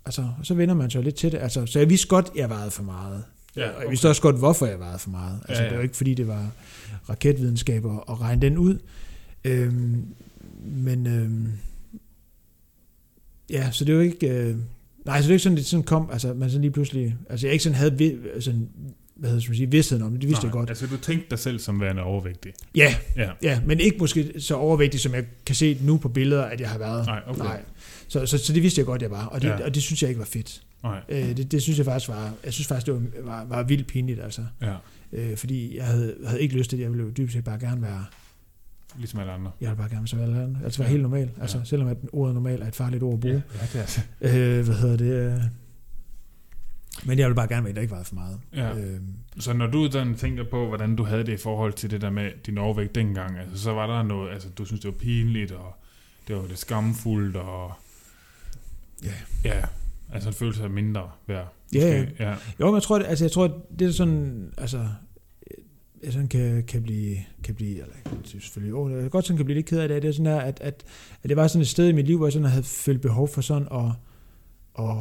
altså, 0.05 0.21
og 0.39 0.45
så 0.45 0.53
vender 0.53 0.75
man 0.75 0.89
sig 0.89 1.03
lidt 1.03 1.15
til 1.15 1.31
det. 1.31 1.37
Altså, 1.37 1.65
så 1.65 1.79
jeg 1.79 1.89
vidste 1.89 2.07
godt, 2.07 2.31
jeg 2.35 2.49
vejede 2.49 2.71
for 2.71 2.83
meget. 2.83 3.23
Ja, 3.55 3.69
Og 3.69 3.81
jeg 3.81 3.89
vidste 3.89 4.09
også 4.09 4.21
godt, 4.21 4.37
hvorfor 4.37 4.65
jeg 4.65 4.79
vejede 4.79 4.99
for 4.99 5.09
meget. 5.09 5.39
Altså, 5.47 5.53
Ja, 5.53 5.57
ja, 5.59 5.63
ja. 5.63 5.65
ja. 5.65 5.69
det 5.69 5.77
var 5.77 5.83
ikke, 5.83 5.95
fordi 5.97 6.13
det 6.13 6.27
var 6.27 6.51
raketvidenskab 7.09 7.85
at, 7.85 7.91
at 8.09 8.21
regne 8.21 8.41
den 8.41 8.57
ud. 8.57 8.77
Øhm, 9.43 10.05
men 10.63 11.07
øhm, 11.07 11.51
ja, 13.49 13.71
så 13.71 13.85
det 13.85 13.91
er 13.91 13.95
jo 13.95 14.01
ikke... 14.01 14.27
Øh, 14.27 14.55
nej, 15.07 15.21
så 15.21 15.23
det 15.23 15.29
er 15.29 15.33
ikke 15.33 15.43
sådan, 15.43 15.57
det 15.57 15.65
sådan 15.65 15.83
kom, 15.83 16.09
altså 16.11 16.33
man 16.33 16.49
sådan 16.49 16.61
lige 16.61 16.71
pludselig... 16.71 17.15
Altså 17.29 17.47
jeg 17.47 17.51
ikke 17.53 17.63
sådan 17.63 17.75
havde 17.75 17.97
vi, 17.97 18.15
sådan, 18.39 18.69
hvad 19.15 19.29
hedder 19.29 19.35
det, 19.35 19.43
skal 19.43 19.51
man 19.51 19.57
sige, 19.57 19.71
vidstheden 19.71 20.03
om 20.03 20.11
det, 20.11 20.21
det 20.21 20.27
vidste 20.29 20.45
Nej, 20.45 20.49
jeg 20.49 20.53
godt. 20.53 20.69
Altså, 20.69 20.87
du 20.87 20.97
tænkte 20.97 21.27
dig 21.29 21.39
selv 21.39 21.59
som 21.59 21.81
værende 21.81 22.01
overvægtig. 22.01 22.53
Ja, 22.75 22.95
Ja. 23.15 23.29
ja, 23.41 23.61
men 23.65 23.79
ikke 23.79 23.97
måske 23.99 24.33
så 24.39 24.55
overvægtig, 24.55 24.99
som 24.99 25.13
jeg 25.15 25.23
kan 25.45 25.55
se 25.55 25.77
nu 25.81 25.97
på 25.97 26.09
billeder, 26.09 26.43
at 26.43 26.61
jeg 26.61 26.69
har 26.69 26.77
været. 26.77 27.05
Nej, 27.05 27.21
okay. 27.27 27.39
Nej. 27.41 27.61
Så, 28.07 28.25
så, 28.25 28.37
så 28.37 28.53
det 28.53 28.63
vidste 28.63 28.79
jeg 28.79 28.85
godt, 28.85 29.01
jeg 29.01 29.11
var, 29.11 29.25
og 29.25 29.41
det, 29.41 29.47
Ja. 29.47 29.57
ja. 29.59 29.65
og 29.65 29.75
det 29.75 29.83
synes 29.83 30.01
jeg 30.01 30.09
ikke 30.09 30.19
var 30.19 30.25
fedt. 30.25 30.61
Nej. 30.83 30.99
Øh, 31.09 31.37
det, 31.37 31.51
det 31.51 31.61
synes 31.61 31.77
jeg 31.77 31.85
faktisk 31.85 32.09
var, 32.09 32.33
jeg 32.45 32.53
synes 32.53 32.67
faktisk, 32.67 32.85
det 32.87 32.93
var, 32.93 33.01
var, 33.23 33.45
var 33.45 33.63
vildt 33.63 33.87
pinligt, 33.87 34.23
altså. 34.23 34.41
Ja. 34.61 34.73
Øh, 35.13 35.37
fordi 35.37 35.77
jeg 35.77 35.85
havde, 35.85 36.15
havde 36.25 36.41
ikke 36.41 36.55
lyst 36.57 36.69
til 36.69 36.77
det. 36.79 36.83
Jeg 36.83 36.91
ville 36.91 37.05
jo 37.05 37.09
dybest 37.17 37.33
set 37.33 37.43
bare 37.43 37.59
gerne 37.59 37.81
være, 37.81 38.05
Ligesom 38.97 39.19
alle 39.19 39.31
andre. 39.31 39.51
jeg 39.61 39.69
ville 39.69 39.77
bare 39.77 39.89
gerne 39.89 40.07
som 40.07 40.19
alle 40.19 40.41
andre. 40.43 40.59
Altså 40.63 40.79
være 40.79 40.87
Ja. 40.87 40.91
helt 40.91 41.01
normal. 41.03 41.31
Altså 41.41 41.57
Ja. 41.57 41.63
selvom 41.63 41.87
at 41.87 41.97
ordet 42.13 42.33
normal 42.33 42.61
er 42.61 42.67
et 42.67 42.75
farligt 42.75 43.03
ord 43.03 43.13
at 43.13 43.19
bruge. 43.19 43.43
ja 43.53 43.59
det 43.73 43.75
er 43.75 43.79
altså. 43.79 44.01
Øh, 44.21 44.65
hvad 44.65 44.75
hedder 44.75 44.97
det? 44.97 45.11
øh. 45.35 45.41
Men 47.05 47.19
jeg 47.19 47.25
ville 47.27 47.35
bare 47.35 47.47
gerne 47.47 47.63
være, 47.63 47.69
en, 47.69 47.75
der 47.75 47.81
ikke 47.81 47.91
var 47.95 48.03
for 48.03 48.15
meget. 48.15 48.39
Ja. 48.55 48.77
Øh, 48.77 48.99
Så 49.39 49.53
når 49.53 49.67
du 49.67 49.89
sådan 49.91 50.15
tænker 50.15 50.43
på, 50.51 50.67
hvordan 50.67 50.95
du 50.95 51.03
havde 51.03 51.23
det 51.25 51.33
i 51.33 51.37
forhold 51.37 51.73
til 51.73 51.91
det 51.91 52.01
der 52.01 52.09
med 52.09 52.31
din 52.45 52.57
overvægt 52.57 52.95
dengang, 52.95 53.37
altså, 53.37 53.57
så 53.63 53.73
var 53.73 53.87
der 53.87 54.03
noget, 54.03 54.31
altså 54.33 54.49
du 54.49 54.65
synes, 54.65 54.81
det 54.81 54.87
var 54.91 54.97
pinligt, 54.97 55.51
og 55.51 55.75
det 56.27 56.35
var 56.35 56.41
det 56.41 56.57
skamfuldt, 56.57 57.35
og 57.35 57.71
Ja. 59.03 59.11
ja, 59.43 59.61
altså 60.13 60.29
en 60.29 60.35
følelse 60.35 60.63
af 60.63 60.69
mindre 60.69 61.09
værd. 61.27 61.53
Ja, 61.73 61.99
måske. 62.01 62.23
ja. 62.23 62.35
jo, 62.59 62.65
men 62.65 62.75
jeg 62.75 62.83
tror, 62.83 62.97
det, 62.99 63.05
altså, 63.05 63.23
jeg 63.25 63.31
tror, 63.31 63.45
at 63.45 63.51
det 63.79 63.87
er 63.87 63.91
sådan, 63.91 64.53
altså, 64.57 64.87
jeg 66.03 66.13
sådan 66.13 66.27
kan, 66.27 66.63
kan 66.63 66.83
blive, 66.83 67.17
kan 67.43 67.55
blive, 67.55 67.81
eller 67.81 67.95
det 68.03 68.35
er 68.35 68.39
selvfølgelig, 68.39 68.75
oh, 68.75 68.91
jeg 68.91 69.11
godt 69.11 69.25
sådan 69.25 69.37
kan 69.37 69.45
blive 69.45 69.55
lidt 69.55 69.65
ked 69.65 69.79
af 69.79 69.87
det, 69.87 70.01
det 70.01 70.09
er 70.09 70.13
sådan 70.13 70.25
her, 70.25 70.39
at, 70.39 70.59
at, 70.61 70.83
at 71.23 71.29
det 71.29 71.37
var 71.37 71.47
sådan 71.47 71.61
et 71.61 71.67
sted 71.67 71.87
i 71.87 71.91
mit 71.91 72.05
liv, 72.07 72.17
hvor 72.17 72.25
jeg 72.25 72.33
sådan 72.33 72.47
havde 72.47 72.63
følt 72.63 73.01
behov 73.01 73.27
for 73.27 73.41
sådan 73.41 73.67
at, 73.71 73.91
at, 74.79 74.97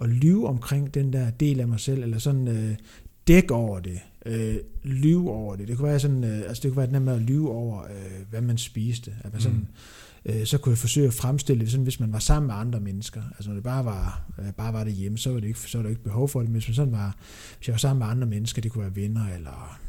at 0.00 0.08
lyve 0.08 0.48
omkring 0.48 0.94
den 0.94 1.12
der 1.12 1.30
del 1.30 1.60
af 1.60 1.68
mig 1.68 1.80
selv, 1.80 2.02
eller 2.02 2.18
sådan 2.18 2.48
øh, 2.48 2.76
dække 3.28 3.54
over 3.54 3.80
det, 3.80 4.00
øh, 4.26 4.56
lyve 4.82 5.30
over 5.30 5.56
det. 5.56 5.68
Det 5.68 5.76
kunne 5.76 5.88
være 5.88 6.00
sådan, 6.00 6.24
øh, 6.24 6.38
altså 6.38 6.62
det 6.62 6.70
kunne 6.70 6.76
være 6.76 6.98
den 6.98 7.04
med 7.04 7.14
at 7.14 7.20
lyve 7.20 7.50
over, 7.50 7.82
øh, 7.82 8.30
hvad 8.30 8.40
man 8.40 8.58
spiste. 8.58 9.12
At 9.20 9.32
man 9.32 9.42
sådan, 9.42 9.68
øh, 10.24 10.44
så 10.46 10.58
kunne 10.58 10.70
jeg 10.70 10.78
forsøge 10.78 11.06
at 11.06 11.14
fremstille 11.14 11.60
det, 11.60 11.70
sådan, 11.70 11.84
hvis 11.84 12.00
man 12.00 12.12
var 12.12 12.18
sammen 12.18 12.46
med 12.46 12.54
andre 12.54 12.80
mennesker. 12.80 13.22
Altså 13.30 13.50
når 13.50 13.54
det 13.54 13.64
bare 13.64 13.84
var, 13.84 14.22
øh, 14.38 14.52
bare 14.52 14.72
var 14.72 14.84
det 14.84 14.92
hjemme, 14.92 15.18
så 15.18 15.32
var 15.32 15.40
det 15.40 15.46
ikke, 15.46 15.58
så 15.58 15.78
var 15.78 15.82
der 15.82 15.90
ikke 15.90 16.02
behov 16.02 16.28
for 16.28 16.40
det. 16.40 16.48
Men 16.48 16.54
hvis 16.54 16.68
man 16.68 16.74
sådan 16.74 16.92
var, 16.92 17.16
hvis 17.56 17.68
jeg 17.68 17.72
var 17.72 17.78
sammen 17.78 17.98
med 17.98 18.06
andre 18.06 18.26
mennesker, 18.26 18.62
det 18.62 18.72
kunne 18.72 18.84
være 18.84 18.96
venner 18.96 19.34
eller 19.34 19.80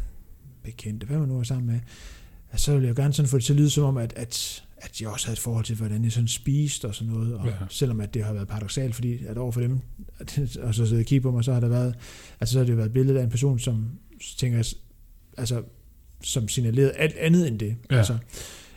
bekendte, 0.65 1.07
hvad 1.07 1.17
man 1.17 1.27
nu 1.27 1.35
var 1.35 1.43
sammen 1.43 1.67
med, 1.67 1.79
altså, 2.51 2.65
så 2.65 2.73
ville 2.73 2.87
jeg 2.87 2.95
gerne 2.95 3.13
sådan 3.13 3.29
få 3.29 3.37
det 3.37 3.45
til 3.45 3.53
at 3.53 3.59
lyde 3.59 3.69
som 3.69 3.83
om, 3.83 3.97
at, 3.97 4.13
at, 4.15 4.63
at 4.77 5.01
jeg 5.01 5.09
også 5.09 5.27
havde 5.27 5.33
et 5.35 5.39
forhold 5.39 5.65
til, 5.65 5.75
hvordan 5.75 6.03
jeg 6.03 6.11
sådan 6.11 6.27
spiste 6.27 6.85
og 6.85 6.95
sådan 6.95 7.13
noget. 7.13 7.33
Og 7.35 7.45
Ja. 7.47 7.51
selvom 7.69 7.99
at 8.01 8.13
det 8.13 8.23
har 8.23 8.33
været 8.33 8.47
paradoxalt, 8.47 8.95
fordi 8.95 9.25
at 9.25 9.37
over 9.37 9.51
for 9.51 9.61
dem, 9.61 9.79
at, 10.19 10.57
og 10.57 10.75
så 10.75 10.85
sidde 10.85 10.99
og 10.99 11.05
kigge 11.05 11.21
på 11.21 11.31
mig, 11.31 11.43
så 11.43 11.53
har 11.53 11.59
der 11.59 11.67
været, 11.67 11.95
altså 12.39 12.53
så 12.53 12.59
har 12.59 12.63
det 12.65 12.71
jo 12.71 12.75
været 12.75 12.87
et 12.87 12.93
billede 12.93 13.19
af 13.19 13.23
en 13.23 13.29
person, 13.29 13.59
som 13.59 13.85
tænker, 14.37 14.73
altså, 15.37 15.63
som 16.23 16.47
signalerede 16.47 16.91
alt 16.91 17.15
andet 17.15 17.47
end 17.47 17.59
det. 17.59 17.75
Ja. 17.91 17.97
Altså, 17.97 18.17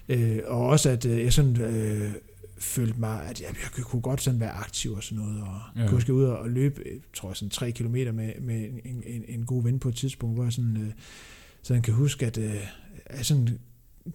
øh, 0.08 0.38
og 0.46 0.66
også 0.66 0.90
at 0.90 1.04
øh, 1.04 1.18
jeg 1.18 1.32
sådan 1.32 1.60
øh, 1.60 2.10
følte 2.58 3.00
mig, 3.00 3.22
at 3.28 3.40
jeg, 3.40 3.48
jeg 3.76 3.84
kunne 3.84 4.02
godt 4.02 4.22
sådan 4.22 4.40
være 4.40 4.50
aktiv 4.50 4.92
og 4.92 5.02
sådan 5.02 5.18
noget, 5.24 5.40
og 5.42 5.60
Ja. 5.76 5.88
kunne 5.88 6.00
skal 6.00 6.14
ud 6.14 6.24
og 6.24 6.50
løbe, 6.50 6.82
øh, 6.86 7.00
tror 7.14 7.28
jeg, 7.28 7.36
sådan 7.36 7.50
tre 7.50 7.70
kilometer 7.70 8.12
med, 8.12 8.32
med 8.40 8.64
en, 8.84 9.02
en, 9.06 9.24
en 9.28 9.46
god 9.46 9.62
ven 9.62 9.78
på 9.78 9.88
et 9.88 9.94
tidspunkt, 9.94 10.36
hvor 10.36 10.44
jeg 10.44 10.52
sådan, 10.52 10.76
øh, 10.76 10.90
sådan 11.62 11.82
kan 11.82 11.94
huske, 11.94 12.26
at 12.26 12.38
øh, 12.38 12.54
jeg 13.16 13.26
sådan 13.26 13.48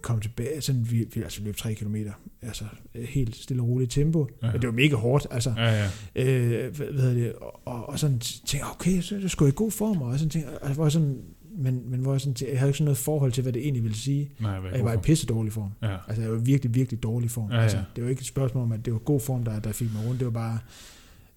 kom 0.02 0.20
tilbage, 0.20 0.60
sådan 0.60 0.90
vi, 0.90 1.04
vi 1.14 1.22
altså 1.22 1.42
løb 1.42 1.56
tre 1.56 1.74
kilometer, 1.74 2.12
altså 2.42 2.64
øh, 2.94 3.04
helt 3.04 3.36
stille 3.36 3.62
og 3.62 3.68
roligt 3.68 3.90
tempo, 3.90 4.28
Ja. 4.42 4.46
ja. 4.46 4.52
det 4.52 4.66
var 4.66 4.72
mega 4.72 4.94
hårdt, 4.96 5.26
altså, 5.30 5.54
Ja, 5.56 5.72
ja. 5.72 5.90
øh, 6.24 6.76
hvad, 6.76 6.86
hvad 6.86 7.02
hedder 7.02 7.14
det, 7.14 7.32
og, 7.32 7.60
og, 7.66 7.88
og 7.88 7.98
sådan 7.98 8.18
tænkte, 8.18 8.66
okay, 8.70 9.00
så, 9.00 9.20
så 9.20 9.28
skulle 9.28 9.46
jeg 9.46 9.52
i 9.54 9.56
god 9.56 9.70
form, 9.70 10.02
og 10.02 10.18
sådan 10.18 10.30
tænkte, 10.30 10.50
altså, 10.52 10.74
hvor 10.74 10.88
sådan 10.88 11.22
men, 11.58 11.90
men 11.90 12.00
hvor 12.00 12.12
jeg, 12.12 12.20
sådan, 12.20 12.48
jeg 12.50 12.58
havde 12.58 12.70
ikke 12.70 12.76
sådan 12.78 12.84
noget 12.84 12.98
forhold 12.98 13.32
til, 13.32 13.42
hvad 13.42 13.52
det 13.52 13.62
egentlig 13.62 13.82
ville 13.82 13.96
sige. 13.96 14.30
Nej, 14.40 14.56
at 14.66 14.76
jeg 14.76 14.84
var 14.84 14.92
i 14.92 14.96
pisse 14.96 15.26
dårlig 15.26 15.52
form. 15.52 15.70
Ja. 15.82 15.96
Altså, 16.08 16.22
jeg 16.22 16.30
var 16.32 16.38
virkelig, 16.38 16.74
virkelig 16.74 17.02
dårlig 17.02 17.30
form. 17.30 17.50
Ja, 17.50 17.56
ja. 17.56 17.62
Altså, 17.62 17.82
det 17.96 18.04
var 18.04 18.10
ikke 18.10 18.20
et 18.20 18.26
spørgsmål 18.26 18.62
om, 18.64 18.72
at 18.72 18.84
det 18.84 18.92
var 18.92 18.98
god 18.98 19.20
form, 19.20 19.44
der, 19.44 19.60
der 19.60 19.72
fik 19.72 19.92
mig 19.94 20.06
rundt. 20.06 20.18
Det 20.20 20.24
var 20.26 20.32
bare 20.32 20.58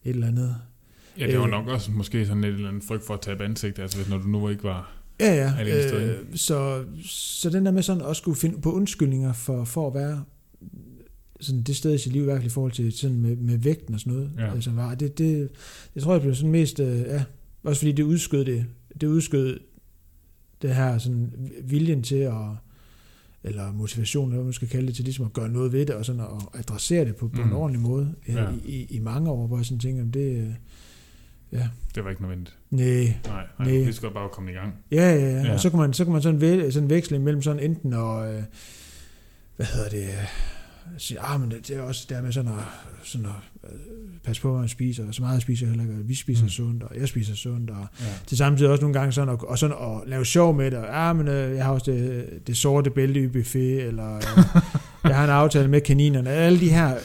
et 0.04 0.10
eller 0.10 0.28
andet. 0.28 0.56
Ja, 1.20 1.28
det 1.28 1.38
var 1.38 1.46
Øh. 1.46 1.52
nok 1.52 1.68
også 1.68 1.92
måske 1.92 2.26
sådan 2.26 2.44
en 2.44 2.54
eller 2.54 2.68
anden 2.68 2.82
frygt 2.82 3.06
for 3.08 3.14
at 3.14 3.22
tabe 3.22 3.44
ansigt, 3.44 3.80
altså 3.80 3.98
hvis 3.98 4.10
når 4.10 4.18
du 4.18 4.28
nu 4.28 4.50
ikke 4.50 4.64
var... 4.64 4.97
Ja, 5.20 5.36
ja. 5.36 5.54
Øh, 6.02 6.26
så, 6.36 6.84
så 7.06 7.50
den 7.50 7.66
der 7.66 7.72
med 7.72 7.82
sådan 7.84 8.02
også 8.02 8.20
skulle 8.20 8.38
finde 8.38 8.62
på 8.62 8.72
undskyldninger 8.72 9.34
for, 9.34 9.64
for 9.64 9.88
at 9.88 9.94
være 9.94 10.24
sådan 11.40 11.62
det 11.62 11.76
sted 11.76 11.94
i 11.96 11.98
sit 11.98 12.12
liv, 12.14 12.22
i 12.22 12.26
hvert 12.26 12.38
fald 12.38 12.46
i 12.46 12.54
forhold 12.54 12.72
til 12.72 12.92
sådan 12.92 13.18
med, 13.22 13.36
med 13.36 13.58
vægten 13.58 13.94
og 13.94 14.00
sådan 14.00 14.14
noget, 14.14 14.32
Ja. 14.38 14.54
altså 14.54 14.72
var, 14.72 14.96
det, 14.96 15.18
det, 15.18 15.50
jeg 15.96 16.04
tror, 16.04 16.14
jeg 16.14 16.22
blev 16.22 16.36
sådan 16.36 16.52
mest, 16.52 16.80
øh, 16.80 17.00
ja, 17.00 17.24
også 17.64 17.80
fordi 17.80 17.92
det 17.92 18.04
udskød 18.04 18.46
det, 18.46 18.66
det 19.02 19.08
udskød 19.08 19.60
det 20.62 20.76
her 20.76 20.98
sådan 20.98 21.32
viljen 21.64 22.04
til 22.04 22.16
at, 22.16 22.34
eller 23.44 23.72
motivation, 23.74 24.26
eller 24.28 24.36
hvad 24.36 24.44
man 24.46 24.54
skal 24.54 24.68
kalde 24.68 24.88
det, 24.88 24.96
til 24.96 25.04
ligesom 25.06 25.26
at 25.26 25.34
gøre 25.34 25.50
noget 25.50 25.72
ved 25.74 25.86
det, 25.86 25.96
og 25.96 26.06
sådan 26.06 26.22
at 26.22 26.28
adressere 26.60 27.06
det 27.06 27.16
på, 27.16 27.28
på 27.28 27.42
Mm. 27.42 27.48
en 27.48 27.54
ordentlig 27.54 27.82
måde 27.82 28.14
ja. 28.28 28.44
Ja. 28.44 28.50
i, 28.66 28.76
i, 28.76 28.96
i 28.96 29.00
mange 29.00 29.30
år, 29.30 29.48
hvor 29.48 29.58
jeg 29.58 29.66
sådan 29.66 29.80
tænker, 29.80 30.04
det, 30.06 30.56
øh, 31.52 31.60
Det 31.96 32.04
var 32.04 32.10
ikke 32.10 32.22
nødvendigt. 32.22 32.58
nej, 32.70 32.86
Nej, 32.86 33.14
nej, 33.60 33.68
Nej. 33.72 33.86
vi 33.86 33.92
skal 33.94 34.10
bare 34.12 34.30
komme 34.30 34.52
i 34.52 34.54
gang. 34.54 34.74
Ja, 34.92 35.14
ja, 35.14 35.20
ja. 35.20 35.32
Ja. 35.32 35.42
ja. 35.44 35.54
Og 35.54 35.60
så 35.60 35.70
kan 35.70 35.80
man, 35.80 35.94
så 35.94 36.04
kan 36.04 36.14
man 36.14 36.22
sådan, 36.22 36.42
væ- 36.42 36.72
sådan 36.72 36.90
veksle 36.90 37.18
imellem 37.18 37.42
sådan 37.42 37.60
enten 37.64 37.94
og, 37.94 38.34
øh, 38.34 38.44
hvad 39.56 39.66
hedder 39.66 39.90
det, 39.90 40.04
øh, 40.04 40.28
sige, 40.98 41.20
ah, 41.20 41.42
men 41.42 41.52
det, 41.52 41.68
det 41.68 41.78
er 41.78 41.82
også 41.82 42.06
der 42.10 42.22
med 42.22 42.32
sådan 42.32 42.52
at, 42.52 42.64
sådan 43.04 43.26
at 43.26 43.70
øh, 43.72 43.80
passe 44.24 44.42
på, 44.42 44.50
hvad 44.52 44.60
man 44.60 44.70
spiser, 44.70 45.08
og 45.08 45.14
så 45.14 45.22
meget 45.22 45.42
spiser 45.42 45.66
jeg 45.66 45.70
heller 45.76 45.84
ikke, 45.84 46.04
og 46.04 46.10
vi 46.10 46.16
spiser 46.16 46.44
Mm. 46.44 46.50
sundt, 46.50 46.84
og 46.84 47.00
jeg 47.00 47.08
spiser 47.08 47.36
sundt, 47.36 47.70
og 47.70 47.88
Ja. 48.00 48.06
til 48.28 48.38
samtidig 48.38 48.72
også 48.72 48.82
nogle 48.82 49.00
gange 49.00 49.12
sådan 49.12 49.34
at, 49.34 49.44
og 49.44 49.58
sådan 49.60 49.76
at 49.82 50.10
lave 50.10 50.26
sjov 50.26 50.54
med 50.56 50.72
det, 50.72 50.80
og, 50.80 51.10
ah, 51.10 51.16
men 51.16 51.28
øh, 51.28 51.56
jeg 51.56 51.66
har 51.66 51.72
også 51.74 51.92
det, 51.92 52.26
det 52.48 52.58
sorte 52.58 52.90
bælte 52.90 53.24
i 53.24 53.28
buffet, 53.28 53.84
eller 53.84 54.16
øh, 54.16 54.22
jeg 55.10 55.16
har 55.16 55.24
en 55.24 55.30
aftale 55.30 55.68
med 55.68 55.82
kaninerne, 55.82 56.30
alle 56.30 56.60
de 56.60 56.70
her 56.70 56.96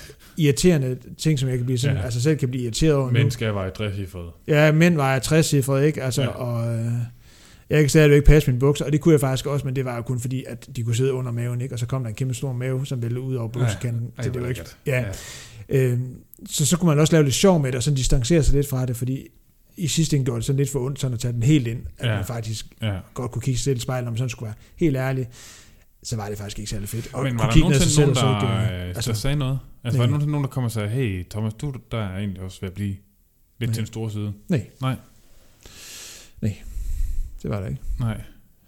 irriterende 0.45 0.97
ting, 1.19 1.39
som 1.39 1.49
jeg 1.49 1.57
kan 1.57 1.65
blive 1.67 1.79
sådan, 1.79 1.97
Ja. 1.97 2.01
ja. 2.01 2.05
altså 2.05 2.21
selv 2.23 2.37
kan 2.39 2.49
blive 2.49 2.63
irriteret 2.63 2.95
over. 2.95 3.11
Men 3.11 3.31
skal 3.31 3.55
veje 3.55 3.71
60 3.71 3.99
i 3.99 4.07
fod. 4.07 4.31
Ja, 4.49 4.73
mænd 4.73 4.97
var 4.97 5.13
jeg 5.13 5.23
60 5.23 5.47
cifret, 5.47 5.85
ikke? 5.87 6.03
Altså, 6.03 6.23
Ja. 6.23 6.29
ja. 6.29 6.35
og 6.35 6.75
øh, 6.79 6.93
jeg 7.71 7.81
kan 7.81 7.89
stadigvæk 7.89 8.17
ikke 8.17 8.27
passe 8.27 8.51
mine 8.51 8.61
bukser, 8.61 8.85
og 8.85 8.93
det 8.93 9.01
kunne 9.01 9.13
jeg 9.13 9.21
faktisk 9.21 9.47
også, 9.47 9.67
men 9.67 9.77
det 9.77 9.85
var 9.85 9.97
jo 9.97 10.03
kun 10.03 10.21
fordi, 10.21 10.45
at 10.49 10.69
de 10.77 10.83
kunne 10.83 10.97
sidde 10.97 11.13
under 11.13 11.33
maven, 11.33 11.61
ikke? 11.61 11.75
Og 11.75 11.79
så 11.79 11.87
kom 11.87 12.03
der 12.03 12.09
en 12.09 12.15
kæmpe 12.15 12.35
stor 12.35 12.53
mave, 12.53 12.87
som 12.87 13.03
væltede 13.03 13.21
ud 13.21 13.35
over 13.35 13.49
buksekanten. 13.49 14.09
Ej, 14.19 14.25
så 14.25 14.31
det 14.31 14.43
var 14.43 14.49
ikke, 14.49 14.61
lækkert. 14.61 14.77
ja. 14.87 15.05
Øh, 15.69 15.99
så, 16.49 16.67
så 16.67 16.77
kunne 16.79 16.89
man 16.89 16.99
også 16.99 17.13
lave 17.13 17.25
lidt 17.25 17.35
sjov 17.35 17.61
med 17.61 17.67
det, 17.73 17.77
og 17.77 17.83
sådan 17.83 17.97
distancere 17.97 18.43
sig 18.43 18.55
lidt 18.55 18.69
fra 18.69 18.87
det, 18.87 18.97
fordi 18.97 19.27
i 19.77 19.87
sidste 19.87 20.17
ende 20.17 20.25
gjorde 20.25 20.37
det 20.39 20.45
sådan 20.47 20.57
lidt 20.59 20.71
for 20.71 20.81
ondt, 20.87 21.01
sådan 21.01 21.15
at 21.15 21.21
tage 21.21 21.33
den 21.33 21.43
helt 21.43 21.67
ind, 21.67 21.81
at 21.99 22.07
Ja. 22.07 22.11
ja. 22.11 22.17
man 22.17 22.25
faktisk 22.27 22.67
Ja. 22.83 22.93
godt 23.15 23.31
kunne 23.31 23.43
kigge 23.43 23.59
sig 23.59 23.65
selv 23.65 23.77
i 23.77 23.81
spejlet, 23.81 24.09
om 24.09 24.17
sådan 24.17 24.29
skulle 24.29 24.47
være 24.47 24.55
helt 24.77 24.97
ærlig, 24.97 25.29
så 26.03 26.17
var 26.17 26.29
det 26.29 26.39
faktisk 26.39 26.59
ikke 26.59 26.71
særlig 26.71 26.89
fedt. 26.89 27.15
Og 27.15 27.23
Men 27.23 27.39
var 27.39 27.45
der 27.45 27.53
sig 27.53 27.61
nogensinde 27.61 27.97
nogen, 27.97 28.11
og 28.11 28.17
så 28.17 28.47
der, 28.47 28.57
øh, 28.57 28.65
øh, 28.65 28.69
der 28.69 28.95
altså, 28.95 29.15
sagde 29.15 29.37
noget? 29.37 29.59
Altså, 29.85 29.99
var 29.99 30.07
nej. 30.07 30.07
der 30.07 30.11
nogensinde 30.11 30.33
nogen, 30.33 30.45
der 30.45 30.51
kommer 30.51 30.69
og 30.69 30.73
sagde, 30.73 30.89
hey 30.89 31.27
Thomas, 31.31 31.55
du 31.55 31.75
der 31.91 31.99
er 31.99 32.19
egentlig 32.19 32.43
også 32.43 32.61
ved 32.61 32.69
at 32.69 32.75
blive 32.75 32.97
lidt 33.59 33.69
Nej. 33.69 33.75
til 33.75 33.81
en 33.81 33.87
stor 33.87 34.09
side? 34.09 34.33
Nej. 34.49 34.67
Nej. 34.81 34.97
det 37.43 37.51
var 37.51 37.61
det 37.61 37.69
ikke. 37.71 37.83
Nej. 38.01 38.21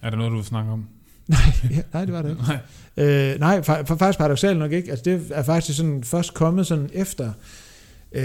Er 0.03 0.11
der 0.11 0.17
noget, 0.17 0.31
du 0.31 0.37
vil 0.37 0.45
snakke 0.45 0.71
om? 0.73 0.89
Ja, 1.71 1.83
nej, 1.93 2.05
det 2.05 2.15
var 2.15 2.23
det 2.23 2.31
ikke. 2.31 2.43
Nej. 2.49 2.59
Øh, 2.97 3.41
nej, 3.41 3.59
fa- 3.59 3.81
fa- 3.81 3.95
faktisk 3.95 4.19
paradoxalt 4.19 4.59
nok 4.59 4.73
ikke. 4.73 4.91
Altså, 4.91 5.03
det 5.05 5.27
er 5.31 5.43
faktisk 5.43 5.77
sådan 5.77 6.05
først 6.05 6.35
kommet 6.35 6.67
sådan 6.67 6.91
efter, 6.93 7.33
øh, 8.13 8.23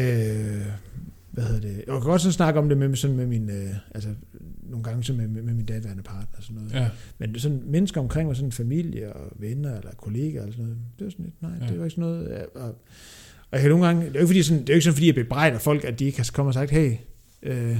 hvad 1.31 1.43
hedder 1.43 1.61
det, 1.61 1.75
jeg 1.77 1.85
kan 1.87 2.01
godt 2.01 2.21
sådan 2.21 2.33
snakke 2.33 2.59
om 2.59 2.69
det 2.69 2.77
med, 2.77 2.95
sådan 2.95 3.15
med 3.15 3.25
min, 3.25 3.49
øh, 3.49 3.69
altså 3.95 4.09
nogle 4.69 4.83
gange 4.83 5.03
sådan 5.03 5.21
med, 5.21 5.27
med, 5.27 5.41
med 5.41 5.53
min 5.53 5.65
daværende 5.65 6.03
partner 6.03 6.37
og 6.37 6.43
sådan 6.43 6.55
noget. 6.55 6.73
Ja. 6.73 6.89
Men 7.17 7.39
sådan 7.39 7.61
mennesker 7.65 8.01
omkring 8.01 8.27
mig, 8.27 8.35
sådan 8.35 8.51
familie 8.51 9.13
og 9.13 9.31
venner 9.39 9.77
eller 9.77 9.91
kollegaer 9.91 10.41
eller 10.41 10.51
sådan 10.51 10.65
noget, 10.65 10.77
det 10.99 11.05
var 11.05 11.11
sådan 11.11 11.25
lidt, 11.25 11.41
nej, 11.41 11.51
Ja. 11.61 11.67
det 11.67 11.79
var 11.79 11.85
ikke 11.85 11.95
sådan 11.95 12.01
noget. 12.11 12.29
ja, 12.29 12.61
Og, 12.61 12.67
og 12.69 12.75
jeg 13.51 13.61
kan 13.61 13.69
nogle 13.69 13.85
gange, 13.85 14.01
det 14.01 14.07
er 14.07 14.13
jo 14.13 14.19
ikke, 14.19 14.27
fordi, 14.27 14.43
sådan, 14.43 14.61
det 14.61 14.69
er 14.69 14.73
jo 14.73 14.75
ikke 14.75 14.83
sådan, 14.83 14.95
fordi 14.95 15.07
jeg 15.07 15.15
bebrejder 15.15 15.59
folk, 15.59 15.83
at 15.83 15.99
de 15.99 16.05
ikke 16.05 16.17
har 16.17 16.29
kommet 16.33 16.49
og 16.49 16.53
sagt, 16.53 16.71
hey, 16.71 16.93
øh, 17.43 17.77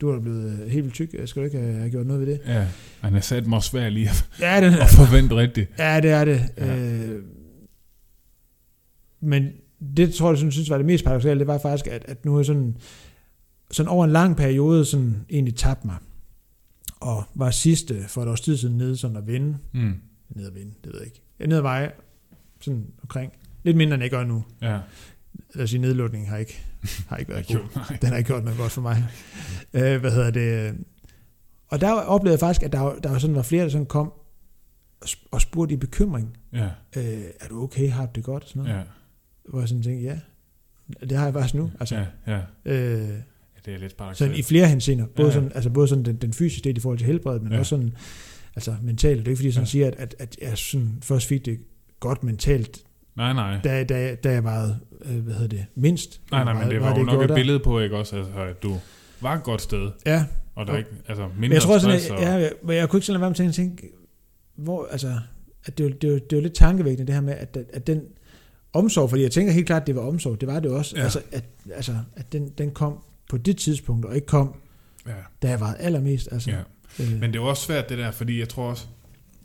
du 0.00 0.08
er 0.08 0.20
blevet 0.20 0.58
helt 0.70 0.84
vildt 0.84 0.94
tyk, 0.94 1.14
skal 1.26 1.40
du 1.42 1.44
ikke 1.44 1.58
have, 1.58 1.74
have 1.74 1.90
gjort 1.90 2.06
noget 2.06 2.26
ved 2.26 2.32
det? 2.34 2.40
Ja. 2.46 2.66
Han 3.00 3.12
har 3.12 3.20
sat 3.20 3.46
mig 3.46 3.62
svært 3.62 3.92
lige 3.92 4.08
at, 4.08 4.28
Ja, 4.40 4.60
den, 4.60 4.72
at 4.74 4.88
forvente 4.88 5.36
rigtigt. 5.36 5.70
Ja, 5.78 6.00
det 6.00 6.10
er 6.10 6.24
det. 6.24 6.40
Ja. 6.58 6.78
Øh, 6.78 7.22
men 9.20 9.48
det 9.96 10.14
tror 10.14 10.28
jeg, 10.30 10.38
synes 10.38 10.70
var 10.70 10.76
det 10.76 10.86
mest 10.86 11.04
paradoxale, 11.04 11.38
det 11.38 11.46
var 11.46 11.58
faktisk, 11.58 11.86
at, 11.86 12.04
at 12.08 12.24
nu 12.24 12.36
er 12.38 12.42
sådan, 12.42 12.76
sådan 13.70 13.88
over 13.88 14.04
en 14.04 14.10
lang 14.12 14.36
periode 14.36 14.84
sådan 14.84 15.16
egentlig 15.30 15.54
tabt 15.54 15.84
mig. 15.84 15.96
Og 17.00 17.24
var 17.34 17.50
sidste 17.50 18.02
for 18.08 18.22
et 18.22 18.28
års 18.28 18.40
tid 18.40 18.56
siden 18.56 18.76
nede 18.78 18.96
sådan 18.96 19.16
at 19.16 19.26
vinde. 19.26 19.58
Mm. 19.74 19.94
Nede 20.28 20.46
at 20.48 20.54
vinde, 20.54 20.72
det 20.84 20.92
ved 20.92 20.98
jeg 21.00 21.06
ikke. 21.06 21.22
Jeg 21.38 21.46
nede 21.46 21.58
at 21.58 21.64
veje 21.64 21.92
sådan 22.60 22.86
omkring. 23.02 23.32
Lidt 23.62 23.76
mindre 23.76 23.94
end 23.94 24.02
jeg 24.02 24.10
gør 24.10 24.24
nu. 24.24 24.44
Ja. 24.62 24.78
Lad 25.54 25.64
os 25.64 25.70
sige, 25.70 25.80
nedlukningen 25.80 26.28
har 26.30 26.36
ikke, 26.36 26.60
har 27.08 27.16
ikke 27.16 27.32
været 27.32 27.46
god. 27.52 27.96
Den 28.00 28.08
har 28.08 28.16
ikke 28.16 28.26
gjort 28.28 28.44
noget 28.44 28.58
godt 28.58 28.72
for 28.72 28.80
mig. 28.82 29.04
øh, 29.74 30.00
hvad 30.00 30.10
hedder 30.12 30.30
det? 30.30 30.76
Og 31.68 31.80
der 31.80 31.92
oplevede 31.92 32.32
jeg 32.32 32.40
faktisk, 32.40 32.62
at 32.62 32.72
der, 32.72 32.80
var- 32.80 32.98
der 33.02 33.10
var 33.10 33.18
sådan 33.18 33.36
var 33.36 33.42
flere, 33.42 33.62
der 33.64 33.70
sådan 33.70 33.86
kom 33.86 34.12
og 35.00 35.06
sp- 35.06 35.28
og 35.30 35.40
spurgte 35.40 35.74
i 35.74 35.76
bekymring. 35.76 36.36
Ja. 36.52 36.68
Øh, 36.96 37.22
er 37.40 37.48
du 37.48 37.62
okay? 37.62 37.90
Har 37.90 38.06
du 38.06 38.10
det 38.14 38.24
godt? 38.24 38.48
Sådan 38.48 38.62
noget. 38.62 38.76
Ja. 38.78 38.82
Hvor 39.48 39.58
jeg 39.58 39.68
sådan 39.68 39.82
tænkte, 39.82 40.04
ja, 40.04 40.18
det 41.06 41.12
har 41.18 41.24
jeg 41.24 41.32
faktisk 41.34 41.54
nu. 41.54 41.70
Altså, 41.80 42.04
Ja. 42.26 42.40
Ja. 42.64 42.74
øh. 43.04 43.18
Det 43.68 43.74
er 43.74 43.78
lidt 43.78 43.90
sådan 43.92 43.98
paradoxalt. 43.98 44.36
i 44.38 44.42
flere 44.42 44.68
henseender. 44.68 45.06
Både, 45.06 45.28
Ja, 45.28 45.32
ja. 45.34 45.34
sådan, 45.34 45.52
altså 45.54 45.70
både 45.70 45.88
sådan 45.88 46.04
den, 46.04 46.16
den 46.16 46.32
fysiske 46.32 46.64
del 46.64 46.76
i 46.76 46.80
forhold 46.80 46.98
til 46.98 47.06
helbredet, 47.06 47.42
men 47.42 47.52
Ja. 47.52 47.58
også 47.58 47.68
sådan 47.70 47.92
altså 48.56 48.74
mentalt. 48.82 49.18
Det 49.18 49.26
er 49.26 49.30
ikke 49.30 49.36
fordi, 49.38 49.46
jeg 49.46 49.54
sådan 49.54 49.64
Ja. 49.64 49.70
siger, 49.70 49.86
at, 49.86 49.94
at, 49.98 50.14
at 50.18 50.36
jeg 50.42 50.58
sådan 50.58 50.98
først 51.02 51.26
fik 51.26 51.44
det 51.46 51.58
godt 52.00 52.24
mentalt, 52.24 52.78
Nej, 53.16 53.32
nej. 53.32 53.60
da, 53.64 53.84
da, 53.84 54.14
da 54.14 54.30
jeg 54.32 54.44
var, 54.44 54.76
øh, 55.04 55.18
hvad 55.18 55.34
hedder 55.34 55.48
det, 55.48 55.66
mindst. 55.74 56.20
Nej, 56.30 56.44
nej, 56.44 56.52
men 56.52 56.70
det 56.70 56.80
var 56.80 56.88
jo 56.98 57.02
nok 57.02 57.08
gjorde 57.10 57.24
et 57.24 57.28
der. 57.28 57.34
billede 57.34 57.58
på, 57.60 57.80
ikke 57.80 57.96
også, 57.96 58.16
altså, 58.16 58.32
at 58.42 58.62
du 58.62 58.76
var 59.20 59.34
et 59.36 59.42
godt 59.42 59.62
sted, 59.62 59.90
Ja, 60.06 60.24
og 60.54 60.66
der 60.66 60.72
Og- 60.72 60.78
ikke, 60.78 60.90
altså 61.08 61.28
mindre 61.38 61.54
jeg 61.54 61.62
tror 61.62 61.78
sådan, 61.78 62.00
stress 62.00 62.10
at, 62.10 62.16
og, 62.16 62.22
ja, 62.22 62.32
jeg, 62.32 62.52
men 62.64 62.76
jeg 62.76 62.88
kunne 62.88 62.98
ikke 62.98 63.06
sådan 63.06 63.20
lade 63.20 63.30
være 63.30 63.34
med 63.42 63.48
at 63.48 63.54
tænke, 63.54 63.88
hvor, 64.56 64.88
altså, 64.90 65.18
at 65.64 65.78
det, 65.78 65.86
var- 65.86 65.92
det, 65.92 66.12
var, 66.12 66.18
det 66.18 66.36
var 66.36 66.42
lidt 66.42 66.54
tankevækkende 66.54 67.06
det 67.06 67.14
her 67.14 67.22
med, 67.22 67.34
at, 67.34 67.56
at 67.72 67.86
den 67.86 68.02
omsorg, 68.72 69.10
fordi 69.10 69.22
jeg 69.22 69.30
tænker 69.30 69.52
helt 69.52 69.66
klart, 69.66 69.82
at 69.82 69.86
det 69.86 69.96
var 69.96 70.02
omsorg, 70.02 70.40
det 70.40 70.46
var 70.48 70.60
det 70.60 70.70
også, 70.70 70.96
ja. 70.96 71.02
altså, 71.02 71.20
at, 71.32 71.44
altså, 71.74 71.92
at 72.16 72.32
den, 72.32 72.48
den 72.58 72.70
kom 72.70 72.98
på 73.28 73.38
det 73.38 73.56
tidspunkt, 73.56 74.04
og 74.06 74.14
ikke 74.14 74.26
kom, 74.26 74.54
ja, 75.06 75.12
da 75.42 75.48
jeg 75.48 75.60
var 75.60 75.74
allermest, 75.74 76.28
altså, 76.32 76.50
ja. 76.50 76.58
øh, 77.04 77.20
Men 77.20 77.32
det 77.32 77.38
er 77.38 77.42
også 77.42 77.62
svært 77.62 77.88
det 77.88 77.98
der, 77.98 78.10
fordi 78.10 78.38
jeg 78.40 78.48
tror 78.48 78.70
også, 78.70 78.86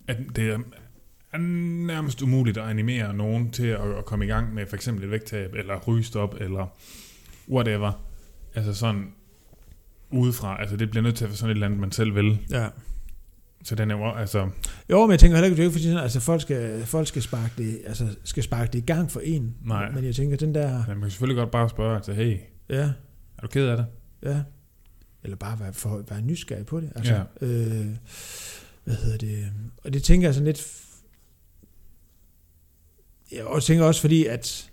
at 0.08 0.18
det 0.36 0.50
er 0.50 0.58
nærmest 1.88 2.22
umuligt 2.22 2.58
at 2.58 2.64
animere 2.64 3.14
nogen 3.14 3.52
til 3.52 3.68
at, 3.68 3.80
at 3.98 4.06
komme 4.06 4.26
i 4.26 4.28
gang 4.28 4.54
med 4.54 4.66
for 4.66 4.76
eksempel 4.76 5.04
et 5.04 5.12
vægttab, 5.12 5.54
eller 5.54 5.80
rygestop, 5.88 6.36
eller 6.42 6.78
whatever. 7.50 7.92
Altså 8.56 8.74
sådan 8.74 9.12
udefra. 10.12 10.62
Altså 10.62 10.78
det 10.78 10.90
bliver 10.90 11.04
nødt 11.04 11.16
til 11.16 11.26
at 11.26 11.30
være 11.30 11.38
sådan 11.38 11.50
et 11.50 11.56
eller 11.56 11.66
andet, 11.66 11.80
man 11.80 11.92
selv 11.92 12.16
vil. 12.16 12.40
ja. 12.52 12.68
Så 13.66 13.76
den 13.76 13.92
er 13.92 13.98
jo, 13.98 14.12
altså, 14.12 14.50
Jo, 14.90 15.02
men 15.06 15.12
jeg 15.12 15.20
tænker 15.20 15.38
heller 15.38 15.50
ikke, 15.50 15.62
det 15.62 15.68
er 15.68 15.72
fordi, 15.72 15.88
altså, 15.90 16.20
folk 16.20 16.42
skal, 16.42 16.86
folk 16.86 17.08
skal 17.08 17.22
sparke 17.22 17.54
det, 17.58 17.82
altså, 17.88 18.16
skal 18.24 18.44
sparke 18.44 18.72
det 18.74 18.80
i 18.80 18.86
gang 18.86 19.12
for 19.12 19.20
en, 19.20 19.56
Nej. 19.66 19.92
men 19.92 20.04
jeg 20.06 20.16
tænker, 20.16 20.38
den 20.38 20.56
der, 20.56 20.84
man 20.88 21.02
kan 21.02 21.10
selvfølgelig 21.10 21.38
godt 21.38 21.52
bare 21.52 21.70
spørge 21.70 22.00
til, 22.00 22.14
hey, 22.14 22.38
ja, 22.70 22.90
du 23.44 23.48
ked 23.48 23.68
af 23.68 23.78
det? 23.78 23.86
ja, 24.24 24.42
eller 25.24 25.38
bare 25.38 25.60
være, 25.60 25.74
for, 25.74 26.04
være 26.10 26.22
nysgerrig 26.22 26.66
på 26.66 26.80
det, 26.80 26.92
altså, 26.96 27.14
Ja. 27.14 27.46
øh, 27.48 27.88
hvad 28.84 28.96
hedder 28.96 29.18
det, 29.18 29.52
og 29.84 29.94
det 29.94 30.04
tænker 30.04 30.28
jeg 30.28 30.34
sådan 30.34 30.46
lidt, 30.46 30.84
jeg 33.32 33.44
også 33.46 33.68
tænker 33.68 33.86
også 33.86 34.02
fordi, 34.02 34.26
at 34.26 34.72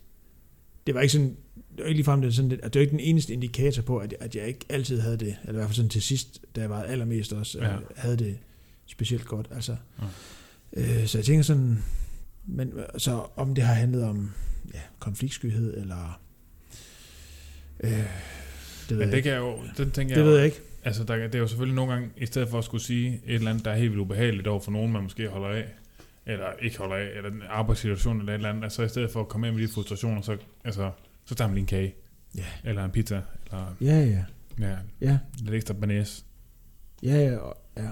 det 0.86 0.94
var 0.94 1.00
ikke 1.00 1.12
sådan, 1.12 1.36
det 1.70 1.78
var 1.78 1.84
ikke 1.84 1.96
ligefrem 1.98 2.20
det, 2.20 2.34
sådan, 2.34 2.52
at 2.52 2.74
det 2.74 2.74
var 2.74 2.80
ikke 2.80 2.90
den 2.90 3.00
eneste 3.00 3.32
indikator 3.32 3.82
på, 3.82 3.98
at, 3.98 4.14
at 4.20 4.36
jeg 4.36 4.46
ikke 4.48 4.66
altid 4.68 5.00
havde 5.00 5.16
det, 5.16 5.36
eller 5.42 5.52
i 5.52 5.56
hvert 5.56 5.66
fald 5.66 5.74
sådan 5.76 5.88
til 5.88 6.02
sidst, 6.02 6.40
da 6.56 6.60
jeg 6.60 6.70
var 6.70 6.82
allermest 6.82 7.32
også, 7.32 7.58
Ja. 7.58 7.70
ja. 7.72 7.78
havde 7.96 8.16
det 8.16 8.38
specielt 8.86 9.24
godt, 9.24 9.48
altså. 9.50 9.76
Ja. 10.76 11.00
Øh, 11.00 11.06
så 11.06 11.18
jeg 11.18 11.24
tænker 11.24 11.42
sådan, 11.42 11.84
men 12.44 12.72
så 12.98 13.26
om 13.36 13.54
det 13.54 13.64
har 13.64 13.74
handlet 13.74 14.04
om 14.04 14.30
ja, 14.74 14.80
konfliktskyhed, 14.98 15.76
eller 15.76 16.20
øh, 17.80 18.06
det 18.91 18.99
ved 18.99 19.05
Men 19.07 19.11
det 19.11 19.16
ikke. 19.16 19.26
kan 19.26 19.32
jeg 19.32 19.41
jo, 19.41 19.59
den 19.76 19.91
tænker 19.91 20.14
Det 20.14 20.20
jeg 20.20 20.28
ved 20.30 20.36
jeg 20.36 20.45
ikke. 20.47 20.61
Altså, 20.84 21.05
der, 21.05 21.16
det 21.16 21.34
er 21.34 21.38
jo 21.38 21.47
selvfølgelig 21.47 21.74
nogle 21.76 21.93
gange, 21.93 22.09
i 22.16 22.26
stedet 22.26 22.49
for 22.49 22.59
at 22.59 22.64
skulle 22.64 22.84
sige 22.84 23.20
et 23.26 23.34
eller 23.34 23.51
andet, 23.51 23.64
der 23.64 23.70
er 23.70 23.76
helt 23.76 23.91
vildt 23.91 24.01
ubehageligt 24.03 24.47
over 24.47 24.61
for 24.61 24.70
nogen, 24.70 24.93
man 24.93 25.03
måske 25.03 25.28
holder 25.28 25.49
af, 25.49 25.64
eller 26.26 26.47
ikke 26.62 26.78
holder 26.78 26.97
af, 26.97 27.09
eller 27.16 27.30
en 27.30 27.43
arbejdssituation 27.49 28.18
eller 28.20 28.32
et 28.32 28.36
eller 28.36 28.49
andet, 28.49 28.62
altså 28.64 28.82
i 28.82 28.88
stedet 28.88 29.11
for 29.11 29.20
at 29.20 29.28
komme 29.28 29.47
ind 29.49 29.57
med 29.57 29.62
de 29.68 29.72
frustrationer, 29.72 30.20
så, 30.22 30.36
altså, 30.64 30.91
så 31.24 31.34
tager 31.34 31.49
man 31.49 31.55
lige 31.55 31.62
en 31.62 31.66
kage. 31.66 31.95
Ja. 32.36 32.45
Eller 32.64 32.84
en 32.84 32.91
pizza, 32.91 33.20
eller 33.47 33.74
Ja, 33.80 34.01
ja, 34.01 34.24
ja, 34.61 34.76
ja, 35.01 35.18
lidt 35.43 35.55
ekstra 35.55 35.74
banæs. 35.74 36.24
ja, 37.03 37.16
ja, 37.16 37.36
og- 37.36 37.57
ja. 37.76 37.88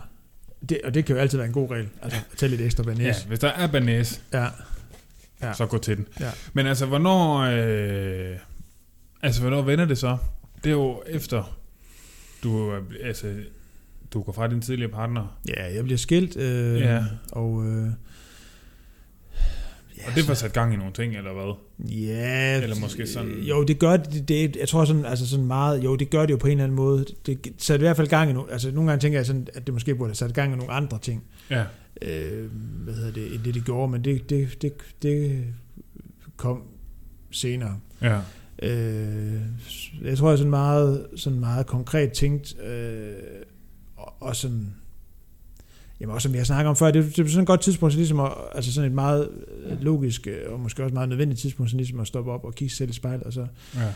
Det, 0.69 0.81
og 0.85 0.95
det 0.95 1.05
kan 1.05 1.15
jo 1.17 1.21
altid 1.23 1.39
være 1.39 1.47
en 1.47 1.53
god 1.53 1.71
regel, 1.71 1.89
altså 2.03 2.19
at 2.33 2.37
tage 2.39 2.51
lidt 2.51 2.61
ekstra 2.61 2.83
banæs. 2.83 3.23
Ja, 3.23 3.29
hvis 3.29 3.39
der 3.39 3.49
er 3.49 3.67
banæs, 3.67 4.23
Ja. 4.33 4.43
ja. 4.43 4.49
Ja. 5.43 5.53
så 5.53 5.67
gå 5.67 5.79
til 5.79 5.97
den. 5.97 6.07
Ja. 6.21 6.31
Men 6.53 6.67
altså, 6.67 6.87
hvornår, 6.87 7.39
øh, 7.39 8.37
altså, 9.23 9.41
hvornår 9.41 9.63
vender 9.63 9.85
det 9.85 9.99
så? 9.99 10.19
Det 10.65 10.71
er 10.71 10.75
jo 10.75 11.03
efter, 11.07 11.59
du, 12.43 12.69
er- 12.71 12.81
altså, 13.03 13.35
du 14.13 14.23
går 14.23 14.33
fra 14.33 14.49
din 14.49 14.61
tidligere 14.61 14.91
partner. 14.91 15.39
Ja, 15.49 15.75
jeg 15.75 15.85
bliver 15.85 15.99
skilt, 15.99 16.37
øh, 16.37 16.81
Ja. 16.81 17.05
og... 17.33 17.67
Øh, 17.67 17.87
ja, 19.99 20.03
Og 20.11 20.15
det 20.15 20.29
var 20.29 20.35
sat 20.35 20.53
gang 20.53 20.75
i 20.75 20.77
nogle 20.77 20.93
ting, 20.93 21.17
eller 21.17 21.33
hvad? 21.33 21.55
Ja, 21.91 22.63
Eller 22.63 22.77
måske 22.81 23.07
sådan- 23.07 23.39
Jo, 23.43 23.65
det 23.65 23.79
gør 23.79 23.97
det, 23.97 24.29
det, 24.29 24.57
jeg 24.57 24.69
tror 24.69 24.85
sådan, 24.85 25.05
altså 25.05 25.29
sådan 25.29 25.47
meget, 25.47 25.85
jo, 25.85 25.97
det 25.97 26.11
gør 26.11 26.27
det 26.27 26.31
jo 26.33 26.37
på 26.37 26.47
en 26.47 26.51
eller 26.51 26.65
anden 26.65 26.77
måde. 26.77 27.05
Det 27.27 27.47
satte 27.59 27.83
i 27.85 27.87
hvert 27.87 27.97
fald 27.97 28.09
gang 28.09 28.31
i 28.31 28.33
nogle, 28.33 28.53
altså 28.53 28.71
nogle 28.71 28.91
gange 28.91 29.01
tænker 29.01 29.19
jeg 29.19 29.27
sådan, 29.27 29.49
at 29.55 29.67
det 29.67 29.75
måske 29.75 29.95
burde 29.95 30.09
have 30.09 30.15
sat 30.15 30.35
gang 30.35 30.53
i 30.53 30.57
nogle 30.57 30.73
andre 30.73 30.99
ting, 30.99 31.25
Ja, 31.51 31.65
øh, 32.03 32.51
hvad 32.85 32.95
hedder 32.95 33.13
det, 33.13 33.35
end 33.35 33.43
det 33.43 33.55
det 33.55 33.65
gjorde, 33.65 33.93
men 33.93 34.05
det, 34.05 34.31
det, 34.31 34.63
det, 34.63 34.73
det 35.03 35.45
kom 36.37 36.63
senere. 37.31 37.81
ja, 38.03 38.21
Øh, 38.63 39.41
jeg 40.03 40.19
tror, 40.19 40.29
jeg 40.29 40.33
er 40.33 40.37
sådan 40.37 40.51
meget, 40.51 41.07
sådan 41.17 41.41
meget 41.41 41.67
konkret 41.67 42.13
tænkt, 42.13 42.61
øh, 42.61 43.13
og, 43.97 44.15
og 44.21 44.37
sådan, 44.37 44.75
jamen 46.01 46.15
også 46.15 46.29
som 46.29 46.35
jeg 46.35 46.47
snakker 46.47 46.71
om 46.71 46.77
før, 46.77 46.91
det, 46.91 47.17
det 47.17 47.19
er 47.19 47.29
sådan 47.29 47.43
et 47.43 47.47
godt 47.47 47.61
tidspunkt, 47.61 47.93
så 47.93 47.99
ligesom 47.99 48.21
at, 48.21 48.33
altså 48.55 48.73
sådan 48.73 48.89
et 48.89 48.95
meget 48.95 49.29
logisk, 49.81 50.27
øh, 50.27 50.53
og 50.53 50.61
måske 50.61 50.83
også 50.83 50.95
meget 50.95 51.09
nødvendigt 51.09 51.41
tidspunkt, 51.41 51.71
så 51.71 51.77
ligesom 51.77 52.01
at 52.01 52.07
stoppe 52.07 52.33
op 52.33 52.45
og 52.45 52.55
kigge 52.55 52.75
selv 52.75 52.91
i 52.91 52.93
spejlet, 52.93 53.23
og 53.23 53.33
så, 53.33 53.47
ja. 53.75 53.93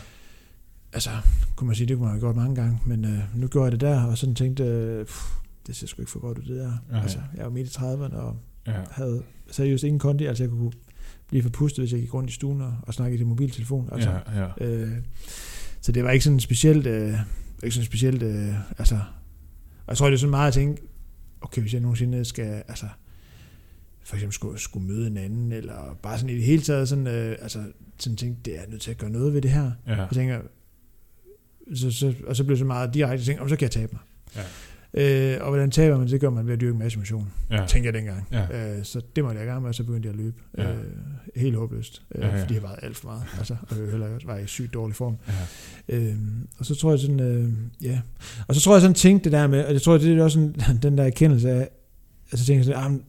altså, 0.93 1.11
kunne 1.57 1.67
man 1.67 1.77
sige, 1.77 1.87
det 1.87 1.97
kunne 1.97 2.05
man 2.05 2.13
have 2.13 2.21
gjort 2.21 2.37
mange 2.37 2.55
gange, 2.55 2.79
men 2.87 3.05
øh, 3.05 3.19
nu 3.35 3.47
gjorde 3.47 3.65
jeg 3.65 3.73
det 3.73 3.81
der, 3.81 4.03
og 4.03 4.19
sådan 4.19 4.35
tænkte, 4.35 4.65
øh, 4.65 5.07
det 5.67 5.77
ser 5.77 5.87
sgu 5.87 6.03
ikke 6.03 6.13
for 6.13 6.21
godt 6.21 6.39
ud, 6.39 6.45
det 6.45 6.57
der. 6.57 6.73
Ja, 6.91 6.97
ja. 6.97 7.03
Altså, 7.03 7.19
jeg 7.37 7.45
var 7.45 7.51
midt 7.51 7.77
i 7.77 7.79
30'erne, 7.79 8.17
og 8.17 8.37
ja. 8.67 8.81
havde 8.91 9.23
seriøst 9.51 9.85
ingen 9.85 9.99
kondi, 9.99 10.27
altså 10.27 10.43
jeg 10.43 10.51
kunne 10.51 10.73
blive 11.33 11.43
forpustet, 11.43 11.83
hvis 11.83 11.93
jeg 11.93 12.01
gik 12.01 12.15
rundt 12.15 12.31
i 12.31 12.33
stuen 12.33 12.61
og, 12.61 12.75
og 12.83 12.95
snakkede 12.95 13.23
i 13.23 13.25
mobiltelefon. 13.25 13.89
Altså, 13.93 14.11
ja, 14.11 14.49
ja. 14.61 14.67
Øh, 14.67 14.93
så 15.81 15.93
det 15.93 16.05
var 16.05 16.11
ikke 16.11 16.25
sådan 16.25 16.41
specielt, 16.41 16.87
øh, 16.87 17.15
ikke 17.63 17.75
sådan 17.75 17.87
specielt, 17.87 18.23
øh, 18.23 18.55
altså, 18.79 18.95
og 19.87 19.89
jeg 19.89 19.97
tror, 19.97 20.07
det 20.07 20.15
er 20.15 20.19
sådan 20.19 20.31
meget 20.31 20.49
at 20.49 20.55
tænke, 20.55 20.83
okay, 21.41 21.61
hvis 21.61 21.73
jeg 21.73 21.81
nogensinde 21.81 22.25
skal, 22.25 22.63
altså, 22.69 22.87
for 24.05 24.17
eksempel 24.17 24.35
skulle, 24.35 24.59
skulle 24.59 24.87
møde 24.87 25.07
en 25.07 25.17
anden, 25.17 25.53
eller 25.53 25.99
bare 26.03 26.19
sådan 26.19 26.31
i 26.31 26.37
det 26.37 26.45
hele 26.45 26.63
taget, 26.63 26.89
sådan, 26.89 27.07
øh, 27.07 27.37
altså, 27.41 27.65
sådan 27.99 28.17
tænke, 28.17 28.41
det 28.45 28.55
er 28.55 28.59
jeg 28.61 28.69
nødt 28.69 28.83
til 28.83 28.91
at 28.91 28.99
gøre 28.99 29.11
noget 29.11 29.35
ved 29.35 29.43
det 29.43 29.51
her. 29.51 29.71
ja. 29.87 29.97
Jeg 29.97 30.09
tænker, 30.13 30.41
så, 31.75 31.91
så, 31.91 32.15
og 32.27 32.37
så 32.37 32.45
blev 32.45 32.55
det 32.55 32.59
så 32.59 32.65
meget 32.65 32.95
direkte, 32.95 33.25
tænkte, 33.25 33.49
så 33.49 33.57
kan 33.57 33.63
jeg 33.63 33.71
tabe 33.71 33.93
mig. 33.93 34.01
Ja. 34.37 34.43
Øh, 34.95 35.37
og 35.41 35.49
hvordan 35.49 35.71
taber 35.71 35.99
man, 35.99 36.09
det 36.09 36.21
gør 36.21 36.31
man 36.31 36.47
ved 36.47 36.53
at 36.53 36.61
dyrke 36.61 36.79
masse 36.79 36.99
motion, 36.99 37.33
ja. 37.51 37.67
tænker 37.67 37.87
jeg 37.91 37.95
dengang. 37.95 38.27
Ja. 38.33 38.77
Øh, 38.79 38.85
så 38.85 39.01
det 39.17 39.25
måtte 39.25 39.39
jeg 39.39 39.47
gang 39.47 39.61
med, 39.63 39.69
og 39.69 39.75
så 39.75 39.85
begyndte 39.85 40.07
jeg 40.07 40.15
at 40.15 40.21
løbe. 40.25 40.37
Ja. 40.59 40.73
Øh, 40.73 40.85
helt 41.37 41.57
håbløst, 41.57 42.03
øh, 42.15 42.21
Ja, 42.23 42.29
ja. 42.37 42.43
fordi 42.43 42.55
jeg 42.55 42.63
var 42.63 42.75
alt 42.75 42.97
for 42.97 43.09
meget. 43.09 43.23
Altså, 43.39 43.57
og 43.71 43.77
jeg 43.79 43.91
heller 43.91 44.09
var 44.25 44.39
i 44.39 44.47
sygt 44.47 44.75
dårlig 44.75 44.97
form. 44.97 45.17
ja. 45.89 45.97
Øhm, 45.97 46.49
og 46.59 46.67
så 46.67 46.75
tror 46.75 46.91
jeg 46.91 46.99
sådan, 46.99 47.21
øh, 47.21 47.51
ja. 47.83 48.01
Og 48.49 48.55
så 48.55 48.61
tror 48.61 48.75
jeg 48.75 48.81
sådan 48.81 48.95
tænkte 48.95 49.25
det 49.25 49.33
der 49.33 49.47
med, 49.47 49.65
og 49.65 49.73
jeg 49.73 49.83
tror, 49.83 49.99
det 49.99 50.19
er 50.19 50.25
også 50.25 50.53
sådan, 50.55 50.77
den 50.83 50.99
der 50.99 51.05
erkendelse 51.05 51.51
af, 51.51 51.69
altså 52.33 52.47
tænker 52.47 52.59
jeg 52.59 52.65
sådan, 52.65 52.93
ah, 52.95 53.01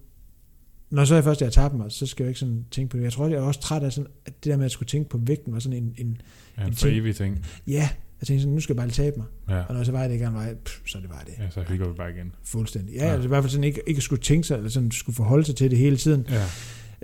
når 0.89 1.05
så 1.05 1.13
er 1.13 1.17
jeg 1.17 1.23
først, 1.23 1.41
jeg 1.41 1.45
har 1.47 1.51
tabt 1.51 1.73
mig, 1.75 1.91
så 1.91 2.05
skal 2.05 2.23
jeg 2.23 2.29
ikke 2.29 2.39
sådan 2.39 2.65
tænke 2.71 2.91
på 2.91 2.97
det. 2.97 3.03
Jeg 3.03 3.13
tror, 3.13 3.27
jeg 3.27 3.37
er 3.37 3.41
også 3.41 3.59
træt 3.61 3.83
af 3.83 3.93
sådan, 3.93 4.09
at 4.25 4.33
det 4.43 4.51
der 4.51 4.57
med 4.57 4.65
at 4.65 4.71
skulle 4.71 4.87
tænke 4.87 5.09
på 5.09 5.17
vægten 5.23 5.53
var 5.53 5.59
sådan 5.59 5.77
en, 5.77 5.93
en 5.97 6.17
ja. 6.57 6.61
En 6.63 6.67
En 6.67 6.73
for 6.73 6.87
ting. 6.87 6.97
evig 6.97 7.15
ting. 7.15 7.45
ja, 7.67 7.89
jeg 8.23 8.27
tænkte 8.27 8.41
sådan, 8.41 8.53
nu 8.53 8.59
skal 8.61 8.73
jeg 8.73 8.77
bare 8.77 8.87
lige 8.87 8.95
tabe 9.03 9.17
mig. 9.17 9.25
Ja. 9.49 9.59
Og 9.61 9.65
når 9.69 9.77
jeg 9.77 9.85
så 9.85 9.91
var 9.91 10.03
det 10.03 10.11
ikke 10.11 10.25
engang 10.25 10.45
vej, 10.45 10.55
pff, 10.65 10.79
så 10.85 10.97
er 10.97 11.01
det 11.01 11.09
bare 11.11 11.23
det. 11.25 11.33
ja, 11.39 11.49
så 11.49 11.61
hygger 11.61 11.87
vi 11.87 11.93
bare 11.93 12.11
igen. 12.11 12.35
Fuldstændig. 12.43 12.95
Ja, 12.95 13.05
Ja. 13.05 13.11
Altså, 13.13 13.25
i 13.25 13.27
hvert 13.27 13.43
fald 13.43 13.51
sådan 13.51 13.63
ikke, 13.63 13.81
ikke 13.87 14.01
skulle 14.01 14.21
tænke 14.21 14.47
sig, 14.47 14.55
eller 14.57 14.69
sådan 14.69 14.91
skulle 14.91 15.15
forholde 15.15 15.45
sig 15.45 15.55
til 15.55 15.71
det 15.71 15.77
hele 15.79 15.97
tiden. 15.97 16.27
Ja, 16.29 16.45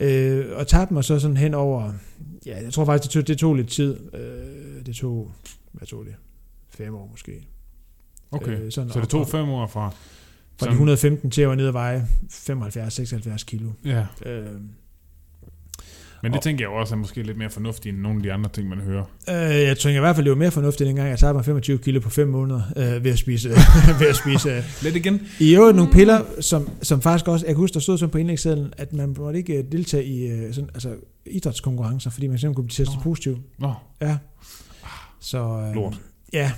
Øh, 0.01 0.57
og 0.57 0.67
tabte 0.67 0.93
mig 0.93 1.03
så 1.03 1.19
sådan 1.19 1.37
hen 1.37 1.53
over, 1.53 1.93
ja, 2.45 2.63
jeg 2.63 2.73
tror 2.73 2.85
faktisk, 2.85 3.03
det 3.03 3.11
tog, 3.13 3.27
det 3.27 3.37
tog 3.37 3.55
lidt 3.55 3.67
tid. 3.67 3.97
Øh, 4.13 4.85
det 4.85 4.95
tog, 4.95 5.31
hvad 5.71 5.87
tog 5.87 6.05
det? 6.05 6.15
Fem 6.69 6.95
år 6.95 7.07
måske. 7.11 7.47
okay. 8.31 8.59
Øh, 8.59 8.71
sådan 8.71 8.91
så 8.91 8.99
det 9.01 9.09
tog 9.09 9.27
fem 9.27 9.49
år 9.49 9.67
fra... 9.67 9.89
Fra 9.89 9.95
de 9.95 10.59
sådan- 10.59 10.73
115 10.73 11.31
til 11.31 11.41
at 11.41 11.47
være 11.47 11.55
nede 11.57 11.67
og 11.67 11.73
veje 11.73 12.07
75-76 12.29 13.43
kilo. 13.45 13.69
Ja, 13.85 14.05
Øh, 14.25 14.45
men 16.23 16.31
det 16.31 16.37
Og- 16.37 16.43
tænker 16.43 16.63
jeg 16.65 16.69
også 16.69 16.95
er 16.95 16.97
måske 16.99 17.23
lidt 17.23 17.37
mere 17.37 17.49
fornuftigt 17.49 17.93
end 17.93 18.01
nogle 18.03 18.17
af 18.17 18.23
de 18.23 18.33
andre 18.33 18.49
ting, 18.53 18.69
man 18.69 18.77
hører. 18.79 19.03
øh, 19.29 19.35
jeg 19.67 19.77
tænker 19.77 19.99
i 19.99 20.01
hvert 20.01 20.15
fald, 20.15 20.25
det 20.25 20.31
var 20.31 20.37
mere 20.37 20.51
fornuftigt, 20.51 20.87
dengang 20.87 21.09
jeg 21.09 21.19
tabte 21.19 21.33
mig 21.33 21.45
25 21.45 21.77
kilo 21.77 21.99
på 21.99 22.09
5 22.09 22.27
måneder 22.27 22.61
øh, 22.77 23.03
ved 23.03 23.11
at 23.11 23.17
spise. 23.19 23.49
ved 23.99 24.07
at 24.09 24.15
spise 24.15 24.49
øh. 24.49 24.63
Lidt 24.83 24.95
igen? 24.95 25.21
I 25.39 25.55
øvrigt 25.55 25.75
nogle 25.75 25.91
piller, 25.91 26.21
som, 26.41 26.69
som 26.81 27.01
faktisk 27.01 27.27
også, 27.27 27.45
jeg 27.45 27.55
kan 27.55 27.59
huske, 27.59 27.73
der 27.73 27.79
stod 27.79 27.97
sådan 27.97 28.11
på 28.11 28.17
indlægssedlen, 28.17 28.73
at 28.77 28.93
man 28.93 29.15
måtte 29.17 29.39
ikke 29.39 29.53
øh, 29.53 29.63
deltage 29.71 30.03
i 30.05 30.27
øh, 30.27 30.53
sådan, 30.53 30.69
altså, 30.73 30.95
idrætskonkurrencer, 31.25 32.09
fordi 32.09 32.27
man 32.27 32.37
simpelthen 32.37 32.55
kunne 32.55 32.65
blive 32.67 32.75
testet 32.85 32.97
Nå. 32.97 33.03
positiv. 33.03 33.37
Nå, 33.57 33.73
Ja. 34.01 34.17
Så, 35.19 35.37
øh, 35.69 35.75
Lort. 35.75 35.99
Ja. 36.33 36.51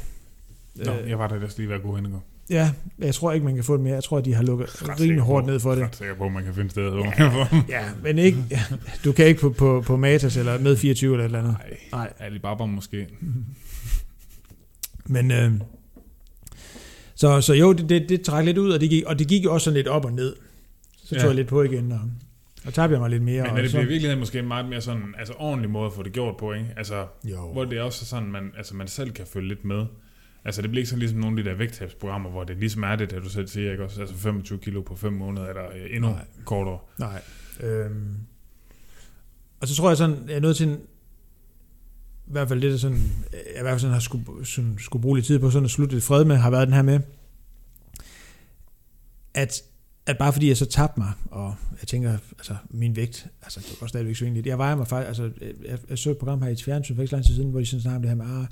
Nå, 0.75 0.91
Øh, 0.91 1.09
jeg 1.09 1.19
var 1.19 1.27
der 1.27 1.35
ellers 1.35 1.57
lige 1.57 1.67
ved 1.69 1.75
at 1.75 1.81
gå 1.81 1.95
hen 1.95 2.05
og 2.05 2.11
gå. 2.11 2.21
Ja, 2.51 2.71
jeg 2.99 3.15
tror 3.15 3.31
ikke, 3.31 3.45
man 3.45 3.55
kan 3.55 3.63
få 3.63 3.73
det 3.73 3.81
mere. 3.81 3.93
Jeg 3.93 4.03
tror, 4.03 4.17
at 4.17 4.25
de 4.25 4.33
har 4.33 4.43
lukket 4.43 4.99
rimelig 4.99 5.21
hårdt 5.23 5.45
ned 5.47 5.59
for 5.59 5.75
det. 5.75 5.83
Ret 5.83 5.95
sikker 5.95 6.15
på, 6.15 6.25
at 6.25 6.31
man 6.31 6.43
kan 6.43 6.53
finde 6.53 6.69
steder, 6.71 6.89
hvor 6.91 7.03
man 7.03 7.13
kan 7.13 7.31
få 7.31 7.55
dem. 7.55 7.61
Ja, 7.69 7.83
men 8.03 8.17
ikke, 8.17 8.37
du 9.05 9.11
kan 9.11 9.25
ikke 9.25 9.41
på, 9.41 9.49
på, 9.49 9.83
på 9.85 9.97
Matas 9.97 10.37
eller 10.37 10.59
med 10.59 10.77
24 10.77 11.13
eller 11.13 11.23
et 11.23 11.25
eller 11.25 11.39
andet. 11.39 11.55
Nej, 11.59 11.77
Nej. 11.91 12.13
Alibaba 12.19 12.65
måske. 12.65 13.07
Men 15.05 15.31
øh, 15.31 15.51
så, 17.15 17.41
så 17.41 17.53
jo, 17.53 17.73
det, 17.73 17.89
det, 17.89 18.09
det 18.09 18.21
trak 18.21 18.45
lidt 18.45 18.57
ud, 18.57 18.71
og 18.71 18.81
det, 18.81 18.89
gik, 18.89 19.03
og 19.03 19.19
det 19.19 19.27
gik 19.27 19.43
jo 19.43 19.53
også 19.53 19.65
sådan 19.65 19.77
lidt 19.77 19.87
op 19.87 20.05
og 20.05 20.11
ned. 20.13 20.35
Så 21.03 21.09
tog 21.09 21.19
Ja. 21.21 21.25
jeg 21.27 21.35
lidt 21.35 21.47
på 21.47 21.61
igen, 21.63 21.91
og, 21.91 21.99
og 22.65 22.73
tabte 22.73 22.93
jeg 22.93 23.01
mig 23.01 23.09
lidt 23.09 23.23
mere. 23.23 23.41
Men 23.43 23.51
og 23.51 23.57
er 23.57 23.61
det 23.61 23.71
bliver 23.71 23.83
i 23.83 23.87
virkeligheden 23.87 24.19
måske 24.19 24.39
en 24.39 24.47
meget 24.47 24.65
mere 24.69 24.81
sådan, 24.81 25.15
altså 25.17 25.33
ordentlig 25.37 25.69
måde 25.69 25.85
at 25.85 25.93
få 25.93 26.03
det 26.03 26.11
gjort 26.13 26.37
på, 26.37 26.53
ikke? 26.53 26.67
Altså, 26.77 27.05
jo. 27.23 27.51
hvor 27.51 27.65
det 27.65 27.77
er 27.77 27.81
også 27.81 28.05
sådan, 28.05 28.31
man, 28.31 28.51
altså 28.57 28.75
man 28.75 28.87
selv 28.87 29.11
kan 29.11 29.25
følge 29.33 29.47
lidt 29.47 29.65
med. 29.65 29.85
Altså 30.45 30.61
det 30.61 30.69
bliver 30.69 30.81
ikke 30.81 30.89
sådan 30.89 30.99
ligesom 30.99 31.19
nogle 31.19 31.39
af 31.39 31.43
de 31.43 31.49
der 31.49 31.55
vægttabsprogrammer, 31.55 32.29
hvor 32.29 32.43
det 32.43 32.57
ligesom 32.57 32.83
er 32.83 32.95
det, 32.95 33.11
der 33.11 33.19
du 33.19 33.29
selv 33.29 33.47
siger, 33.47 33.71
ikke 33.71 33.83
også? 33.83 34.01
Altså 34.01 34.15
25 34.15 34.59
kilo 34.59 34.81
på 34.81 34.95
5 34.95 35.13
måneder, 35.13 35.47
eller 35.47 35.63
øh, 35.69 35.95
endnu 35.95 36.09
Nej. 36.09 36.25
kortere. 36.45 36.79
Nej. 36.99 37.21
Øhm, 37.59 38.17
og 39.59 39.67
så 39.67 39.75
tror 39.75 39.89
jeg 39.89 39.97
sådan, 39.97 40.17
jeg 40.27 40.35
er 40.35 40.39
nødt 40.39 40.57
til 40.57 40.67
en, 40.67 40.79
i 42.27 42.31
hvert 42.31 42.47
fald 42.47 42.61
det, 42.61 42.71
der 42.71 42.77
sådan, 42.77 43.11
jeg 43.31 43.59
i 43.59 43.61
hvert 43.61 43.71
fald 43.71 43.79
sådan 43.79 43.93
har 43.93 43.99
skulle, 43.99 44.45
sådan, 44.45 44.77
skulle 44.79 45.01
bruge 45.01 45.17
lidt 45.17 45.25
tid 45.25 45.39
på 45.39 45.49
sådan 45.49 45.65
at 45.65 45.71
slutte 45.71 45.95
lidt 45.95 46.03
fred 46.03 46.25
med, 46.25 46.35
har 46.35 46.49
været 46.49 46.67
den 46.67 46.75
her 46.75 46.81
med, 46.81 46.99
at, 49.33 49.61
at 50.05 50.17
bare 50.17 50.33
fordi 50.33 50.47
jeg 50.47 50.57
så 50.57 50.65
tabte 50.65 50.99
mig, 50.99 51.11
og 51.31 51.55
jeg 51.79 51.87
tænker, 51.87 52.17
altså 52.37 52.55
min 52.69 52.95
vægt, 52.95 53.27
altså 53.41 53.59
det 53.59 53.77
var 53.81 53.87
stadigvæk 53.87 54.15
svingeligt. 54.15 54.47
Jeg 54.47 54.57
vejer 54.57 54.75
mig 54.75 54.87
faktisk, 54.87 55.07
altså 55.07 55.31
jeg, 55.65 55.79
jeg 55.89 55.97
så 55.97 56.11
et 56.11 56.17
program 56.17 56.41
her 56.41 56.49
i 56.49 56.55
fjernsyn 56.55 56.95
for 56.95 57.01
ikke 57.01 57.09
så 57.09 57.15
lang 57.15 57.25
tid 57.25 57.35
siden, 57.35 57.51
hvor 57.51 57.59
de 57.59 57.65
sådan 57.65 57.81
snakker 57.81 57.95
om 57.95 58.01
det 58.01 58.09
her 58.09 58.15
med, 58.15 58.25
ah, 58.25 58.47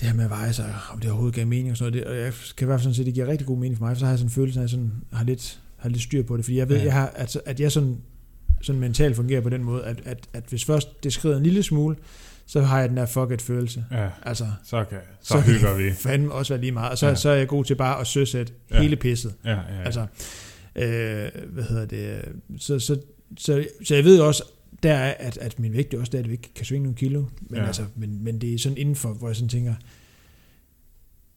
det 0.00 0.08
her 0.08 0.14
med 0.14 0.24
at 0.24 0.30
veje 0.30 0.52
sig, 0.52 0.74
om 0.92 1.00
det 1.00 1.10
overhovedet 1.10 1.34
gav 1.34 1.46
mening 1.46 1.70
og 1.70 1.76
sådan 1.76 1.92
noget, 1.92 2.06
det, 2.06 2.12
og 2.12 2.18
jeg 2.24 2.32
kan 2.56 2.64
i 2.64 2.66
hvert 2.66 2.80
fald 2.80 2.82
sådan 2.82 2.94
sige, 2.94 3.04
det 3.06 3.14
giver 3.14 3.26
rigtig 3.26 3.46
god 3.46 3.58
mening 3.58 3.78
for 3.78 3.84
mig, 3.84 3.96
for 3.96 3.98
så 3.98 4.04
har 4.04 4.12
jeg 4.12 4.18
sådan 4.18 4.26
en 4.26 4.30
følelse 4.30 4.58
af, 4.60 4.62
at 4.62 4.64
jeg 4.64 4.70
sådan 4.70 4.92
har 5.12 5.24
lidt, 5.24 5.60
har 5.76 5.88
lidt 5.88 6.02
styr 6.02 6.22
på 6.22 6.36
det, 6.36 6.44
fordi 6.44 6.58
jeg 6.58 6.68
ved, 6.68 6.76
Ja. 6.76 6.84
jeg 6.84 6.92
har, 6.92 7.12
at, 7.14 7.36
at 7.46 7.60
jeg 7.60 7.72
sådan, 7.72 7.96
sådan 8.62 8.80
mentalt 8.80 9.16
fungerer 9.16 9.40
på 9.40 9.48
den 9.48 9.64
måde, 9.64 9.84
at, 9.84 10.00
at, 10.04 10.18
at 10.32 10.44
hvis 10.48 10.64
først 10.64 11.04
det 11.04 11.12
skrider 11.12 11.36
en 11.36 11.42
lille 11.42 11.62
smule, 11.62 11.96
så 12.46 12.60
har 12.62 12.80
jeg 12.80 12.88
den 12.88 12.96
der 12.96 13.06
fuck 13.06 13.30
it 13.30 13.42
følelse. 13.42 13.84
Ja, 13.90 14.08
Altså, 14.22 14.46
så, 14.64 14.84
kan, 14.84 14.98
så, 15.22 15.28
Så 15.28 15.34
så 15.34 15.40
hygger 15.52 15.74
vi. 15.74 15.90
fandme 15.92 16.32
også 16.32 16.52
være 16.54 16.60
lige 16.60 16.72
meget. 16.72 16.90
Og 16.90 16.98
så, 16.98 17.06
Ja. 17.06 17.14
så 17.14 17.30
er 17.30 17.34
jeg 17.34 17.48
god 17.48 17.64
til 17.64 17.74
bare 17.74 18.00
at 18.00 18.06
søsætte 18.06 18.52
Ja. 18.70 18.80
hele 18.82 18.96
pisset. 18.96 19.34
Ja, 19.44 19.50
ja, 19.50 19.56
ja. 19.56 19.82
Altså, 19.84 20.00
øh, 20.76 21.42
hvad 21.52 21.64
hedder 21.64 21.86
det? 21.86 22.18
Så, 22.58 22.78
så, 22.78 23.00
så, 23.38 23.64
så 23.84 23.94
jeg 23.94 24.04
ved 24.04 24.20
også, 24.20 24.42
der 24.82 24.94
er, 24.94 25.14
at, 25.18 25.38
at 25.38 25.58
min 25.58 25.72
vægt 25.72 25.92
jo 25.94 25.98
også 25.98 26.10
stadigvæk 26.10 26.52
kan 26.54 26.64
svinge 26.66 26.82
nogle 26.82 26.96
kilo. 26.96 27.24
Men, 27.40 27.58
Ja. 27.60 27.66
altså, 27.66 27.86
men, 27.96 28.24
men 28.24 28.40
det 28.40 28.54
er 28.54 28.58
sådan 28.58 28.78
indenfor, 28.78 29.12
hvor 29.12 29.28
jeg 29.28 29.36
sådan 29.36 29.48
tænker, 29.48 29.74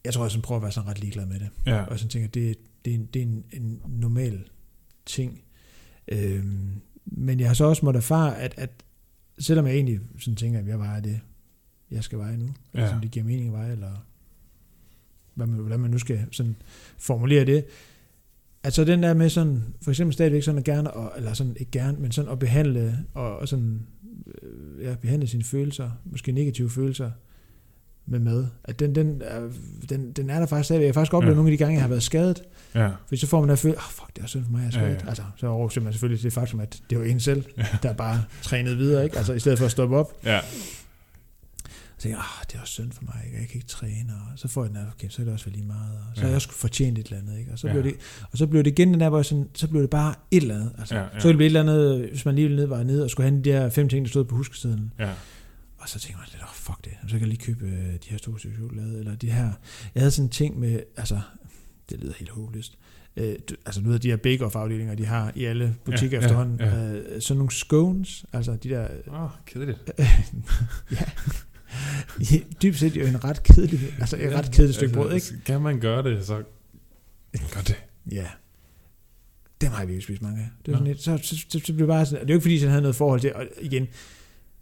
jeg 0.06 0.14
tror, 0.14 0.24
jeg 0.24 0.32
sådan 0.32 0.42
prøver 0.42 0.58
at 0.60 0.64
være 0.64 0.72
sådan 0.72 0.90
ret 0.90 1.00
ligeglad 1.00 1.26
med 1.26 1.40
det. 1.40 1.50
ja. 1.66 1.82
Og 1.84 2.00
sådan 2.00 2.10
tænker, 2.10 2.28
det, 2.30 2.58
det, 2.86 2.92
er 2.92 2.96
en, 2.96 3.06
det 3.06 3.20
er 3.22 3.24
en, 3.26 3.44
en 3.52 3.82
normal 3.88 4.44
ting. 5.06 5.42
Øhm, 6.08 6.70
men 7.06 7.40
jeg 7.40 7.50
har 7.50 7.54
så 7.54 7.66
også 7.66 7.86
måttet 7.86 8.00
erfare, 8.02 8.38
at, 8.40 8.54
at 8.58 8.70
selvom 9.40 9.66
jeg 9.68 9.76
egentlig 9.76 10.00
sådan 10.20 10.36
tænker, 10.36 10.60
at 10.60 10.68
jeg 10.68 10.80
vejer 10.80 11.00
det, 11.00 11.20
jeg 11.92 12.04
skal 12.04 12.18
veje 12.20 12.38
nu, 12.38 12.50
Ja. 12.76 12.90
som 12.90 13.02
det 13.02 13.12
giver 13.12 13.26
mening 13.26 13.48
at 13.48 13.54
veje, 13.54 13.72
eller 13.72 14.06
hvad 15.34 15.48
man, 15.48 15.60
hvordan 15.60 15.80
man 15.80 15.92
nu 15.92 15.98
skal 15.98 16.26
sådan 16.32 16.56
formulere 16.98 17.46
det, 17.46 17.66
at 18.64 18.74
så 18.74 18.84
den 18.84 19.04
der 19.04 19.14
med 19.14 19.30
sådan, 19.30 19.64
for 19.82 19.92
eksempel 19.92 20.14
stadigvæk 20.14 20.44
sådan 20.44 20.58
at 20.60 20.64
gerne, 20.64 20.92
og, 20.92 21.12
eller 21.18 21.34
sådan 21.34 21.56
ikke 21.60 21.72
gerne, 21.72 21.98
men 22.00 22.12
sådan 22.12 22.32
at 22.32 22.40
behandle, 22.40 22.98
og, 23.14 23.38
og 23.38 23.48
sådan, 23.48 23.82
øh, 24.42 24.84
ja, 24.86 24.96
behandle 25.02 25.28
sine 25.28 25.44
følelser, 25.44 25.90
måske 26.06 26.32
negative 26.32 26.70
følelser, 26.70 27.12
med 28.06 28.20
mad, 28.20 28.46
at 28.64 28.80
den, 28.80 28.96
den, 28.96 29.22
den, 29.90 30.12
den 30.12 30.30
er 30.30 30.40
der 30.40 30.46
faktisk 30.46 30.66
stadigvæk. 30.66 30.86
Jeg 30.86 30.90
har 30.90 30.94
faktisk 30.94 31.14
oplevet 31.14 31.30
Ja. 31.32 31.34
ja. 31.34 31.36
nogle 31.36 31.52
af 31.52 31.58
de 31.58 31.58
gange, 31.64 31.74
jeg 31.74 31.82
har 31.82 31.88
været 31.90 32.04
skadet, 32.04 32.44
ja. 32.76 32.90
fordi 33.08 33.20
så 33.22 33.28
får 33.28 33.40
man 33.40 33.50
der 33.50 33.56
følelse, 33.56 33.78
oh, 33.80 33.84
fuck, 33.92 34.16
det 34.16 34.24
er 34.24 34.28
synd 34.28 34.44
for 34.44 34.52
mig, 34.52 34.60
jeg 34.60 34.66
er 34.66 34.70
Ja, 34.70 34.72
skadet. 34.88 35.02
ja. 35.04 35.08
Altså, 35.08 35.24
så 35.38 35.48
overser 35.48 35.82
man 35.82 35.94
selvfølgelig 35.94 36.24
det 36.24 36.34
faktum, 36.34 36.60
at 36.60 36.82
det 36.90 37.00
var 37.00 37.04
en 37.06 37.20
selv, 37.20 37.44
Ja. 37.58 37.66
der 37.84 37.94
bare 37.94 38.24
trænede 38.42 38.78
videre, 38.78 39.04
ikke? 39.04 39.18
Altså, 39.18 39.34
i 39.34 39.40
stedet 39.40 39.58
for 39.58 39.66
at 39.66 39.72
stoppe 39.72 39.96
op. 39.98 40.14
ja. 40.26 40.40
Tænker 42.04 42.18
jeg, 42.18 42.26
ah, 42.40 42.46
det 42.48 42.56
er 42.56 42.62
også 42.62 42.74
synd 42.74 42.92
for 42.92 43.04
mig, 43.04 43.22
ikke? 43.26 43.38
jeg 43.40 43.48
kan 43.48 43.56
ikke 43.56 43.68
træne, 43.68 44.14
og 44.34 44.40
så 44.40 44.48
får 44.48 44.64
jeg 44.64 44.70
den 44.70 44.78
her, 44.78 44.86
okay, 44.92 45.10
så 45.10 45.22
er 45.22 45.24
det 45.24 45.34
også 45.34 45.50
lige 45.50 45.66
meget, 45.66 45.92
og 45.98 46.16
så 46.16 46.22
Ja. 46.22 46.22
har 46.22 46.28
jeg 46.28 46.36
også 46.36 46.52
fortjent 46.52 46.98
et 47.00 47.06
eller 47.06 47.18
andet, 47.18 47.40
ikke? 47.40 47.52
Og 47.52 47.60
så, 47.60 47.68
Ja. 47.68 47.74
blev 47.74 47.84
det, 47.84 47.94
og 48.32 48.38
så 48.38 48.48
blev 48.48 48.64
det 48.64 48.72
igen 48.72 48.94
den 48.94 49.00
der, 49.00 49.10
hvor 49.10 49.18
jeg 49.18 49.26
sådan, 49.26 49.50
så 49.54 49.68
blev 49.68 49.82
det 49.82 49.90
bare 49.90 50.16
et 50.32 50.42
eller 50.42 50.56
andet, 50.56 50.72
altså, 50.78 50.96
Ja, 50.96 51.02
ja, 51.02 51.08
så 51.20 51.28
ville 51.28 51.30
det 51.30 51.38
blive 51.38 51.46
et 51.46 51.50
eller 51.60 51.62
andet, 51.62 52.10
hvis 52.10 52.26
man 52.26 52.36
lige 52.36 52.50
ned, 52.56 52.66
var 52.66 52.84
nede 52.84 53.04
og 53.04 53.10
skulle 53.10 53.30
have 53.30 53.44
de 53.44 53.50
der 53.50 53.70
fem 53.70 53.90
ting, 53.90 54.06
der 54.06 54.10
stod 54.10 54.26
på 54.26 54.36
huskesteden, 54.36 54.94
ja. 55.00 55.10
og 55.78 55.90
så 55.90 56.00
tænkte 56.00 56.18
man 56.20 56.28
lidt, 56.32 56.44
oh, 56.44 56.50
fuck 56.54 56.86
det, 56.86 56.92
så 57.02 57.08
kan 57.12 57.20
jeg 57.20 57.28
lige 57.28 57.42
købe 57.42 57.66
øh, 57.66 57.94
de 57.94 58.00
her 58.10 58.18
to 58.18 58.38
stykker 58.38 58.58
chokolade, 58.58 59.00
eller 59.00 59.16
de 59.16 59.32
her, 59.32 59.52
jeg 59.96 60.02
havde 60.02 60.12
sådan 60.12 60.26
en 60.26 60.30
ting 60.30 60.60
med, 60.60 60.80
altså, 60.98 61.20
det 61.90 62.00
lyder 62.00 62.14
helt 62.20 62.30
håbløst. 62.32 62.78
Øh, 63.18 63.36
altså 63.66 63.82
nu 63.82 63.98
de 63.98 64.10
her 64.10 64.18
bake-off-afdelinger, 64.18 64.96
de 64.96 65.06
har 65.06 65.32
i 65.36 65.46
alle 65.46 65.76
butikker 65.86 66.18
Ja, 66.18 66.28
ja, 66.28 66.34
ja, 66.34 66.44
efterhånden. 66.44 66.60
ja. 66.60 66.94
Øh, 67.16 67.22
sådan 67.22 67.38
nogle 67.38 67.52
scones, 67.52 68.26
altså 68.34 68.56
de 68.56 68.70
der... 68.70 68.88
Åh, 69.08 69.24
oh, 69.24 69.30
kedeligt. 69.46 69.80
ja. 70.92 71.04
Dybt 72.62 72.80
set 72.80 72.96
jo 72.96 73.06
en 73.06 73.24
ret 73.24 73.44
kedelig, 73.44 73.80
altså 74.00 74.18
et 74.18 74.34
ret 74.34 74.52
kedeligt 74.52 74.76
stykke 74.76 74.94
brød, 74.94 75.14
ikke? 75.14 75.28
Kan 75.46 75.62
man 75.62 75.80
gøre 75.80 76.04
det, 76.04 76.26
så 76.26 76.44
gør 77.54 77.62
det. 77.62 77.76
Ja. 78.12 78.28
Dem 79.62 79.72
har 79.72 79.80
jeg 79.80 79.88
virkelig 79.88 80.04
spist 80.04 80.22
mange 80.22 80.42
af. 80.42 80.50
Det 80.66 80.72
var 80.72 80.80
Nå. 80.80 80.86
sådan 80.86 80.94
lidt, 80.94 81.04
så, 81.04 81.20
så, 81.24 81.46
så, 81.50 81.60
så 81.66 81.74
blev 81.74 81.78
det 81.78 81.88
bare 81.88 82.06
sådan, 82.06 82.22
det 82.22 82.30
er 82.30 82.34
jo 82.34 82.38
ikke 82.38 82.44
fordi, 82.44 82.62
jeg 82.62 82.70
havde 82.70 82.82
noget 82.82 82.96
forhold 82.96 83.20
til, 83.20 83.34
og 83.34 83.46
igen, 83.62 83.88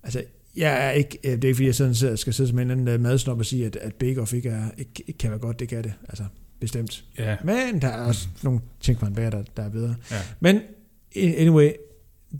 altså, 0.04 0.24
jeg 0.56 0.88
er 0.88 0.92
ikke, 0.92 1.18
øh, 1.24 1.32
det 1.32 1.44
er 1.44 1.48
ikke 1.48 1.56
fordi, 1.56 1.66
jeg 1.66 1.76
sådan 1.76 2.18
skal 2.18 2.34
sidde 2.34 2.50
som 2.50 2.60
en 2.60 2.72
anden 2.72 2.88
øh, 2.88 3.00
madsnop 3.00 3.40
og 3.40 3.46
sige, 3.46 3.66
at, 3.66 3.76
at 3.76 3.96
bake 3.96 4.22
off 4.22 4.34
ikke, 4.34 4.50
er, 4.50 4.72
ikke, 4.78 5.04
ikke 5.08 5.18
kan 5.18 5.32
være 5.32 5.40
godt, 5.40 5.60
det 5.60 5.70
kan 5.70 5.84
det, 5.84 5.94
altså, 6.10 6.24
bestemt. 6.60 7.06
Ja. 7.18 7.38
Men 7.44 7.82
der 7.82 7.88
er 7.88 8.02
også 8.02 8.28
nogle 8.44 8.60
ting, 8.80 8.98
man 9.02 9.14
bærer, 9.14 9.30
der, 9.30 9.44
der 9.58 9.64
er 9.64 9.70
bedre. 9.70 9.96
Ja. 10.12 10.18
Men, 10.40 10.60
anyway, 11.16 11.72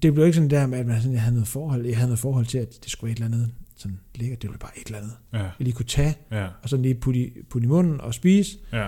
det 0.02 0.14
blev 0.14 0.26
ikke 0.26 0.36
sådan 0.36 0.50
der 0.50 0.68
med, 0.68 0.80
at 0.80 0.86
man 0.86 0.98
sådan, 0.98 1.14
jeg 1.14 1.22
havde 1.22 1.36
noget 1.36 1.48
forhold, 1.48 1.86
jeg 1.86 1.98
havde 1.98 2.08
noget 2.08 2.20
forhold 2.20 2.46
til, 2.46 2.58
at 2.58 2.84
det 2.84 2.92
skulle 2.92 3.08
være 3.08 3.12
et 3.12 3.24
eller 3.24 3.38
andet 3.38 3.52
sådan 3.82 4.00
lækkert, 4.16 4.42
det 4.42 4.50
var 4.50 4.58
bare 4.58 4.72
et 4.78 4.86
eller 4.88 4.98
andet, 4.98 5.14
Ja. 5.34 5.38
jeg 5.38 5.52
lige 5.60 5.74
kunne 5.74 5.86
tage, 5.86 6.16
Ja. 6.32 6.48
og 6.64 6.70
sådan 6.70 6.84
lige 6.84 6.96
putte 6.96 7.20
i, 7.20 7.34
putte 7.50 7.66
i 7.66 7.68
munden 7.68 8.02
og 8.02 8.14
spise, 8.14 8.58
Ja. 8.74 8.88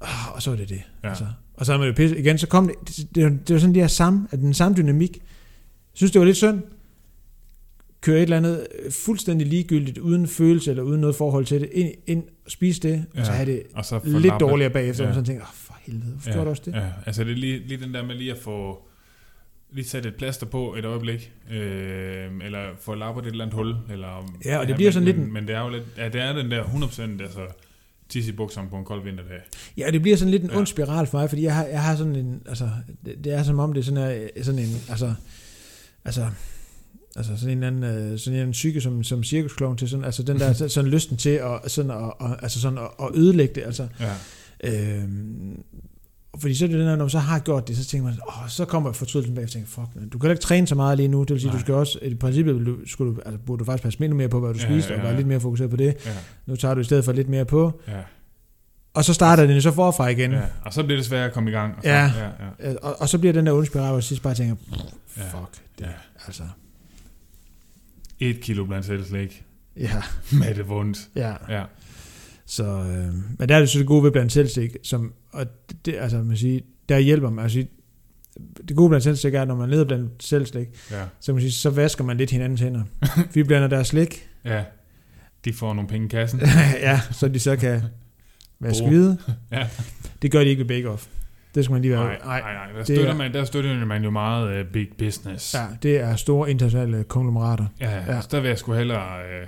Ah, 0.00 0.34
og 0.34 0.42
så 0.42 0.50
var 0.50 0.56
det 0.56 0.68
det. 0.68 0.82
Ja. 1.02 1.08
Altså. 1.08 1.26
Og 1.54 1.66
så 1.66 1.72
er 1.72 1.78
man 1.78 1.86
jo 1.86 1.92
pisse. 1.96 2.18
Igen, 2.18 2.38
så 2.38 2.46
kom 2.46 2.66
det, 2.68 2.76
det, 2.98 3.14
det, 3.14 3.48
det 3.48 3.54
var 3.54 3.60
sådan 3.60 3.74
de 3.74 3.80
her 3.80 3.86
samme, 3.86 4.28
at 4.30 4.38
den 4.38 4.54
samme 4.54 4.76
dynamik. 4.76 5.16
Jeg 5.16 5.22
synes, 5.94 6.12
det 6.12 6.18
var 6.18 6.24
lidt 6.24 6.36
synd. 6.36 6.62
Køre 8.00 8.16
et 8.16 8.22
eller 8.22 8.36
andet 8.36 8.66
øh, 8.84 8.92
fuldstændig 8.92 9.46
ligegyldigt, 9.46 9.98
uden 9.98 10.26
følelse 10.28 10.70
eller 10.70 10.82
uden 10.82 11.00
noget 11.00 11.16
forhold 11.16 11.44
til 11.46 11.60
det, 11.60 11.68
ind, 11.72 11.92
ind 12.06 12.22
og 12.44 12.50
spise 12.50 12.80
det, 12.80 13.04
ja. 13.14 13.20
og 13.20 13.26
så 13.26 13.32
have 13.32 13.46
det 13.52 13.62
Og 13.74 13.84
så 13.84 14.00
lidt 14.04 14.24
lappet. 14.24 14.40
dårligere 14.48 14.70
bagefter, 14.72 15.04
Ja. 15.04 15.08
og 15.08 15.14
så 15.14 15.22
tænker 15.22 15.40
jeg, 15.42 15.48
oh, 15.48 15.54
for 15.54 15.76
helvede, 15.82 16.04
hvorfor 16.10 16.28
Ja. 16.30 16.34
gjorde 16.34 16.44
du 16.44 16.50
også 16.50 16.62
det? 16.66 16.72
Ja, 16.74 16.86
altså 17.06 17.24
det 17.24 17.30
er 17.32 17.36
lige, 17.36 17.58
lige 17.68 17.84
den 17.84 17.94
der 17.94 18.06
med 18.06 18.14
lige 18.14 18.32
at 18.32 18.38
få 18.38 18.86
lige 19.72 19.88
sætte 19.88 20.08
et 20.08 20.14
plaster 20.14 20.46
på 20.46 20.74
et 20.74 20.84
øjeblik, 20.84 21.32
øh, 21.50 22.30
eller 22.44 22.58
få 22.80 22.94
lappet 22.94 23.22
et 23.26 23.30
eller 23.30 23.44
andet 23.44 23.54
hul. 23.56 23.74
Eller, 23.90 24.32
Ja, 24.44 24.58
og 24.58 24.66
det 24.66 24.74
bliver 24.74 24.88
men, 24.88 24.92
sådan 24.92 25.04
lidt 25.04 25.16
Men, 25.18 25.26
en- 25.26 25.32
men 25.32 25.48
det 25.48 25.54
er 25.56 25.60
jo 25.62 25.68
lidt, 25.68 25.84
ja, 25.96 26.08
det 26.08 26.20
er 26.20 26.32
den 26.32 26.50
der 26.50 26.62
100% 26.64 27.22
altså 27.22 27.46
tisse 28.08 28.32
i 28.32 28.34
bukserne 28.34 28.68
på 28.70 28.76
en 28.76 28.84
kold 28.84 29.02
vinterdag. 29.04 29.40
Ja, 29.76 29.86
og 29.86 29.92
det 29.92 30.02
bliver 30.02 30.16
sådan 30.16 30.30
lidt 30.30 30.42
en 30.42 30.50
Ja. 30.50 30.56
ond 30.56 30.66
spiral 30.66 31.06
for 31.06 31.18
mig, 31.18 31.28
fordi 31.28 31.42
jeg 31.42 31.54
har, 31.54 31.64
jeg 31.64 31.82
har 31.82 31.96
sådan 31.96 32.16
en, 32.16 32.42
altså, 32.48 32.70
det, 33.04 33.24
det 33.24 33.32
er 33.32 33.42
som 33.42 33.58
om 33.58 33.72
det 33.72 33.80
er 33.80 33.84
sådan, 33.84 34.02
her, 34.36 34.42
sådan 34.42 34.60
en, 34.60 34.68
altså, 34.88 35.14
altså, 36.04 36.26
altså 37.16 37.36
sådan 37.36 37.58
en 37.58 37.64
eller 37.64 37.86
anden, 37.88 38.12
øh, 38.12 38.18
sådan 38.18 38.38
en 38.40 38.50
psyke 38.50 38.80
som, 38.80 39.04
som 39.04 39.24
cirkuskloven 39.24 39.76
til 39.76 39.88
sådan, 39.88 40.04
altså 40.04 40.22
den 40.22 40.38
der 40.40 40.52
så- 40.52 40.68
sådan 40.74 40.90
lysten 40.90 41.16
til 41.16 41.30
at, 41.30 41.60
sådan, 41.70 41.90
at, 41.90 42.12
at, 42.20 42.36
altså 42.42 42.60
sådan 42.60 42.78
at, 42.78 42.88
at 43.02 43.08
ødelægge 43.14 43.54
det, 43.54 43.62
altså, 43.62 43.88
Ja, 44.00 44.12
Øhm, 44.64 45.62
fordi 46.38 46.54
så 46.54 46.64
er 46.64 46.68
det 46.68 46.78
den 46.78 46.88
her, 46.88 46.96
når 46.96 47.04
man 47.04 47.10
så 47.10 47.18
har 47.18 47.38
gjort 47.38 47.68
det, 47.68 47.76
så 47.76 47.84
tænker 47.84 48.04
man, 48.04 48.18
åh, 48.28 48.48
så 48.48 48.64
kommer 48.64 48.92
fortrydelsen 48.92 49.34
bag, 49.34 49.44
og 49.44 49.50
tænker, 49.50 49.68
fuck, 49.68 49.86
man, 49.94 50.08
du 50.08 50.18
kan 50.18 50.30
ikke 50.30 50.42
træne 50.42 50.66
så 50.66 50.74
meget 50.74 50.96
lige 50.96 51.08
nu, 51.08 51.20
det 51.20 51.30
vil 51.30 51.40
sige, 51.40 51.48
Nej. 51.50 51.56
du 51.56 51.60
skal 51.60 51.74
også, 51.74 51.98
i 52.02 52.14
princippet 52.14 52.66
du, 52.66 52.76
skulle 52.86 53.14
du, 53.14 53.20
altså, 53.26 53.38
burde 53.38 53.60
du 53.60 53.64
faktisk 53.64 53.82
passe 53.82 54.00
lidt 54.00 54.16
mere 54.16 54.28
på, 54.28 54.40
hvad 54.40 54.54
du 54.54 54.58
Ja, 54.60 54.64
spiser, 54.64 54.90
ja, 54.90 54.96
og 54.96 55.02
være 55.02 55.10
ja. 55.12 55.16
lidt 55.16 55.28
mere 55.28 55.40
fokuseret 55.40 55.70
på 55.70 55.76
det. 55.76 55.94
ja, 56.06 56.10
Nu 56.46 56.56
tager 56.56 56.74
du 56.74 56.80
i 56.80 56.84
stedet 56.84 57.04
for 57.04 57.12
lidt 57.12 57.28
mere 57.28 57.44
på, 57.44 57.80
ja, 57.88 58.00
og 58.94 59.04
så 59.04 59.14
starter 59.14 59.46
den 59.46 59.62
så 59.62 59.72
forfra 59.72 60.08
igen. 60.08 60.32
ja. 60.32 60.40
Og 60.62 60.72
så 60.72 60.82
bliver 60.82 60.98
det 60.98 61.06
svært 61.06 61.26
at 61.28 61.32
komme 61.34 61.50
i 61.50 61.52
gang. 61.52 61.76
Og 61.76 61.82
så, 61.82 61.88
Ja. 61.88 62.04
ja, 62.04 62.24
ja, 62.60 62.70
Øh, 62.70 62.76
Og, 62.82 63.00
og 63.00 63.08
så 63.08 63.18
bliver 63.18 63.32
den 63.32 63.46
der 63.46 63.52
onde 63.52 63.66
spiral, 63.66 63.90
hvor 63.90 64.00
sidst 64.00 64.22
bare 64.22 64.34
tænker, 64.34 64.56
ja. 65.16 65.22
fuck, 65.22 65.52
det, 65.78 65.84
Ja. 65.84 65.90
altså, 66.26 66.42
Et 68.20 68.40
kilo 68.40 68.64
blandt 68.64 68.86
selv 68.86 69.04
slik 69.04 69.44
ja, 69.76 70.02
med 70.40 70.54
det 70.54 70.68
vondt. 70.68 70.98
ja. 71.16 71.34
Ja, 71.48 71.62
Så, 72.46 72.64
øh, 72.64 73.14
men 73.38 73.48
der 73.48 73.54
er 73.56 73.58
det 73.60 73.68
så 73.70 73.78
det 73.78 73.86
gode 73.86 74.04
ved 74.04 74.10
blandt 74.10 74.32
selvstik, 74.32 74.76
som, 74.82 75.12
og 75.32 75.46
det, 75.84 75.94
altså, 75.98 76.18
man 76.22 76.36
siger, 76.36 76.60
der 76.88 76.98
hjælper 76.98 77.30
man, 77.30 77.42
altså, 77.42 77.64
det 78.68 78.76
gode 78.76 78.88
blandt 78.88 79.04
selvstik 79.04 79.34
er, 79.34 79.42
at 79.42 79.48
når 79.48 79.54
man 79.56 79.70
leder 79.70 79.84
blandt 79.84 80.22
selvstik, 80.24 80.68
ja, 80.90 81.04
så, 81.20 81.32
man 81.32 81.40
sige, 81.42 81.52
så 81.52 81.70
vasker 81.70 82.04
man 82.04 82.16
lidt 82.16 82.30
hinandens 82.30 82.60
hænder. 82.60 82.82
Vi 83.34 83.42
blander 83.42 83.68
deres 83.68 83.86
slik, 83.86 84.28
ja. 84.44 84.64
De 85.44 85.52
får 85.52 85.74
nogle 85.74 85.88
penge 85.88 86.04
i 86.06 86.08
kassen. 86.08 86.40
ja, 86.80 87.00
så 87.10 87.28
de 87.28 87.40
så 87.40 87.56
kan 87.56 87.82
vaske 88.60 88.88
hvide. 88.88 89.18
Ja. 89.52 89.68
Det 90.22 90.30
gør 90.32 90.40
de 90.40 90.46
ikke 90.46 90.60
ved 90.60 90.68
Bake 90.68 90.90
Off. 90.90 91.06
Det 91.54 91.64
skal 91.64 91.72
man 91.72 91.82
lige 91.82 91.92
være. 91.92 92.04
Nej, 92.04 92.18
nej, 92.24 92.40
nej. 92.54 92.72
Der 92.72 92.84
støtter, 92.84 93.08
er- 93.10 93.14
man, 93.16 93.32
der 93.34 93.44
støtter 93.44 93.84
man 93.84 94.04
jo 94.04 94.10
meget 94.10 94.60
uh, 94.66 94.72
big 94.72 94.88
business. 94.98 95.54
Ja, 95.54 95.66
det 95.82 95.96
er 96.00 96.16
store 96.16 96.50
internationale 96.50 97.04
konglomerater. 97.04 97.66
Ja, 97.80 97.90
ja. 98.14 98.20
Så 98.20 98.28
der 98.30 98.40
vil 98.40 98.48
jeg 98.48 98.58
sgu 98.58 98.72
hellere 98.72 99.22
øh, 99.22 99.46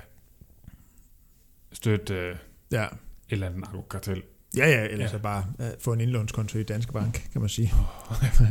støtte 1.73 2.15
et 2.31 2.37
Ja. 2.73 2.87
eller 3.31 3.47
andet 3.47 3.61
narkokartel. 3.61 4.23
Ja, 4.57 4.69
ja, 4.69 4.85
ellers 4.85 5.01
Ja. 5.01 5.09
så 5.09 5.19
bare 5.19 5.45
uh, 5.59 5.65
få 5.81 5.93
en 5.93 6.01
indlånskonto 6.01 6.59
i 6.59 6.63
Danske 6.63 6.93
Bank, 6.93 7.29
kan 7.33 7.41
man 7.41 7.49
sige. 7.51 7.73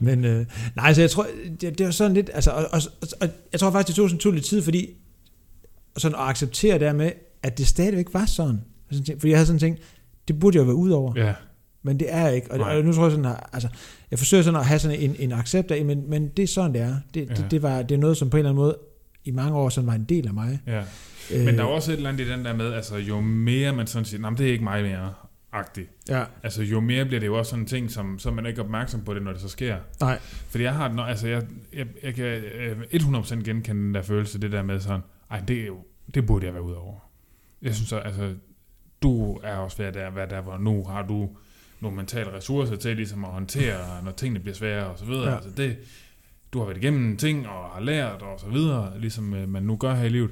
Men 0.00 0.24
øh, 0.24 0.46
nej, 0.76 0.94
så 0.94 1.00
jeg 1.00 1.10
tror, 1.10 1.26
det, 1.60 1.78
det 1.78 1.86
var 1.86 1.92
sådan 1.92 2.14
lidt, 2.14 2.30
altså, 2.34 2.50
og, 2.50 2.66
og, 2.72 2.80
og, 3.20 3.28
jeg 3.52 3.60
tror 3.60 3.70
faktisk, 3.70 3.86
det 3.88 3.96
tog 3.96 4.08
sådan 4.10 4.20
tog 4.20 4.32
lidt 4.32 4.44
tid, 4.44 4.62
fordi 4.62 4.90
sådan 5.96 6.14
at 6.18 6.20
acceptere 6.24 6.78
dermed, 6.78 7.12
at 7.42 7.58
det 7.58 7.66
stadigvæk 7.66 8.06
var 8.12 8.26
sådan. 8.26 8.60
Tænkt- 8.92 9.20
Fordi 9.20 9.28
jeg 9.30 9.38
havde 9.38 9.46
sådan 9.46 9.60
tænkt, 9.60 9.80
det 10.28 10.38
burde 10.40 10.58
jo 10.58 10.64
være 10.64 10.74
ud 10.74 10.90
over. 10.90 11.12
Ja, 11.16 11.34
Men 11.82 12.00
det 12.00 12.06
er 12.14 12.28
ikke. 12.28 12.50
Og, 12.52 12.58
Nej. 12.58 12.76
og 12.76 12.84
nu 12.84 12.92
tror 12.92 13.02
jeg 13.02 13.10
sådan, 13.10 13.24
at, 13.24 13.40
altså, 13.52 13.68
jeg 14.10 14.18
forsøger 14.18 14.42
sådan 14.42 14.60
at 14.60 14.66
have 14.66 14.78
sådan 14.78 15.00
en, 15.00 15.16
en 15.18 15.32
accept 15.32 15.70
af, 15.70 15.84
men, 15.84 16.10
men 16.10 16.28
det 16.28 16.42
er 16.42 16.46
sådan, 16.46 16.72
det 16.72 16.80
er. 16.80 16.96
Det, 17.14 17.28
Ja. 17.30 17.34
det, 17.34 17.50
det, 17.50 17.62
var, 17.62 17.82
det 17.82 17.94
er 17.94 17.98
noget, 17.98 18.16
som 18.16 18.30
på 18.30 18.36
en 18.36 18.38
eller 18.38 18.50
anden 18.50 18.62
måde 18.64 18.78
i 19.24 19.30
mange 19.30 19.56
år 19.58 19.68
sådan 19.68 19.86
var 19.86 19.94
en 19.94 20.04
del 20.04 20.26
af 20.28 20.34
mig. 20.34 20.60
ja. 20.66 20.84
Øh, 21.34 21.44
Men 21.44 21.54
der 21.54 21.60
er 21.62 21.66
også 21.68 21.92
et 21.92 21.96
eller 21.96 22.08
andet 22.10 22.26
i 22.26 22.30
den 22.30 22.44
der 22.44 22.56
med, 22.56 22.72
altså 22.72 22.96
jo 22.96 23.20
mere 23.20 23.72
man 23.72 23.86
sådan 23.86 24.04
siger, 24.04 24.20
nej, 24.20 24.30
det 24.30 24.48
er 24.48 24.52
ikke 24.52 24.64
mig 24.64 24.82
mere, 24.82 25.14
agtigt. 25.52 25.90
Ja, 26.08 26.24
Altså 26.42 26.62
jo 26.62 26.80
mere 26.80 27.04
bliver 27.04 27.20
det 27.20 27.26
jo 27.26 27.38
også 27.38 27.50
sådan 27.50 27.62
en 27.62 27.66
ting, 27.68 27.90
som, 27.90 28.18
så 28.18 28.28
er 28.28 28.32
man 28.32 28.46
ikke 28.46 28.60
opmærksom 28.62 29.04
på 29.04 29.14
det, 29.14 29.22
når 29.22 29.32
det 29.32 29.40
så 29.40 29.48
sker. 29.48 29.76
nej. 30.00 30.18
Fordi 30.22 30.64
jeg 30.64 30.74
har 30.74 30.88
den, 30.88 30.98
altså 30.98 31.28
jeg, 31.28 31.42
jeg, 31.72 31.86
jeg 32.02 32.14
kan 32.14 32.24
øh, 32.24 32.76
100% 32.94 33.34
genkende 33.34 33.82
den 33.82 33.94
der 33.94 34.02
følelse, 34.02 34.40
det 34.40 34.52
der 34.52 34.62
med 34.62 34.80
sådan, 34.80 35.00
ej, 35.30 35.40
det, 35.40 35.66
er 35.66 35.70
det 36.14 36.26
burde 36.26 36.46
jeg 36.46 36.54
være 36.54 36.62
ud 36.62 36.72
over. 36.72 36.94
Jeg 37.62 37.74
synes 37.74 37.88
så, 37.88 37.96
altså, 37.98 38.34
du 39.02 39.38
er 39.42 39.56
også 39.56 39.76
ved 39.76 39.86
at 39.86 39.94
der, 39.94 40.10
hvad 40.10 40.26
der, 40.26 40.40
hvor 40.40 40.58
nu 40.58 40.84
har 40.84 41.02
du 41.06 41.30
nogle 41.80 41.96
mentale 41.96 42.32
ressourcer 42.32 42.76
til 42.76 42.96
ligesom 42.96 43.24
at 43.24 43.30
håndtere, 43.30 44.04
når 44.04 44.10
tingene 44.12 44.40
bliver 44.40 44.54
svære 44.54 44.86
og 44.86 44.98
så 44.98 45.04
videre. 45.04 45.28
Ja. 45.28 45.34
Altså 45.34 45.50
det, 45.56 45.76
du 46.54 46.58
har 46.58 46.66
været 46.66 46.76
igennem 46.78 47.16
ting 47.16 47.48
og 47.48 47.70
har 47.70 47.80
lært 47.80 48.22
og 48.22 48.40
så 48.40 48.48
videre, 48.48 49.00
ligesom 49.00 49.34
øh, 49.34 49.48
man 49.48 49.62
nu 49.62 49.76
gør 49.76 49.94
her 49.94 50.04
i 50.04 50.08
livet. 50.08 50.30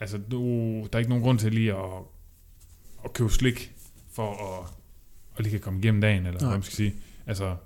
Altså, 0.00 0.18
du, 0.30 0.40
der 0.76 0.88
er 0.92 0.98
ikke 0.98 1.08
nogen 1.10 1.24
grund 1.24 1.38
til 1.38 1.52
lige 1.54 1.72
at, 1.74 1.84
at 3.04 3.12
købe 3.12 3.30
slik 3.30 3.72
for 4.12 4.30
at, 4.30 4.68
at 5.36 5.44
lige 5.44 5.50
kan 5.50 5.60
komme 5.60 5.78
igennem 5.78 6.00
dagen, 6.00 6.26
eller 6.26 6.40
Nej. 6.40 6.48
hvad 6.48 6.56
man 6.58 6.62
skal 6.62 6.76
sige. 6.76 6.94
Altså, 7.26 7.56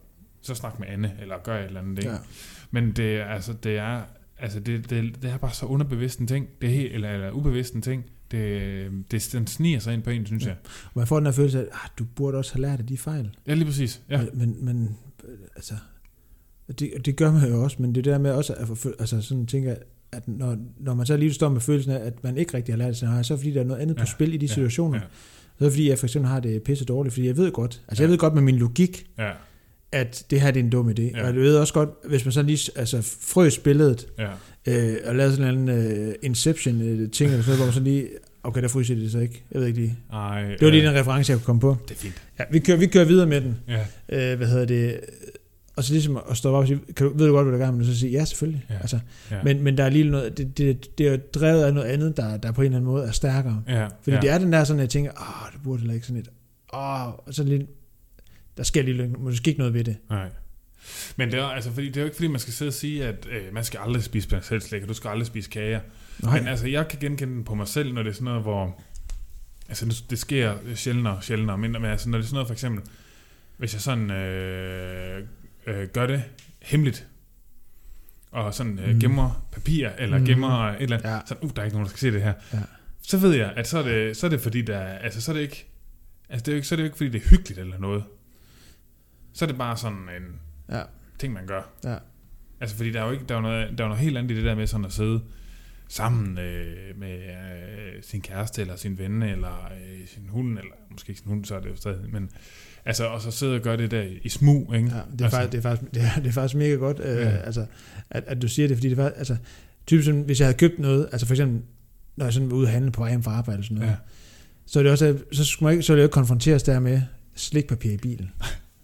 så 0.42 0.54
snak 0.54 0.78
med 0.80 0.88
Anne, 0.88 1.16
eller 1.20 1.38
gør 1.42 1.58
et 1.58 1.64
eller 1.64 1.80
andet. 1.80 1.98
Ikke? 1.98 2.10
Ja. 2.10 2.16
Men 2.70 2.92
det, 2.92 3.20
altså, 3.20 3.52
det 3.52 3.76
er, 3.78 4.02
altså 4.38 4.60
det, 4.60 4.90
det, 4.90 5.22
det 5.22 5.30
er 5.30 5.36
bare 5.36 5.52
så 5.52 5.66
underbevidst 5.66 6.18
en 6.18 6.26
ting. 6.26 6.48
Det 6.60 6.68
er 6.68 6.74
helt, 6.74 6.94
eller, 6.94 7.10
eller 7.10 7.30
ubevidst 7.30 7.74
en 7.74 7.82
ting. 7.82 8.04
Det, 8.30 8.90
det, 9.10 9.28
den 9.32 9.46
sniger 9.46 9.78
sig 9.78 9.94
ind 9.94 10.02
på 10.02 10.10
en, 10.10 10.26
synes 10.26 10.42
Ja. 10.44 10.48
jeg. 10.48 10.56
Og 10.84 10.92
man 10.94 11.06
får 11.06 11.16
den 11.16 11.26
her 11.26 11.32
følelse 11.32 11.58
af, 11.58 11.62
at 11.62 11.68
ah, 11.72 11.88
du 11.98 12.04
burde 12.04 12.38
også 12.38 12.52
have 12.54 12.62
lært 12.62 12.80
af 12.80 12.86
de 12.86 12.98
fejl. 12.98 13.36
Ja, 13.46 13.54
lige 13.54 13.64
præcis. 13.66 14.02
Ja, 14.08 14.26
Men, 14.34 14.64
men, 14.64 14.98
altså, 15.56 15.74
det, 16.78 16.90
det 17.04 17.16
gør 17.16 17.32
man 17.32 17.48
jo 17.50 17.62
også, 17.62 17.76
men 17.80 17.94
det 17.94 18.04
der 18.04 18.18
med 18.18 18.30
også 18.30 18.52
at 18.54 18.68
altså 18.98 19.20
sådan 19.22 19.46
tænker 19.46 19.74
at 20.12 20.28
når, 20.28 20.56
når 20.80 20.94
man 20.94 21.06
så 21.06 21.12
alligevel 21.12 21.34
står 21.34 21.48
med 21.48 21.60
følelsen 21.60 21.92
af, 21.92 22.06
at 22.06 22.24
man 22.24 22.36
ikke 22.36 22.54
rigtig 22.56 22.74
har 22.74 22.78
lært 22.78 22.88
det, 22.88 22.96
så 22.96 23.06
er 23.06 23.16
det 23.16 23.26
fordi, 23.26 23.50
der 23.50 23.60
er 23.60 23.64
noget 23.64 23.80
andet 23.82 23.96
på 23.96 24.02
Ja, 24.02 24.10
spil 24.10 24.34
i 24.34 24.36
de 24.36 24.46
ja, 24.46 24.52
situationer. 24.52 24.98
ja. 24.98 25.04
Så 25.58 25.64
er 25.64 25.68
det 25.68 25.72
fordi, 25.72 25.88
jeg 25.88 25.98
for 25.98 26.06
eksempel 26.06 26.28
har 26.30 26.40
det 26.40 26.62
pisse 26.62 26.84
dårligt, 26.84 27.12
fordi 27.12 27.26
jeg 27.26 27.36
ved 27.36 27.52
godt, 27.52 27.82
altså 27.88 28.02
Ja. 28.02 28.04
jeg 28.06 28.10
ved 28.10 28.18
godt 28.18 28.34
med 28.34 28.42
min 28.42 28.56
logik, 28.56 29.06
ja, 29.18 29.30
at 29.92 30.24
det 30.30 30.40
her 30.40 30.50
det 30.50 30.60
er 30.60 30.64
en 30.64 30.70
dum 30.70 30.88
idé. 30.90 31.02
Ja. 31.02 31.20
Og 31.20 31.26
jeg 31.26 31.34
ved 31.34 31.56
også 31.56 31.72
godt, 31.74 31.88
hvis 32.08 32.24
man 32.24 32.32
så 32.32 32.42
lige 32.42 32.70
altså, 32.76 33.02
frøs 33.20 33.58
billedet, 33.58 34.06
ja. 34.18 34.28
øh, 34.66 34.96
og 35.04 35.16
lavede 35.16 35.36
sådan 35.36 35.58
en 35.58 35.68
anden 35.68 36.08
uh, 36.08 36.14
Inception-ting, 36.22 37.30
eller 37.30 37.42
sådan 37.44 37.56
hvor 37.56 37.64
man 37.66 37.74
så 37.74 37.80
lige, 37.80 38.08
okay, 38.42 38.62
der 38.62 38.68
fryser 38.68 38.94
det 38.94 39.12
så 39.12 39.18
ikke. 39.18 39.44
Jeg 39.52 39.60
ved 39.60 39.68
ikke 39.68 39.80
lige. 39.80 39.96
Ej, 40.12 40.42
Det 40.48 40.58
var 40.62 40.70
lige 40.70 40.86
den 40.86 40.94
reference, 40.94 41.30
jeg 41.32 41.38
kunne 41.38 41.44
komme 41.44 41.60
på. 41.60 41.76
Det 41.88 41.94
er 41.94 41.98
fint. 41.98 42.22
Ja, 42.38 42.44
vi 42.52 42.58
kører, 42.58 42.78
vi 42.78 42.86
kører 42.86 43.04
videre 43.04 43.26
med 43.26 43.40
den. 43.40 43.56
Ja, 43.68 43.80
Øh, 44.32 44.36
hvad 44.36 44.46
hedder 44.48 44.64
det? 44.64 45.00
Og 45.76 45.84
så 45.84 45.92
ligesom 45.92 46.18
at 46.30 46.36
stå 46.36 46.48
op 46.54 46.54
og 46.62 46.66
sige, 46.68 46.80
kan 46.96 47.06
du, 47.06 47.18
ved 47.18 47.26
du 47.26 47.32
godt, 47.32 47.44
hvad 47.46 47.52
du 47.52 47.58
er 47.62 47.64
gang 47.64 47.76
med? 47.76 47.86
Og 47.88 47.92
så 47.94 48.00
sige, 48.00 48.12
ja, 48.12 48.24
selvfølgelig. 48.24 48.64
Ja. 48.70 48.74
Altså, 48.80 48.98
ja. 49.30 49.42
men, 49.42 49.62
men 49.62 49.78
der 49.78 49.84
er 49.84 49.88
lige 49.90 50.10
noget, 50.10 50.38
det, 50.38 50.58
det, 50.58 50.98
det 50.98 51.08
er 51.08 51.16
drevet 51.16 51.64
af 51.64 51.74
noget 51.74 51.86
andet, 51.88 52.16
der, 52.16 52.36
der 52.36 52.52
på 52.52 52.60
en 52.60 52.64
eller 52.64 52.76
anden 52.78 52.90
måde 52.90 53.04
er 53.06 53.10
stærkere. 53.12 53.62
ja, 53.68 53.84
Fordi 54.02 54.16
ja. 54.16 54.20
det 54.20 54.30
er 54.30 54.38
den 54.38 54.52
der 54.52 54.64
sådan, 54.64 54.80
at 54.80 54.82
jeg 54.82 54.90
tænker, 54.90 55.10
åh, 55.20 55.52
det 55.52 55.62
burde 55.62 55.78
heller 55.78 55.94
ikke 55.94 56.06
sådan 56.06 56.16
lidt, 56.22 56.30
åh, 56.74 57.06
og 57.08 57.28
så 57.30 57.44
lidt, 57.44 57.62
der 58.56 58.62
sker 58.62 58.82
lige 58.82 59.08
måske 59.18 59.48
ikke 59.48 59.58
noget 59.58 59.74
ved 59.74 59.84
det. 59.84 59.96
Nej. 60.10 60.28
Men 61.16 61.30
det 61.30 61.38
er, 61.38 61.44
altså, 61.44 61.70
fordi, 61.72 61.86
det 61.86 61.96
er 61.96 62.00
jo 62.00 62.04
ikke 62.04 62.16
fordi, 62.16 62.28
man 62.28 62.40
skal 62.40 62.52
sidde 62.52 62.68
og 62.68 62.72
sige, 62.74 63.04
at 63.04 63.26
øh, 63.30 63.54
man 63.54 63.64
skal 63.64 63.80
aldrig 63.84 64.02
spise 64.02 64.28
blandt 64.28 64.72
og 64.82 64.88
du 64.88 64.94
skal 64.94 65.08
aldrig 65.08 65.26
spise 65.26 65.50
kager. 65.50 65.80
Nej, 66.22 66.38
Men 66.38 66.48
altså, 66.48 66.66
jeg 66.66 66.88
kan 66.88 66.98
genkende 66.98 67.34
den 67.34 67.44
på 67.44 67.54
mig 67.54 67.68
selv, 67.68 67.92
når 67.92 68.02
det 68.02 68.10
er 68.10 68.14
sådan 68.14 68.24
noget, 68.24 68.42
hvor... 68.42 68.80
Altså, 69.68 69.86
det- 69.86 70.04
det 70.10 70.18
sker 70.18 70.54
sjældnere 70.74 71.16
og 71.16 71.24
sjældnere, 71.24 71.58
men, 71.58 71.72
men 71.72 71.84
altså, 71.84 72.08
når 72.08 72.18
det 72.18 72.24
er 72.24 72.26
sådan 72.26 72.34
noget, 72.34 72.46
for 72.48 72.52
eksempel, 72.52 72.82
hvis 73.56 73.72
jeg 73.74 73.80
sådan 73.80 74.10
øh, 74.10 75.22
øh, 75.66 75.88
gør 75.88 76.06
det 76.06 76.22
hemmeligt, 76.62 77.06
og 78.30 78.54
sådan 78.54 78.78
øh, 78.78 78.94
Mm. 78.94 79.00
gemmer 79.00 79.46
papir, 79.52 79.88
eller 79.98 80.18
Mm. 80.18 80.24
gemmer 80.24 80.48
et 80.68 80.82
eller 80.82 80.96
andet, 80.96 81.10
Ja. 81.10 81.18
sådan, 81.26 81.44
uh, 81.44 81.50
der 81.56 81.60
er 81.62 81.64
ikke 81.64 81.74
nogen, 81.76 81.84
der 81.86 81.90
skal 81.90 81.98
se 82.00 82.12
det 82.12 82.22
her. 82.22 82.32
Ja. 82.52 82.58
Så 83.02 83.18
ved 83.18 83.34
jeg, 83.34 83.52
at 83.56 83.68
så 83.68 83.78
er 83.78 83.82
det, 83.82 84.16
så 84.16 84.26
er 84.26 84.30
det 84.30 84.40
fordi, 84.40 84.62
der 84.62 84.76
er, 84.76 84.98
altså, 84.98 85.20
så 85.20 85.32
er 85.32 85.34
det 85.34 85.42
ikke, 85.42 85.66
Altså, 86.28 86.42
det 86.44 86.48
er 86.48 86.52
jo 86.52 86.56
ikke, 86.56 86.68
så 86.68 86.74
er 86.74 86.76
det 86.76 86.82
jo 86.82 86.86
ikke, 86.86 86.96
fordi 86.96 87.10
det 87.10 87.22
er 87.24 87.28
hyggeligt 87.28 87.60
eller 87.60 87.78
noget. 87.78 88.04
Så 89.32 89.44
er 89.44 89.46
det 89.46 89.58
bare 89.58 89.76
sådan 89.76 89.98
en 89.98 90.40
Ja. 90.76 90.82
ting, 91.18 91.32
man 91.32 91.46
gør. 91.46 91.62
Ja. 91.84 91.96
Altså, 92.60 92.76
fordi 92.76 92.90
der 92.92 93.00
er 93.00 93.06
jo 93.06 93.12
ikke, 93.12 93.24
der 93.28 93.34
er 93.34 93.38
jo 93.38 93.42
noget, 93.42 93.78
der 93.78 93.84
er 93.84 93.88
noget 93.88 94.02
helt 94.02 94.18
andet 94.18 94.30
i 94.30 94.34
det 94.36 94.44
der 94.44 94.54
med 94.54 94.66
sådan 94.66 94.84
at 94.86 94.92
sidde 94.92 95.20
sammen 95.88 96.38
øh, 96.38 96.98
med 96.98 97.16
øh, 97.18 98.02
sin 98.02 98.20
kæreste, 98.20 98.60
eller 98.60 98.76
sin 98.76 98.98
ven, 98.98 99.22
eller 99.22 99.68
øh, 99.72 100.06
sin 100.08 100.28
hund, 100.28 100.48
eller 100.58 100.72
måske 100.90 101.10
ikke 101.10 101.20
sin 101.20 101.28
hund, 101.28 101.44
så 101.44 101.54
er 101.56 101.60
det 101.60 101.70
jo 101.70 101.76
stadig, 101.76 102.12
men 102.12 102.30
altså, 102.84 103.06
og 103.06 103.20
så 103.20 103.30
sidde 103.30 103.54
og 103.54 103.60
gøre 103.60 103.76
det 103.76 103.90
der 103.90 104.02
i 104.22 104.28
smug, 104.28 104.74
ikke? 104.74 104.88
Ja, 104.88 104.94
det, 105.12 105.20
er 105.20 105.24
Altså- 105.24 105.38
faktisk, 105.38 105.52
det, 105.52 105.58
er 105.58 105.62
faktisk, 105.62 105.94
det, 105.94 106.02
er, 106.02 106.20
det 106.20 106.26
er 106.28 106.32
faktisk 106.32 106.54
mega 106.58 106.74
godt, 106.74 107.00
øh, 107.00 107.16
Ja. 107.16 107.28
altså, 107.36 107.66
at, 108.10 108.24
at 108.26 108.42
du 108.42 108.48
siger 108.48 108.68
det, 108.68 108.76
fordi 108.76 108.88
det 108.88 108.96
faktisk, 108.96 109.18
altså, 109.18 109.36
typisk 109.86 110.06
sådan, 110.06 110.20
hvis 110.22 110.40
jeg 110.40 110.46
havde 110.46 110.58
købt 110.58 110.78
noget, 110.78 111.08
altså 111.12 111.26
for 111.26 111.34
eksempel, 111.34 111.62
når 112.16 112.26
jeg 112.26 112.32
sådan 112.32 112.50
var 112.50 112.56
ude 112.56 112.66
at 112.66 112.72
handle 112.72 112.90
på 112.90 113.00
vej 113.00 113.10
hjem 113.10 113.22
fra 113.22 113.32
arbejde 113.32 113.56
eller 113.56 113.64
sådan 113.64 113.76
noget, 113.76 113.90
Ja. 113.90 113.96
så 114.66 114.78
er 114.78 114.82
det 114.82 114.92
også, 114.92 115.18
så 115.32 115.44
skulle 115.44 115.66
man 115.66 115.72
ikke, 115.72 115.82
så 115.82 115.92
det 115.92 115.98
jo 115.98 116.04
ikke 116.04 116.12
konfronteres 116.12 116.62
der 116.62 116.80
med 116.80 117.02
slikpapir 117.34 117.92
i 117.92 117.96
bilen. 117.96 118.30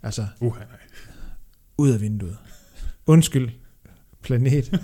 Altså, 0.03 0.26
Uh, 0.40 0.57
nej. 0.57 0.66
ud 1.78 1.90
af 1.90 2.00
vinduet. 2.00 2.36
Undskyld, 3.07 3.48
planet. 4.22 4.80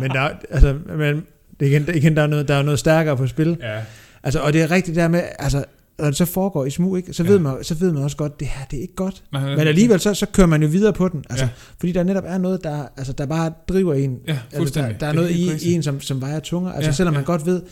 men 0.00 0.10
der, 0.10 0.20
er- 0.20 0.38
altså, 0.50 0.78
men, 0.96 1.26
det 1.60 1.66
er 1.68 1.70
igen, 1.70 1.94
igen, 1.94 2.16
der 2.16 2.22
er 2.22 2.26
noget, 2.26 2.48
der 2.48 2.54
er 2.54 2.62
noget 2.62 2.78
stærkere 2.78 3.16
på 3.16 3.26
spil. 3.26 3.56
Ja, 3.60 3.80
Altså, 4.22 4.40
og 4.40 4.52
det 4.52 4.62
er 4.62 4.70
rigtigt 4.70 4.96
der 4.96 5.08
med, 5.08 5.22
altså, 5.38 5.64
når 5.98 6.04
det 6.06 6.16
så 6.16 6.24
foregår 6.24 6.64
i 6.64 6.70
smug, 6.70 6.96
ikke, 6.96 7.12
så, 7.12 7.22
Ja. 7.24 7.30
ved 7.30 7.38
man, 7.38 7.64
så 7.64 7.74
ved 7.74 7.92
man 7.92 8.02
også 8.02 8.16
godt, 8.16 8.40
det 8.40 8.48
her, 8.48 8.64
det 8.64 8.76
er 8.76 8.80
ikke 8.80 8.94
godt. 8.94 9.22
nej, 9.32 9.56
Men 9.56 9.66
alligevel, 9.68 10.00
så, 10.00 10.14
så 10.14 10.26
kører 10.26 10.46
man 10.46 10.62
jo 10.62 10.68
videre 10.68 10.92
på 10.92 11.08
den. 11.08 11.24
Altså, 11.30 11.44
Ja. 11.44 11.50
ja. 11.50 11.74
Fordi 11.80 11.92
der 11.92 12.02
netop 12.02 12.24
er 12.26 12.38
noget, 12.38 12.64
der, 12.64 12.86
altså, 12.96 13.12
der 13.12 13.26
bare 13.26 13.52
driver 13.68 13.94
en. 13.94 14.18
Ja, 14.26 14.38
Altså, 14.52 14.80
der, 14.80 14.92
der 14.92 15.06
er 15.06 15.12
noget 15.12 15.30
i, 15.30 15.68
i 15.70 15.72
en, 15.72 15.82
som, 15.82 16.00
som 16.00 16.20
vejer 16.20 16.40
tungere. 16.40 16.74
Altså, 16.74 16.86
Ja, 16.88 16.90
ja, 16.90 16.94
selvom 16.96 17.14
man 17.14 17.22
ja. 17.22 17.26
godt 17.26 17.46
ved, 17.46 17.62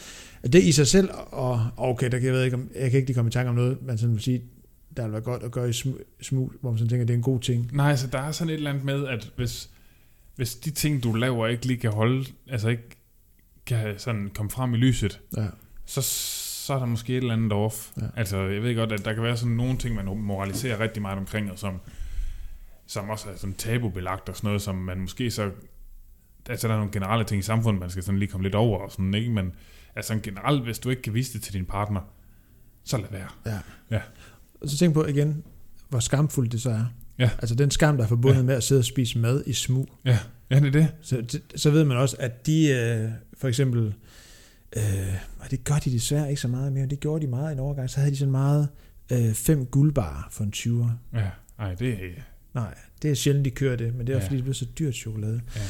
at 0.43 0.53
det 0.53 0.63
i 0.63 0.73
sig 0.73 0.87
selv, 0.87 1.09
og 1.31 1.61
okay, 1.77 2.11
der, 2.11 2.19
kan 2.19 2.27
jeg, 2.27 2.35
ved 2.35 2.43
ikke, 2.45 2.57
om, 2.57 2.69
jeg 2.81 2.91
kan 2.91 2.97
ikke 2.99 3.09
lige 3.09 3.15
komme 3.15 3.29
i 3.29 3.33
tanke 3.33 3.49
om 3.49 3.55
noget, 3.55 3.79
man 3.87 3.99
sådan 3.99 4.15
vil 4.15 4.23
sige, 4.23 4.43
der 4.97 5.03
vil 5.03 5.13
være 5.13 5.21
godt 5.21 5.43
at 5.43 5.51
gøre 5.51 5.69
i 5.69 5.73
smug, 5.73 5.97
smug 6.23 6.53
hvor 6.61 6.71
man 6.71 6.79
sådan 6.79 6.89
tænker, 6.89 7.07
det 7.07 7.13
er 7.15 7.17
en 7.19 7.23
god 7.23 7.41
ting. 7.41 7.71
Nej, 7.73 7.91
altså 7.91 8.07
der 8.07 8.19
er 8.19 8.33
sådan 8.33 8.49
et 8.51 8.55
eller 8.55 8.71
andet 8.71 8.85
med, 8.85 9.07
at 9.07 9.31
hvis, 9.37 9.71
hvis 10.37 10.55
de 10.55 10.71
ting, 10.71 11.03
du 11.03 11.13
laver, 11.13 11.47
ikke 11.47 11.67
lige 11.67 11.77
kan 11.81 11.91
holde, 11.91 12.25
altså 12.51 12.69
ikke 12.69 12.96
kan 13.67 13.99
sådan 13.99 14.31
komme 14.35 14.51
frem 14.51 14.75
i 14.75 14.77
lyset, 14.77 15.21
Ja. 15.37 15.47
så, 15.85 16.03
så 16.67 16.75
er 16.75 16.79
der 16.79 16.87
måske 16.87 17.13
et 17.13 17.17
eller 17.17 17.33
andet 17.33 17.53
off. 17.53 17.91
Ja. 18.01 18.07
Altså, 18.17 18.39
jeg 18.39 18.63
ved 18.63 18.75
godt, 18.77 18.93
at 18.93 19.05
der 19.05 19.13
kan 19.13 19.23
være 19.23 19.37
sådan 19.37 19.57
nogle 19.57 19.79
ting, 19.79 19.95
man 19.95 20.05
moraliserer 20.05 20.81
rigtig 20.81 21.03
meget 21.03 21.19
omkring, 21.19 21.51
og 21.51 21.59
som, 21.59 21.81
som 22.87 23.11
også 23.11 23.29
er 23.31 23.37
sådan 23.37 23.55
tabubelagt 23.55 24.29
og 24.29 24.37
sådan 24.37 24.49
noget, 24.49 24.63
som 24.63 24.75
man 24.75 25.01
måske 25.01 25.31
så... 25.31 25.51
Altså, 26.49 26.69
der 26.69 26.75
er 26.75 26.79
nogle 26.79 26.93
generelle 26.93 27.25
ting 27.25 27.39
i 27.39 27.43
samfundet, 27.43 27.81
man 27.81 27.91
skal 27.91 28.03
sådan 28.03 28.19
lige 28.19 28.29
komme 28.31 28.43
lidt 28.45 28.55
over 28.55 28.79
og 28.79 28.91
sådan, 28.93 29.15
ikke? 29.15 29.31
Men 29.31 29.53
altså 29.97 30.19
generelt, 30.23 30.63
hvis 30.63 30.79
du 30.79 30.91
ikke 30.91 31.03
kan 31.03 31.15
vise 31.15 31.33
det 31.33 31.43
til 31.43 31.55
din 31.55 31.65
partner, 31.67 32.01
så 32.85 32.97
lad 32.99 33.09
være. 33.11 33.29
Ja. 33.47 33.59
Ja. 33.91 34.01
Og 34.61 34.69
så 34.69 34.79
tænk 34.79 34.95
på 34.95 35.05
igen, 35.07 35.45
hvor 35.89 36.01
skamfuldt 36.01 36.53
det 36.53 36.63
så 36.63 36.71
er. 36.71 36.85
Ja. 37.19 37.31
Altså 37.39 37.55
den 37.55 37.71
skam, 37.71 37.97
der 37.97 38.05
er 38.05 38.09
forbundet 38.09 38.39
Ja. 38.39 38.43
med 38.43 38.55
at 38.55 38.63
sidde 38.63 38.79
og 38.79 38.85
spise 38.85 39.19
mad 39.19 39.43
i 39.47 39.53
smug. 39.53 39.89
Ja, 40.05 40.19
ja 40.51 40.61
det 40.61 40.67
er 40.67 40.71
det. 40.71 40.89
Så, 41.03 41.39
så 41.57 41.71
ved 41.71 41.85
man 41.85 41.97
også, 41.97 42.17
at 42.19 42.47
de 42.47 42.69
øh, 42.69 43.11
for 43.39 43.49
eksempel, 43.49 43.95
øh, 44.77 44.83
og 45.39 45.51
det 45.51 45.65
gør 45.65 45.75
de 45.75 45.91
desværre 45.91 46.29
ikke 46.31 46.41
så 46.41 46.49
meget 46.49 46.73
mere, 46.73 46.87
det 46.87 47.01
gjorde 47.01 47.27
de 47.27 47.31
meget 47.31 47.51
i 47.51 47.53
en 47.53 47.59
overgang, 47.59 47.91
så 47.91 47.97
havde 48.01 48.11
de 48.13 48.17
sådan 48.17 48.33
meget 48.33 48.69
øh, 49.13 49.33
fem 49.35 49.67
guldbarer 49.67 50.29
for 50.31 50.45
en 50.45 50.53
20'er. 50.57 51.19
Ja, 51.19 51.31
ej, 51.59 51.75
det 51.75 51.89
er... 51.89 51.97
Nej, 52.55 52.75
det 53.03 53.11
er 53.11 53.15
sjældent, 53.15 53.45
de 53.45 53.51
kører 53.51 53.77
det, 53.77 53.95
men 53.95 54.07
det 54.07 54.13
er 54.13 54.17
Ja. 54.17 54.23
ja. 54.23 54.27
fordi, 54.27 54.37
det 54.37 54.45
bliver 54.45 54.55
så 54.55 54.67
dyrt 54.79 54.95
chokolade. 54.95 55.41
Ja. 55.57 55.61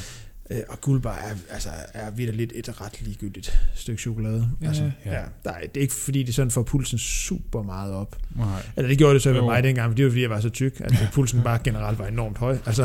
Øh, 0.51 0.59
og 0.69 0.81
guldbar 0.81 1.15
er, 1.17 1.35
altså, 1.49 1.69
er 1.93 2.11
vidderligt 2.11 2.53
et 2.55 2.81
ret 2.81 3.01
ligegyldigt 3.01 3.59
stykke 3.75 4.01
chokolade. 4.01 4.49
Ja, 4.61 4.67
altså, 4.67 4.91
ja. 5.05 5.13
ja. 5.19 5.23
Der 5.43 5.51
er, 5.51 5.59
det 5.61 5.77
er 5.77 5.81
ikke 5.81 5.93
fordi, 5.93 6.23
det 6.23 6.35
sådan 6.35 6.51
får 6.51 6.63
pulsen 6.63 6.97
super 6.97 7.61
meget 7.63 7.93
op. 7.93 8.15
Nej. 8.35 8.61
Eller 8.77 8.87
det 8.89 8.97
gjorde 8.97 9.13
det 9.13 9.21
så 9.21 9.29
Jo. 9.29 9.45
mig 9.45 9.63
dengang, 9.63 9.91
for 9.91 9.95
det 9.95 10.05
var 10.05 10.11
fordi, 10.11 10.21
jeg 10.21 10.29
var 10.29 10.39
så 10.39 10.49
tyk, 10.49 10.81
at 10.81 10.93
pulsen 11.13 11.41
bare 11.43 11.59
generelt 11.63 11.99
var 11.99 12.07
enormt 12.07 12.37
høj. 12.37 12.57
Altså, 12.65 12.83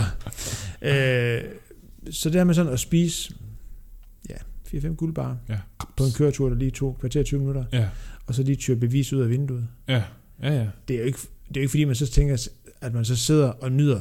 øh, 0.82 1.42
så 2.10 2.28
det 2.30 2.34
her 2.40 2.44
med 2.44 2.54
sådan 2.54 2.72
at 2.72 2.80
spise 2.80 3.34
ja, 4.30 4.34
4-5 4.78 4.94
guldbar 4.94 5.36
Ja. 5.48 5.58
på 5.96 6.04
en 6.04 6.12
køretur, 6.12 6.48
der 6.48 6.56
lige 6.56 6.70
tog 6.70 6.96
kvarter 7.00 7.22
20 7.22 7.40
minutter, 7.40 7.64
Ja, 7.72 7.88
og 8.26 8.34
så 8.34 8.42
lige 8.42 8.56
tyre 8.56 8.76
bevis 8.76 9.12
ud 9.12 9.20
af 9.22 9.30
vinduet. 9.30 9.66
ja, 9.88 10.02
ja, 10.42 10.52
ja. 10.54 10.66
Det 10.88 10.94
er 10.96 11.00
jo 11.00 11.06
ikke, 11.06 11.18
det 11.48 11.56
er 11.56 11.60
jo 11.60 11.60
ikke 11.60 11.70
fordi, 11.70 11.84
man 11.84 11.94
så 11.94 12.06
tænker, 12.06 12.48
at 12.80 12.94
man 12.94 13.04
så 13.04 13.16
sidder 13.16 13.48
og 13.48 13.72
nyder 13.72 14.00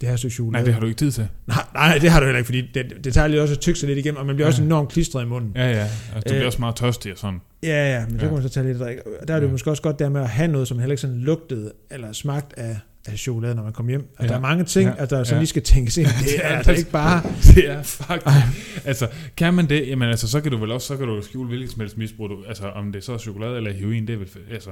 det 0.00 0.08
her 0.08 0.16
stykke 0.16 0.34
chokolade. 0.34 0.52
Nej, 0.62 0.64
det 0.64 0.74
har 0.74 0.80
du 0.80 0.86
ikke 0.86 0.98
tid 0.98 1.10
til. 1.12 1.28
Nej, 1.46 1.64
nej, 1.74 1.98
det 1.98 2.10
har 2.10 2.20
du 2.20 2.26
heller 2.26 2.38
ikke, 2.38 2.46
fordi 2.46 2.70
det, 2.74 3.04
det 3.04 3.14
tager 3.14 3.26
lige 3.28 3.42
også 3.42 3.54
at 3.54 3.60
tykke 3.60 3.78
sig 3.80 3.86
lidt 3.88 3.98
igennem, 3.98 4.18
og 4.18 4.26
man 4.26 4.36
bliver 4.36 4.46
Ja. 4.46 4.50
også 4.50 4.62
enormt 4.62 4.88
klistret 4.88 5.22
i 5.22 5.26
munden. 5.26 5.52
Ja, 5.54 5.70
ja. 5.70 5.78
Altså, 5.80 5.90
du 6.14 6.20
bliver 6.24 6.40
Øh, 6.40 6.46
også 6.46 6.58
meget 6.60 6.76
tørstig 6.76 7.12
og 7.12 7.18
sådan. 7.18 7.40
Ja, 7.62 7.94
ja, 7.94 8.00
men 8.06 8.10
så 8.10 8.16
Ja. 8.16 8.28
kan 8.28 8.32
man 8.34 8.42
så 8.42 8.48
tage 8.48 8.66
lidt. 8.66 8.82
Og 8.82 8.88
Der 9.28 9.34
er 9.34 9.40
det 9.40 9.46
Ja. 9.46 9.52
måske 9.52 9.70
også 9.70 9.82
godt 9.82 9.98
der 9.98 10.08
med 10.08 10.20
at 10.20 10.28
have 10.28 10.48
noget, 10.48 10.68
som 10.68 10.78
heller 10.78 10.92
ikke 10.92 11.00
sådan 11.00 11.16
lugtede 11.16 11.72
eller 11.90 12.12
smagt 12.12 12.54
af, 12.56 12.78
af 13.06 13.18
chokolade, 13.18 13.54
når 13.54 13.62
man 13.62 13.72
kommer 13.72 13.90
hjem. 13.92 14.00
Altså, 14.00 14.22
Ja. 14.22 14.28
Der 14.28 14.34
er 14.34 14.40
mange 14.40 14.64
ting, 14.64 14.90
Ja. 14.90 15.02
at 15.02 15.10
der 15.10 15.24
sådan 15.24 15.36
Ja. 15.36 15.40
lige 15.40 15.46
skal 15.48 15.62
tænkes 15.62 15.96
ind. 15.96 16.06
Det 16.24 16.34
er 16.42 16.48
altså 16.56 16.72
ikke 16.72 16.90
bare... 16.90 17.22
Det 17.54 17.70
er 17.70 17.82
faktisk... 17.82 18.86
altså, 18.86 19.08
kan 19.36 19.54
man 19.54 19.68
det, 19.68 19.88
jamen 19.88 20.08
altså, 20.08 20.28
så 20.28 20.40
kan 20.40 20.52
du 20.52 20.58
vel 20.58 20.70
også, 20.70 20.86
så 20.86 20.96
kan 20.96 21.06
du 21.06 21.22
skjule 21.22 21.48
hvilket 21.48 21.70
som 21.70 21.80
helst 21.80 21.98
misbrug. 21.98 22.30
Du, 22.30 22.36
altså, 22.48 22.66
om 22.68 22.92
det 22.92 23.04
så 23.04 23.12
er 23.12 23.18
chokolade 23.18 23.56
eller 23.56 23.72
heroin, 23.72 24.06
det 24.06 24.12
er 24.14 24.18
vel... 24.18 24.28
Altså, 24.52 24.70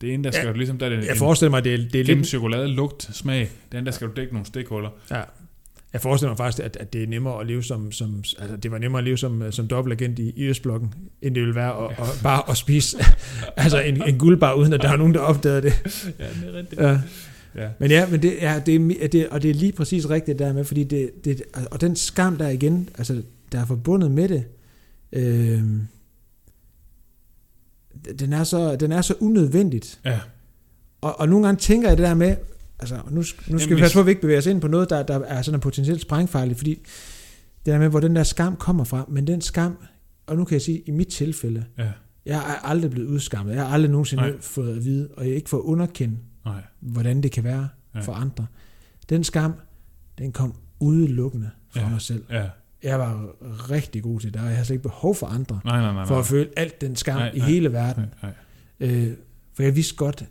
det 0.00 0.14
ene, 0.14 0.24
der 0.24 0.30
skal 0.30 0.46
Ja. 0.46 0.52
du 0.52 0.56
ligesom, 0.56 0.78
der 0.78 0.86
er 0.86 0.90
det 0.90 1.04
Jeg 1.04 1.10
en, 1.12 1.16
forestiller 1.18 1.50
mig, 1.50 1.64
det 1.64 1.74
er, 1.74 1.78
det 1.92 2.00
er 2.00 2.04
lidt... 2.04 2.26
chokolade, 2.26 2.68
lugt, 2.68 3.02
smag. 3.12 3.48
Den 3.72 3.86
der 3.86 3.92
skal 3.92 4.08
du 4.08 4.12
dække 4.16 4.32
nogle 4.32 4.46
stikhuller. 4.46 4.90
Ja. 5.10 5.22
Jeg 5.92 6.00
forestiller 6.00 6.30
mig 6.30 6.36
faktisk, 6.36 6.64
at, 6.64 6.76
at 6.80 6.92
det 6.92 7.02
er 7.02 7.06
nemmere 7.06 7.40
at 7.40 7.46
leve 7.46 7.62
som, 7.62 7.92
som 7.92 8.16
altså 8.38 8.56
det 8.56 8.70
var 8.70 8.78
nemmere 8.78 8.98
at 8.98 9.04
leve 9.04 9.18
som, 9.18 9.52
som 9.52 9.68
dobbeltagent 9.68 10.18
i, 10.18 10.32
i 10.36 10.44
Østblokken, 10.44 10.94
end 11.22 11.34
det 11.34 11.40
ville 11.40 11.54
være 11.54 11.84
at, 11.84 11.90
at, 11.98 12.20
bare 12.22 12.50
at 12.50 12.56
spise 12.56 12.96
altså 13.56 13.80
en, 13.80 14.08
en 14.08 14.18
guldbar, 14.18 14.52
uden 14.54 14.72
at 14.72 14.82
der 14.82 14.88
er 14.92 14.96
nogen, 14.96 15.14
der 15.14 15.20
opdagede 15.20 15.62
det. 15.62 16.04
Ja, 16.18 16.24
det 16.24 16.54
er 16.54 16.58
rigtigt. 16.58 16.80
Ja. 16.80 16.98
Ja. 17.56 17.68
Men 17.78 17.90
ja, 17.90 18.06
men 18.06 18.22
det, 18.22 18.34
ja, 18.40 18.62
det, 18.66 19.02
er, 19.02 19.08
det, 19.08 19.28
og 19.28 19.42
det 19.42 19.50
er 19.50 19.54
lige 19.54 19.72
præcis 19.72 20.10
rigtigt 20.10 20.38
der 20.38 20.52
med, 20.52 20.64
fordi 20.64 20.84
det, 20.84 21.10
det, 21.24 21.42
og 21.70 21.80
den 21.80 21.96
skam 21.96 22.36
der 22.36 22.48
igen, 22.48 22.88
altså 22.98 23.22
der 23.52 23.60
er 23.60 23.66
forbundet 23.66 24.10
med 24.10 24.28
det, 24.28 24.44
øh, 25.12 25.62
den, 28.18 28.32
er 28.32 28.44
så, 28.44 28.76
den 28.76 28.92
er 28.92 29.02
så 29.02 29.14
unødvendigt. 29.20 30.00
Ja. 30.04 30.20
Og, 31.00 31.20
og 31.20 31.28
nogle 31.28 31.46
gange 31.46 31.58
tænker 31.58 31.88
jeg 31.88 31.96
det 31.98 32.06
der 32.06 32.14
med, 32.14 32.36
altså 32.78 32.96
nu, 33.10 33.14
nu 33.16 33.22
skal 33.22 33.44
Jamen, 33.50 33.76
vi 33.76 33.80
passe 33.80 33.94
på, 33.96 34.00
at 34.00 34.06
vi 34.06 34.10
ikke 34.10 34.20
bevæger 34.20 34.38
os 34.38 34.46
ind 34.46 34.60
på 34.60 34.68
noget, 34.68 34.90
der, 34.90 35.02
der 35.02 35.18
er 35.20 35.42
sådan 35.42 35.60
potentielt 35.60 36.00
sprængfarligt, 36.00 36.58
fordi 36.58 36.70
det 37.66 37.72
der 37.72 37.78
med, 37.78 37.88
hvor 37.88 38.00
den 38.00 38.16
der 38.16 38.22
skam 38.22 38.56
kommer 38.56 38.84
fra, 38.84 39.04
men 39.08 39.26
den 39.26 39.40
skam, 39.40 39.76
og 40.26 40.36
nu 40.36 40.44
kan 40.44 40.54
jeg 40.54 40.62
sige, 40.62 40.78
i 40.86 40.90
mit 40.90 41.08
tilfælde, 41.08 41.64
Ja. 41.78 41.90
jeg 42.26 42.36
er 42.38 42.66
aldrig 42.68 42.90
blevet 42.90 43.08
udskammet, 43.08 43.54
jeg 43.54 43.62
har 43.66 43.74
aldrig 43.74 43.90
nogensinde 43.90 44.22
Nej. 44.22 44.40
Fået 44.40 44.76
at 44.76 44.84
vide, 44.84 45.08
og 45.16 45.26
jeg 45.26 45.34
ikke 45.34 45.50
fået 45.50 45.60
underkendt, 45.62 46.18
Nej. 46.44 46.62
hvordan 46.80 47.22
det 47.22 47.32
kan 47.32 47.44
være 47.44 47.68
Ja. 47.94 48.00
for 48.00 48.12
andre. 48.12 48.46
Den 49.08 49.24
skam, 49.24 49.52
den 50.18 50.32
kom 50.32 50.54
udelukkende 50.80 51.50
fra 51.70 51.80
ja. 51.80 51.88
mig 51.88 52.00
selv. 52.00 52.24
Ja. 52.30 52.44
Jeg 52.82 52.98
var 52.98 53.30
rigtig 53.70 54.02
god 54.02 54.20
til 54.20 54.34
det, 54.34 54.40
og 54.42 54.48
jeg 54.48 54.56
har 54.56 54.64
slet 54.64 54.74
ikke 54.74 54.82
behov 54.82 55.14
for 55.14 55.26
andre, 55.26 55.60
Nej, 55.64 55.80
nej, 55.80 55.92
nej. 55.92 56.06
for 56.06 56.18
at 56.18 56.26
føle 56.26 56.48
alt 56.56 56.80
den 56.80 56.96
skam 56.96 57.16
Nej, 57.16 57.30
i 57.34 57.38
nej, 57.38 57.48
hele 57.48 57.72
verden. 57.72 58.04
Nej, 58.22 58.32
nej. 58.80 58.90
Øh, 58.96 59.12
for 59.54 59.62
jeg 59.62 59.76
vidste 59.76 59.96
godt, 59.96 60.24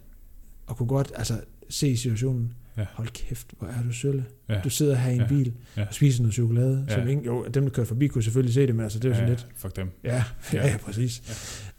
og 0.67 0.77
kunne 0.77 0.87
godt 0.87 1.11
altså, 1.15 1.33
se 1.69 1.97
situationen, 1.97 2.53
Ja. 2.77 2.81
ja. 2.81 2.87
hold 2.93 3.07
kæft, 3.07 3.47
hvor 3.59 3.67
er 3.67 3.83
du 3.87 3.93
sølle. 3.93 4.25
Ja. 4.49 4.53
Ja. 4.53 4.61
Du 4.61 4.69
sidder 4.69 4.95
her 4.95 5.09
i 5.09 5.13
en 5.13 5.17
Ja. 5.19 5.23
ja. 5.23 5.29
bil 5.29 5.53
Ja. 5.77 5.81
og 5.87 5.93
spiser 5.93 6.21
noget 6.23 6.33
chokolade, 6.33 6.85
Ja. 6.89 6.93
ja. 6.93 6.99
som 6.99 7.09
ingen, 7.09 7.25
jo, 7.25 7.45
dem 7.53 7.63
der 7.63 7.69
kører 7.69 7.87
forbi 7.87 8.07
kunne 8.07 8.23
selvfølgelig 8.23 8.53
se 8.53 8.67
det, 8.67 8.75
men 8.75 8.83
altså, 8.83 8.99
det 8.99 9.09
var 9.09 9.15
sådan 9.15 9.29
lidt, 9.29 9.47
Fuck 9.55 9.75
dem. 9.75 9.89
ja, 10.03 10.15
Ja. 10.15 10.23
ja, 10.53 10.67
ja 10.67 10.77
præcis. 10.77 11.21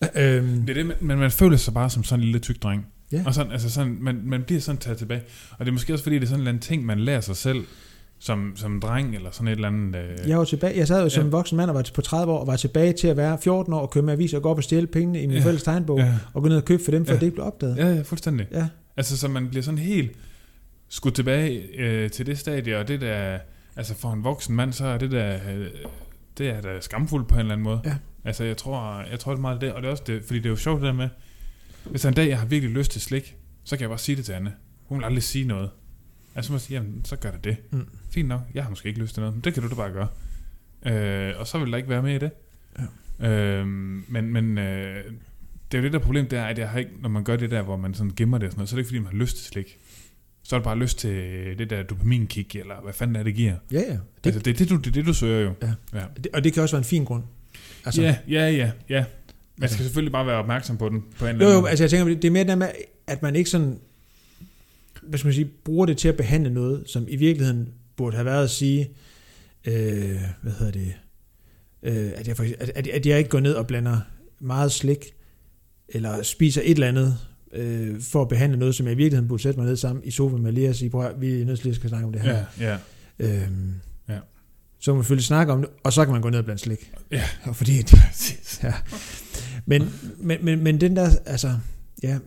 Ja. 0.03 0.37
Øhm, 0.37 0.67
Det 0.67 0.79
er 0.79 0.83
det, 0.85 1.03
men 1.03 1.19
man 1.19 1.31
føler 1.31 1.57
sig 1.57 1.75
bare 1.75 1.91
som 1.91 2.05
sådan 2.05 2.21
en 2.21 2.25
lille 2.25 2.39
tyk 2.41 2.63
dreng. 2.63 2.87
Ja. 3.13 3.23
Og 3.27 3.35
sådan, 3.35 3.53
altså 3.53 3.71
sådan, 3.71 3.97
man, 4.01 4.21
man 4.25 4.43
bliver 4.43 4.61
sådan 4.61 4.79
taget 4.79 4.99
tilbage. 4.99 5.23
Og 5.51 5.59
det 5.67 5.69
er 5.69 5.73
måske 5.73 5.93
også 5.93 6.03
fordi, 6.03 6.17
det 6.17 6.23
er 6.23 6.27
sådan 6.27 6.37
en 6.39 6.41
eller 6.41 6.51
anden 6.51 6.63
ting, 6.63 6.85
man 6.87 7.01
lærer 7.01 7.21
sig 7.21 7.37
selv 7.37 7.65
som, 8.19 8.53
som 8.57 8.73
en 8.75 8.81
dreng, 8.81 9.15
eller 9.15 9.31
sådan 9.31 9.49
et 9.49 9.53
eller 9.53 9.69
andet... 9.69 9.97
Øh, 9.97 10.29
Jeg 10.29 10.39
var 10.39 10.45
tilbage, 10.45 10.79
jeg 10.79 10.89
sad 10.89 11.03
jo 11.03 11.09
som 11.09 11.25
Ja. 11.25 11.31
voksen 11.31 11.57
mand 11.57 11.71
og 11.71 11.75
var 11.77 11.91
på 11.95 12.01
30 12.03 12.33
år, 12.33 12.39
og 12.39 12.47
var 12.47 12.57
tilbage 12.57 12.93
til 12.93 13.09
at 13.09 13.17
være 13.17 13.39
14 13.43 13.73
år 13.73 13.79
og 13.81 13.91
køre 13.91 14.03
med 14.03 14.13
aviser 14.13 14.37
og 14.37 14.43
gå 14.43 14.49
op 14.51 14.57
og 14.57 14.65
stjæle 14.65 14.87
pengene 14.87 15.23
i 15.23 15.27
min 15.27 15.37
Ja. 15.37 15.45
fælles 15.45 15.63
tegnbog, 15.63 15.99
ja, 15.99 16.15
og 16.35 16.43
gå 16.43 16.49
ned 16.49 16.57
og 16.57 16.65
købe 16.65 16.83
for 16.85 16.91
dem, 16.91 17.07
for 17.07 17.13
Ja. 17.13 17.19
det 17.19 17.27
ikke 17.27 17.35
blev 17.35 17.47
opdaget. 17.47 17.77
ja, 17.77 17.89
ja, 17.95 18.03
fuldstændig. 18.03 18.47
Ja. 18.53 18.67
Altså, 18.97 19.17
så 19.17 19.29
man 19.29 19.49
bliver 19.49 19.63
sådan 19.63 19.79
helt 19.79 20.11
skudt 20.89 21.15
tilbage 21.15 21.63
øh, 21.79 22.11
til 22.11 22.27
det 22.27 22.39
stadie, 22.39 22.79
og 22.79 22.89
det 22.89 23.01
der... 23.01 23.39
Altså, 23.77 23.95
for 23.95 24.13
en 24.13 24.25
voksen 24.25 24.55
mand, 24.57 24.73
så 24.73 24.87
er 24.87 24.99
det 24.99 25.11
der... 25.11 25.35
Øh, 25.57 25.67
det 26.39 26.49
er 26.49 26.61
da 26.61 26.81
skamfuldt 26.81 27.29
på 27.29 27.35
en 27.35 27.41
eller 27.41 27.53
anden 27.53 27.65
måde. 27.65 27.81
Ja. 27.85 27.95
Altså, 28.25 28.45
jeg 28.45 28.57
tror, 28.57 29.03
jeg 29.11 29.19
tror 29.21 29.33
det 29.33 29.41
meget 29.41 29.61
det, 29.61 29.73
og 29.73 29.83
det 29.83 29.89
er 29.89 29.93
også 29.93 30.03
det, 30.07 30.25
fordi 30.25 30.39
det 30.39 30.47
er 30.47 30.51
jo 30.51 30.57
sjovt 30.57 30.81
det 30.81 30.87
der 30.87 30.93
med, 30.93 31.09
hvis 31.85 32.05
en 32.05 32.15
dag, 32.15 32.29
jeg 32.29 32.39
har 32.39 32.47
virkelig 32.47 32.75
lyst 32.75 32.91
til 32.91 33.01
slik, 33.01 33.37
så 33.65 33.77
kan 33.77 33.81
jeg 33.81 33.89
bare 33.91 33.99
sige 33.99 34.17
det 34.17 34.25
til 34.25 34.33
Anne. 34.33 34.53
Hun 34.85 34.99
vil 34.99 35.05
aldrig 35.05 35.23
sige 35.23 35.45
noget. 35.45 35.71
Altså, 36.35 36.47
så 36.47 36.53
må 36.53 36.57
jeg 36.57 36.61
sige, 36.61 36.77
jamen, 36.77 37.05
så 37.05 37.17
gør 37.17 37.31
det 37.31 37.45
det. 37.45 37.57
Mm. 37.71 37.87
Fint 38.17 38.29
nok, 38.29 38.41
jeg 38.55 38.63
har 38.63 38.71
måske 38.71 38.89
ikke 38.89 39.01
lyst 39.01 39.15
til 39.15 39.21
noget, 39.21 39.35
men 39.35 39.45
det 39.45 39.55
kan 39.55 39.63
du 39.63 39.69
da 39.69 39.75
bare 39.75 39.91
gøre. 39.93 40.09
Øh, 40.87 41.41
og 41.41 41.47
så 41.47 41.59
vil 41.59 41.71
der 41.71 41.77
ikke 41.77 41.89
være 41.89 42.03
med 42.03 42.15
i 42.15 42.19
det. 42.19 42.31
Ja. 43.21 43.29
Øh, 43.31 43.67
men 44.09 44.33
men 44.33 44.59
øh, 44.59 45.05
det 45.73 45.79
er 45.79 45.83
jo 45.83 45.85
det 45.85 45.93
der 45.93 45.99
problem, 45.99 46.29
det 46.29 46.39
er, 46.39 46.45
at 46.45 46.59
jeg 46.59 46.69
har 46.69 46.79
ikke, 46.79 46.91
når 47.01 47.09
man 47.09 47.25
gør 47.25 47.37
det 47.37 47.51
der, 47.51 47.63
hvor 47.63 47.77
man 47.77 47.95
sådan 47.95 48.13
gemmer 48.17 48.39
det 48.39 48.47
og 48.47 48.53
sådan 48.53 48.59
noget, 48.59 48.69
så 48.69 48.75
er 48.75 48.77
det 48.77 48.81
ikke 48.81 48.89
fordi, 48.89 48.99
man 48.99 49.13
har 49.13 49.19
lyst 49.19 49.37
til 49.37 49.47
slik. 49.47 49.79
Så 50.43 50.57
er 50.57 50.61
det 50.61 50.65
bare 50.65 50.79
lyst 50.79 50.99
til 50.99 51.11
det 51.59 51.71
der 51.71 51.83
dopaminkick, 51.83 52.57
eller 52.57 52.75
hvad 52.83 52.93
fanden 52.93 53.17
er 53.17 53.23
det 53.23 53.35
giver. 53.35 53.55
Ja, 53.73 53.79
ja. 53.81 53.83
Det, 53.93 53.99
altså, 54.25 54.39
det, 54.41 54.47
er 54.55 54.55
det, 54.59 54.69
du, 54.71 54.77
det 54.77 54.87
er 54.87 54.91
det, 54.93 55.07
du 55.07 55.13
søger 55.15 55.41
jo. 55.41 55.53
Ja. 55.63 55.99
ja. 55.99 56.05
og 56.35 56.45
det 56.45 56.53
kan 56.53 56.63
også 56.63 56.77
være 56.77 56.81
en 56.81 56.85
fin 56.85 57.05
grund. 57.05 57.23
Altså, 57.85 58.03
ja, 58.03 58.17
ja, 58.29 58.51
ja, 58.51 58.71
ja. 58.89 58.99
Man 58.99 59.05
skal 59.57 59.63
Altså- 59.63 59.77
selvfølgelig 59.79 60.13
bare 60.13 60.27
være 60.27 60.37
opmærksom 60.37 60.77
på 60.79 60.89
den 60.89 61.05
på 61.19 61.25
en 61.27 61.29
eller 61.29 61.45
Jo, 61.45 61.49
anden 61.49 61.55
jo, 61.57 61.61
måde. 61.61 61.71
altså 61.71 61.85
jeg 61.85 61.91
tænker, 61.91 62.15
det 62.15 62.25
er 62.25 62.31
mere 62.31 62.43
det 62.43 62.49
der 62.49 62.57
med, 62.57 62.69
at 63.07 63.23
man 63.23 63.37
ikke 63.37 63.51
sådan, 63.51 63.79
hvad 65.03 65.19
skal 65.19 65.27
man 65.27 65.35
sige, 65.35 65.51
bruger 65.65 65.87
det 65.87 65.97
til 65.99 66.09
at 66.09 66.17
behandle 66.17 66.51
noget, 66.55 66.85
som 66.91 67.07
i 67.09 67.17
virkeligheden 67.17 67.69
burde 67.97 68.17
have 68.17 68.25
været 68.25 68.45
at 68.45 68.51
sige, 68.51 68.91
øh, 69.65 70.21
hvad 70.43 70.53
hedder 70.53 70.73
det, 70.73 70.95
øh, 71.83 72.13
at, 72.17 72.29
jeg, 72.29 72.37
for, 72.37 72.45
at, 72.59 72.87
at, 72.89 73.07
jeg 73.07 73.19
ikke 73.19 73.31
går 73.31 73.41
ned 73.41 73.55
og 73.55 73.67
blander 73.67 74.01
meget 74.41 74.73
slik, 74.73 75.15
eller 75.89 76.23
spiser 76.23 76.63
et 76.65 76.71
eller 76.71 76.89
andet, 76.89 77.19
øh, 77.53 78.01
for 78.01 78.23
at 78.23 78.29
behandle 78.29 78.59
noget, 78.59 78.75
som 78.75 78.87
jeg 78.87 78.93
i 78.93 78.97
virkeligheden 78.97 79.29
burde 79.29 79.43
sætte 79.43 79.61
mig 79.61 79.69
ned 79.69 79.77
sammen 79.77 80.05
i 80.05 80.11
sofaen 80.11 80.43
med 80.43 80.53
lige 80.53 80.69
og 80.69 80.75
sige, 80.75 80.91
prøv 80.91 81.21
vi 81.21 81.41
er 81.41 81.45
nødt 81.45 81.61
til 81.61 81.69
at 81.69 81.77
snakke 81.77 82.07
om 82.07 82.13
det 82.13 82.23
her. 82.23 82.45
Ja, 82.61 82.79
ja. 83.19 83.43
Øhm, 83.43 83.75
Ja. 84.09 84.19
Så 84.79 84.91
kan 84.91 84.95
man 84.95 85.03
selvfølgelig 85.03 85.25
snakke 85.25 85.53
om 85.53 85.61
det, 85.61 85.71
og 85.85 85.93
så 85.93 86.05
kan 86.05 86.13
man 86.13 86.23
gå 86.23 86.31
ned 86.31 86.39
og 86.39 86.45
blande 86.45 86.63
slik. 86.63 86.93
Ja. 87.11 87.23
Og 87.43 87.57
fordi, 87.57 87.73
ja. 88.63 88.75
men, 89.67 89.91
men, 90.19 90.45
men, 90.45 90.63
men 90.63 90.81
den 90.81 90.97
der, 90.97 91.11
altså, 91.27 91.59
ja, 92.03 92.19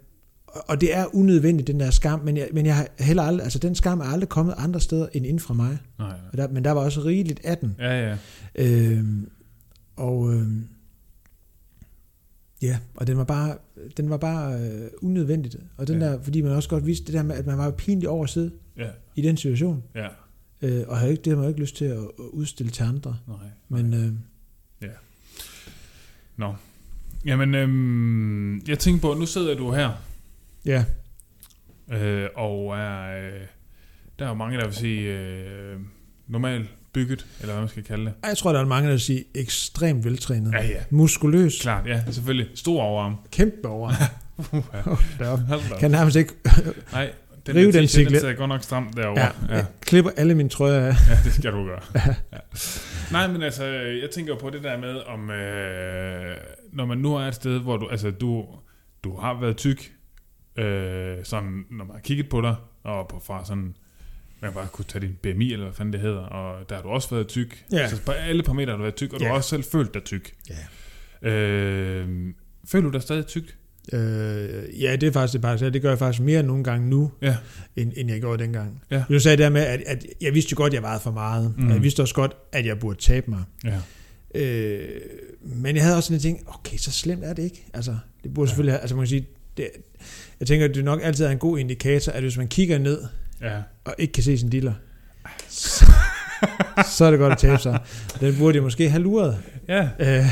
og 0.67 0.81
det 0.81 0.97
er 0.97 1.15
unødvendigt, 1.15 1.67
den 1.67 1.79
der 1.79 1.91
skam, 1.91 2.19
men 2.19 2.37
jeg, 2.37 2.49
men 2.53 2.65
jeg 2.65 2.75
har 2.75 2.87
heller 2.99 3.23
aldrig, 3.23 3.43
altså 3.43 3.59
den 3.59 3.75
skam 3.75 3.99
er 3.99 4.03
aldrig 4.05 4.29
kommet 4.29 4.53
andre 4.57 4.79
steder 4.79 5.07
end 5.13 5.25
inden 5.25 5.39
fra 5.39 5.53
mig. 5.53 5.77
Nej, 5.99 6.07
nej. 6.09 6.17
Der, 6.35 6.47
men 6.53 6.63
der 6.63 6.71
var 6.71 6.81
også 6.81 7.01
rigeligt 7.01 7.39
af 7.45 7.57
den. 7.57 7.75
Ja, 7.79 8.09
ja. 8.09 8.17
Øhm, 8.55 9.29
og 9.95 10.33
øhm, 10.33 10.63
ja, 12.61 12.79
og 12.95 13.07
den 13.07 13.17
var 13.17 13.23
bare, 13.23 13.55
den 13.97 14.09
var 14.09 14.17
bare 14.17 14.59
øh, 14.59 14.87
unødvendigt. 15.01 15.55
Og 15.77 15.87
den 15.87 16.01
Ja. 16.01 16.05
der, 16.07 16.21
fordi 16.21 16.41
man 16.41 16.51
også 16.51 16.69
godt 16.69 16.85
vidste 16.85 17.05
det 17.05 17.13
der 17.13 17.23
med, 17.23 17.35
at 17.35 17.45
man 17.45 17.57
var 17.57 17.71
pinlig 17.71 18.09
over 18.09 18.23
at 18.23 18.29
sidde 18.29 18.51
Ja, 18.77 18.89
i 19.15 19.21
den 19.21 19.37
situation. 19.37 19.83
ja. 19.95 20.07
Øh, 20.61 20.83
og 20.87 20.97
havde 20.97 21.11
ikke, 21.11 21.21
det 21.21 21.27
havde 21.27 21.37
man 21.37 21.43
jo 21.45 21.49
ikke 21.49 21.61
lyst 21.61 21.75
til 21.75 21.85
at, 21.85 21.97
at 21.97 22.25
udstille 22.31 22.71
til 22.71 22.83
andre. 22.83 23.17
Nej. 23.27 23.37
Men 23.69 23.93
øh, 23.93 24.11
Nå. 26.37 26.53
Jamen, 27.25 27.55
øhm, 27.55 28.59
jeg 28.67 28.79
tænker 28.79 29.01
på, 29.01 29.13
nu 29.13 29.25
sidder 29.25 29.55
du 29.57 29.71
her, 29.71 29.91
ja, 30.65 30.85
øh, 31.93 32.27
og 32.35 32.77
er, 32.77 33.17
øh, 33.27 33.39
der 34.19 34.25
er 34.25 34.29
jo 34.29 34.35
mange, 34.35 34.57
der 34.57 34.65
vil 34.65 34.75
sige, 34.75 35.01
øh, 35.17 35.79
normalt 36.27 36.69
bygget, 36.93 37.25
eller 37.41 37.53
hvad 37.53 37.61
man 37.61 37.69
skal 37.69 37.83
kalde 37.83 38.05
det. 38.05 38.13
jeg 38.27 38.37
tror, 38.37 38.53
der 38.53 38.59
er 38.59 38.65
mange, 38.65 38.87
der 38.87 38.93
vil 38.93 39.01
sige 39.01 39.23
ekstremt 39.35 40.05
veltrænet. 40.05 40.51
Ja, 40.53 40.65
ja. 40.65 40.79
Muskuløs. 40.89 41.61
Klart, 41.61 41.87
ja, 41.87 42.03
selvfølgelig. 42.11 42.47
Stor 42.55 42.81
overarm. 42.81 43.15
Kæmpe 43.31 43.67
over. 43.67 43.91
Hold 44.83 45.19
da 45.19 45.29
op. 45.29 45.39
kan 45.79 45.91
nærmest 45.91 46.17
ikke 46.17 46.33
Nej, 46.93 47.11
den, 47.45 47.55
Rive 47.55 47.71
den 47.71 47.83
t-shirt, 47.85 48.25
den 48.27 48.35
godt 48.35 48.49
nok 48.49 48.63
stramt 48.63 48.97
ja, 48.97 49.01
derovre. 49.01 49.21
ja. 49.49 49.55
Jeg 49.55 49.65
klipper 49.81 50.11
alle 50.17 50.35
mine 50.35 50.49
trøjer 50.49 50.85
af. 50.87 50.93
Ja, 51.09 51.17
det 51.23 51.33
skal 51.33 51.51
du 51.51 51.65
gøre. 51.65 51.79
ja. 51.95 52.39
Nej, 53.11 53.27
men 53.27 53.41
altså, 53.41 53.65
jeg 54.01 54.09
tænker 54.13 54.35
på 54.35 54.49
det 54.49 54.63
der 54.63 54.77
med, 54.77 54.95
om 55.07 55.31
øh, 55.31 56.35
når 56.73 56.85
man 56.85 56.97
nu 56.97 57.15
er 57.15 57.21
et 57.21 57.35
sted, 57.35 57.59
hvor 57.59 57.77
du, 57.77 57.87
altså, 57.87 58.11
du, 58.11 58.45
du 59.03 59.17
har 59.19 59.39
været 59.41 59.57
tyk, 59.57 59.91
øh, 60.63 61.17
sådan, 61.23 61.65
når 61.71 61.85
man 61.85 61.93
har 61.95 62.01
kigget 62.01 62.29
på 62.29 62.41
dig, 62.41 62.55
og 62.83 63.07
på 63.07 63.21
fra 63.25 63.45
sådan, 63.45 63.75
man 64.41 64.53
bare 64.53 64.67
kunne 64.71 64.85
tage 64.85 65.07
din 65.07 65.17
BMI, 65.21 65.53
eller 65.53 65.65
hvad 65.65 65.73
fanden 65.75 65.93
det 65.93 66.01
hedder, 66.01 66.19
og 66.21 66.69
der 66.69 66.75
har 66.75 66.81
du 66.81 66.89
også 66.89 67.09
været 67.15 67.27
tyk. 67.27 67.65
Ja. 67.71 67.77
Altså, 67.77 68.01
på 68.05 68.11
alle 68.11 68.43
parametre 68.43 68.71
har 68.71 68.77
du 68.77 68.81
været 68.83 68.95
tyk, 68.95 69.13
og 69.13 69.19
du 69.19 69.23
Ja. 69.25 69.29
har 69.29 69.37
også 69.37 69.49
selv 69.49 69.63
følt 69.63 69.93
dig 69.93 70.03
tyk. 70.03 70.33
Ja. 70.49 71.29
Øh, 71.29 72.33
føler 72.67 72.83
du 72.89 72.93
dig 72.93 73.01
stadig 73.01 73.25
tyk? 73.25 73.55
Øh, 73.93 74.81
ja, 74.81 74.95
det 74.95 75.03
er 75.07 75.11
faktisk 75.11 75.33
det, 75.33 75.41
bare, 75.41 75.69
det 75.69 75.81
gør 75.81 75.89
jeg 75.89 75.99
faktisk 75.99 76.23
mere 76.23 76.43
nogle 76.43 76.63
gange 76.63 76.89
nu, 76.89 77.11
Ja. 77.21 77.37
end, 77.75 77.91
end 77.97 78.09
jeg 78.11 78.19
gjorde 78.19 78.43
dengang. 78.43 78.81
Ja. 78.91 79.03
Du 79.09 79.19
sagde 79.19 79.37
der 79.37 79.49
med, 79.49 79.61
at, 79.61 79.81
at 79.87 80.05
jeg 80.21 80.33
vidste 80.33 80.51
jo 80.51 80.57
godt, 80.57 80.69
at 80.69 80.73
jeg 80.73 80.81
vejede 80.81 80.99
for 80.99 81.11
meget. 81.11 81.53
Mm. 81.57 81.67
Og 81.67 81.73
jeg 81.73 81.83
vidste 81.83 82.01
også 82.01 82.15
godt, 82.15 82.35
at 82.51 82.65
jeg 82.65 82.79
burde 82.79 82.99
tabe 82.99 83.29
mig. 83.31 83.43
Ja. 83.63 83.79
Øh, 84.35 85.01
men 85.41 85.75
jeg 85.75 85.83
havde 85.83 85.97
også 85.97 86.07
sådan 86.07 86.17
en 86.17 86.21
ting, 86.21 86.43
okay, 86.47 86.77
så 86.77 86.91
slemt 86.91 87.23
er 87.23 87.33
det 87.33 87.43
ikke. 87.43 87.65
Altså, 87.73 87.97
det 88.23 88.33
burde 88.33 88.47
Ja. 88.47 88.49
selvfølgelig 88.49 88.81
altså 88.81 88.95
man 88.95 89.03
kan 89.05 89.09
sige, 89.09 89.27
det, 89.63 89.69
jeg 90.39 90.47
tænker, 90.47 90.65
at 90.69 90.75
det 90.75 90.83
nok 90.83 90.99
altid 91.03 91.25
er 91.25 91.29
en 91.29 91.37
god 91.37 91.59
indikator, 91.59 92.11
at 92.11 92.21
hvis 92.21 92.37
man 92.37 92.47
kigger 92.47 92.77
ned, 92.77 93.01
Ja. 93.41 93.57
og 93.85 93.95
ikke 93.97 94.13
kan 94.13 94.23
se 94.23 94.37
sin 94.37 94.49
diller, 94.49 94.73
så, 95.49 95.85
så 96.97 97.05
er 97.05 97.09
det 97.11 97.19
godt 97.19 97.31
at 97.33 97.37
tabe 97.37 97.57
sig. 97.61 97.79
Den 98.19 98.35
burde 98.37 98.55
jeg 98.55 98.63
måske 98.63 98.89
have 98.89 99.03
luret. 99.03 99.37
Ja. 99.67 99.89
Øh, 99.99 100.25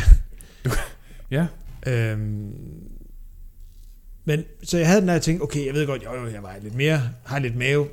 Ja. 1.31 1.45
Øhm, 1.87 2.51
men 4.25 4.43
så 4.63 4.77
jeg 4.77 4.87
havde 4.87 5.01
den 5.01 5.07
der 5.07 5.19
ting, 5.19 5.41
okay, 5.41 5.65
jeg 5.65 5.73
ved 5.73 5.85
godt, 5.87 6.03
jo, 6.03 6.13
jo, 6.15 6.27
jeg 6.33 6.43
var 6.43 6.55
lidt 6.63 6.75
mere, 6.75 7.01
har 7.25 7.39
lidt 7.39 7.55
mave. 7.55 7.87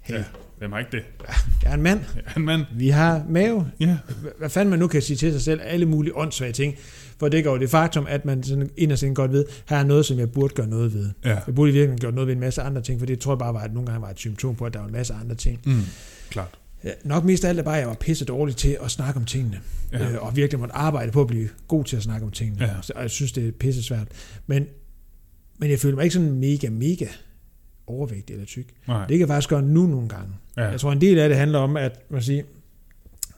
Hey, 0.00 0.14
Ja. 0.14 0.24
Hvem 0.58 0.72
har 0.72 0.78
ikke 0.78 0.90
det? 0.92 1.02
jeg 1.62 1.70
er 1.70 1.74
en 1.74 1.82
mand, 1.82 2.00
Ja, 2.16 2.20
en 2.36 2.44
mand. 2.44 2.64
vi 2.76 2.88
har 2.88 3.24
mave. 3.28 3.66
Ja. 3.80 3.96
Hvad 4.38 4.48
fanden 4.50 4.70
man 4.70 4.78
nu 4.78 4.86
kan 4.88 5.02
sige 5.02 5.16
til 5.16 5.32
sig 5.32 5.40
selv, 5.42 5.60
alle 5.64 5.86
mulige 5.86 6.16
åndssvage 6.16 6.52
ting, 6.52 6.76
for 7.20 7.28
det 7.28 7.44
går 7.44 7.58
det 7.58 7.70
faktum, 7.70 8.06
at 8.08 8.24
man 8.24 8.42
sådan 8.42 8.70
inderst 8.76 9.02
inde 9.02 9.14
godt 9.14 9.32
ved, 9.32 9.44
her 9.68 9.76
er 9.76 9.84
noget, 9.84 10.06
som 10.06 10.18
jeg 10.18 10.32
burde 10.32 10.54
gøre 10.54 10.66
noget 10.66 10.94
ved. 10.94 11.10
Ja. 11.24 11.38
Jeg 11.46 11.54
burde 11.54 11.70
i 11.70 11.72
virkeligheden 11.72 12.00
gøre 12.00 12.12
noget 12.12 12.26
ved 12.26 12.34
en 12.34 12.40
masse 12.40 12.62
andre 12.62 12.82
ting, 12.82 12.98
for 13.00 13.06
det 13.06 13.18
tror 13.18 13.32
jeg 13.32 13.38
bare 13.38 13.54
var, 13.54 13.60
at 13.60 13.74
nogle 13.74 13.86
gange 13.86 14.02
var 14.02 14.10
et 14.10 14.18
symptom 14.18 14.54
på, 14.54 14.66
at 14.66 14.74
der 14.74 14.80
var 14.80 14.86
en 14.86 14.92
masse 14.92 15.14
andre 15.14 15.34
ting. 15.34 15.60
Mm. 15.64 15.82
Klart. 16.30 16.58
Ja, 16.84 16.90
nok 17.04 17.24
mest 17.24 17.44
af 17.44 17.48
alt 17.48 17.58
er 17.58 17.62
bare, 17.62 17.74
at 17.74 17.80
jeg 17.80 17.88
var 17.88 17.94
pisse 17.94 18.24
dårlig 18.24 18.56
til 18.56 18.78
at 18.82 18.90
snakke 18.90 19.20
om 19.20 19.24
tingene. 19.26 19.60
Ja. 19.92 20.10
øh, 20.10 20.26
og 20.26 20.36
virkelig 20.36 20.60
måtte 20.60 20.74
arbejde 20.74 21.12
på 21.12 21.20
at 21.20 21.26
blive 21.26 21.48
god 21.68 21.84
til 21.84 21.96
at 21.96 22.02
snakke 22.02 22.26
om 22.26 22.32
tingene. 22.32 22.64
Ja. 22.64 22.70
Så, 22.82 22.92
og 22.96 23.02
jeg 23.02 23.10
synes, 23.10 23.32
det 23.32 23.48
er 23.48 23.52
pisse 23.52 23.82
svært. 23.82 24.08
Men, 24.46 24.66
men 25.58 25.70
jeg 25.70 25.78
føler 25.78 25.96
mig 25.96 26.02
ikke 26.02 26.14
sådan 26.14 26.32
mega, 26.32 26.68
mega 26.70 27.06
overvægtig 27.86 28.34
eller 28.34 28.46
tyk. 28.46 28.66
Nej. 28.88 29.00
Det 29.00 29.08
kan 29.08 29.20
jeg 29.20 29.28
faktisk 29.28 29.48
gøre 29.48 29.62
nu 29.62 29.86
nogle 29.86 30.08
gange. 30.08 30.32
Ja. 30.56 30.64
Jeg 30.64 30.80
tror, 30.80 30.92
en 30.92 31.00
del 31.00 31.18
af 31.18 31.28
det 31.28 31.38
handler 31.38 31.58
om, 31.58 31.76
at 31.76 32.00
man 32.10 32.22
siger, 32.22 32.42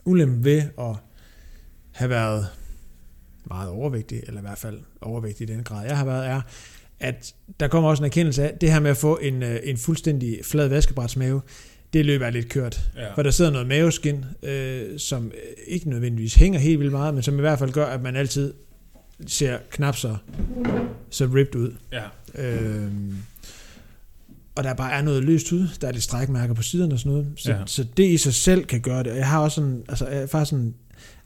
ulempen 0.05 0.43
ved 0.43 0.63
at 0.79 0.95
have 1.91 2.09
været 2.09 2.47
meget 3.45 3.69
overvægtig, 3.69 4.21
eller 4.27 4.41
i 4.41 4.45
hvert 4.45 4.57
fald 4.57 4.79
overvægtig 5.01 5.49
i 5.49 5.53
den 5.53 5.63
grad, 5.63 5.85
jeg 5.85 5.97
har 5.97 6.05
været, 6.05 6.27
er, 6.27 6.41
at 6.99 7.33
der 7.59 7.67
kommer 7.67 7.89
også 7.89 8.03
en 8.03 8.05
erkendelse 8.05 8.43
af, 8.43 8.57
det 8.61 8.71
her 8.71 8.79
med 8.79 8.91
at 8.91 8.97
få 8.97 9.17
en, 9.17 9.43
øh, 9.43 9.59
en 9.63 9.77
fuldstændig 9.77 10.39
flad 10.43 10.67
vaskebrætsmave, 10.67 11.41
det 11.93 12.05
løber 12.05 12.25
er 12.25 12.29
lidt 12.29 12.49
kørt. 12.49 12.81
Ja. 12.95 13.13
For 13.13 13.23
der 13.23 13.31
sidder 13.31 13.51
noget 13.51 13.67
maveskin, 13.67 14.25
øh, 14.43 14.99
som 14.99 15.25
øh, 15.25 15.33
ikke 15.67 15.89
nødvendigvis 15.89 16.35
hænger 16.35 16.59
helt 16.59 16.79
vildt 16.79 16.91
meget, 16.91 17.13
men 17.13 17.23
som 17.23 17.37
i 17.37 17.41
hvert 17.41 17.59
fald 17.59 17.71
gør, 17.71 17.85
at 17.85 18.01
man 18.01 18.15
altid 18.15 18.53
ser 19.27 19.57
knap 19.69 19.95
så, 19.95 20.15
så 21.09 21.25
ripped 21.25 21.55
ud. 21.55 21.75
Ja. 21.91 22.03
Øh, 22.35 22.91
og 24.55 24.63
der 24.63 24.73
bare 24.73 24.93
er 24.93 25.01
noget 25.01 25.23
løst 25.23 25.51
ud, 25.51 25.67
der 25.81 25.87
er 25.87 25.91
lidt 25.91 26.03
strækmærker 26.03 26.53
på 26.53 26.61
siderne 26.61 26.93
og 26.93 26.99
sådan 26.99 27.11
noget. 27.11 27.27
Så, 27.35 27.51
ja. 27.51 27.57
så 27.65 27.85
det 27.97 28.03
i 28.03 28.17
sig 28.17 28.33
selv 28.33 28.65
kan 28.65 28.81
gøre 28.81 29.03
det. 29.03 29.11
Og 29.11 29.17
jeg 29.17 29.27
har 29.27 29.39
også 29.39 29.55
sådan, 29.55 29.83
altså 29.89 30.07
jeg 30.07 30.21
er 30.21 30.27
faktisk 30.27 30.49
sådan, 30.49 30.73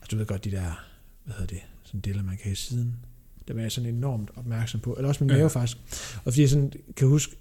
altså 0.01 0.07
du 0.11 0.17
ved 0.17 0.25
godt 0.25 0.45
de 0.45 0.51
der, 0.51 0.85
hvad 1.23 1.35
hedder 1.39 1.55
det, 1.55 1.61
sådan 1.97 2.13
deler 2.13 2.23
man 2.23 2.37
kan 2.43 2.51
i 2.51 2.55
siden. 2.55 2.95
Der 3.47 3.53
var 3.53 3.61
jeg 3.61 3.71
sådan 3.71 3.89
enormt 3.89 4.29
opmærksom 4.35 4.79
på. 4.79 4.93
Eller 4.93 5.09
også 5.09 5.23
min 5.23 5.31
Ja. 5.31 5.37
mave 5.37 5.49
faktisk. 5.49 5.77
Og 6.15 6.23
fordi 6.23 6.41
jeg 6.41 6.49
sådan 6.49 6.71
kan 6.97 7.07
huske, 7.07 7.35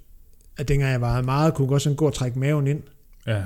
at 0.57 0.69
dengang 0.69 0.93
jeg 0.93 1.01
var 1.01 1.23
meget, 1.23 1.55
kunne 1.55 1.69
godt 1.69 1.83
sådan 1.83 1.97
gå 1.97 2.07
og 2.07 2.15
trække 2.15 2.39
maven 2.39 2.67
ind. 2.67 2.83
Ja. 3.27 3.43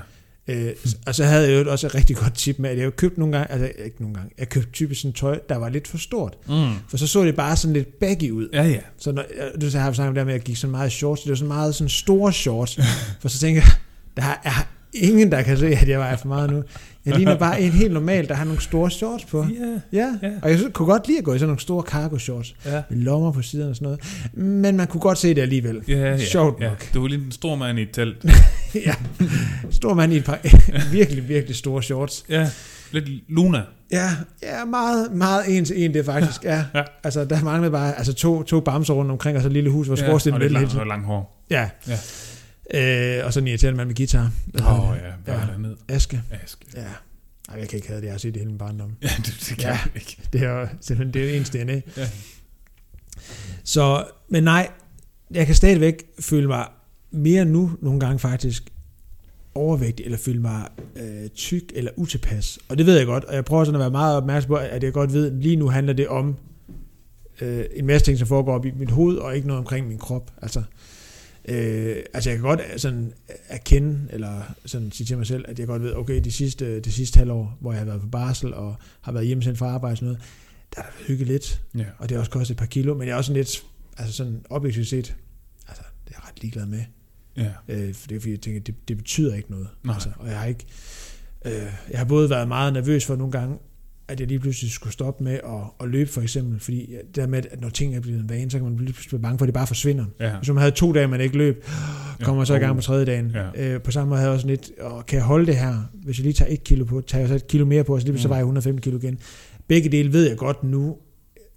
Øh, 0.47 0.71
og 1.07 1.15
så 1.15 1.23
havde 1.23 1.49
jeg 1.51 1.65
jo 1.65 1.71
også 1.71 1.87
et 1.87 1.95
rigtig 1.95 2.15
godt 2.15 2.33
tip 2.33 2.59
med, 2.59 2.69
at 2.69 2.77
jeg 2.77 2.95
købte 2.95 3.19
nogle 3.19 3.37
gange, 3.37 3.51
altså 3.51 3.71
ikke 3.85 4.01
nogle 4.01 4.15
gange, 4.15 4.31
jeg 4.37 4.49
købte 4.49 4.71
typisk 4.71 5.01
sådan 5.01 5.13
tøj, 5.13 5.39
der 5.49 5.55
var 5.55 5.69
lidt 5.69 5.87
for 5.87 5.97
stort. 5.97 6.37
Mm. 6.47 6.73
For 6.87 6.97
så 6.97 7.07
så 7.07 7.23
det 7.23 7.35
bare 7.35 7.55
sådan 7.57 7.73
lidt 7.73 7.99
baggy 7.99 8.29
ud. 8.29 8.49
Ja, 8.53 8.63
ja. 8.63 8.79
Så 8.97 9.11
når, 9.11 9.23
du 9.61 9.69
så 9.71 9.79
har 9.79 9.85
jeg 9.85 9.95
snakket 9.95 10.09
om 10.09 10.15
det 10.15 10.25
med, 10.25 10.33
at 10.33 10.37
jeg 10.39 10.45
gik 10.45 10.55
sådan 10.57 10.71
meget 10.71 10.87
i 10.89 10.93
shorts, 10.95 11.21
det 11.21 11.29
var 11.29 11.35
sådan 11.35 11.47
meget 11.47 11.75
sådan 11.75 11.89
store 11.89 12.33
shorts. 12.33 12.79
for 13.21 13.27
så 13.27 13.39
tænker 13.39 13.61
jeg, 13.61 13.71
der 14.17 14.23
er 14.43 14.67
ingen, 14.93 15.31
der 15.31 15.41
kan 15.41 15.57
se, 15.57 15.67
at 15.67 15.89
jeg 15.89 15.99
vejer 15.99 16.15
for 16.17 16.27
meget 16.27 16.49
nu. 16.51 16.63
Jeg 17.05 17.15
ligner 17.15 17.37
bare 17.37 17.61
en 17.61 17.71
helt 17.71 17.93
normal, 17.93 18.27
der 18.27 18.33
har 18.33 18.45
nogle 18.45 18.61
store 18.61 18.91
shorts 18.91 19.25
på. 19.25 19.45
Ja. 19.93 19.99
Ja, 19.99 20.27
Ja. 20.27 20.31
og 20.41 20.51
jeg 20.51 20.59
kunne 20.73 20.85
godt 20.85 21.07
lide 21.07 21.17
at 21.17 21.23
gå 21.23 21.33
i 21.33 21.39
sådan 21.39 21.47
nogle 21.47 21.59
store 21.61 21.83
cargo 21.83 22.17
shorts. 22.17 22.55
Ja. 22.65 22.81
Med 22.89 22.97
lommer 22.97 23.31
på 23.31 23.41
siderne 23.41 23.69
og 23.69 23.75
sådan 23.75 23.85
noget. 23.85 23.99
Men 24.33 24.77
man 24.77 24.87
kunne 24.87 25.01
godt 25.01 25.17
se 25.17 25.33
det 25.33 25.41
alligevel. 25.41 25.81
Ja, 25.87 25.93
ja. 25.97 26.17
Sjovt 26.17 26.61
ja. 26.61 26.69
nok. 26.69 26.93
Du 26.93 27.03
er 27.03 27.07
lige 27.07 27.25
en 27.25 27.31
stor 27.31 27.55
mand 27.55 27.79
i 27.79 27.81
et 27.81 27.89
telt. 27.93 28.25
ja. 28.85 28.93
Stor 29.71 29.93
mand 29.93 30.13
i 30.13 30.17
et 30.17 30.23
par 30.25 30.39
virkelig, 30.97 31.29
virkelig 31.29 31.55
store 31.55 31.83
shorts. 31.83 32.25
Ja. 32.29 32.49
Lidt 32.91 33.05
Luna. 33.29 33.61
Ja, 33.91 34.09
ja 34.43 34.65
meget, 34.65 35.11
meget 35.13 35.57
en 35.57 35.65
til 35.65 35.83
en 35.85 35.93
det 35.93 36.05
faktisk 36.05 36.41
er. 36.45 36.63
Ja. 36.75 36.83
Altså, 37.03 37.25
der 37.25 37.43
manglede 37.43 37.71
bare 37.71 37.97
altså, 37.97 38.13
to, 38.13 38.43
to 38.43 38.59
bamser 38.59 38.93
rundt 38.93 39.11
omkring, 39.11 39.35
og 39.37 39.41
så 39.41 39.47
et 39.47 39.53
lille 39.53 39.69
hus, 39.69 39.87
hvor 39.87 39.95
Ja, 39.97 40.05
skorstenen 40.07 40.33
og 40.35 40.41
ja, 40.41 40.47
lidt 40.47 40.69
lang, 40.73 40.79
og 40.79 40.87
lang 40.87 41.05
hår. 41.05 41.45
Ja. 41.49 41.69
Ja. 41.87 41.97
Øh, 42.73 43.25
og 43.25 43.33
så 43.33 43.39
en 43.39 43.47
irriterende 43.47 43.77
mand 43.77 43.87
med 43.87 43.95
guitar. 43.95 44.31
Åh 44.59 44.89
oh, 44.89 44.97
ja, 44.97 45.01
hvad 45.23 45.33
Ja. 45.35 45.41
er 45.53 45.57
ned? 45.57 45.75
Aske. 45.87 46.21
Aske. 46.43 46.65
Ja. 46.75 46.81
Ej, 47.49 47.59
jeg 47.59 47.69
kan 47.69 47.77
ikke 47.77 47.87
have 47.87 47.99
det. 47.99 48.05
Jeg 48.05 48.13
har 48.13 48.17
set 48.19 48.33
det 48.33 48.39
hele 48.41 48.49
min 48.51 48.57
barndom. 48.57 48.91
Ja, 49.01 49.09
det, 49.17 49.25
det 49.25 49.57
kan 49.57 49.59
Ja. 49.59 49.67
jeg 49.69 49.79
ikke. 49.95 50.17
Det 50.33 50.41
er 50.41 50.67
simpelthen 50.81 51.13
det 51.13 51.31
er 51.33 51.37
ens 51.37 51.49
DNA. 51.49 51.81
Ja. 51.97 52.09
Så, 53.63 54.05
men 54.29 54.43
nej, 54.43 54.69
jeg 55.31 55.45
kan 55.45 55.55
stadigvæk 55.55 56.03
føle 56.19 56.47
mig 56.47 56.67
mere 57.11 57.45
nu 57.45 57.71
nogle 57.81 57.99
gange 57.99 58.19
faktisk 58.19 58.63
overvægtig, 59.55 60.05
eller 60.05 60.17
føle 60.17 60.39
mig 60.41 60.67
øh, 60.95 61.29
tyk 61.29 61.63
eller 61.75 61.91
utilpas. 61.95 62.59
Og 62.69 62.77
det 62.77 62.85
ved 62.85 62.97
jeg 62.97 63.05
godt, 63.05 63.23
og 63.25 63.35
jeg 63.35 63.45
prøver 63.45 63.63
sådan 63.63 63.75
at 63.75 63.79
være 63.79 63.91
meget 63.91 64.17
opmærksom 64.17 64.47
på, 64.49 64.55
at 64.55 64.83
jeg 64.83 64.93
godt 64.93 65.13
ved, 65.13 65.31
at 65.31 65.33
lige 65.37 65.55
nu 65.55 65.69
handler 65.69 65.93
det 65.93 66.07
om 66.07 66.35
øh, 67.41 67.65
en 67.75 67.85
masse 67.85 68.05
ting, 68.05 68.17
som 68.17 68.27
foregår 68.27 68.53
op 68.55 68.65
i 68.65 68.71
mit 68.71 68.91
hoved, 68.91 69.17
og 69.17 69.35
ikke 69.35 69.47
noget 69.47 69.59
omkring 69.59 69.87
min 69.87 69.97
krop. 69.97 70.31
Altså, 70.41 70.63
øh, 71.45 71.95
altså 72.13 72.29
jeg 72.29 72.37
kan 72.39 72.47
godt 72.47 72.61
sådan 72.77 73.13
erkende, 73.49 74.07
eller 74.09 74.41
sådan 74.65 74.91
sige 74.91 75.05
til 75.07 75.17
mig 75.17 75.27
selv, 75.27 75.45
at 75.47 75.59
jeg 75.59 75.67
godt 75.67 75.81
ved, 75.83 75.93
okay, 75.95 76.21
de 76.23 76.31
sidste, 76.31 76.79
det 76.79 76.93
sidste 76.93 77.17
halvår, 77.17 77.57
hvor 77.61 77.71
jeg 77.71 77.79
har 77.79 77.85
været 77.85 78.01
på 78.01 78.07
barsel, 78.07 78.53
og 78.53 78.75
har 79.01 79.11
været 79.11 79.25
hjemmesendt 79.25 79.57
fra 79.59 79.67
arbejde 79.67 79.93
og 79.93 79.97
sådan 79.97 80.05
noget, 80.07 80.21
der 80.75 80.81
er 80.81 80.85
der 80.85 80.91
hygget 81.07 81.27
lidt, 81.27 81.61
Ja. 81.77 81.85
og 81.97 82.09
det 82.09 82.15
har 82.15 82.19
også 82.19 82.31
kostet 82.31 82.53
et 82.53 82.57
par 82.59 82.65
kilo, 82.65 82.93
men 82.93 83.07
jeg 83.07 83.13
er 83.13 83.17
også 83.17 83.27
sådan 83.27 83.37
lidt, 83.39 83.63
altså 83.97 84.13
sådan 84.13 84.45
objektivt 84.49 84.87
set, 84.87 85.15
altså 85.67 85.83
det 86.07 86.13
er 86.15 86.19
jeg 86.19 86.27
ret 86.29 86.41
ligeglad 86.41 86.65
med. 86.65 86.83
Ja. 87.37 87.51
Øh, 87.67 87.93
for 87.93 88.07
det 88.07 88.15
er 88.15 88.19
fordi, 88.19 88.31
jeg 88.31 88.41
tænker, 88.41 88.59
det, 88.61 88.75
det 88.87 88.97
betyder 88.97 89.35
ikke 89.35 89.51
noget. 89.51 89.67
Nej. 89.83 89.93
Altså, 89.93 90.09
og 90.15 90.27
jeg 90.27 90.39
har 90.39 90.45
ikke... 90.45 90.65
Øh, 91.45 91.73
jeg 91.89 91.99
har 91.99 92.05
både 92.05 92.29
været 92.29 92.47
meget 92.47 92.73
nervøs 92.73 93.05
for 93.05 93.15
nogle 93.15 93.31
gange, 93.31 93.57
at 94.11 94.19
jeg 94.19 94.27
lige 94.27 94.39
pludselig 94.39 94.71
skulle 94.71 94.93
stoppe 94.93 95.23
med 95.23 95.33
at, 95.33 95.39
at 95.83 95.87
løbe 95.89 96.09
for 96.09 96.21
eksempel, 96.21 96.59
fordi 96.59 96.95
der 97.15 97.27
med, 97.27 97.43
at 97.51 97.61
når 97.61 97.69
ting 97.69 97.95
er 97.95 97.99
blevet 97.99 98.19
en 98.19 98.29
vane, 98.29 98.51
så 98.51 98.57
kan 98.57 98.63
man 98.67 98.75
lige 98.77 98.85
pludselig 98.85 99.09
blive 99.09 99.21
bange 99.21 99.37
for, 99.37 99.45
at 99.45 99.47
det 99.47 99.53
bare 99.53 99.67
forsvinder. 99.67 100.05
Ja. 100.19 100.37
Hvis 100.37 100.49
man 100.49 100.57
havde 100.57 100.71
to 100.71 100.91
dage, 100.93 101.07
man 101.07 101.21
ikke 101.21 101.37
løb, 101.37 101.65
kommer 102.21 102.43
så 102.43 102.55
i 102.55 102.59
gang 102.59 102.75
på 102.75 102.81
tredje 102.81 103.05
dagen. 103.05 103.35
Ja. 103.55 103.73
Øh, 103.73 103.81
på 103.81 103.91
samme 103.91 104.09
måde 104.09 104.17
havde 104.19 104.29
jeg 104.29 104.35
også 104.35 104.47
lidt, 104.47 104.71
og 104.79 105.05
kan 105.05 105.17
jeg 105.17 105.25
holde 105.25 105.45
det 105.45 105.57
her, 105.57 105.75
hvis 105.93 106.17
jeg 106.17 106.23
lige 106.23 106.33
tager 106.33 106.53
et 106.53 106.63
kilo 106.63 106.85
på, 106.85 107.01
tager 107.01 107.19
jeg 107.19 107.29
så 107.29 107.35
et 107.35 107.47
kilo 107.47 107.65
mere 107.65 107.83
på, 107.83 107.99
så 107.99 108.05
lige 108.05 108.11
pludselig 108.11 108.21
så 108.21 108.27
Mm. 108.27 108.29
vejer 108.29 108.39
jeg 108.39 108.43
105 108.43 108.77
kilo 108.81 108.97
igen. 108.97 109.19
Begge 109.67 109.89
dele 109.89 110.13
ved 110.13 110.27
jeg 110.27 110.37
godt 110.37 110.63
nu, 110.63 110.97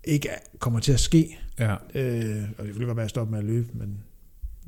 ikke 0.04 0.28
er- 0.28 0.38
kommer 0.58 0.80
til 0.80 0.92
at 0.92 1.00
ske. 1.00 1.38
Ja. 1.58 1.70
Øh, 1.94 2.42
og 2.58 2.66
det 2.66 2.78
vil 2.78 2.86
godt 2.86 2.86
være, 2.86 2.90
at 2.90 2.98
jeg 2.98 3.10
stopper 3.10 3.30
med 3.30 3.38
at 3.38 3.44
løbe, 3.44 3.66
men 3.74 3.88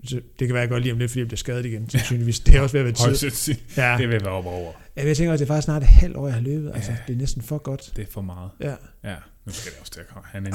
så, 0.04 0.14
det 0.38 0.48
kan 0.48 0.54
være, 0.54 0.56
at 0.62 0.66
jeg 0.66 0.68
godt 0.70 0.82
lige 0.82 0.92
om 0.92 0.98
lidt, 0.98 1.10
fordi 1.10 1.18
jeg 1.20 1.26
bliver 1.28 1.36
skadet 1.36 1.66
igen. 1.66 1.88
Sandsynligvis. 1.90 2.40
Det 2.40 2.54
er 2.54 2.60
også 2.60 2.72
ved 2.72 2.80
at 2.80 3.00
være 3.08 3.14
tid. 3.30 3.54
Ja. 3.76 3.96
Det 3.98 4.08
vil 4.08 4.20
være 4.24 4.32
op 4.32 4.46
over. 4.46 4.72
Ja, 4.96 5.06
jeg 5.06 5.16
tænker 5.16 5.32
også, 5.32 5.44
det 5.44 5.50
er 5.50 5.54
faktisk 5.54 5.64
snart 5.64 5.82
et 5.82 5.88
halvt 5.88 6.16
år, 6.16 6.26
jeg 6.26 6.34
har 6.34 6.40
løbet. 6.42 6.72
Altså, 6.74 6.90
Ja. 6.92 6.98
det 7.06 7.12
er 7.12 7.16
næsten 7.16 7.42
for 7.42 7.58
godt. 7.58 7.92
Det 7.96 8.02
er 8.02 8.10
for 8.12 8.20
meget. 8.20 8.50
Ja. 8.60 8.74
Ja. 9.04 9.16
Nu 9.44 9.52
skal 9.52 9.72
det 9.72 9.80
også 9.80 9.92
til 9.92 10.00
at 10.00 10.06
komme. 10.08 10.26
Han 10.26 10.46
er 10.46 10.50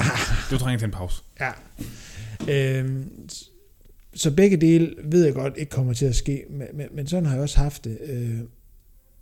Du 0.50 0.58
trænger 0.58 0.78
til 0.78 0.86
en 0.86 0.90
pause. 0.92 1.22
ja. 1.40 1.50
Øhm, 2.48 3.28
så 4.14 4.30
begge 4.30 4.56
dele 4.56 4.94
ved 5.04 5.24
jeg 5.24 5.34
godt 5.34 5.54
ikke 5.56 5.70
kommer 5.70 5.92
til 5.92 6.06
at 6.06 6.16
ske, 6.16 6.44
men, 6.50 6.66
men, 6.74 6.86
men 6.92 7.06
sådan 7.06 7.26
har 7.26 7.32
jeg 7.34 7.42
også 7.42 7.58
haft 7.58 7.84
det. 7.84 7.98
Øh, 8.04 8.38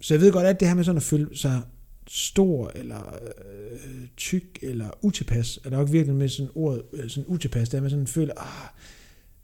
så 0.01 0.15
jeg 0.15 0.21
ved 0.21 0.33
godt, 0.33 0.47
at 0.47 0.61
det 0.61 0.69
her 0.69 0.75
med 0.75 0.85
sådan 0.85 0.97
at 0.97 1.03
føle 1.03 1.37
sig 1.37 1.61
stor, 2.09 2.73
eller 2.75 3.15
øh, 3.53 4.07
tyk, 4.17 4.59
eller 4.63 4.91
utilpas, 5.03 5.59
er 5.65 5.71
der 5.71 5.77
jo 5.77 5.83
ikke 5.83 5.93
virkelig 5.93 6.17
med 6.17 6.29
sådan 6.29 6.51
ordet, 6.55 6.83
øh, 6.93 7.11
sådan 7.11 7.25
utilpas, 7.27 7.69
det 7.69 7.79
er 7.79 7.83
med 7.83 7.91
sådan 7.91 8.07
føler, 8.07 8.35
ah, 8.37 8.69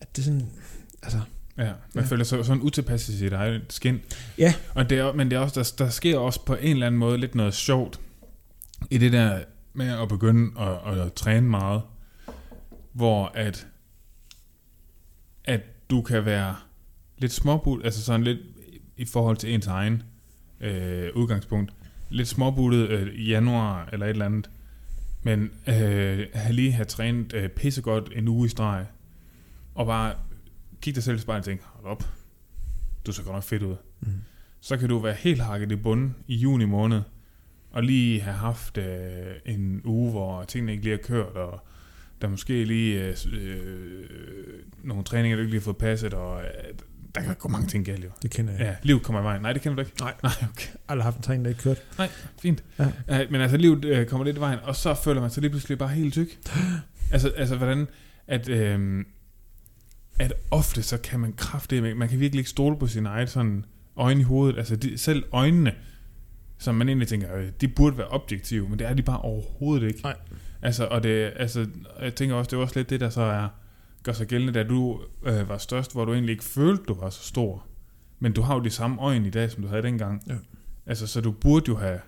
at 0.01 0.17
det 0.17 0.23
er 0.23 0.25
sådan, 0.25 0.47
altså, 1.03 1.21
Ja, 1.59 1.73
man 1.95 2.05
Ja. 2.05 2.11
føler 2.11 2.25
sig 2.25 2.45
sådan 2.45 2.63
utilpas 2.63 3.09
i 3.09 3.19
sit 3.19 3.33
eget 3.33 3.63
skin. 3.69 4.01
Ja. 4.39 4.55
Og 4.75 4.91
det 4.91 4.99
er, 4.99 5.13
men 5.13 5.31
det 5.31 5.37
er 5.37 5.41
også, 5.41 5.61
der, 5.79 5.85
der 5.85 5.91
sker 5.91 6.19
også 6.19 6.45
på 6.45 6.55
en 6.55 6.71
eller 6.73 6.87
anden 6.87 6.99
måde 6.99 7.19
lidt 7.19 7.35
noget 7.35 7.55
sjovt 7.55 8.01
i 8.91 8.99
det 8.99 9.13
der 9.13 9.41
med 9.73 9.89
at 10.03 10.09
begynde 10.09 10.61
at, 10.61 10.93
at, 10.93 10.99
at 11.07 11.13
træne 11.13 11.47
meget, 11.49 11.83
hvor 12.93 13.33
at, 13.35 13.67
at 15.45 15.61
du 15.91 16.03
kan 16.03 16.25
være 16.25 16.57
lidt 17.19 17.33
småbud, 17.33 17.83
altså 17.85 18.05
sådan 18.05 18.25
lidt 18.25 18.39
i 18.97 19.05
forhold 19.05 19.37
til 19.37 19.55
ens 19.55 19.67
egen 19.67 20.03
øh, 20.61 21.09
udgangspunkt, 21.15 21.73
lidt 22.11 22.29
småbuttet 22.29 22.89
øh, 22.89 23.15
i 23.15 23.29
januar 23.29 23.89
eller 23.93 24.07
et 24.07 24.11
eller 24.11 24.27
andet, 24.27 24.51
men 25.23 25.51
øh, 25.67 26.27
have 26.35 26.53
lige 26.53 26.73
have 26.73 26.85
trænet 26.85 27.33
øh, 27.35 27.49
pissegodt 27.49 28.13
en 28.17 28.29
uge 28.29 28.47
i 28.47 28.49
streg, 28.49 28.87
og 29.75 29.87
bare 29.87 30.15
kigge 30.81 30.95
dig 30.97 31.05
selv 31.05 31.17
i 31.17 31.21
spejlet 31.21 31.41
og 31.41 31.45
tænke, 31.45 31.65
hold 31.67 31.87
op, 31.87 32.05
du 33.07 33.13
ser 33.13 33.23
godt 33.23 33.35
nok 33.35 33.43
fedt 33.45 33.63
ud. 33.63 33.77
mm. 34.01 34.09
Så 34.61 34.77
kan 34.77 34.89
du 34.89 34.99
være 34.99 35.15
helt 35.15 35.41
hakket 35.41 35.73
i 35.73 35.77
bunden 35.77 36.17
i 36.27 36.37
juni 36.37 36.65
måned, 36.65 37.03
og 37.71 37.83
lige 37.83 38.21
have 38.21 38.37
haft 38.37 38.79
øh, 38.79 39.35
en 39.45 39.81
uge, 39.85 40.11
hvor 40.11 40.45
tingene 40.45 40.73
ikke 40.73 40.85
lige 40.85 40.95
er 40.95 41.03
kørt, 41.03 41.37
og 41.37 41.67
der 42.23 42.29
måske 42.29 42.65
lige 42.65 43.03
øh, 43.05 43.17
øh, 43.33 44.05
nogle 44.85 45.05
træninger, 45.05 45.37
du 45.37 45.41
ikke 45.43 45.51
lige 45.51 45.61
har 45.61 45.65
fået 45.65 45.77
passet, 45.77 46.15
og 46.15 46.41
øh, 46.43 46.75
der 47.15 47.23
kan 47.23 47.35
gå 47.35 47.49
mange 47.49 47.67
ting 47.67 47.85
galt 47.87 48.05
jo. 48.05 48.11
det 48.23 48.31
kender 48.31 48.53
jeg. 48.53 48.61
Ja, 48.61 48.75
livet 48.83 49.03
kommer 49.03 49.21
i 49.21 49.25
vejen. 49.25 49.43
Nej, 49.43 49.53
det 49.53 49.63
kender 49.63 49.77
du 49.77 49.81
ikke. 49.81 49.93
Nej. 50.01 50.15
Nej, 50.23 50.33
okay. 50.53 50.69
Aldrig 50.89 51.05
haft 51.05 51.17
en 51.17 51.23
træning, 51.23 51.45
der 51.45 51.49
ikke 51.49 51.63
kørt. 51.63 51.83
Fint. 52.43 52.65
Ja. 52.79 52.93
Ja. 53.09 53.27
men 53.31 53.41
altså, 53.41 53.57
livet 53.57 53.85
øh, 53.85 54.07
kommer 54.07 54.25
lidt 54.25 54.37
i 54.37 54.41
vejen, 54.41 54.59
og 54.63 54.77
så 54.77 54.95
føler 54.95 55.21
man 55.21 55.31
sig 55.31 55.41
lige 55.41 55.51
pludselig 55.51 55.79
bare 55.79 55.89
helt 55.89 56.13
tyk. 56.13 56.39
altså, 57.13 57.29
altså, 57.29 57.57
hvordan... 57.57 57.89
At, 58.29 58.49
øh, 58.49 59.05
at 60.19 60.33
ofte 60.51 60.83
så 60.83 60.99
kan 60.99 61.21
man 61.21 61.33
kraftigt... 61.33 61.97
Man 61.97 62.09
kan 62.09 62.21
virkelig 62.21 62.41
ikke 62.41 62.51
stole 62.51 62.79
på 62.79 62.87
sin 62.87 63.07
egen 63.07 63.27
sådan 63.27 63.65
øjne 63.97 64.21
i 64.21 64.23
hovedet. 64.23 64.59
Altså, 64.59 64.77
de, 64.77 64.99
selv 64.99 65.25
øjnene, 65.33 65.75
som 66.59 66.75
man 66.75 66.89
egentlig 66.89 67.09
tænker, 67.09 67.37
øh, 67.37 67.49
de 67.61 67.69
burde 67.69 67.99
være 67.99 68.09
objektive, 68.09 68.69
men 68.69 68.79
det 68.79 68.87
er 68.87 68.95
de 68.95 69.03
bare 69.03 69.21
overhovedet 69.21 69.87
ikke. 69.87 70.03
Nej. 70.03 70.17
Altså, 70.63 70.87
og 70.87 71.03
det, 71.03 71.33
altså, 71.37 71.67
jeg 72.01 72.15
tænker 72.15 72.37
også, 72.37 72.51
det 72.51 72.57
er 72.57 72.61
også 72.61 72.79
lidt 72.79 72.91
det, 72.91 73.01
der 73.01 73.11
så 73.11 73.21
er, 73.21 73.49
gør 74.03 74.13
sig 74.13 74.27
gældende, 74.27 74.53
da 74.53 74.63
du 74.63 75.01
øh, 75.27 75.49
var 75.49 75.59
størst, 75.59 75.93
hvor 75.93 76.05
du 76.05 76.13
egentlig 76.13 76.33
ikke 76.33 76.45
følte, 76.45 76.85
du 76.85 76.95
var 76.95 77.11
så 77.11 77.23
stor. 77.23 77.67
Men 78.19 78.33
du 78.33 78.43
har 78.43 78.55
jo 78.55 78.61
de 78.61 78.71
samme 78.71 79.01
øjne 79.01 79.27
i 79.27 79.31
dag, 79.31 79.51
som 79.51 79.63
du 79.63 79.69
havde 79.69 79.83
dengang. 79.83 80.23
Ja. 80.29 80.35
Altså, 80.87 81.07
så 81.07 81.21
du 81.21 81.31
burde 81.31 81.65
jo 81.69 81.77
have, 81.77 82.01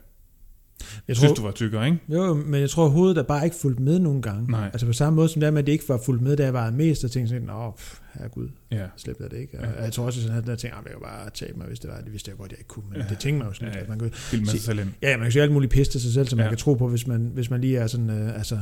Jeg 1.08 1.16
tror, 1.16 1.20
synes, 1.20 1.38
du 1.38 1.42
var 1.42 1.50
tykkere, 1.50 1.86
ikke? 1.86 1.98
Jo, 2.08 2.34
men 2.34 2.60
jeg 2.60 2.70
tror, 2.70 2.88
hovedet 2.88 3.18
er 3.18 3.22
bare 3.22 3.44
ikke 3.44 3.56
fulgt 3.56 3.80
med 3.80 3.98
nogle 3.98 4.22
gange. 4.22 4.50
Nej. 4.50 4.64
Altså 4.72 4.86
på 4.86 4.92
samme 4.92 5.16
måde 5.16 5.28
som 5.28 5.40
det 5.40 5.52
med, 5.52 5.58
at 5.62 5.66
det 5.66 5.72
ikke 5.72 5.88
var 5.88 5.98
fulgt 6.04 6.22
med, 6.22 6.36
da 6.36 6.44
jeg 6.44 6.54
var 6.54 6.70
mest, 6.70 7.04
og 7.04 7.10
tænkte 7.10 7.28
sådan, 7.28 7.48
pff, 7.76 8.00
herregud, 8.14 8.48
Ja. 8.72 8.86
slip 8.96 9.18
det 9.18 9.32
ikke. 9.32 9.58
Og 9.60 9.64
Ja. 9.66 9.82
jeg 9.82 9.92
tror 9.92 10.04
også, 10.04 10.22
sådan, 10.22 10.36
at 10.38 10.48
jeg 10.48 10.58
tænkte, 10.58 10.78
at 10.78 10.84
jeg 10.84 10.92
kunne 10.94 11.02
bare 11.06 11.30
tabe 11.34 11.58
mig, 11.58 11.66
hvis 11.66 11.78
det 11.80 11.90
var, 11.90 12.00
det 12.00 12.12
vidste 12.12 12.30
jeg 12.30 12.38
godt, 12.38 12.50
jeg 12.52 12.58
ikke 12.58 12.68
kunne, 12.68 12.84
men 12.90 13.00
Ja. 13.00 13.06
det 13.08 13.18
tænkte 13.18 13.38
man 13.38 13.48
jo 13.48 13.52
sådan, 13.54 13.68
Ja, 13.68 13.74
ja. 13.74 13.82
at 13.82 13.88
man 13.88 13.98
kunne, 13.98 14.10
Bilde 14.30 14.44
med 14.44 14.50
sig 14.50 14.60
Se- 14.60 14.66
selv 14.66 14.78
ind. 14.78 14.88
ja, 15.02 15.16
man 15.16 15.24
kan 15.24 15.32
sige 15.32 15.42
alt 15.42 15.52
muligt 15.52 15.72
pisse 15.72 15.92
til 15.92 16.00
sig 16.00 16.12
selv, 16.12 16.26
som 16.28 16.38
ja. 16.38 16.44
Man 16.44 16.50
kan 16.50 16.58
tro 16.58 16.74
på, 16.74 16.88
hvis 16.88 17.06
man, 17.06 17.30
hvis 17.34 17.50
man 17.50 17.60
lige 17.60 17.76
er 17.78 17.86
sådan, 17.86 18.10
øh, 18.10 18.34
altså, 18.36 18.60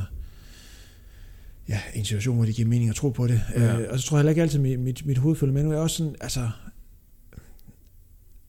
ja, 1.69 1.79
en 1.95 2.05
situation, 2.05 2.35
hvor 2.35 2.45
det 2.45 2.55
giver 2.55 2.67
mening 2.67 2.89
at 2.89 2.95
tro 2.95 3.09
på 3.09 3.27
det. 3.27 3.41
Ja. 3.55 3.79
Øh, 3.79 3.87
og 3.89 3.99
så 3.99 4.07
tror 4.07 4.17
jeg 4.17 4.19
heller 4.19 4.29
ikke 4.29 4.41
altid, 4.41 4.59
at 4.59 4.63
mit, 4.63 4.79
mit, 4.79 5.05
mit 5.05 5.17
hoved 5.17 5.35
følger 5.35 5.53
med. 5.53 5.63
Nu 5.63 5.69
er 5.69 5.73
jeg 5.73 5.81
også 5.83 5.97
sådan, 5.97 6.15
altså, 6.21 6.49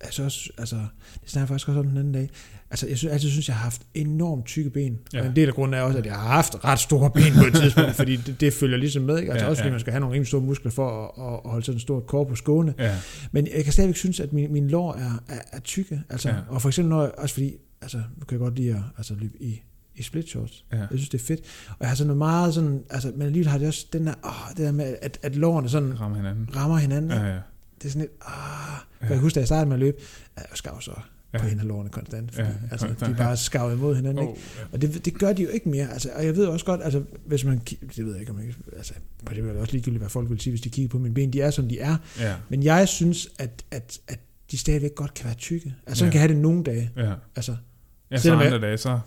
altså, 0.00 0.22
også, 0.22 0.50
altså, 0.58 0.76
det 1.22 1.30
snakker 1.30 1.42
jeg 1.42 1.48
faktisk 1.48 1.68
også 1.68 1.80
om 1.80 1.86
den 1.86 1.96
anden 1.98 2.12
dag. 2.12 2.30
Altså, 2.70 2.86
jeg 2.86 2.98
synes, 2.98 3.12
altid 3.12 3.30
synes, 3.30 3.48
jeg 3.48 3.56
har 3.56 3.62
haft 3.62 3.82
enormt 3.94 4.46
tykke 4.46 4.70
ben. 4.70 4.98
Ja. 5.12 5.20
Og 5.20 5.26
en 5.26 5.36
del 5.36 5.48
af 5.48 5.54
grunden 5.54 5.74
er 5.74 5.82
også, 5.82 5.98
at 5.98 6.06
jeg 6.06 6.14
har 6.14 6.28
haft 6.28 6.64
ret 6.64 6.78
store 6.78 7.10
ben 7.10 7.32
på 7.38 7.44
et 7.46 7.54
tidspunkt, 7.54 7.94
fordi 8.02 8.16
det, 8.16 8.40
det 8.40 8.52
følger 8.52 8.76
ligesom 8.78 9.02
med. 9.02 9.18
Ikke? 9.18 9.32
Altså 9.32 9.44
Ja, 9.44 9.50
også 9.50 9.60
fordi 9.60 9.68
ja. 9.68 9.72
man 9.72 9.80
skal 9.80 9.90
have 9.92 10.00
nogle 10.00 10.14
rimelig 10.14 10.26
store 10.28 10.40
muskler 10.40 10.70
for 10.70 10.90
at, 11.06 11.34
at, 11.44 11.50
holde 11.50 11.64
sådan 11.66 11.76
et 11.76 11.82
stort 11.82 12.06
korpus 12.06 12.40
gående. 12.42 12.74
Ja. 12.78 12.96
Men 13.32 13.48
jeg 13.56 13.64
kan 13.64 13.72
stadigvæk 13.72 13.96
synes, 13.96 14.20
at 14.20 14.32
min, 14.32 14.52
min 14.52 14.68
lår 14.68 14.94
er, 14.94 15.22
er, 15.28 15.38
er 15.52 15.60
tykke. 15.60 16.02
Altså, 16.10 16.28
ja. 16.28 16.34
Og 16.48 16.62
for 16.62 16.68
eksempel, 16.68 16.88
når, 16.90 17.02
jeg- 17.02 17.12
også 17.18 17.34
fordi, 17.34 17.54
altså, 17.82 17.96
nu 17.96 18.24
kan 18.24 18.38
jeg 18.38 18.38
godt 18.40 18.56
lide 18.56 18.70
at 18.70 18.80
altså, 18.96 19.14
løbe 19.20 19.42
i, 19.42 19.62
i 19.96 20.02
split 20.02 20.28
shorts. 20.28 20.64
Ja. 20.72 20.76
Jeg 20.78 20.88
synes, 20.90 21.08
det 21.08 21.20
er 21.20 21.24
fedt. 21.26 21.40
Og 21.70 21.76
jeg 21.80 21.88
har 21.88 21.94
sådan 21.96 22.06
noget 22.06 22.18
meget 22.18 22.54
sådan, 22.54 22.80
altså, 22.90 23.12
men 23.16 23.22
alligevel 23.26 23.48
har 23.48 23.58
det 23.58 23.68
også 23.68 23.86
den 23.92 24.06
der, 24.06 24.14
åh, 24.24 24.48
det 24.56 24.58
der 24.66 24.72
med, 24.72 24.96
at, 25.02 25.18
at 25.22 25.36
lårene 25.36 25.68
sådan 25.68 26.00
Ramme 26.00 26.16
hinanden. 26.16 26.48
rammer 26.56 26.76
hinanden. 26.76 27.10
Ja, 27.10 27.24
Ja. 27.26 27.38
Det 27.78 27.84
er 27.84 27.88
sådan 27.88 28.00
lidt, 28.00 28.12
ah. 28.26 28.32
For 28.32 29.04
Ja. 29.04 29.06
jeg 29.06 29.08
kan 29.08 29.18
huske, 29.18 29.34
da 29.34 29.40
jeg 29.40 29.46
startede 29.46 29.66
med 29.66 29.74
at 29.76 29.80
løbe, 29.80 29.96
jeg 30.36 30.44
skav 30.54 30.80
så 30.80 30.90
Ja. 31.32 31.38
på 31.38 31.46
hende 31.46 31.62
af 31.62 31.68
lårene 31.68 31.90
konstant. 31.90 32.34
Fordi, 32.34 32.48
Ja, 32.48 32.54
altså, 32.70 32.86
de 32.86 32.90
konstant, 32.90 33.12
er 33.12 33.16
bare 33.16 33.36
skavet 33.36 33.72
imod 33.74 33.94
hinanden. 33.96 34.22
Ikke? 34.22 34.32
Oh, 34.32 34.38
ja. 34.58 34.62
Og 34.72 34.82
det, 34.82 35.04
det 35.04 35.14
gør 35.18 35.32
de 35.32 35.42
jo 35.42 35.48
ikke 35.48 35.68
mere. 35.68 35.92
Altså, 35.92 36.10
og 36.14 36.24
jeg 36.26 36.36
ved 36.36 36.46
også 36.46 36.64
godt, 36.66 36.80
altså, 36.84 37.02
hvis 37.26 37.44
man, 37.44 37.58
det 37.96 38.04
ved 38.04 38.12
jeg 38.12 38.20
ikke, 38.20 38.32
om 38.32 38.38
jeg, 38.38 38.54
altså, 38.76 38.92
på 39.24 39.34
det 39.34 39.44
vil 39.44 39.56
også 39.56 39.72
ligegyldigt, 39.72 40.00
hvad 40.00 40.08
folk 40.10 40.30
vil 40.30 40.40
sige, 40.40 40.52
hvis 40.52 40.60
de 40.60 40.68
kigger 40.70 40.88
på 40.88 40.98
mine 40.98 41.14
ben. 41.14 41.32
De 41.32 41.40
er, 41.40 41.50
som 41.50 41.68
de 41.68 41.78
er. 41.80 41.96
ja. 42.20 42.34
Men 42.48 42.62
jeg 42.62 42.88
synes, 42.88 43.28
at, 43.38 43.64
at, 43.70 43.98
at 44.08 44.18
de 44.50 44.58
stadigvæk 44.58 44.94
godt 44.94 45.14
kan 45.14 45.24
være 45.26 45.34
tykke. 45.34 45.74
Altså, 45.86 45.98
sådan 45.98 46.08
Ja. 46.08 46.12
kan 46.12 46.20
have 46.20 46.32
det 46.32 46.42
nogle 46.42 46.64
dage. 46.64 46.90
ja. 46.96 47.12
Altså, 47.36 47.56
Ja, 48.10 48.16
så 48.18 48.32
jeg- 48.34 48.46
andre 48.46 48.60
dage, 48.60 48.76
så, 48.78 48.98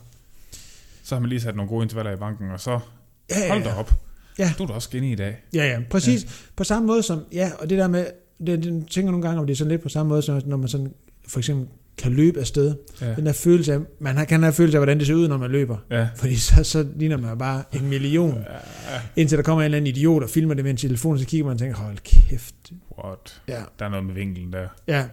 så 1.04 1.16
har 1.16 1.20
man 1.20 1.30
lige 1.30 1.42
sat 1.42 1.56
nogle 1.56 1.70
gode 1.70 1.84
intervaller 1.84 2.12
i 2.12 2.16
banken, 2.16 2.52
og 2.52 2.60
så 2.60 2.80
ja, 3.30 3.40
ja, 3.40 3.48
hold 3.50 3.64
da 3.64 3.70
ja. 3.70 3.80
op. 3.80 3.94
Ja. 4.40 4.54
Du 4.58 4.64
er 4.64 4.68
da 4.68 4.74
også 4.74 4.88
skinny 4.90 5.12
i 5.12 5.16
dag. 5.16 5.38
Ja, 5.54 5.66
ja, 5.66 5.80
præcis. 5.90 6.24
Ja. 6.24 6.30
På 6.56 6.64
samme 6.64 6.88
måde 6.88 7.04
som, 7.04 7.24
ja, 7.34 7.52
og 7.60 7.70
det 7.70 7.78
der 7.78 7.88
med, 7.88 8.06
det, 8.48 8.64
det 8.64 8.88
tænker 8.90 9.12
nogle 9.12 9.28
gange, 9.28 9.40
om 9.40 9.48
det 9.48 9.54
er 9.54 9.58
sådan 9.58 9.72
lidt 9.72 9.82
på 9.82 9.90
samme 9.90 10.10
måde, 10.10 10.22
som 10.22 10.42
når 10.46 10.58
man 10.58 10.68
sådan, 10.68 10.94
for 11.28 11.40
eksempel 11.40 11.68
kan 12.02 12.12
løbe 12.14 12.40
afsted. 12.40 12.76
Ja. 13.02 13.14
Den 13.16 13.26
der 13.26 13.32
følelse 13.34 13.74
af, 13.74 13.80
man 14.00 14.18
har- 14.18 14.26
kan 14.26 14.42
have 14.44 14.54
følelse 14.54 14.78
af, 14.78 14.80
hvordan 14.80 15.00
det 15.00 15.08
ser 15.08 15.14
ud, 15.14 15.28
når 15.28 15.38
man 15.38 15.52
løber. 15.52 15.78
Ja. 15.92 16.08
Fordi 16.16 16.36
så, 16.36 16.64
så 16.64 16.86
ligner 16.96 17.18
man 17.18 17.38
bare 17.38 17.64
en 17.74 17.90
million. 17.90 18.30
Ja. 18.38 19.00
Indtil 19.16 19.38
der 19.38 19.44
kommer 19.44 19.62
en 19.62 19.66
eller 19.66 19.78
anden 19.78 19.88
idiot 19.96 20.24
og 20.24 20.30
filmer 20.30 20.54
det 20.54 20.64
med 20.64 20.72
en 20.72 20.78
telefon, 20.78 21.20
så 21.20 21.26
kigger 21.26 21.46
man 21.46 21.54
og 21.54 21.60
tænker, 21.60 21.76
hold 21.78 21.98
kæft. 22.04 22.56
What? 23.06 23.42
Ja, 23.48 23.62
Der 23.80 23.86
er 23.86 23.90
noget 23.90 24.06
med 24.06 24.14
vinklen 24.14 24.54
der. 24.54 24.68
ja. 24.88 25.06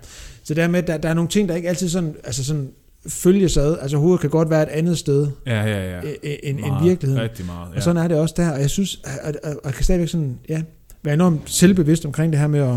Så 0.44 0.54
der 0.54 0.68
med, 0.68 0.82
der, 0.82 0.96
der 0.96 1.08
er 1.08 1.14
nogle 1.14 1.28
ting, 1.30 1.48
der 1.48 1.54
ikke 1.54 1.68
altid 1.68 1.88
sådan, 1.88 2.14
altså 2.24 2.44
sådan 2.44 2.70
følges 3.08 3.56
ad. 3.56 3.78
Altså 3.80 3.96
hovedet 3.96 4.20
kan 4.20 4.30
godt 4.30 4.50
være 4.50 4.62
et 4.62 4.68
andet 4.68 4.98
sted 4.98 5.26
Ja, 5.46 5.62
ja, 5.64 5.90
ja. 5.90 5.96
ja. 5.96 6.00
end, 6.22 6.38
end 6.42 6.60
Meget. 6.60 6.84
virkeligheden. 6.84 7.22
Rigtig 7.22 7.46
meget. 7.46 7.70
Ja. 7.70 7.76
Og 7.76 7.82
sådan 7.82 8.02
er 8.04 8.08
det 8.08 8.16
også 8.16 8.34
der, 8.36 8.50
og 8.50 8.60
jeg 8.60 8.70
synes, 8.70 9.00
at, 9.04 9.18
at, 9.22 9.36
at, 9.42 9.50
at 9.52 9.56
jeg 9.64 9.74
kan 9.74 9.84
stadigvæk 9.84 10.08
sådan, 10.08 10.38
ja, 10.48 10.62
være 11.02 11.14
enormt 11.14 11.50
selvbevidst 11.50 12.04
omkring 12.06 12.32
det 12.32 12.40
her 12.40 12.46
med 12.46 12.60
at 12.60 12.76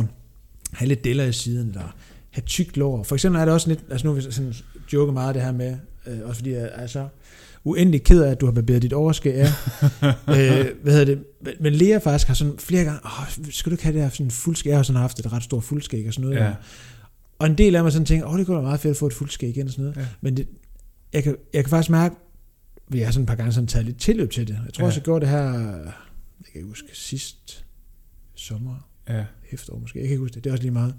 have 0.73 0.87
lidt 0.87 1.03
deller 1.03 1.23
i 1.23 1.31
siden, 1.33 1.67
eller 1.69 1.95
have 2.31 2.43
tykt 2.45 2.77
lår. 2.77 3.03
For 3.03 3.15
eksempel 3.15 3.41
er 3.41 3.45
det 3.45 3.53
også 3.53 3.67
lidt, 3.69 3.79
altså 3.91 4.07
nu 4.07 4.13
vil 4.13 4.23
jeg 4.23 4.33
sådan 4.33 4.53
joke 4.93 5.11
meget 5.11 5.35
det 5.35 5.43
her 5.43 5.51
med, 5.51 5.77
øh, 6.07 6.19
også 6.23 6.35
fordi 6.39 6.51
jeg 6.51 6.69
er 6.73 6.87
så 6.87 7.07
uendelig 7.63 8.03
ked 8.03 8.21
af, 8.23 8.31
at 8.31 8.41
du 8.41 8.45
har 8.45 8.53
barberet 8.53 8.81
dit 8.81 8.93
overskæg 8.93 9.33
af. 9.35 9.47
øh, 10.29 10.65
hvad 10.83 10.93
hedder 10.93 11.05
det? 11.05 11.23
Men- 11.59 11.73
Lea 11.73 11.97
faktisk 11.97 12.27
har 12.27 12.33
sådan 12.33 12.57
flere 12.59 12.83
gange, 12.83 12.99
åh, 13.05 13.45
skal 13.51 13.69
du 13.69 13.73
ikke 13.73 13.83
have 13.83 13.93
det 13.93 14.01
her 14.01 14.09
sådan 14.09 14.31
fuldskæg? 14.31 14.69
Jeg 14.69 14.77
har 14.77 14.83
sådan 14.83 15.01
haft 15.01 15.19
et 15.19 15.33
ret 15.33 15.43
stort 15.43 15.63
fuldskæg 15.63 16.07
og 16.07 16.13
sådan 16.13 16.29
noget. 16.29 16.43
Ja. 16.45 16.53
Og 17.39 17.47
en 17.47 17.57
del 17.57 17.75
af 17.75 17.83
mig 17.83 17.91
sådan 17.91 18.05
tænker, 18.05 18.27
åh, 18.27 18.37
det 18.37 18.45
kunne 18.45 18.57
da 18.57 18.61
meget 18.61 18.79
fedt 18.79 18.91
at 18.91 18.97
få 18.97 19.07
et 19.07 19.13
fuldskæg 19.13 19.49
igen 19.49 19.65
og 19.67 19.71
sådan 19.71 19.83
noget. 19.85 19.97
Ja. 19.97 20.05
Men 20.21 20.37
det, 20.37 20.47
jeg, 21.13 21.23
kan, 21.23 21.35
jeg 21.53 21.63
kan 21.63 21.69
faktisk 21.69 21.89
mærke, 21.89 22.15
at 22.91 22.97
jeg 22.97 23.07
har 23.07 23.11
sådan 23.11 23.23
et 23.23 23.27
par 23.27 23.35
gange 23.35 23.53
sådan 23.53 23.67
taget 23.67 23.85
lidt 23.85 23.99
tilløb 23.99 24.31
til 24.31 24.47
det. 24.47 24.59
Jeg 24.65 24.73
tror 24.73 24.83
Ja. 24.83 24.85
også, 24.87 24.99
jeg 24.99 25.03
gjorde 25.05 25.21
det 25.25 25.29
her, 25.29 25.41
jeg 25.59 26.45
kan 26.51 26.55
ikke 26.55 26.67
huske, 26.67 26.87
sidst 26.93 27.65
sommer, 28.35 28.89
Ja. 29.09 29.25
efterår 29.51 29.79
måske, 29.79 29.99
jeg 29.99 30.03
kan 30.07 30.11
ikke 30.11 30.21
huske 30.21 30.35
det, 30.35 30.43
det 30.43 30.49
er 30.49 30.53
også 30.53 30.63
lige 30.63 30.71
meget. 30.73 30.93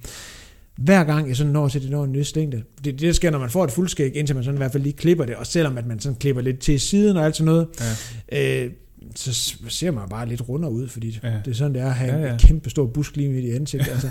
Hver 0.76 1.04
gang 1.04 1.28
jeg 1.28 1.36
sådan 1.36 1.52
når 1.52 1.68
til 1.68 1.82
det 1.82 1.90
når 1.90 2.04
en 2.04 2.12
længde, 2.34 2.56
det 2.56 2.84
det, 2.84 3.00
der 3.00 3.12
sker, 3.12 3.30
når 3.30 3.38
man 3.38 3.50
får 3.50 3.64
et 3.64 3.70
fuldskæg, 3.70 4.16
indtil 4.16 4.36
man 4.36 4.44
sådan 4.44 4.56
i 4.56 4.58
hvert 4.58 4.72
fald 4.72 4.82
lige 4.82 4.92
klipper 4.92 5.24
det, 5.24 5.36
og 5.36 5.46
selvom 5.46 5.78
at 5.78 5.86
man 5.86 6.00
sådan 6.00 6.16
klipper 6.16 6.42
lidt 6.42 6.58
til 6.58 6.80
siden 6.80 7.16
og 7.16 7.24
alt 7.24 7.36
sådan 7.36 7.44
noget, 7.52 7.68
ja. 8.32 8.64
øh, 8.64 8.70
så 9.16 9.54
ser 9.68 9.90
man 9.90 10.08
bare 10.08 10.28
lidt 10.28 10.48
rundere 10.48 10.72
ud, 10.72 10.88
fordi 10.88 11.20
Ja. 11.22 11.28
ja. 11.28 11.38
det 11.44 11.50
er 11.50 11.54
sådan, 11.54 11.74
det 11.74 11.82
er 11.82 11.86
at 11.86 11.94
have 11.94 12.10
Ja, 12.12 12.16
ja, 12.16 12.22
ja. 12.22 12.26
ja. 12.28 12.32
en 12.32 12.38
kæmpe 12.38 12.70
stor 12.70 12.86
busk 12.86 13.16
lige 13.16 13.28
midt 13.28 13.44
i 13.44 13.50
ansigtet. 13.50 13.88
altså. 13.88 14.08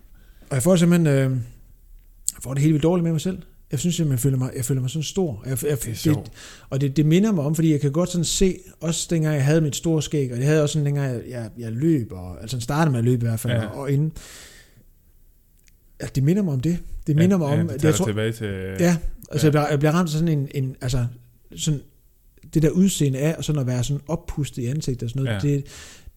Og 0.50 0.54
jeg 0.54 0.62
får 0.62 0.76
simpelthen, 0.76 1.06
øh, 1.06 1.14
jeg 1.20 1.30
får 2.42 2.54
det 2.54 2.62
helt 2.62 2.72
vildt 2.72 2.82
dårligt 2.82 3.02
med 3.04 3.12
mig 3.12 3.20
selv. 3.20 3.38
Jeg 3.70 3.78
synes 3.80 3.94
simpelthen, 3.96 4.12
jeg 4.12 4.20
føler 4.20 4.38
mig, 4.38 4.50
jeg 4.56 4.64
føler 4.64 4.80
mig 4.80 4.90
sådan 4.90 5.02
stor. 5.02 5.42
Jeg, 5.46 5.58
jeg, 5.64 5.78
Det 5.82 5.90
er 5.90 5.94
sjovt. 5.94 6.30
og 6.70 6.80
det, 6.80 6.96
det 6.96 7.06
minder 7.06 7.32
mig 7.32 7.44
om, 7.44 7.54
fordi 7.54 7.72
jeg 7.72 7.80
kan 7.80 7.92
godt 7.92 8.08
sådan 8.08 8.24
se, 8.24 8.58
også 8.80 9.06
dengang 9.10 9.34
jeg 9.36 9.44
havde 9.44 9.60
mit 9.60 9.76
store 9.76 10.02
skæg, 10.02 10.30
og 10.32 10.36
det 10.36 10.44
havde 10.44 10.56
jeg 10.56 10.62
også 10.62 10.72
sådan 10.72 10.86
dengang 10.86 11.12
jeg, 11.14 11.22
jeg, 11.30 11.50
jeg 11.58 11.72
løb, 11.72 12.12
og, 12.12 12.40
altså 12.42 12.60
startede 12.60 12.90
med 12.90 12.98
at 12.98 13.04
løbe 13.04 13.26
i 13.26 13.28
hvert 13.28 13.40
fald, 13.40 13.52
Ja. 13.52 13.60
ja. 13.62 13.66
og, 13.68 13.80
og 13.80 13.90
inden. 13.92 14.12
Ja, 16.02 16.06
det 16.14 16.22
minder 16.22 16.42
mig 16.42 16.54
om 16.54 16.60
det. 16.60 16.78
Det 17.06 17.16
minder 17.16 17.36
mig 17.36 17.46
om, 17.46 17.58
ja, 17.58 17.62
det 17.62 17.70
jeg 17.72 17.80
tager 17.80 17.92
tror, 17.94 18.06
tilbage 18.06 18.32
til... 18.32 18.46
Ja, 18.46 18.52
altså 18.52 18.76
Ja. 18.80 18.86
ja. 19.34 19.38
Jeg, 19.42 19.50
bliver, 19.52 19.68
jeg 19.68 19.78
bliver 19.78 19.92
ramt 19.92 20.10
sådan 20.10 20.28
en, 20.28 20.48
en 20.54 20.76
altså 20.80 21.06
sådan, 21.56 21.80
det 22.54 22.62
der 22.62 22.70
udseende 22.70 23.18
af, 23.18 23.34
og 23.38 23.44
sådan 23.44 23.60
at 23.60 23.66
være 23.66 23.84
sådan 23.84 24.02
oppustet 24.08 24.62
i 24.62 24.66
ansigtet 24.66 25.02
og 25.02 25.10
sådan 25.10 25.22
noget, 25.22 25.44
Ja. 25.44 25.48
ja. 25.48 25.54
det, 25.54 25.64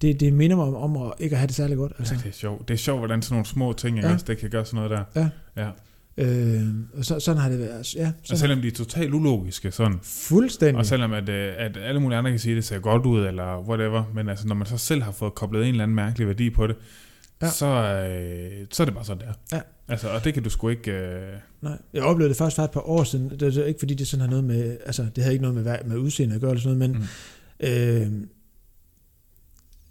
det, 0.01 0.19
det 0.19 0.33
minder 0.33 0.55
mig 0.55 0.65
om, 0.65 0.75
om 0.75 0.97
at 1.07 1.13
ikke 1.19 1.33
at 1.33 1.39
have 1.39 1.47
det 1.47 1.55
særlig 1.55 1.77
godt. 1.77 1.93
Altså. 1.99 2.13
Ja, 2.13 2.19
det 2.23 2.29
er 2.29 2.33
sjovt. 2.33 2.67
Det 2.67 2.73
er 2.73 2.77
sjovt, 2.77 2.99
hvordan 2.99 3.21
sådan 3.21 3.33
nogle 3.33 3.45
små 3.45 3.73
ting? 3.73 3.99
Ja. 3.99 4.13
også, 4.13 4.25
det 4.27 4.37
kan 4.37 4.49
gøre 4.49 4.65
sådan 4.65 4.75
noget 4.75 4.91
der. 5.15 5.29
Ja. 5.55 5.63
ja. 5.63 5.69
Øh, 6.17 6.61
og 6.97 7.05
så, 7.05 7.19
sådan 7.19 7.41
har 7.41 7.49
det 7.49 7.59
været. 7.59 7.95
Ja, 7.95 8.11
Og 8.31 8.37
selvom 8.37 8.61
de 8.61 8.67
er 8.67 8.71
totalt 8.71 9.13
ulogiske, 9.13 9.71
sådan. 9.71 9.99
fuldstændig. 10.03 10.75
Og 10.75 10.85
selvom 10.85 11.13
at, 11.13 11.29
øh, 11.29 11.53
at 11.57 11.77
alle 11.77 12.01
mulige 12.01 12.17
andre 12.17 12.31
kan 12.31 12.39
sige, 12.39 12.51
at 12.51 12.55
det 12.55 12.63
ser 12.65 12.79
godt 12.79 13.05
ud, 13.05 13.25
eller 13.25 13.59
whatever, 13.69 14.03
men 14.13 14.29
altså, 14.29 14.47
når 14.47 14.55
man 14.55 14.67
så 14.67 14.77
selv 14.77 15.01
har 15.01 15.11
fået 15.11 15.35
koblet 15.35 15.61
en 15.63 15.67
eller 15.69 15.83
anden 15.83 15.95
mærkelig 15.95 16.27
værdi 16.27 16.49
på 16.49 16.67
det, 16.67 16.75
ja. 17.41 17.45
Ja. 17.45 17.51
så, 17.51 17.65
øh, 17.65 18.67
så 18.71 18.83
er 18.83 18.85
det 18.85 18.93
bare 18.93 19.05
sådan 19.05 19.27
der. 19.27 19.33
Ja. 19.57 19.61
Altså, 19.87 20.09
og 20.09 20.23
det 20.23 20.33
kan 20.33 20.43
du 20.43 20.49
sgu 20.49 20.69
ikke... 20.69 20.91
Øh, 20.91 21.33
Nej, 21.61 21.77
jeg 21.93 22.03
oplevede 22.03 22.29
det 22.29 22.37
først 22.37 22.55
for 22.55 22.63
et 22.63 22.71
par 22.71 22.89
år 22.89 23.03
siden. 23.03 23.29
Det, 23.29 23.57
er 23.57 23.65
ikke 23.65 23.79
fordi, 23.79 23.93
det 23.93 24.07
sådan 24.07 24.21
har 24.21 24.29
noget 24.29 24.43
med, 24.43 24.77
altså 24.85 25.05
det 25.15 25.23
havde 25.23 25.33
ikke 25.35 25.45
noget 25.49 25.63
med, 25.65 25.77
med 25.85 25.97
udseende 25.97 26.35
at 26.35 26.41
gøre, 26.41 26.51
eller 26.51 26.61
sådan 26.61 26.77
noget, 26.77 26.91
men 26.91 27.07
Mm. 27.59 27.67
øh, 27.67 28.27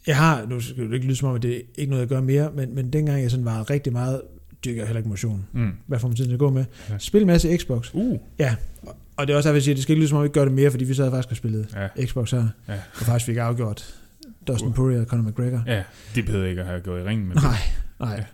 jeg 0.06 0.16
har, 0.16 0.46
nu 0.46 0.60
skal 0.60 0.84
det 0.86 0.94
ikke 0.94 1.06
lyde 1.06 1.16
som 1.16 1.28
om, 1.28 1.34
at 1.34 1.42
det 1.42 1.56
er 1.56 1.60
ikke 1.78 1.90
noget, 1.90 2.00
jeg 2.00 2.08
gør 2.08 2.20
mere, 2.20 2.50
men, 2.54 2.74
men 2.74 2.92
dengang 2.92 3.22
jeg 3.22 3.30
sådan 3.30 3.44
var 3.44 3.70
rigtig 3.70 3.92
meget, 3.92 4.22
dyrker 4.64 4.80
jeg 4.80 4.86
heller 4.86 4.98
ikke 4.98 5.08
motion. 5.08 5.46
mm. 5.52 5.70
Hvad 5.86 5.98
får 5.98 6.08
man 6.08 6.16
tiden 6.16 6.28
til 6.28 6.34
at 6.34 6.38
gå 6.38 6.50
med? 6.50 6.64
Ja. 6.90 6.98
Spil 6.98 7.20
en 7.20 7.26
masse 7.26 7.56
Xbox. 7.58 7.90
Uh, 7.94 8.18
Og 9.16 9.26
det 9.26 9.32
er 9.32 9.36
også 9.36 9.48
derfor, 9.48 9.56
jeg 9.56 9.62
siger, 9.62 9.72
at 9.74 9.76
det 9.76 9.82
skal 9.82 9.92
ikke 9.92 10.00
lyde 10.00 10.08
som 10.08 10.16
om, 10.18 10.22
vi 10.22 10.26
ikke 10.26 10.34
gør 10.34 10.44
det 10.44 10.54
mere, 10.54 10.70
fordi 10.70 10.84
vi 10.84 10.94
sad 10.94 11.10
faktisk 11.10 11.30
og 11.30 11.36
spillede 11.36 11.66
ja, 11.96 12.04
Xbox 12.06 12.30
her, 12.30 12.48
Ja. 12.68 12.74
og 12.74 13.06
faktisk 13.06 13.26
fik 13.26 13.36
afgjort 13.36 13.94
Dustin 14.46 14.68
Uh. 14.68 14.74
Poirier 14.74 15.00
og 15.00 15.06
Conor 15.06 15.22
McGregor. 15.30 15.62
ja, 15.66 15.82
de 16.14 16.22
behøver 16.22 16.46
ikke 16.46 16.60
at 16.60 16.66
have 16.66 16.80
gået 16.80 17.00
i 17.00 17.04
ringen, 17.04 17.28
men... 17.28 17.36
Nej, 17.42 17.56
nej. 18.00 18.24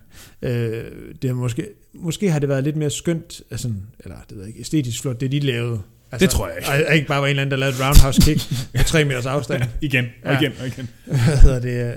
Øh, 0.43 0.85
det 1.23 1.31
er 1.31 1.35
måske, 1.35 1.67
måske 1.95 2.31
har 2.31 2.39
det 2.39 2.49
været 2.49 2.65
lidt 2.65 2.77
mere 2.77 2.91
skønt, 2.91 3.41
altså, 3.51 3.73
eller 4.01 4.17
det 4.29 4.37
ved 4.37 4.45
jeg 4.45 4.49
ikke, 4.49 4.61
æstetisk 4.61 5.03
flot, 5.03 5.21
det 5.21 5.33
de 5.33 5.41
lavede. 5.41 5.81
Altså, 6.13 6.27
Det 6.27 6.31
tror 6.31 6.49
jeg 6.49 6.57
ikke. 6.57 6.89
Og, 6.89 6.95
ikke 6.95 7.07
bare 7.09 7.21
var 7.21 7.27
en 7.27 7.31
eller 7.31 7.43
anden, 7.43 7.51
der 7.51 7.57
lavede 7.57 7.77
et 7.77 7.83
roundhouse 7.87 8.21
kick 8.23 8.41
på 8.77 8.83
tre 8.83 9.05
meters 9.05 9.27
afstand. 9.27 9.63
igen, 9.81 10.05
og 10.25 10.33
Ja. 10.33 10.41
igen, 10.41 10.53
og 10.61 10.67
igen. 10.67 10.89
Hvad 11.07 11.17
hedder 11.39 11.61
det? 11.61 11.97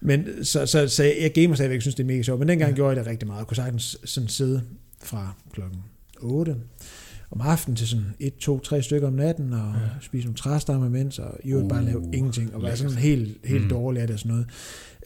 Men 0.00 0.44
så, 0.44 0.66
så, 0.66 0.88
så 0.88 1.04
jeg 1.04 1.32
gamer 1.34 1.54
stadigvæk, 1.54 1.80
synes 1.80 1.94
det 1.94 2.02
er 2.02 2.06
mega 2.06 2.22
sjovt. 2.22 2.38
Men 2.38 2.48
dengang 2.48 2.68
Ja. 2.68 2.72
ja. 2.72 2.76
gjorde 2.76 2.96
jeg 2.96 3.04
det 3.04 3.10
rigtig 3.10 3.26
meget. 3.26 3.38
Jeg 3.38 3.46
kunne 3.46 3.56
sagtens 3.56 3.96
sådan 4.04 4.28
sidde 4.28 4.62
fra 5.04 5.32
klokken 5.52 5.78
8 6.20 6.56
om 7.34 7.40
aftenen 7.40 7.76
til 7.76 7.88
sådan 7.88 8.04
1, 8.20 8.34
2, 8.36 8.60
3 8.60 8.82
stykker 8.82 9.08
om 9.08 9.14
natten, 9.14 9.52
og 9.52 9.58
Ja. 9.74 9.88
spise 10.00 10.26
nogle 10.26 10.36
træstammer 10.36 10.86
imens, 10.86 11.18
og 11.18 11.38
i 11.44 11.50
øvrigt 11.50 11.68
bare 11.68 11.80
Uh, 11.80 11.86
lave 11.86 12.02
ingenting, 12.12 12.54
og 12.54 12.62
være 12.62 12.76
sådan 12.76 12.96
helt, 12.96 13.36
helt 13.44 13.62
Mm. 13.62 13.68
dårlig 13.68 14.00
af 14.00 14.06
det 14.06 14.14
og 14.14 14.20
sådan 14.20 14.32
noget. 14.32 14.46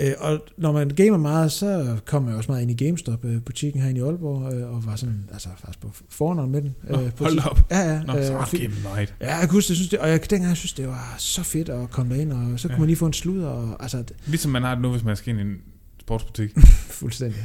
Øh, 0.01 0.13
og 0.19 0.41
når 0.59 0.73
man 0.73 0.89
gamer 0.89 1.17
meget, 1.19 1.53
så 1.53 1.97
kommer 2.05 2.31
jeg 2.31 2.37
også 2.37 2.51
meget 2.53 2.63
ind 2.63 2.71
i 2.81 2.85
GameStop-butikken 2.85 3.81
herinde 3.83 4.01
i 4.01 4.03
Aalborg, 4.03 4.55
øh, 4.55 4.75
og 4.75 4.87
var 4.87 4.97
sådan, 4.97 5.25
altså 5.33 5.49
faktisk 5.59 5.81
på 5.81 5.91
fornavn 6.11 6.51
med 6.53 6.63
den. 6.63 6.75
Nå, 6.91 7.01
øh, 7.03 7.13
på 7.13 7.25
hold 7.25 7.39
op. 7.51 7.67
Ja, 7.71 7.79
ja. 7.93 8.03
Nå, 8.03 8.13
så 8.13 8.45
fik- 8.49 8.61
game 8.61 8.75
night. 8.95 9.15
Ja, 9.21 9.31
jeg 9.37 9.41
kan 9.41 9.51
huske, 9.51 9.71
jeg 9.71 9.77
synes 9.77 9.89
det, 9.91 9.99
og 9.99 10.09
jeg, 10.09 10.31
dengang 10.31 10.49
jeg 10.49 10.57
synes, 10.57 10.73
det 10.73 10.89
var 10.89 11.15
så 11.19 11.43
fedt 11.43 11.69
at 11.69 11.91
komme 11.91 12.15
derind, 12.15 12.33
og 12.33 12.61
så 12.61 12.69
kunne 12.69 12.75
Ja. 12.75 12.79
man 12.79 12.87
lige 12.87 12.97
få 12.97 13.07
en 13.07 13.13
sludder, 13.13 13.47
og 13.49 13.83
altså, 13.83 14.05
Ligesom 14.27 14.51
man 14.53 14.63
har 14.63 14.75
det 14.75 14.83
nu, 14.83 14.91
hvis 14.91 15.05
man 15.05 15.17
skal 15.17 15.31
ind 15.31 15.39
i 15.39 15.43
en 15.53 15.57
sportsbutik. 16.01 16.51
fuldstændig. 17.01 17.41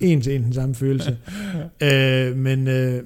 En 0.00 0.20
til 0.20 0.34
en 0.36 0.42
den 0.44 0.52
samme 0.52 0.74
følelse. 0.74 1.18
øh, 1.82 2.36
men 2.36 2.68
øh, 2.68 3.02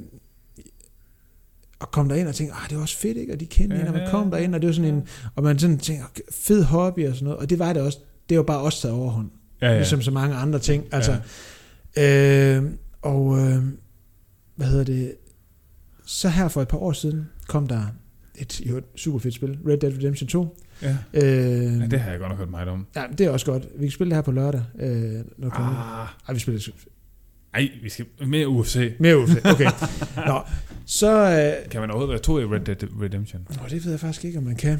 at 1.80 1.90
komme 1.90 2.10
derind 2.14 2.28
og 2.28 2.34
tænke, 2.34 2.52
ah, 2.52 2.68
det 2.68 2.76
var 2.76 2.82
også 2.82 2.98
fedt, 2.98 3.16
ikke? 3.16 3.32
Og 3.32 3.40
de 3.40 3.46
kendte 3.46 3.76
Ja, 3.76 3.82
en, 3.82 3.88
og 3.88 3.94
man 3.94 4.10
kom 4.10 4.30
derind, 4.30 4.54
og 4.54 4.60
det 4.62 4.66
var 4.68 4.74
sådan 4.74 4.94
en, 4.94 5.02
og 5.34 5.42
man 5.42 5.58
sådan 5.58 5.78
tænker, 5.78 6.04
okay, 6.04 6.22
fed 6.32 6.62
hobby 6.64 7.06
og 7.08 7.14
sådan 7.14 7.24
noget, 7.24 7.38
og 7.38 7.50
det 7.50 7.58
var 7.58 7.72
det 7.72 7.82
også, 7.82 7.98
det 8.28 8.36
var 8.36 8.42
bare 8.42 8.58
også 8.60 8.82
taget 8.82 8.96
overhånd, 8.96 9.30
Ja, 9.62 9.68
ja. 9.70 9.76
ligesom 9.76 10.02
så 10.02 10.10
mange 10.10 10.36
andre 10.36 10.58
ting, 10.58 10.84
altså, 10.92 11.16
ja. 11.96 12.56
øh, 12.56 12.64
og, 13.02 13.38
øh, 13.38 13.62
hvad 14.56 14.66
hedder 14.66 14.84
det, 14.84 15.14
så 16.06 16.28
her 16.28 16.48
for 16.48 16.62
et 16.62 16.68
par 16.68 16.78
år 16.78 16.92
siden, 16.92 17.28
kom 17.48 17.66
der 17.66 17.82
et, 18.34 18.60
jo, 18.60 18.76
et 18.76 18.84
super 18.96 19.18
fedt 19.18 19.34
spil, 19.34 19.58
Red 19.68 19.78
Dead 19.78 19.92
Redemption 19.92 20.28
2. 20.28 20.56
ja. 20.82 20.96
Øh, 21.14 21.22
ja, 21.24 21.86
det 21.86 22.00
har 22.00 22.10
jeg 22.10 22.18
godt 22.18 22.28
nok 22.30 22.38
hørt 22.38 22.50
meget 22.50 22.68
om. 22.68 22.86
ja, 22.96 23.04
det 23.18 23.26
er 23.26 23.30
også 23.30 23.46
godt. 23.46 23.68
Vi 23.76 23.84
kan 23.86 23.90
spille 23.90 24.10
det 24.10 24.16
her 24.16 24.22
på 24.22 24.32
lørdag. 24.32 24.62
Øh, 24.80 25.12
når 25.38 25.48
det. 25.48 25.56
Ah. 25.58 26.08
Ej, 26.28 26.34
vi 26.34 26.38
spiller 26.40 26.60
Ej, 27.54 27.68
vi 27.82 27.88
skal 27.88 28.06
mere 28.26 28.48
UFC. 28.48 28.92
mere 28.98 29.18
ud. 29.18 29.28
Okay. 29.44 29.70
Nå, 30.26 30.40
så... 30.86 31.10
Øh, 31.62 31.70
Kan 31.70 31.80
man 31.80 31.90
overhovedet 31.90 32.10
være 32.12 32.20
to 32.22 32.38
i 32.38 32.44
Red 32.44 32.60
Dead 32.60 32.76
Redemption? 33.02 33.46
Nå, 33.50 33.56
det 33.70 33.84
ved 33.84 33.90
jeg 33.92 34.00
faktisk 34.00 34.24
ikke, 34.24 34.38
om 34.38 34.44
man 34.44 34.56
kan. 34.56 34.78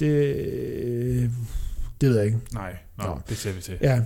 Det, 0.00 0.06
øh, 0.06 1.22
det 2.00 2.08
ved 2.08 2.16
jeg 2.16 2.26
ikke. 2.26 2.38
Nej, 2.54 2.76
nå, 2.98 3.04
Nå. 3.04 3.20
det 3.28 3.36
ser 3.36 3.52
vi 3.52 3.60
til. 3.60 3.74
Ja. 3.80 3.94
Det 3.94 4.02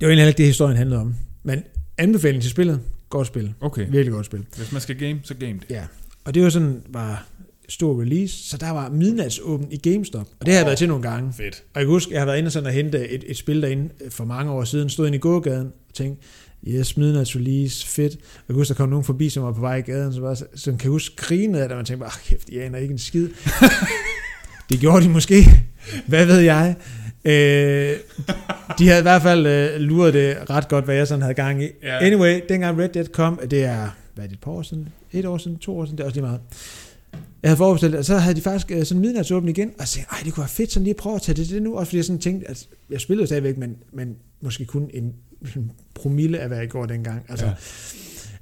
var 0.00 0.06
egentlig 0.06 0.26
ikke 0.28 0.38
det, 0.38 0.46
historien 0.46 0.76
handlede 0.76 1.00
om. 1.00 1.14
Men 1.42 1.62
anbefaling 1.98 2.42
til 2.42 2.50
spillet, 2.50 2.80
godt 3.08 3.26
spil. 3.26 3.54
Okay, 3.60 3.86
Virkelig 3.90 4.12
godt 4.12 4.26
spil. 4.26 4.46
hvis 4.56 4.72
man 4.72 4.80
skal 4.80 4.96
game, 4.98 5.20
så 5.24 5.34
game 5.34 5.52
det. 5.52 5.64
Ja. 5.70 5.84
Og 6.24 6.34
det 6.34 6.42
var 6.42 6.48
sådan, 6.48 6.82
var 6.88 7.26
stor 7.68 8.00
release, 8.02 8.48
så 8.48 8.56
der 8.56 8.70
var 8.70 8.88
midnatsåben 8.90 9.72
i 9.72 9.76
GameStop. 9.76 10.26
Og 10.40 10.46
det 10.46 10.54
har 10.54 10.58
jeg 10.60 10.66
været 10.66 10.78
til 10.78 10.88
nogle 10.88 11.02
gange. 11.02 11.32
Fedt. 11.32 11.62
Og 11.74 11.80
jeg 11.80 11.86
kan 11.86 11.88
huske, 11.88 12.12
jeg 12.12 12.20
har 12.20 12.26
været 12.26 12.38
inde 12.38 12.50
sådan 12.50 12.66
og 12.66 12.72
hente 12.72 13.08
et, 13.08 13.24
et 13.26 13.36
spil 13.36 13.62
derinde 13.62 13.88
for 14.10 14.24
mange 14.24 14.52
år 14.52 14.64
siden, 14.64 14.88
stod 14.88 15.06
inde 15.06 15.16
i 15.16 15.20
gågaden 15.20 15.66
og 15.88 15.94
tænkte, 15.94 16.26
yes, 16.68 16.96
midnats 16.96 17.36
release, 17.36 17.86
fedt. 17.86 18.12
Og 18.14 18.20
jeg 18.22 18.46
kan 18.46 18.54
huske, 18.56 18.68
der 18.68 18.76
kom 18.76 18.88
nogen 18.88 19.04
forbi, 19.04 19.28
som 19.28 19.42
var 19.42 19.52
på 19.52 19.60
vej 19.60 19.76
i 19.76 19.80
gaden, 19.80 20.12
så 20.12 20.20
var 20.20 20.34
så, 20.34 20.70
kan 20.70 20.78
jeg 20.82 20.90
huske 20.90 21.16
grinede 21.16 21.62
af 21.62 21.68
det, 21.68 21.72
og 21.72 21.76
man 21.78 21.84
tænkte 21.86 22.00
bare, 22.00 22.10
"Ah, 22.14 22.20
kæft, 22.24 22.48
jeg 22.52 22.62
aner 22.64 22.78
ikke 22.78 22.92
en 22.92 22.98
skid. 22.98 23.28
det 24.70 24.80
gjorde 24.80 25.04
de 25.04 25.08
måske. 25.08 25.44
Hvad 26.06 26.26
ved 26.26 26.38
jeg? 26.38 26.76
Øh, 27.24 27.96
de 28.78 28.86
havde 28.88 28.98
i 28.98 29.02
hvert 29.02 29.22
fald 29.22 29.46
øh, 29.46 29.80
luret 29.80 30.14
det 30.14 30.50
ret 30.50 30.68
godt, 30.68 30.84
hvad 30.84 30.94
jeg 30.94 31.06
sådan 31.08 31.22
havde 31.22 31.34
gang 31.34 31.62
i. 31.64 31.68
Ja. 31.82 31.98
Anyway, 31.98 32.40
dengang 32.48 32.78
Red 32.78 32.88
Dead 32.88 33.06
kom, 33.06 33.40
det 33.50 33.64
er, 33.64 33.88
hvad 34.14 34.24
er 34.24 34.28
det, 34.28 34.34
et 34.34 34.40
par 34.40 34.50
år 34.50 34.62
siden? 34.62 34.88
Et 35.12 35.26
år 35.26 35.38
siden, 35.38 35.58
to 35.58 35.78
år 35.78 35.84
siden, 35.84 35.98
det 35.98 36.02
er 36.02 36.06
også 36.06 36.16
lige 36.16 36.26
meget. 36.26 36.40
Jeg 37.42 37.48
havde 37.50 37.56
forudbestilt, 37.56 37.94
og 37.94 38.04
så 38.04 38.16
havde 38.18 38.36
de 38.36 38.40
faktisk 38.40 38.70
øh, 38.70 38.84
sådan 38.84 39.00
midnatsåben 39.00 39.48
igen, 39.48 39.70
og 39.78 39.88
så 39.88 39.94
tænkte, 39.94 40.12
ej, 40.12 40.18
det 40.24 40.32
kunne 40.34 40.42
være 40.42 40.48
fedt 40.48 40.72
sådan 40.72 40.84
lige 40.84 40.94
at 40.94 40.96
prøve 40.96 41.16
at 41.16 41.22
tage 41.22 41.36
det, 41.36 41.50
det 41.50 41.62
nu, 41.62 41.76
også 41.76 41.90
fordi 41.90 41.96
jeg 41.96 42.04
sådan 42.04 42.20
tænkte, 42.20 42.50
at 42.50 42.66
jeg 42.90 43.00
spillede 43.00 43.26
stadigvæk, 43.26 43.58
men, 43.58 43.76
men 43.92 44.16
måske 44.42 44.64
kun 44.64 44.90
en, 44.94 45.14
en 45.56 45.72
promille 45.94 46.38
af, 46.38 46.48
hvad 46.48 46.58
jeg 46.58 46.70
gjorde 46.70 46.92
dengang. 46.92 47.24
Altså, 47.28 47.52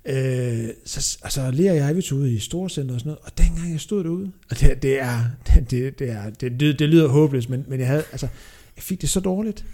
Ja. 0.07 0.63
øh, 0.67 0.69
så 0.85 1.19
altså, 1.23 1.51
Lea 1.51 1.71
og 1.71 1.77
jeg, 1.77 1.97
vi 1.97 2.03
tog 2.03 2.19
ud 2.19 2.29
i 2.29 2.39
Storcenter 2.39 2.95
og 2.95 3.01
sådan 3.01 3.11
noget, 3.11 3.25
og 3.25 3.39
dengang 3.39 3.73
jeg 3.73 3.81
stod 3.81 4.05
derude, 4.05 4.33
og 4.51 4.61
det, 4.61 4.83
det 4.83 5.01
er, 5.01 5.21
det, 5.71 5.99
det, 5.99 6.11
er, 6.11 6.31
det, 6.31 6.61
det, 6.61 6.79
det 6.79 6.89
lyder 6.89 7.09
håbløst, 7.09 7.51
men, 7.51 7.65
men 7.69 7.81
jeg 7.81 7.89
havde, 7.89 8.05
altså, 8.13 8.29
jeg 8.77 8.83
fik 8.83 9.01
det 9.01 9.09
så 9.09 9.21
dårligt. 9.21 9.65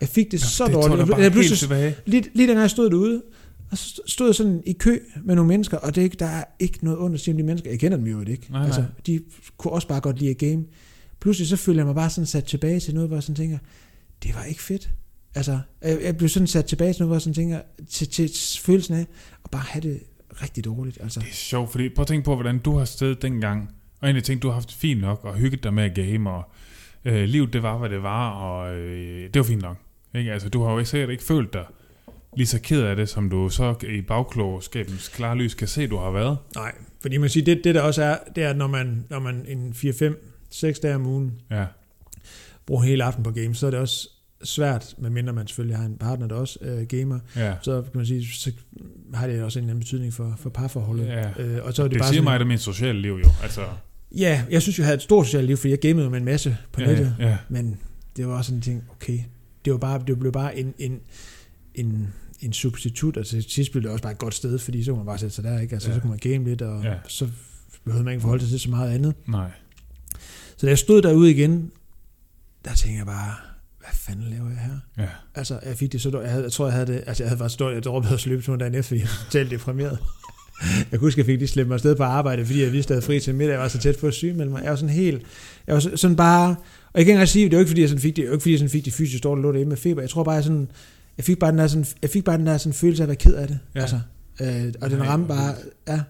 Jeg 0.00 0.08
fik 0.08 0.30
det 0.32 0.40
så 0.42 0.64
det 0.64 0.74
dårligt. 0.74 0.98
Jeg, 0.98 1.08
jeg 1.08 1.16
helt 1.18 1.32
pludselig, 1.32 1.58
tilbage. 1.58 1.94
lige, 2.06 2.22
lige 2.34 2.46
dengang 2.48 2.60
jeg 2.62 2.70
stod 2.70 2.90
derude, 2.90 3.22
og 3.70 3.78
så 3.78 4.00
stod 4.06 4.26
jeg 4.28 4.34
sådan 4.34 4.62
i 4.66 4.72
kø 4.72 4.98
med 5.24 5.34
nogle 5.34 5.48
mennesker, 5.48 5.76
og 5.76 5.94
det, 5.94 6.00
er 6.00 6.04
ikke- 6.04 6.16
der 6.18 6.26
er 6.26 6.44
ikke 6.58 6.78
noget 6.84 6.98
ondt 6.98 7.14
at 7.14 7.20
sige 7.20 7.32
om 7.34 7.38
de 7.38 7.42
mennesker. 7.42 7.70
Jeg 7.70 7.78
kender 7.78 7.96
dem 7.98 8.06
jo 8.06 8.20
ikke. 8.20 8.46
Nej, 8.52 8.64
altså, 8.64 8.80
nej. 8.80 8.90
de 9.06 9.20
kunne 9.56 9.72
også 9.72 9.88
bare 9.88 10.00
godt 10.00 10.18
lide 10.18 10.30
at 10.30 10.38
game. 10.38 10.64
Pludselig 11.20 11.48
så 11.48 11.56
føler 11.56 11.78
jeg 11.78 11.86
mig 11.86 11.94
bare 11.94 12.10
sådan 12.10 12.26
sat 12.26 12.44
tilbage 12.44 12.80
til 12.80 12.94
noget, 12.94 13.08
hvor 13.08 13.16
jeg 13.16 13.22
sådan 13.22 13.34
tænker, 13.36 13.58
det 14.22 14.34
var 14.34 14.44
ikke 14.44 14.62
fedt. 14.62 14.90
Altså, 15.36 15.58
jeg, 15.82 15.98
jeg 16.02 16.16
blev 16.16 16.28
sådan 16.28 16.46
sat 16.46 16.64
tilbage 16.64 16.92
til 16.92 17.02
noget, 17.02 17.08
hvor 17.08 17.14
jeg 17.14 17.22
sådan 17.22 17.34
tænker, 17.34 17.60
til, 17.90 18.08
til 18.08 18.60
følelsen 18.62 18.94
af 18.94 19.06
at 19.44 19.50
bare 19.50 19.62
have 19.62 19.82
det 19.82 20.00
rigtig 20.42 20.64
dårligt. 20.64 20.98
Altså. 21.02 21.20
Det 21.20 21.28
er 21.28 21.32
sjovt, 21.32 21.70
fordi 21.70 21.88
prøv 21.88 22.02
at 22.02 22.06
tænke 22.06 22.24
på, 22.24 22.34
hvordan 22.34 22.58
du 22.58 22.76
har 22.76 22.84
stedet 22.84 23.22
dengang, 23.22 23.70
og 24.00 24.06
egentlig 24.06 24.24
tænkt, 24.24 24.42
du 24.42 24.48
har 24.48 24.54
haft 24.54 24.68
det 24.68 24.76
fint 24.76 25.00
nok, 25.00 25.24
og 25.24 25.34
hygget 25.34 25.64
dig 25.64 25.74
med 25.74 25.84
at 25.84 25.94
game, 25.94 26.30
og 26.30 26.42
øh, 27.04 27.28
livet 27.28 27.52
det 27.52 27.62
var, 27.62 27.78
hvad 27.78 27.88
det 27.88 28.02
var, 28.02 28.30
og 28.30 28.76
øh, 28.76 29.24
det 29.34 29.36
var 29.36 29.42
fint 29.42 29.62
nok. 29.62 29.76
Ikke? 30.14 30.32
Altså, 30.32 30.48
du 30.48 30.62
har 30.62 30.72
jo 30.72 30.84
sikkert 30.84 31.10
ikke 31.10 31.24
følt 31.24 31.52
dig 31.52 31.64
lige 32.36 32.46
så 32.46 32.60
ked 32.60 32.82
af 32.82 32.96
det, 32.96 33.08
som 33.08 33.30
du 33.30 33.48
så 33.48 33.74
i 33.88 34.00
bagklogskabens 34.00 35.08
klare 35.08 35.36
lys 35.36 35.54
kan 35.54 35.68
se, 35.68 35.86
du 35.86 35.96
har 35.96 36.10
været. 36.10 36.38
Nej, 36.54 36.72
fordi 37.02 37.16
man 37.16 37.30
siger, 37.30 37.44
det, 37.44 37.60
det 37.64 37.74
der 37.74 37.80
også 37.80 38.02
er, 38.02 38.18
det 38.36 38.44
er, 38.44 38.50
at 38.50 38.56
når 38.56 38.66
man, 38.66 39.06
når 39.10 39.18
man 39.18 39.44
en 39.48 39.74
4-5-6 39.76 40.80
dage 40.82 40.94
om 40.94 41.06
ugen 41.06 41.40
Ja, 41.50 41.66
bruger 42.66 42.82
hele 42.82 43.04
aften 43.04 43.22
på 43.22 43.30
games, 43.30 43.58
så 43.58 43.66
er 43.66 43.70
det 43.70 43.80
også 43.80 44.08
svært, 44.44 44.94
medmindre 44.98 45.32
man 45.32 45.46
selvfølgelig 45.46 45.76
har 45.76 45.84
en 45.86 45.96
partner, 45.98 46.26
der 46.26 46.34
også 46.34 46.58
øh, 46.62 46.86
gamer, 46.86 47.18
ja. 47.36 47.54
så 47.62 47.82
kan 47.82 47.90
man 47.94 48.06
sige, 48.06 48.26
så 48.26 48.52
har 49.14 49.26
det 49.26 49.42
også 49.42 49.58
en 49.58 49.62
eller 49.64 49.70
anden 49.72 49.80
betydning 49.82 50.12
for, 50.14 50.34
for 50.38 50.50
parforholdet. 50.50 51.06
Ja. 51.06 51.42
Øh, 51.42 51.64
og 51.64 51.72
så 51.74 51.82
er 51.82 51.88
det, 51.88 51.94
Det, 51.94 52.00
bare 52.00 52.08
siger 52.08 52.14
sådan, 52.16 52.24
mig, 52.24 52.34
at 52.34 52.40
det 52.40 52.44
er 52.44 52.48
mit 52.48 52.60
sociale 52.60 53.00
liv 53.00 53.12
jo. 53.24 53.30
Altså, 53.42 53.60
Ja, 54.16 54.44
jeg 54.50 54.62
synes 54.62 54.78
jeg 54.78 54.86
havde 54.86 54.96
et 54.96 55.02
stort 55.02 55.26
socialt 55.26 55.46
liv, 55.46 55.56
fordi 55.56 55.70
jeg 55.70 55.78
gamede 55.78 56.10
med 56.10 56.18
en 56.18 56.24
masse 56.24 56.56
på 56.72 56.80
ja, 56.80 56.86
nettet, 56.86 57.16
ja, 57.18 57.38
men 57.48 57.78
det 58.16 58.26
var 58.26 58.34
også 58.36 58.48
sådan 58.48 58.58
en 58.58 58.62
ting, 58.62 58.84
okay, 58.90 59.18
det 59.64 59.72
var 59.72 59.78
bare, 59.78 60.02
det 60.06 60.18
blev 60.18 60.32
bare 60.32 60.58
en, 60.58 60.74
en, 60.78 61.00
en, 61.74 62.12
en 62.40 62.52
substitut, 62.52 63.16
og 63.16 63.26
til 63.26 63.42
sidst 63.48 63.70
blev 63.72 63.82
det 63.82 63.90
også 63.90 64.02
bare 64.02 64.12
et 64.12 64.18
godt 64.18 64.34
sted, 64.34 64.58
fordi 64.58 64.84
så 64.84 64.90
kunne 64.90 64.98
man 64.98 65.06
bare 65.06 65.18
sætte 65.18 65.34
sig 65.34 65.44
der, 65.44 65.60
ikke? 65.60 65.72
Altså, 65.74 65.88
Ja. 65.88 65.94
så 65.94 66.00
kunne 66.00 66.10
man 66.10 66.18
game 66.18 66.44
lidt, 66.44 66.62
og 66.62 66.82
Ja. 66.84 66.94
så 67.08 67.28
behøvede 67.84 68.04
man 68.04 68.12
ikke 68.12 68.20
forholde 68.20 68.42
sig 68.42 68.50
til 68.50 68.60
så 68.60 68.70
meget 68.70 68.90
andet. 68.94 69.14
nej. 69.28 69.50
Så 70.56 70.66
da 70.66 70.70
jeg 70.70 70.78
stod 70.78 71.02
derude 71.02 71.30
igen, 71.30 71.70
der 72.64 72.74
tænker 72.74 72.98
jeg 72.98 73.06
bare, 73.06 73.34
hvad 73.86 73.94
fanden 73.94 74.30
laver 74.30 74.48
jeg 74.48 74.58
her? 74.58 75.02
Ja. 75.04 75.08
Altså, 75.34 75.58
jeg 75.66 75.76
fik 75.76 75.92
det 75.92 76.00
så 76.00 76.10
dårligt. 76.10 76.24
Jeg, 76.24 76.30
havde, 76.32 76.44
jeg 76.44 76.52
tror, 76.52 76.66
jeg 76.66 76.72
havde 76.74 76.86
det, 76.86 77.04
altså 77.06 77.22
jeg 77.22 77.30
havde 77.30 77.38
faktisk 77.38 77.58
dårligt, 77.58 77.76
jeg 77.76 77.84
droppede 77.84 78.14
at 78.14 78.26
løbe 78.26 78.42
dagen 78.56 78.74
efter, 78.74 78.82
fordi 78.88 79.00
jeg 79.00 79.08
var 79.08 79.24
totalt 79.24 79.50
deprimeret. 79.50 79.98
Jeg 80.90 80.98
kunne 81.00 81.06
huske, 81.06 81.18
jeg 81.18 81.26
fik 81.26 81.40
de 81.40 81.46
slæbt 81.46 81.68
mig 81.68 81.74
afsted 81.74 81.96
på 81.96 82.02
arbejde, 82.02 82.46
fordi 82.46 82.62
jeg 82.62 82.72
vidste, 82.72 82.94
at 82.94 82.96
jeg 82.96 83.02
havde 83.02 83.06
fri 83.06 83.20
til 83.20 83.34
middag. 83.34 83.52
Jeg 83.52 83.60
var 83.60 83.68
så 83.68 83.78
tæt 83.78 83.96
på 84.00 84.06
at 84.06 84.14
syge 84.14 84.32
med 84.32 84.46
mig. 84.46 84.62
Jeg 84.62 84.70
var 84.70 84.76
sådan 84.76 84.94
helt, 84.94 85.22
jeg 85.66 85.74
var 85.74 85.80
så- 85.80 85.96
sådan 85.96 86.16
bare, 86.16 86.48
og 86.48 86.54
jeg 86.54 86.56
kan 86.94 87.00
ikke 87.00 87.12
engang 87.12 87.28
sige, 87.28 87.44
det 87.44 87.52
var 87.52 87.58
ikke 87.58 87.68
fordi, 87.68 87.80
jeg 87.80 87.88
sådan 87.88 88.02
fik 88.02 88.16
det, 88.16 88.22
det 88.22 88.28
var 88.28 88.34
ikke 88.34 88.42
fordi, 88.42 88.52
jeg 88.52 88.58
sådan 88.58 88.70
fik 88.70 88.84
det 88.84 88.92
fysisk 88.92 89.22
dårligt, 89.24 89.42
lå 89.42 89.52
derhjemme 89.52 89.68
med 89.68 89.76
feber. 89.76 90.02
Jeg 90.02 90.10
tror 90.10 90.24
bare, 90.24 90.34
jeg 90.34 90.44
sådan, 90.44 90.68
jeg 91.16 91.24
fik 91.24 91.38
bare 91.38 91.50
den 91.50 91.58
der, 91.58 91.66
sådan, 91.66 91.86
jeg 92.02 92.10
fik 92.10 92.24
bare 92.24 92.38
den 92.38 92.46
der 92.46 92.58
sådan 92.58 92.72
følelse 92.72 93.02
af 93.02 93.04
at 93.04 93.08
være 93.08 93.16
ked 93.16 93.34
af 93.34 93.48
det. 93.48 93.58
Ja. 93.74 93.80
Altså, 93.80 94.00
øh, 94.40 94.72
og 94.80 94.90
den 94.90 95.08
ramte 95.08 95.28
bare, 95.28 95.54
ja. 95.88 96.00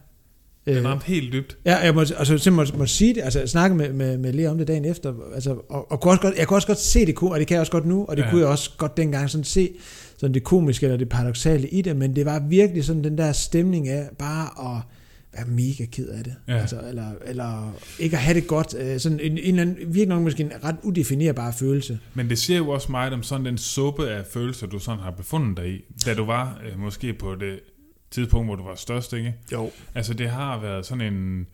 Den 0.67 0.77
Øh, 0.77 0.85
ramte 0.85 1.07
helt 1.07 1.33
dybt. 1.33 1.57
Ja, 1.65 1.77
jeg 1.77 1.95
måtte, 1.95 2.17
altså, 2.17 2.27
simpelthen 2.39 2.55
måtte, 2.55 2.77
måtte 2.79 2.93
sige 2.93 3.15
det, 3.15 3.21
altså 3.23 3.39
jeg 3.39 3.49
snakke 3.49 3.77
med, 3.77 3.93
med, 3.93 4.19
med 4.19 4.33
Lea 4.33 4.51
om 4.51 4.59
det 4.59 4.69
dagen 4.69 4.85
efter, 4.85 5.15
altså, 5.35 5.51
og, 5.69 5.93
og 5.93 6.01
kunne 6.01 6.13
også 6.13 6.23
godt, 6.23 6.35
jeg 6.39 6.47
kunne 6.49 6.57
også 6.57 6.67
godt 6.67 6.79
se 6.81 7.07
det, 7.07 7.15
og 7.23 7.39
det 7.39 7.47
kan 7.47 7.55
jeg 7.55 7.61
også 7.61 7.73
godt 7.73 7.87
nu, 7.87 8.05
og 8.09 8.17
det 8.17 8.23
Ja. 8.23 8.27
ja. 8.27 8.31
kunne 8.33 8.41
jeg 8.41 8.49
også 8.49 8.71
godt 8.79 8.97
dengang 8.97 9.31
sådan 9.31 9.45
se, 9.45 9.71
sådan 10.19 10.35
det 10.35 10.45
komiske 10.45 10.87
eller 10.87 10.97
det 10.97 11.09
paradoxale 11.09 11.69
i 11.69 11.83
det, 11.83 11.97
men 11.97 12.17
det 12.17 12.25
var 12.27 12.39
virkelig 12.49 12.85
sådan 12.85 13.05
den 13.05 13.19
der 13.19 13.33
stemning 13.33 13.89
af 13.89 14.09
bare 14.19 14.77
at 14.77 14.83
være 15.33 15.47
mega 15.47 15.85
ked 15.93 16.09
af 16.09 16.25
det, 16.25 16.35
Ja. 16.49 16.57
altså, 16.57 16.77
eller, 16.89 17.07
eller 17.27 17.75
ikke 17.99 18.17
at 18.17 18.23
have 18.23 18.35
det 18.35 18.47
godt, 18.47 18.75
øh, 18.79 19.01
sådan 19.01 19.21
en, 19.21 19.33
en 19.33 19.39
eller 19.39 19.63
anden, 19.63 19.77
virkelig 19.79 20.07
nok 20.09 20.23
måske 20.23 20.43
en 20.43 20.53
ret 20.65 20.77
udefinerbar 20.83 21.51
følelse. 21.53 21.99
Men 22.15 22.31
det 22.31 22.39
siger 22.39 22.57
jo 22.57 22.69
også 22.69 22.91
meget 22.93 23.13
om 23.13 23.23
sådan 23.23 23.47
den 23.47 23.59
suppe 23.59 24.09
af 24.09 24.25
følelser, 24.33 24.67
du 24.67 24.79
sådan 24.79 25.01
har 25.01 25.11
befundet 25.11 25.57
dig 25.57 25.69
i, 25.69 25.81
da 26.07 26.15
du 26.15 26.25
var 26.25 26.61
øh, 26.73 26.79
måske 26.81 27.13
på 27.15 27.35
det 27.35 27.59
tidspunkt, 28.17 28.47
hvor 28.49 28.55
du 28.57 28.65
var 28.65 28.75
størst, 28.75 29.13
ikke? 29.13 29.35
Jo. 29.53 29.71
Altså 29.95 30.15
det 30.15 30.31
har 30.31 30.61
været 30.61 30.87
sådan 30.87 31.15
en... 31.15 31.47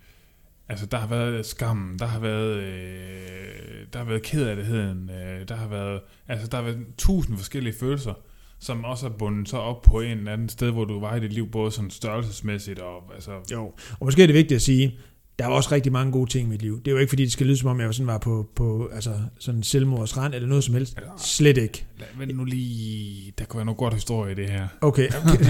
Altså 0.68 0.86
der 0.86 0.98
har 0.98 1.06
været 1.06 1.46
skam, 1.46 1.96
der 1.98 2.06
har 2.06 2.20
været, 2.20 2.56
øh, 2.56 3.86
der 3.92 3.98
har 3.98 4.04
været 4.04 4.22
kederligheden, 4.22 5.10
øh, 5.10 5.48
der 5.48 5.54
har 5.56 5.68
været, 5.68 6.00
altså 6.28 6.46
der 6.46 6.56
har 6.56 6.64
været 6.64 6.78
tusind 6.98 7.36
forskellige 7.36 7.74
følelser, 7.80 8.14
som 8.60 8.84
også 8.84 9.06
er 9.06 9.10
bundet 9.10 9.48
så 9.48 9.56
op 9.56 9.82
på 9.82 10.00
en 10.00 10.18
eller 10.18 10.32
anden 10.32 10.48
sted, 10.48 10.70
hvor 10.70 10.84
du 10.84 11.00
var 11.00 11.16
i 11.16 11.20
dit 11.20 11.32
liv, 11.32 11.50
både 11.50 11.70
sådan 11.70 11.90
størrelsesmæssigt 11.90 12.78
og 12.78 13.02
altså... 13.14 13.30
Jo, 13.52 13.64
og 14.00 14.04
måske 14.04 14.22
er 14.22 14.26
det 14.26 14.34
vigtigt 14.36 14.56
at 14.56 14.62
sige, 14.62 14.98
der 15.38 15.46
var 15.46 15.54
også 15.54 15.72
rigtig 15.72 15.92
mange 15.92 16.12
gode 16.12 16.30
ting 16.30 16.46
i 16.46 16.50
mit 16.50 16.62
liv. 16.62 16.78
Det 16.78 16.88
er 16.88 16.92
jo 16.92 16.98
ikke 16.98 17.10
fordi, 17.10 17.22
det 17.22 17.32
skal 17.32 17.46
lyde 17.46 17.56
som 17.56 17.68
om, 17.68 17.80
jeg 17.80 17.94
sådan 17.94 18.06
var 18.06 18.18
på, 18.18 18.48
på 18.56 18.90
altså, 18.92 19.14
sådan 19.38 19.62
selvmordsrand 19.62 20.34
eller 20.34 20.48
noget 20.48 20.64
som 20.64 20.74
helst. 20.74 20.98
Altså, 20.98 21.26
Slet 21.28 21.58
ikke. 21.58 21.86
lad- 21.98 22.06
Vent 22.18 22.36
nu 22.36 22.44
lige, 22.44 23.32
der 23.38 23.44
kunne 23.44 23.58
være 23.58 23.64
noget 23.64 23.78
godt 23.78 23.94
historie 23.94 24.32
i 24.32 24.34
det 24.34 24.50
her. 24.50 24.68
Okay, 24.80 25.08
okay. 25.34 25.44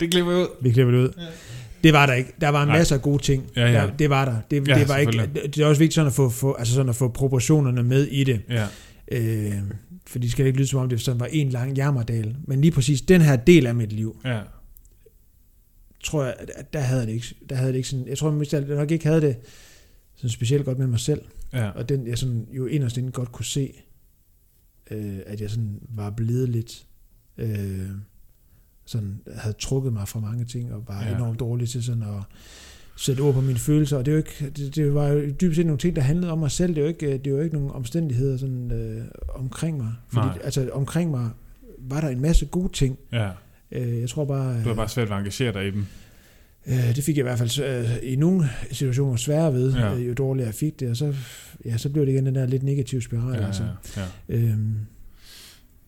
Det 0.00 0.10
klipper 0.10 0.32
jeg 0.32 0.40
ud. 0.40 0.48
vi 0.62 0.70
klipper 0.70 0.92
det 0.92 0.98
ud. 0.98 1.20
Det 1.84 1.92
var 1.92 2.06
der 2.06 2.12
ikke. 2.14 2.32
Der 2.40 2.48
var 2.48 2.62
en 2.62 2.68
Nej. 2.68 2.78
masse 2.78 2.94
af 2.94 3.02
gode 3.02 3.22
ting. 3.22 3.44
Ja, 3.56 3.66
ja. 3.66 3.72
Der, 3.72 3.96
det 3.96 4.10
var 4.10 4.24
der. 4.24 4.36
Det, 4.50 4.68
Ja, 4.68 4.78
det 4.78 4.88
var 4.88 4.96
ikke, 4.96 5.30
det 5.34 5.58
er 5.58 5.66
også 5.66 5.78
vigtigt 5.78 5.94
sådan 5.94 6.06
at 6.06 6.12
få, 6.12 6.28
få, 6.28 6.52
altså 6.54 6.74
sådan 6.74 6.88
at 6.88 6.96
få 6.96 7.08
proportionerne 7.08 7.82
med 7.82 8.06
i 8.06 8.24
det. 8.24 8.40
Ja, 8.48 8.66
Øh, 9.12 9.52
for 10.06 10.18
det 10.18 10.30
skal 10.30 10.46
ikke 10.46 10.58
lyde 10.58 10.68
som 10.68 10.80
om, 10.80 10.88
det 10.88 11.00
sådan 11.00 11.20
var 11.20 11.26
en 11.26 11.48
lang 11.48 11.76
jammerdal. 11.76 12.36
Men 12.46 12.60
lige 12.60 12.70
præcis 12.70 13.00
den 13.00 13.20
her 13.20 13.36
del 13.36 13.66
af 13.66 13.74
mit 13.74 13.92
liv, 13.92 14.20
ja, 14.24 14.40
tror 16.04 16.24
jeg, 16.24 16.34
at 16.54 16.72
der 16.72 16.80
havde 16.80 17.06
det 17.06 17.12
ikke, 17.12 17.34
der 17.48 17.56
havde 17.56 17.70
det 17.72 17.76
ikke 17.76 17.88
sådan, 17.88 18.08
jeg 18.08 18.18
tror 18.18 18.40
at 18.40 18.52
jeg 18.52 18.60
nok 18.76 18.90
ikke 18.90 19.06
havde 19.06 19.20
det 19.20 19.36
sådan 20.16 20.30
specielt 20.30 20.64
godt 20.64 20.78
med 20.78 20.86
mig 20.86 21.00
selv. 21.00 21.22
ja. 21.52 21.68
Og 21.70 21.88
den, 21.88 22.06
jeg 22.06 22.18
sådan, 22.18 22.46
jo 22.52 22.66
inderst 22.66 22.96
inde 22.96 23.12
godt 23.12 23.32
kunne 23.32 23.44
se, 23.44 23.72
øh, 24.90 25.18
at 25.26 25.40
jeg 25.40 25.50
sådan 25.50 25.80
var 25.88 26.10
blevet 26.10 26.48
lidt, 26.48 26.86
øh, 27.38 27.88
sådan 28.86 29.20
havde 29.36 29.54
trukket 29.58 29.92
mig 29.92 30.08
fra 30.08 30.20
mange 30.20 30.44
ting, 30.44 30.72
og 30.74 30.84
var 30.88 31.04
Ja. 31.04 31.14
enormt 31.16 31.40
dårlig 31.40 31.68
til 31.68 31.84
sådan 31.84 32.02
at 32.02 32.22
sætte 32.96 33.20
ord 33.20 33.34
på 33.34 33.40
mine 33.40 33.58
følelser, 33.58 33.96
og 33.96 34.06
det, 34.06 34.12
er 34.12 34.16
jo 34.16 34.18
ikke, 34.18 34.50
det, 34.56 34.74
det 34.76 34.94
var 34.94 35.08
jo 35.08 35.30
dybest 35.40 35.56
set 35.56 35.66
nogle 35.66 35.78
ting, 35.78 35.96
der 35.96 36.02
handlede 36.02 36.32
om 36.32 36.38
mig 36.38 36.50
selv, 36.50 36.68
det 36.74 36.78
er 36.78 36.82
jo 36.82 36.88
ikke, 36.88 37.12
det 37.18 37.26
er 37.26 37.30
jo 37.30 37.40
ikke 37.40 37.56
nogle 37.56 37.72
omstændigheder 37.72 38.36
sådan, 38.36 38.70
øh, 38.72 39.04
omkring 39.34 39.76
mig, 39.76 39.92
fordi, 40.08 40.26
Nej. 40.26 40.38
altså 40.44 40.70
omkring 40.72 41.10
mig 41.10 41.30
var 41.78 42.00
der 42.00 42.08
en 42.08 42.20
masse 42.20 42.46
gode 42.46 42.72
ting, 42.72 42.98
ja. 43.12 43.30
øh, 43.72 44.00
jeg 44.00 44.08
tror 44.08 44.24
bare, 44.24 44.62
Du 44.62 44.68
har 44.68 44.74
bare 44.74 44.88
svært 44.88 45.10
at 45.10 45.18
engagere 45.18 45.52
dig 45.52 45.66
i 45.68 45.70
dem. 45.70 45.86
øh, 46.66 46.96
det 46.96 47.04
fik 47.04 47.16
jeg 47.16 47.22
i 47.22 47.28
hvert 47.28 47.38
fald 47.38 47.60
øh, 47.60 47.98
i 48.12 48.16
nogle 48.16 48.48
situationer 48.72 49.16
sværere 49.16 49.52
ved, 49.54 49.74
ja. 49.74 49.94
øh, 49.94 50.08
jo 50.08 50.14
dårligere 50.14 50.46
jeg 50.46 50.54
fik 50.54 50.80
det, 50.80 50.90
og 50.90 50.96
så, 50.96 51.14
ja, 51.64 51.76
så 51.76 51.90
blev 51.90 52.06
det 52.06 52.12
igen 52.12 52.26
den 52.26 52.34
der 52.34 52.46
lidt 52.46 52.62
negative 52.62 53.02
spiral, 53.02 53.40
Ja, 53.40 53.46
altså. 53.46 53.62
ja, 53.96 54.02
ja. 54.28 54.36
Øhm, 54.36 54.74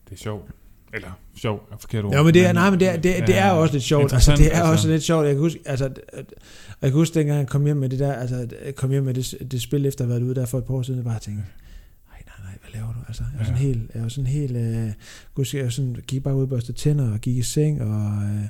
Det 0.09 0.13
er 0.13 0.17
sjovt. 0.17 0.51
Eller 0.95 1.09
sjov 1.37 1.69
er 1.73 1.77
forkert 1.81 2.05
ord. 2.05 2.13
Ja, 2.15 2.23
men 2.23 2.35
det 2.35 2.47
er, 2.47 2.53
nej, 2.53 2.71
men 2.71 2.81
det 2.81 2.89
er, 2.89 2.97
det, 2.97 3.19
er- 3.21 3.27
det 3.27 3.39
er 3.39 3.51
også 3.51 3.75
lidt 3.75 3.85
sjovt. 3.85 4.13
Altså, 4.13 4.33
det 4.37 4.47
er 4.47 4.51
altså. 4.51 4.73
også 4.73 4.89
lidt 4.89 5.03
sjovt. 5.03 5.25
Jeg 5.27 5.35
kan 5.35 5.41
huske, 5.41 5.61
altså, 5.65 5.85
jeg 6.83 6.91
kan 6.91 6.93
huske 6.93 7.15
dengang 7.15 7.39
jeg 7.39 7.47
kom 7.47 7.65
hjem 7.65 7.77
med 7.77 7.89
det 7.89 7.99
der, 7.99 8.13
altså, 8.13 8.49
jeg 8.67 8.75
kom 8.75 8.91
hjem 8.91 9.03
med 9.05 9.15
det, 9.15 9.35
det 9.51 9.63
spil, 9.63 9.87
efter 9.87 10.05
at 10.05 10.11
have 10.11 10.21
været 10.21 10.29
ude 10.29 10.35
der 10.41 10.47
for 10.47 10.59
et 10.59 10.65
par 10.65 10.75
år 10.75 10.83
siden, 10.83 10.99
jeg 10.99 11.05
bare 11.05 11.19
tænkte, 11.19 11.43
nej, 12.11 12.23
nej, 12.27 12.47
nej, 12.51 12.59
hvad 12.61 12.81
laver 12.81 12.93
du? 12.93 12.99
Altså, 13.09 13.23
jeg 13.33 13.39
var 13.39 13.45
sådan 13.45 13.61
Ja. 13.63 13.67
helt, 13.67 13.81
jeg 13.95 14.03
var 14.03 14.09
sådan 14.09 14.27
helt, 14.27 14.57
øh, 14.57 14.89
huske, 15.37 15.59
jeg 15.59 15.73
sådan, 15.73 15.97
gik 16.07 16.23
bare 16.23 16.35
ud 16.37 16.43
og 16.43 16.49
børste 16.49 16.73
tænder 16.73 17.13
og 17.13 17.21
gik 17.21 17.37
i 17.37 17.43
seng, 17.43 17.83
og 17.83 18.23
øh, 18.23 18.41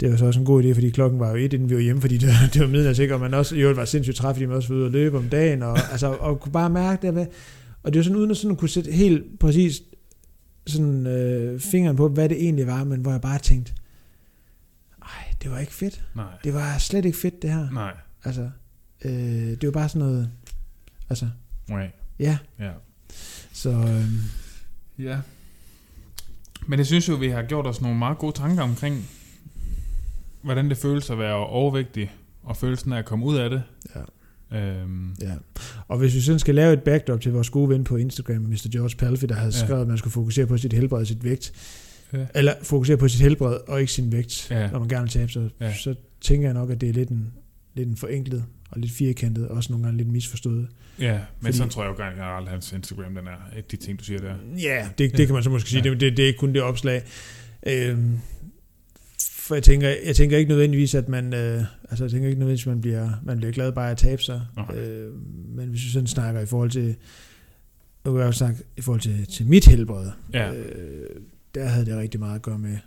det 0.00 0.10
var 0.10 0.16
så 0.16 0.26
også 0.26 0.40
en 0.40 0.46
god 0.46 0.64
idé, 0.64 0.72
fordi 0.74 0.90
klokken 0.90 1.20
var 1.20 1.30
jo 1.30 1.36
et, 1.36 1.52
inden 1.52 1.70
vi 1.70 1.74
var 1.74 1.80
hjemme, 1.80 2.00
fordi 2.00 2.16
det, 2.18 2.28
var- 2.28 2.48
det 2.52 2.60
var 2.62 2.68
midnat, 2.68 2.98
ikke? 2.98 3.14
og 3.14 3.20
man 3.20 3.34
også, 3.34 3.56
jo, 3.56 3.68
det 3.68 3.76
var 3.76 3.84
sindssygt 3.84 4.16
træt, 4.16 4.34
fordi 4.34 4.46
man 4.46 4.56
også 4.56 4.68
var 4.68 4.76
ude 4.76 4.84
og 4.86 4.90
løbe 4.92 5.16
om 5.18 5.28
dagen, 5.28 5.62
og, 5.62 5.78
altså, 5.92 6.06
og 6.20 6.40
kunne 6.40 6.52
bare 6.52 6.70
mærke 6.70 7.06
det, 7.06 7.12
hvad, 7.12 7.26
og 7.82 7.92
det 7.92 7.98
var 7.98 8.02
sådan, 8.02 8.16
uden 8.16 8.30
at 8.30 8.36
sådan 8.36 8.56
kunne 8.56 8.68
sætte 8.68 8.92
helt 8.92 9.22
præcis 9.40 9.82
sådan 10.66 11.06
øh, 11.06 11.60
fingeren 11.60 11.96
på, 11.96 12.08
hvad 12.08 12.28
det 12.28 12.42
egentlig 12.42 12.66
var, 12.66 12.84
men 12.84 13.00
hvor 13.00 13.10
jeg 13.10 13.20
bare 13.20 13.38
tænkte, 13.38 13.72
ej, 15.02 15.34
det 15.42 15.50
var 15.50 15.58
ikke 15.58 15.72
fedt. 15.74 16.04
Nej, 16.14 16.26
Det 16.44 16.54
var 16.54 16.78
slet 16.78 17.04
ikke 17.04 17.18
fedt, 17.18 17.42
det 17.42 17.50
her. 17.52 17.70
nej, 17.70 17.96
Altså, 18.24 18.50
øh, 19.04 19.12
det 19.12 19.62
var 19.66 19.70
bare 19.72 19.88
sådan 19.88 20.08
noget, 20.08 20.30
altså, 21.10 21.28
nej. 21.68 21.90
ja, 22.18 22.38
Ja. 22.58 22.70
så, 23.52 23.70
øh, 23.70 24.04
ja. 25.04 25.20
Men 26.66 26.78
jeg 26.78 26.86
synes 26.86 27.08
jo, 27.08 27.14
vi 27.14 27.28
har 27.28 27.42
gjort 27.42 27.66
os 27.66 27.80
nogle 27.80 27.98
meget 27.98 28.18
gode 28.18 28.32
tanker 28.36 28.62
omkring, 28.62 29.08
hvordan 30.42 30.68
det 30.70 30.76
føles 30.78 31.10
at 31.10 31.18
være 31.18 31.34
overvægtig, 31.34 32.12
og 32.42 32.56
følelsen 32.56 32.92
af 32.92 32.98
at 32.98 33.04
komme 33.04 33.26
ud 33.26 33.36
af 33.36 33.50
det. 33.50 33.62
ja, 33.96 34.00
Øhm, 34.54 35.14
ja. 35.20 35.32
Og 35.88 35.98
hvis 35.98 36.14
vi 36.14 36.20
sådan 36.20 36.38
skal 36.38 36.54
lave 36.54 36.72
et 36.72 36.82
backdrop 36.82 37.20
til 37.20 37.32
vores 37.32 37.50
gode 37.50 37.68
ven 37.68 37.84
på 37.84 37.96
Instagram, 37.96 38.42
Mr. 38.42 38.68
George 38.72 38.96
Palfi, 38.98 39.26
der 39.26 39.34
havde 39.34 39.52
Ja. 39.60 39.64
skrevet, 39.66 39.82
at 39.82 39.88
man 39.88 39.98
skulle 39.98 40.12
fokusere 40.12 40.46
på 40.46 40.56
sit 40.58 40.72
helbred 40.72 41.00
og 41.00 41.06
sit 41.06 41.24
vægt, 41.24 41.52
Ja. 42.12 42.26
eller 42.34 42.54
fokusere 42.62 42.96
på 42.96 43.08
sit 43.08 43.20
helbred 43.20 43.56
og 43.68 43.80
ikke 43.80 43.92
sin 43.92 44.12
vægt, 44.12 44.50
Ja. 44.50 44.70
når 44.70 44.78
man 44.78 44.88
gerne 44.88 45.02
vil 45.02 45.10
tabe 45.10 45.32
sig, 45.32 45.50
Ja. 45.60 45.74
så 45.74 45.94
tænker 46.20 46.46
jeg 46.48 46.54
nok, 46.54 46.70
at 46.70 46.80
det 46.80 46.88
er 46.88 46.92
lidt 46.92 47.08
en, 47.08 47.32
lidt 47.74 47.88
en 47.88 47.96
forenklet 47.96 48.44
og 48.70 48.80
lidt 48.80 48.92
firkantet, 48.92 49.48
og 49.48 49.56
også 49.56 49.72
nogle 49.72 49.84
gange 49.84 49.96
lidt 49.98 50.12
misforstået. 50.12 50.68
ja, 51.00 51.12
men 51.12 51.20
Fordi- 51.40 51.56
sådan 51.56 51.70
tror 51.70 51.82
jeg 51.84 51.98
jo 51.98 52.04
generelt, 52.04 52.46
at 52.46 52.52
hans 52.52 52.72
Instagram, 52.72 53.14
den 53.14 53.26
er 53.26 53.60
de 53.70 53.76
ting, 53.76 53.98
du 53.98 54.04
siger 54.04 54.18
der. 54.20 54.34
Ja, 54.62 54.88
det, 54.98 55.16
det 55.16 55.26
kan 55.26 55.34
man 55.34 55.42
så 55.42 55.50
måske 55.50 55.70
sige. 55.70 55.82
Ja. 55.84 55.90
Det, 55.90 56.00
det, 56.00 56.16
det 56.16 56.22
er 56.22 56.26
ikke 56.26 56.38
kun 56.38 56.52
det 56.54 56.62
opslag. 56.62 57.02
Øhm, 57.66 58.18
for 59.50 59.54
jeg 59.54 59.62
tænker, 59.62 59.88
jeg 60.06 60.16
tænker 60.16 60.38
ikke 60.38 60.48
nødvendigvis, 60.48 60.94
at 60.94 61.08
man, 61.08 61.34
øh, 61.34 61.62
altså 61.90 62.04
jeg 62.04 62.10
tænker 62.10 62.28
ikke 62.28 62.38
nødvendigvis, 62.38 62.66
at 62.66 62.70
man 62.70 62.80
bliver, 62.80 63.10
man 63.22 63.36
bliver 63.36 63.52
glad 63.52 63.72
bare 63.72 63.90
at 63.90 63.96
tabe 63.96 64.22
sig. 64.22 64.40
Nej. 64.56 64.76
Øh, 64.76 65.14
men 65.56 65.68
hvis 65.68 65.84
vi 65.84 65.90
sådan 65.90 66.06
snakker 66.06 66.40
i 66.40 66.46
forhold 66.46 66.70
til, 66.70 66.96
nu 68.04 68.10
kan 68.12 68.20
jeg 68.20 68.26
jo 68.26 68.32
snakke 68.32 68.62
i 68.76 68.80
forhold 68.80 69.00
til, 69.00 69.26
til 69.26 69.46
mit 69.46 69.66
helbred, 69.66 70.10
Ja, 70.32 70.52
øh, 70.54 71.20
der 71.54 71.64
havde 71.66 71.86
det 71.86 71.96
rigtig 71.96 72.20
meget 72.20 72.34
at 72.34 72.42
gøre 72.42 72.58
med 72.58 72.78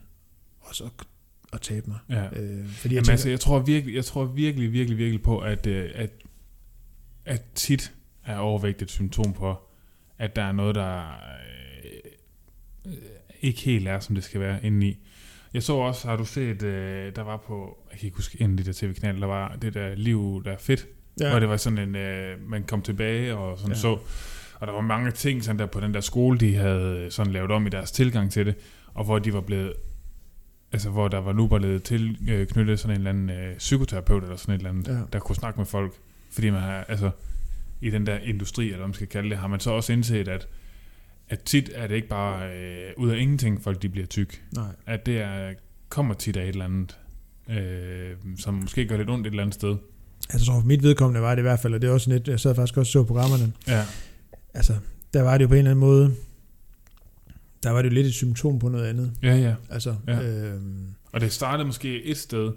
også 0.60 0.84
at, 0.84 0.92
at 1.54 1.62
tabe 1.62 1.88
mig. 1.90 1.98
ja. 2.10 2.24
Øh, 2.26 2.30
fordi 2.32 2.42
jeg 2.44 2.92
Jamen, 2.92 2.94
tænker, 2.94 3.12
altså, 3.12 3.30
jeg 3.30 3.40
tror 3.40 3.60
virkelig, 3.60 3.96
jeg 3.96 4.06
tror 4.06 4.26
virkelig, 4.26 4.72
virkelig, 4.72 4.98
virkelig 4.98 5.22
på, 5.22 5.40
at, 5.40 5.68
øh, 5.68 5.90
at, 5.96 6.10
at 7.26 7.44
tit 7.56 7.94
er 8.26 8.38
overvægt 8.38 8.82
et 8.82 8.92
symptom 8.92 9.34
på, 9.34 9.56
at 10.20 10.36
der 10.36 10.44
er 10.44 10.52
noget, 10.52 10.76
der 10.76 11.00
øh, 12.86 12.92
øh, 12.94 12.98
ikke 13.42 13.62
helt 13.62 13.88
er, 13.88 14.00
som 14.00 14.16
det 14.16 14.24
skal 14.24 14.42
være 14.42 14.66
indeni. 14.66 14.98
Jeg 15.54 15.64
så 15.64 15.74
også, 15.74 16.08
har 16.08 16.16
du 16.16 16.26
set, 16.26 16.64
øh, 16.64 17.16
der 17.16 17.22
var 17.22 17.38
på, 17.38 17.78
jeg 17.92 18.00
kan 18.00 18.06
ikke 18.06 18.18
huske 18.18 18.42
en 18.42 18.52
af 18.52 18.58
de 18.58 18.64
der 18.64 18.74
tv-kanaler, 18.74 19.20
der 19.20 19.28
var 19.28 19.56
det 19.62 19.74
der 19.74 19.96
liv, 19.96 20.42
der 20.46 20.52
er 20.52 20.58
fedt, 20.58 20.88
ja. 21.20 21.30
hvor 21.30 21.40
det 21.40 21.50
var 21.50 21.58
sådan 21.58 21.80
en, 21.80 21.96
øh, 21.96 22.50
man 22.50 22.64
kom 22.64 22.82
tilbage 22.82 23.36
og 23.36 23.58
sådan 23.58 23.72
ja. 23.72 23.80
Så, 23.80 23.98
og 24.60 24.68
der 24.68 24.74
var 24.74 24.82
mange 24.82 25.12
ting 25.12 25.44
sådan 25.44 25.60
der 25.60 25.66
på 25.66 25.80
den 25.80 25.94
der 25.94 26.02
skole, 26.02 26.38
de 26.40 26.56
havde 26.56 27.08
sådan 27.12 27.34
lavet 27.34 27.52
om 27.52 27.68
i 27.68 27.70
deres 27.70 27.92
tilgang 27.92 28.32
til 28.32 28.46
det, 28.46 28.56
og 28.94 29.06
hvor 29.06 29.20
de 29.20 29.34
var 29.34 29.42
blevet 29.42 29.74
altså 30.72 30.90
hvor 30.90 31.08
der 31.08 31.18
var 31.18 31.34
nu 31.34 31.48
var 31.48 31.60
blevet 31.60 31.84
tilknyttet 31.84 32.80
sådan 32.80 32.96
en 32.96 32.98
eller 32.98 33.10
anden 33.10 33.30
øh, 33.30 33.58
psykoterapeut 33.58 34.24
eller 34.24 34.36
sådan 34.36 34.56
et 34.56 34.60
eller 34.60 34.70
andet, 34.70 34.88
Ja. 34.88 35.00
der 35.14 35.20
kunne 35.20 35.36
snakke 35.36 35.60
med 35.60 35.66
folk, 35.66 35.94
fordi 36.32 36.50
man 36.50 36.62
har, 36.62 36.86
altså 36.88 37.12
i 37.82 37.90
den 37.90 38.06
der 38.06 38.18
industri, 38.18 38.66
eller 38.66 38.78
hvad 38.78 38.88
man 38.88 38.94
skal 38.94 39.08
kalde 39.08 39.30
det, 39.30 39.38
har 39.38 39.48
man 39.48 39.60
så 39.60 39.72
også 39.72 39.94
indset, 39.94 40.28
at, 40.28 40.48
at 41.34 41.40
tit 41.44 41.72
er 41.74 41.88
det 41.88 41.96
ikke 41.96 42.08
bare 42.08 42.50
øh, 42.58 42.92
ud 42.98 43.10
af 43.10 43.18
ingenting, 43.18 43.64
folk 43.64 43.82
de 43.82 43.90
bliver 43.90 44.08
tyk. 44.08 44.44
nej, 44.56 44.68
At 44.86 45.06
det 45.06 45.22
er, 45.22 45.54
kommer 45.90 46.14
tit 46.14 46.38
af 46.38 46.44
et 46.44 46.50
eller 46.50 46.66
andet, 46.66 46.98
øh, 47.50 48.12
som 48.40 48.54
måske 48.54 48.86
gør 48.88 48.98
lidt 48.98 49.10
ondt 49.10 49.28
et 49.28 49.32
eller 49.32 49.44
andet 49.44 49.54
sted. 49.56 49.76
altså, 50.30 50.46
tror 50.46 50.60
for 50.60 50.68
mit 50.68 50.84
vedkommende 50.84 51.22
var 51.22 51.36
det 51.36 51.42
i 51.42 51.48
hvert 51.48 51.60
fald, 51.60 51.74
og 51.74 51.82
det 51.82 51.88
er 51.88 51.92
også 51.94 52.12
lidt, 52.12 52.28
jeg 52.28 52.40
sad 52.40 52.56
faktisk 52.56 52.78
også 52.78 53.00
og 53.00 53.04
så 53.04 53.08
programmerne, 53.08 53.54
Ja, 53.68 53.86
altså, 54.54 54.74
der 55.14 55.22
var 55.22 55.38
det 55.38 55.44
jo 55.44 55.48
på 55.48 55.54
en 55.54 55.58
eller 55.58 55.72
anden 55.72 55.80
måde, 55.86 56.16
der 57.64 57.70
var 57.70 57.82
det 57.82 57.90
jo 57.90 57.94
lidt 57.94 58.08
et 58.08 58.14
symptom 58.14 58.60
på 58.60 58.70
noget 58.70 58.86
andet. 58.86 59.12
ja, 59.24 59.36
ja. 59.36 59.56
Altså, 59.70 59.96
Ja. 60.08 60.22
øhm, 60.22 60.86
Og 61.12 61.22
det 61.22 61.32
startede 61.32 61.66
måske 61.66 62.04
et 62.04 62.18
sted, 62.18 62.52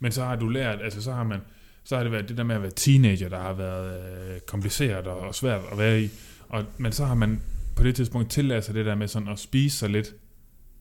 men 0.00 0.12
så 0.12 0.24
har 0.24 0.36
du 0.36 0.48
lært, 0.48 0.78
altså 0.82 1.02
så 1.02 1.12
har 1.12 1.24
man, 1.24 1.40
så 1.84 1.96
har 1.96 2.02
det 2.02 2.12
været 2.12 2.28
det 2.28 2.36
der 2.36 2.44
med 2.44 2.54
at 2.54 2.62
være 2.62 2.70
teenager, 2.76 3.28
der 3.28 3.38
har 3.40 3.52
været 3.52 4.00
øh, 4.00 4.40
kompliceret 4.40 5.06
og, 5.06 5.18
og 5.20 5.34
svært 5.34 5.60
at 5.72 5.78
være 5.78 6.02
i. 6.02 6.10
Og, 6.48 6.64
men 6.78 6.92
så 6.92 7.04
har 7.04 7.14
man 7.14 7.40
på 7.76 7.82
det 7.82 7.94
tidspunkt 7.94 8.30
tilladt 8.30 8.64
sig 8.64 8.74
det 8.74 8.86
der 8.86 8.94
med 8.94 9.08
sådan 9.08 9.28
at 9.28 9.38
spise 9.38 9.78
sig 9.78 9.90
lidt 9.90 10.14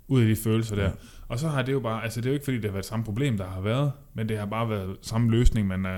ud 0.07 0.21
af 0.21 0.27
de 0.27 0.35
følelser 0.35 0.75
der. 0.75 0.83
Ja. 0.83 0.89
Og 1.27 1.39
så 1.39 1.47
har 1.47 1.61
det 1.61 1.71
jo 1.71 1.79
bare, 1.79 2.03
altså 2.03 2.21
det 2.21 2.25
er 2.27 2.29
jo 2.29 2.33
ikke 2.33 2.43
fordi, 2.45 2.57
det 2.57 2.65
har 2.65 2.71
været 2.71 2.85
samme 2.85 3.05
problem, 3.05 3.37
der 3.37 3.45
har 3.47 3.61
været, 3.61 3.91
men 4.13 4.29
det 4.29 4.37
har 4.37 4.45
bare 4.45 4.69
været 4.69 4.95
samme 5.01 5.31
løsning, 5.31 5.67
man 5.67 5.85
er 5.85 5.97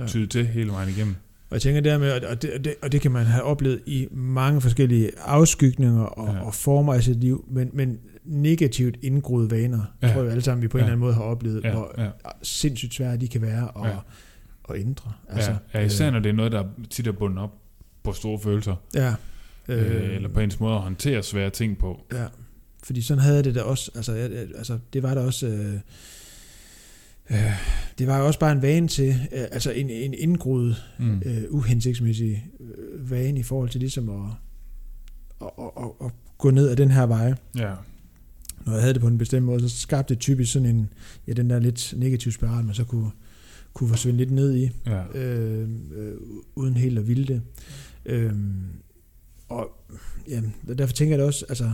Ja. 0.00 0.06
tydet 0.06 0.30
til 0.30 0.46
hele 0.46 0.70
vejen 0.70 0.88
igennem. 0.88 1.14
Og 1.50 1.52
jeg 1.54 1.62
tænker 1.62 1.80
dermed, 1.80 2.10
og 2.12 2.42
det, 2.42 2.50
og, 2.52 2.64
det, 2.64 2.74
og 2.82 2.92
det 2.92 3.00
kan 3.00 3.10
man 3.10 3.26
have 3.26 3.42
oplevet 3.42 3.80
i 3.86 4.08
mange 4.10 4.60
forskellige 4.60 5.10
afskygninger 5.24 6.02
og, 6.02 6.28
Ja. 6.28 6.34
ja. 6.34 6.44
og 6.46 6.54
former 6.54 6.94
af 6.94 7.02
sit 7.02 7.20
liv, 7.20 7.44
men, 7.50 7.70
men 7.72 7.98
negativt 8.24 8.96
indgroede 9.02 9.50
vaner, 9.50 9.80
Ja. 10.02 10.06
ja. 10.08 10.12
tror 10.14 10.22
jeg 10.22 10.30
alle 10.30 10.42
sammen, 10.42 10.62
vi 10.62 10.68
på 10.68 10.78
en 10.78 10.80
Ja. 10.80 10.84
eller 10.84 10.92
anden 10.92 11.00
måde 11.00 11.14
har 11.14 11.22
oplevet, 11.22 11.64
Ja, 11.64 11.72
hvor 11.72 11.94
ja. 11.98 12.08
sindssygt 12.42 12.94
svære 12.94 13.16
de 13.16 13.28
kan 13.28 13.42
være 13.42 13.68
at, 13.76 13.82
Ja. 13.84 13.88
ja. 13.88 13.96
at 14.70 14.80
ændre. 14.80 15.12
Altså, 15.28 15.50
ja, 15.74 15.80
ja, 15.80 15.86
især 15.86 16.06
øh, 16.06 16.12
når 16.12 16.20
det 16.20 16.28
er 16.28 16.32
noget, 16.34 16.52
der 16.52 16.64
tit 16.90 17.06
er 17.06 17.12
bundet 17.12 17.38
op 17.38 17.52
på 18.02 18.12
store 18.12 18.38
følelser, 18.40 18.74
ja, 18.94 19.14
øh, 19.68 20.14
eller 20.14 20.28
på 20.28 20.40
ens 20.40 20.60
måde 20.60 20.74
at 20.74 20.80
håndtere 20.80 21.22
svære 21.22 21.50
ting 21.50 21.78
på. 21.78 22.00
Ja, 22.12 22.26
fordi 22.84 23.02
sådan 23.02 23.22
havde 23.22 23.36
jeg 23.36 23.44
det 23.44 23.54
da 23.54 23.62
også. 23.62 23.90
Altså, 23.94 24.12
jeg, 24.12 24.30
jeg- 24.32 24.46
altså 24.56 24.78
det 24.92 25.02
var 25.02 25.14
da 25.14 25.20
også... 25.20 25.46
Øh, 25.46 25.74
øh, 27.30 27.52
det 27.98 28.06
var 28.06 28.18
jo 28.18 28.26
også 28.26 28.38
bare 28.40 28.52
en 28.52 28.62
vane 28.62 28.88
til, 28.88 29.08
øh, 29.08 29.40
altså 29.52 29.70
en, 29.70 29.90
en 29.90 30.14
indgroet, 30.14 30.76
Mm. 30.98 31.22
øh, 31.26 31.42
uhensigtsmæssig 31.50 32.46
øh, 32.60 33.10
vane 33.10 33.40
i 33.40 33.42
forhold 33.42 33.68
til 33.68 33.80
ligesom 33.80 34.08
at, 34.08 34.30
at, 35.42 35.50
at, 35.58 35.70
at, 35.84 36.06
at 36.06 36.12
gå 36.38 36.50
ned 36.50 36.68
ad 36.68 36.76
den 36.76 36.90
her 36.90 37.06
vej. 37.06 37.34
Ja, 37.58 37.72
Når 38.66 38.72
jeg 38.72 38.80
havde 38.80 38.94
det 38.94 39.02
på 39.02 39.08
en 39.08 39.18
bestemt 39.18 39.46
måde, 39.46 39.68
så 39.70 39.76
skabte 39.80 40.14
det 40.14 40.20
typisk 40.20 40.52
sådan 40.52 40.68
en, 40.68 40.88
ja, 41.26 41.32
den 41.32 41.50
der 41.50 41.58
lidt 41.58 41.94
negativ 41.96 42.32
spiral, 42.32 42.64
man 42.64 42.74
så 42.74 42.84
kunne, 42.84 43.10
kunne 43.72 43.88
forsvinde 43.88 44.18
lidt 44.18 44.30
ned 44.30 44.56
i 44.56 44.70
ja, 44.86 45.02
øh, 45.14 45.68
øh, 45.96 46.14
uden 46.54 46.76
helt 46.76 46.98
at 46.98 47.08
ville 47.08 47.26
det. 47.26 47.42
Øh, 48.06 48.32
og 49.48 49.70
ja, 50.28 50.42
derfor 50.78 50.94
tænker 50.94 51.12
jeg 51.12 51.18
da 51.18 51.24
også, 51.26 51.46
altså, 51.48 51.72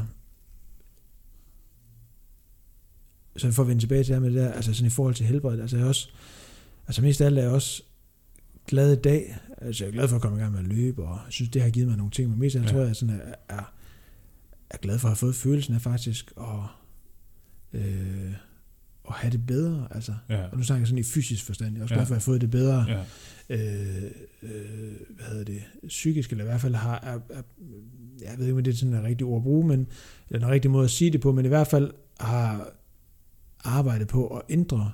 så 3.37 3.53
for 3.53 3.63
at 3.63 3.69
vende 3.69 3.83
tilbage 3.83 4.05
til 4.05 4.07
det 4.09 4.15
her 4.15 4.21
med 4.21 4.31
det 4.31 4.39
der, 4.47 4.53
altså 4.53 4.75
sådan 4.75 4.87
i 4.87 4.91
forhold 4.91 5.15
til 5.15 5.27
helbred, 5.27 5.61
altså 5.61 5.77
jeg 5.77 5.87
også, 5.87 6.09
altså 6.87 7.03
mest 7.03 7.21
af 7.21 7.27
alt 7.27 7.39
er 7.39 7.43
jeg 7.43 7.51
også 7.51 7.83
glad 8.67 8.93
i 8.93 9.01
dag, 9.01 9.39
altså 9.59 9.85
jeg 9.85 9.89
er 9.89 9.93
glad 9.93 10.09
for 10.09 10.17
at 10.17 10.23
komme 10.23 10.39
i 10.39 10.41
gang 10.41 10.53
med 10.53 10.61
at 10.61 10.67
løbe, 10.67 11.03
og 11.05 11.15
jeg 11.27 11.33
synes, 11.33 11.51
det 11.51 11.63
har 11.63 11.71
givet 11.71 11.89
mig 11.89 11.97
nogle 11.97 12.11
ting, 12.11 12.31
men 12.31 12.39
mest 12.39 12.57
af 12.57 12.61
alt 12.61 12.69
Ja. 12.69 12.73
tror 12.73 12.81
jeg, 12.81 12.91
at 12.91 12.97
sådan 12.97 13.21
er, 13.21 13.35
er, 13.49 13.73
er 14.71 14.77
glad 14.77 14.99
for 14.99 15.09
at 15.09 15.11
have 15.11 15.17
fået 15.17 15.35
følelsen 15.35 15.75
af 15.75 15.81
faktisk 15.81 16.33
at, 16.37 16.59
øh, 17.73 18.33
at 19.09 19.15
have 19.15 19.31
det 19.33 19.47
bedre, 19.47 19.89
altså. 19.91 20.15
ja, 20.29 20.45
Og 20.49 20.57
nu 20.59 20.63
snakker 20.65 20.81
jeg 20.81 20.87
sådan 20.89 20.99
i 20.99 21.03
fysisk 21.03 21.45
forstand. 21.45 21.73
Jeg 21.73 21.79
er 21.79 21.83
også 21.83 21.95
Ja. 21.95 21.99
glad 21.99 22.07
for, 22.07 22.15
at 22.15 22.17
jeg 22.17 22.21
har 22.21 22.25
fået 22.25 22.41
det 22.41 22.51
bedre 22.51 22.85
ja, 22.89 23.05
øh, 23.53 24.03
øh, 24.43 24.51
hvad 25.17 25.27
hedder 25.31 25.45
det, 25.45 25.63
psykisk, 25.89 26.31
eller 26.31 26.45
i 26.45 26.49
hvert 26.49 26.61
fald 26.61 26.75
har, 26.75 27.01
er, 27.03 27.19
er, 27.39 27.43
jeg 28.23 28.35
ved 28.39 28.47
ikke, 28.47 28.57
om 28.59 28.65
det 28.65 28.73
er 28.73 28.77
sådan 28.77 28.95
en 28.95 29.05
rigtig 29.05 29.27
ord 29.27 29.37
at 29.37 29.43
bruge, 29.43 29.67
men, 29.69 29.87
eller 30.31 30.47
en 30.47 30.53
rigtig 30.53 30.71
måde 30.71 30.85
at 30.85 30.91
sige 30.91 31.11
det 31.11 31.21
på, 31.21 31.33
men 31.33 31.45
i 31.45 31.49
hvert 31.49 31.67
fald 31.67 31.91
har 32.21 32.69
arbejdet 33.65 34.09
på 34.09 34.27
at 34.27 34.43
ændre 34.49 34.93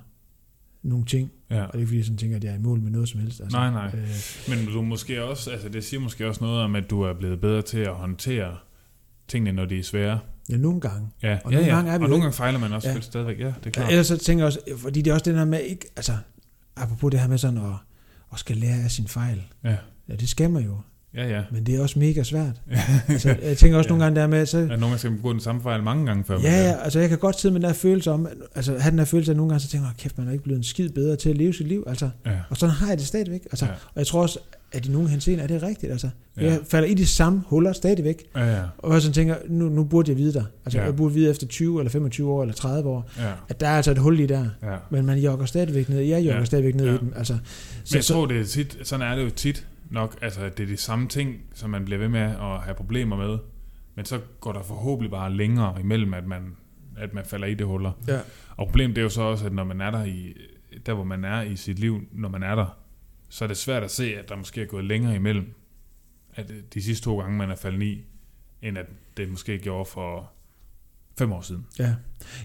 nogle 0.83 1.05
ting, 1.05 1.31
ja. 1.49 1.61
og 1.63 1.67
det 1.67 1.73
er 1.73 1.79
ikke 1.79 1.87
fordi, 1.87 1.97
jeg 1.97 2.05
sådan 2.05 2.17
tænker, 2.17 2.37
at 2.37 2.43
jeg 2.43 2.51
er 2.51 2.55
i 2.57 2.61
mål 2.61 2.79
med 2.81 2.91
noget 2.91 3.09
som 3.09 3.19
helst. 3.19 3.41
Altså, 3.41 3.57
Nej, 3.57 3.71
nej. 3.71 3.91
Øh, 3.99 4.09
Men 4.49 4.65
du 4.73 4.81
måske 4.81 5.23
også, 5.23 5.51
altså 5.51 5.69
det 5.69 5.83
siger 5.83 5.99
måske 5.99 6.27
også 6.27 6.43
noget 6.43 6.61
om, 6.61 6.75
at 6.75 6.89
du 6.89 7.01
er 7.01 7.13
blevet 7.13 7.41
bedre 7.41 7.61
til 7.61 7.79
at 7.79 7.93
håndtere 7.95 8.57
tingene, 9.27 9.51
når 9.51 9.65
de 9.65 9.79
er 9.79 9.83
svære. 9.83 10.19
ja, 10.49 10.57
nogle 10.57 10.81
gange. 10.81 11.07
Ja, 11.23 11.39
Og 11.45 11.51
ja, 11.51 11.57
nogle 11.57 11.69
ja. 11.71 11.75
gange 11.75 11.91
er 11.91 11.97
vi 11.97 12.03
og 12.03 12.09
nogle 12.09 12.23
gange 12.23 12.35
fejler 12.35 12.59
man 12.59 12.73
også 12.73 12.89
Ja. 12.89 12.99
stadigvæk. 13.01 13.39
Ja, 13.39 13.45
det 13.45 13.65
er 13.65 13.69
klart. 13.69 13.89
Ellers 13.91 14.07
så 14.07 14.17
tænker 14.17 14.43
jeg 14.43 14.47
også, 14.47 14.59
fordi 14.77 15.01
det 15.01 15.09
er 15.11 15.13
også 15.13 15.25
det 15.25 15.35
der 15.35 15.45
med, 15.45 15.61
ikke, 15.61 15.85
altså, 15.95 16.13
apropos 16.75 17.11
det 17.11 17.19
her 17.19 17.27
med 17.27 17.37
sådan 17.37 17.57
at, 17.57 17.73
at 18.33 18.39
skal 18.39 18.57
lære 18.57 18.83
af 18.83 18.91
sin 18.91 19.07
fejl. 19.07 19.43
Ja, 19.63 19.77
Ja, 20.09 20.15
det 20.15 20.29
skal 20.29 20.49
man 20.49 20.63
jo, 20.63 20.77
ja, 21.15 21.27
ja. 21.29 21.41
men 21.51 21.63
det 21.65 21.75
er 21.75 21.81
også 21.81 21.99
mega 21.99 22.23
svært. 22.23 22.61
Altså, 23.09 23.35
jeg 23.43 23.57
tænker 23.57 23.77
også 23.77 23.87
Ja. 23.87 23.91
nogle 23.91 24.03
gange 24.03 24.19
der 24.21 24.27
med, 24.27 24.45
så, 24.45 24.57
ja 24.57 24.65
nogle 24.65 24.81
gange 24.81 24.97
skal 24.97 25.11
man 25.11 25.17
begå 25.17 25.31
den 25.33 25.41
samme 25.41 25.61
fejl 25.61 25.83
mange 25.83 26.05
gange 26.05 26.23
før. 26.23 26.39
Ja, 26.39 26.63
ja, 26.69 26.75
altså 26.83 26.99
jeg 26.99 27.09
kan 27.09 27.17
godt 27.17 27.39
sidde 27.39 27.53
med 27.53 27.61
den 27.61 27.67
der 27.67 27.73
følelse 27.73 28.11
om, 28.11 28.27
altså 28.55 28.77
have 28.79 28.91
den 28.91 28.99
der 28.99 29.05
følelse 29.05 29.31
af 29.31 29.35
nogle 29.37 29.49
gange, 29.49 29.61
så 29.63 29.67
tænker 29.69 29.87
jeg, 29.87 29.95
kæft, 29.97 30.17
man 30.17 30.27
er 30.27 30.31
ikke 30.31 30.43
blevet 30.43 30.57
en 30.57 30.63
skid 30.63 30.89
bedre 30.89 31.15
til 31.15 31.29
at 31.29 31.37
leve 31.37 31.53
sit 31.53 31.67
liv, 31.67 31.83
altså. 31.87 32.09
ja. 32.25 32.31
Og 32.49 32.57
sådan 32.57 32.75
har 32.75 32.87
jeg 32.89 32.97
det 32.97 33.07
stadigvæk, 33.07 33.41
altså. 33.51 33.65
Ja. 33.65 33.71
Og 33.71 33.97
jeg 33.99 34.07
tror 34.07 34.21
også, 34.21 34.39
at 34.71 34.85
i 34.85 34.91
nogle 34.91 35.09
henseender 35.09 35.43
er 35.43 35.47
det 35.47 35.63
rigtigt, 35.63 35.91
altså. 35.91 36.09
Ja. 36.37 36.45
Jeg 36.45 36.59
falder 36.69 36.87
i 36.87 36.93
de 36.93 37.05
samme 37.07 37.43
huller 37.47 37.73
stadigvæk, 37.73 38.23
Ja, 38.35 38.55
ja, 38.55 38.61
og 38.77 38.93
jeg 38.93 39.01
sådan 39.01 39.13
tænker, 39.13 39.35
nu, 39.49 39.69
nu 39.69 39.83
burde 39.83 40.11
jeg 40.11 40.17
vide 40.17 40.33
der. 40.33 40.43
Altså, 40.65 40.79
Ja. 40.79 40.85
jeg 40.85 40.95
burde 40.95 41.13
vide 41.13 41.29
efter 41.29 41.47
20 41.47 41.79
eller 41.79 41.91
25 41.91 42.31
år 42.31 42.41
eller 42.41 42.55
30 42.55 42.89
år, 42.89 43.09
ja, 43.19 43.31
at 43.49 43.59
der 43.59 43.67
er 43.67 43.75
altså 43.77 43.91
et 43.91 43.97
hul 43.97 44.19
i 44.19 44.25
der. 44.25 44.45
ja. 44.63 44.75
Men 44.89 45.05
man 45.05 45.17
jogger 45.19 45.45
stadigvæk 45.45 45.89
ned, 45.89 45.99
jeg 45.99 46.17
jogger 46.25 46.39
Ja. 46.39 46.45
stadigvæk 46.45 46.75
ned 46.75 46.85
Ja. 46.85 46.93
i 46.93 46.97
den, 46.97 47.13
altså. 47.15 47.33
Men 47.33 47.95
jeg 47.95 48.05
tror, 48.05 48.25
det 48.25 48.39
er 48.41 48.45
tit, 48.45 48.77
sådan 48.83 49.07
er 49.11 49.15
det 49.15 49.23
jo 49.23 49.29
tit 49.29 49.65
nok, 49.89 50.17
altså 50.21 50.41
at 50.41 50.57
det 50.57 50.63
er 50.63 50.67
de 50.67 50.77
samme 50.77 51.07
ting, 51.07 51.41
som 51.53 51.69
man 51.69 51.85
bliver 51.85 51.97
ved 51.97 52.07
med 52.07 52.21
at 52.21 52.61
have 52.61 52.75
problemer 52.75 53.17
med, 53.17 53.37
men 53.95 54.05
så 54.05 54.19
går 54.39 54.51
der 54.53 54.63
forhåbentlig 54.63 55.11
bare 55.11 55.33
længere 55.33 55.79
imellem, 55.79 56.13
at 56.13 56.27
man, 56.27 56.55
at 56.97 57.13
man 57.13 57.25
falder 57.25 57.47
i 57.47 57.53
det 57.53 57.67
huller. 57.67 57.91
Ja. 58.07 58.19
Og 58.57 58.67
problemet 58.67 58.95
det 58.95 59.01
er 59.01 59.03
jo 59.03 59.09
så 59.09 59.21
også, 59.21 59.45
at 59.45 59.53
når 59.53 59.63
man 59.63 59.81
er 59.81 59.91
der 59.91 60.03
i, 60.03 60.33
der 60.85 60.93
hvor 60.93 61.03
man 61.03 61.25
er 61.25 61.41
i 61.41 61.55
sit 61.55 61.79
liv, 61.79 62.01
når 62.11 62.29
man 62.29 62.43
er 62.43 62.55
der, 62.55 62.77
så 63.29 63.43
er 63.43 63.47
det 63.47 63.57
svært 63.57 63.83
at 63.83 63.91
se, 63.91 64.15
at 64.15 64.29
der 64.29 64.35
måske 64.35 64.61
er 64.61 64.65
gået 64.65 64.85
længere 64.85 65.15
imellem, 65.15 65.53
at 66.33 66.51
de 66.73 66.81
sidste 66.81 67.05
to 67.05 67.19
gange, 67.19 67.37
man 67.37 67.51
er 67.51 67.55
faldet 67.55 67.83
i, 67.83 68.03
end 68.61 68.77
at 68.77 68.85
det 69.17 69.29
måske 69.29 69.57
gjorde 69.57 69.85
for 69.85 70.31
fem 71.17 71.31
år 71.31 71.41
siden. 71.41 71.65
Ja. 71.79 71.95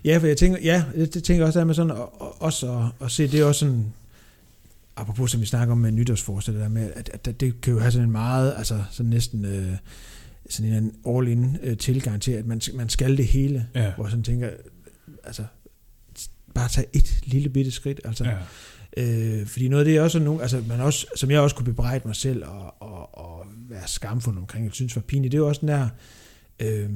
ja, 0.05 0.19
for 0.19 0.27
jeg 0.27 0.37
tænker, 0.37 0.59
ja, 0.63 0.85
det, 0.95 1.15
det 1.15 1.25
tænker 1.25 1.47
også 1.47 1.59
der 1.59 1.65
med 1.65 1.75
sådan, 1.75 1.91
og, 1.91 2.21
og, 2.21 2.43
også 2.43 2.73
at, 2.73 3.05
at 3.05 3.11
se, 3.11 3.29
det 3.29 3.41
er 3.41 3.45
også 3.45 3.61
sådan, 3.61 3.95
apropos 4.97 5.31
som 5.31 5.41
vi 5.41 5.47
snakker 5.47 5.73
om 5.73 5.79
med 5.79 5.93
nytårsforsæt, 5.93 6.55
der 6.55 6.69
med, 6.69 6.93
at, 6.95 7.11
at, 7.13 7.41
det 7.41 7.61
kan 7.61 7.73
jo 7.73 7.79
have 7.79 7.93
sådan 7.93 8.09
en 8.09 8.13
meget, 8.13 8.55
altså 8.57 8.85
sådan 8.91 9.11
næsten 9.11 9.45
øh, 9.45 9.73
sådan 10.51 10.73
en 10.73 10.93
all-in 11.09 11.57
øh, 11.63 11.77
tilgang 11.79 12.23
til, 12.23 12.33
at 12.33 12.47
man, 12.47 12.61
man 12.75 12.89
skal 12.89 13.17
det 13.17 13.27
hele, 13.27 13.69
Ja. 13.75 13.93
hvor 13.97 14.09
sådan 14.09 14.23
tænker, 14.23 14.51
altså, 15.25 15.45
bare 16.55 16.69
tage 16.69 16.87
et 16.93 17.19
lille 17.25 17.49
bitte 17.49 17.71
skridt, 17.71 18.01
altså, 18.05 18.25
Ja. 18.25 18.37
Øh, 18.97 19.47
fordi 19.47 19.69
noget 19.69 19.81
af 19.81 19.85
det 19.85 19.97
er 19.97 20.03
også 20.03 20.19
nogle, 20.19 20.43
altså 20.43 20.63
man 20.69 20.81
også, 20.81 21.07
som 21.17 21.31
jeg 21.31 21.41
også 21.41 21.57
kunne 21.57 21.65
bebrejde 21.67 22.09
mig 22.09 22.17
selv 22.17 22.45
og, 22.45 22.83
og, 22.83 23.19
og 23.19 23.47
være 23.69 23.89
skamfuld 23.89 24.39
omkring, 24.39 24.65
jeg 24.65 24.73
synes 24.73 24.97
var 24.97 25.03
pinligt, 25.03 25.33
det 25.33 25.39
er 25.39 25.43
jo 25.43 25.49
også 25.49 25.61
den 25.61 25.69
der, 25.69 25.89
øh, 26.61 26.91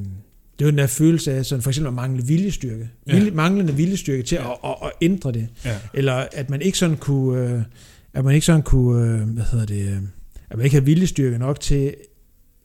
det 0.59 0.65
er 0.65 0.67
jo 0.67 0.71
den 0.71 0.79
der 0.79 0.87
følelse 0.87 1.33
af 1.33 1.47
sådan 1.47 1.63
for 1.63 1.71
eksempel 1.71 1.89
at 1.89 1.95
mangle 1.95 2.23
viljestyrke. 2.27 2.91
Ja. 3.07 3.15
Vilje, 3.15 3.31
manglende 3.31 3.75
viljestyrke 3.75 4.23
til 4.23 4.35
Ja. 4.37 4.53
at, 4.53 4.59
at, 4.65 4.75
at, 4.83 4.91
ændre 5.01 5.33
det. 5.33 5.49
Ja. 5.65 5.79
Eller 5.95 6.27
at 6.33 6.51
man 6.51 6.63
ikke 6.63 6.79
sådan 6.79 6.97
kunne, 6.97 7.51
øh, 7.51 7.63
at 8.15 8.25
man 8.25 8.35
ikke 8.35 8.47
sådan 8.47 8.63
kunne, 8.63 9.13
øh, 9.21 9.29
hvad 9.29 9.45
hedder 9.45 9.67
det, 9.67 9.87
øh, 9.89 9.97
at 10.51 10.57
man 10.57 10.65
ikke 10.65 10.75
havde 10.75 10.85
viljestyrke 10.85 11.39
nok 11.39 11.61
til 11.61 11.95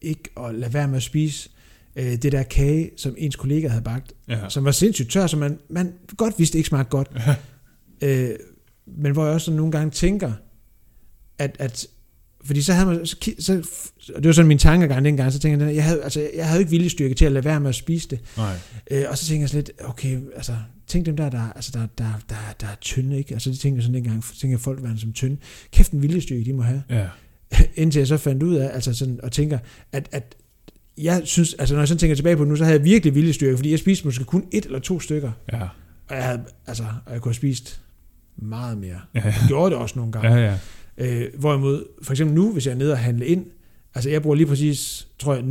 ikke 0.01 0.23
at 0.39 0.55
lade 0.55 0.73
være 0.73 0.87
med 0.87 0.97
at 0.97 1.03
spise 1.03 1.49
øh, 1.95 2.05
det 2.05 2.31
der 2.31 2.43
kage, 2.43 2.91
som 2.97 3.15
ens 3.17 3.35
kollega 3.35 3.67
havde 3.67 3.83
bagt, 3.83 4.13
Ja. 4.29 4.49
som 4.49 4.65
var 4.65 4.71
sindssygt 4.71 5.11
tør, 5.11 5.27
som 5.27 5.39
man, 5.39 5.59
man 5.69 5.93
godt 6.17 6.33
vidste 6.37 6.57
ikke 6.57 6.67
smagte 6.67 6.89
godt. 6.89 7.11
Ja. 7.27 7.35
Øh, 8.29 8.35
men 8.97 9.11
hvor 9.11 9.25
jeg 9.25 9.33
også 9.33 9.51
nogle 9.51 9.71
gange 9.71 9.91
tænker, 9.91 10.31
at, 11.37 11.55
at 11.59 11.87
fordi 12.45 12.61
så 12.61 12.73
havde 12.73 12.87
man, 12.87 13.05
så, 13.05 13.15
så, 13.39 13.63
og 14.15 14.23
det 14.23 14.27
var 14.27 14.33
sådan 14.33 14.47
min 14.47 14.57
tankegang 14.57 15.05
dengang, 15.05 15.33
så 15.33 15.39
tænkte 15.39 15.65
jeg, 15.65 15.75
jeg 15.75 15.83
havde, 15.83 16.03
altså, 16.03 16.29
jeg 16.35 16.47
havde 16.47 16.59
ikke 16.59 16.71
viljestyrke 16.71 17.15
til 17.15 17.25
at 17.25 17.31
lade 17.31 17.45
være 17.45 17.59
med 17.59 17.69
at 17.69 17.75
spise 17.75 18.09
det. 18.09 18.19
Nej. 18.37 18.55
Øh, 18.91 19.05
og 19.09 19.17
så 19.17 19.25
tænker 19.25 19.41
jeg 19.41 19.49
sådan 19.49 19.63
lidt, 19.63 19.71
okay, 19.85 20.19
altså, 20.35 20.55
tænk 20.87 21.05
dem 21.05 21.17
der, 21.17 21.29
der, 21.29 21.51
altså, 21.55 21.71
der, 21.73 21.87
der, 21.97 22.19
der, 22.29 22.35
der 22.61 22.67
er 22.67 22.75
tynde, 22.81 23.17
ikke? 23.17 23.33
Altså, 23.33 23.49
det 23.49 23.59
tænker 23.59 23.77
jeg 23.77 23.83
sådan 23.83 23.95
dengang, 23.95 24.23
tænker 24.23 24.53
jeg 24.53 24.59
folk 24.59 24.81
var 24.81 24.95
som 24.97 25.13
tynde. 25.13 25.37
Kæft 25.71 25.91
en 25.91 26.01
viljestyrke, 26.01 26.45
de 26.45 26.53
må 26.53 26.61
have. 26.61 26.83
Ja. 26.89 27.07
Indtil 27.81 27.99
jeg 27.99 28.07
så 28.07 28.17
fandt 28.17 28.43
ud 28.43 28.55
af, 28.55 28.69
altså 28.73 28.93
sådan, 28.93 29.19
og 29.23 29.31
tænker, 29.31 29.59
at, 29.91 30.09
at 30.11 30.35
jeg 30.97 31.21
synes, 31.25 31.53
altså 31.53 31.75
når 31.75 31.81
jeg 31.81 31.87
sådan 31.87 31.99
tænker 31.99 32.15
tilbage 32.15 32.37
på 32.37 32.43
det 32.43 32.49
nu, 32.49 32.55
så 32.55 32.63
havde 32.63 32.77
jeg 32.77 32.85
virkelig 32.85 33.15
viljestyrke, 33.15 33.57
fordi 33.57 33.71
jeg 33.71 33.79
spiste 33.79 34.07
måske 34.07 34.23
kun 34.23 34.45
et 34.51 34.65
eller 34.65 34.79
to 34.79 34.99
stykker. 34.99 35.31
Ja. 35.53 35.61
Og 36.09 36.15
jeg, 36.15 36.23
havde, 36.23 36.41
altså, 36.67 36.83
og 37.05 37.13
jeg 37.13 37.21
kunne 37.21 37.29
have 37.29 37.35
spist 37.35 37.81
meget 38.35 38.77
mere. 38.77 38.99
Ja. 39.15 39.21
Jeg 39.23 39.35
gjorde 39.47 39.71
det 39.71 39.81
også 39.81 39.99
nogle 39.99 40.11
gange. 40.11 40.33
Ja, 40.33 40.45
ja. 40.45 40.57
Øh, 40.97 41.23
hvorimod, 41.39 41.85
for 42.03 42.13
eksempel 42.13 42.35
nu, 42.35 42.51
hvis 42.53 42.65
jeg 42.65 42.71
er 42.73 42.77
nede 42.77 42.91
og 42.91 42.97
handle 42.97 43.25
ind, 43.25 43.45
altså 43.95 44.09
jeg 44.09 44.21
bruger 44.21 44.35
lige 44.35 44.47
præcis, 44.47 45.07
tror 45.19 45.33
jeg, 45.35 45.43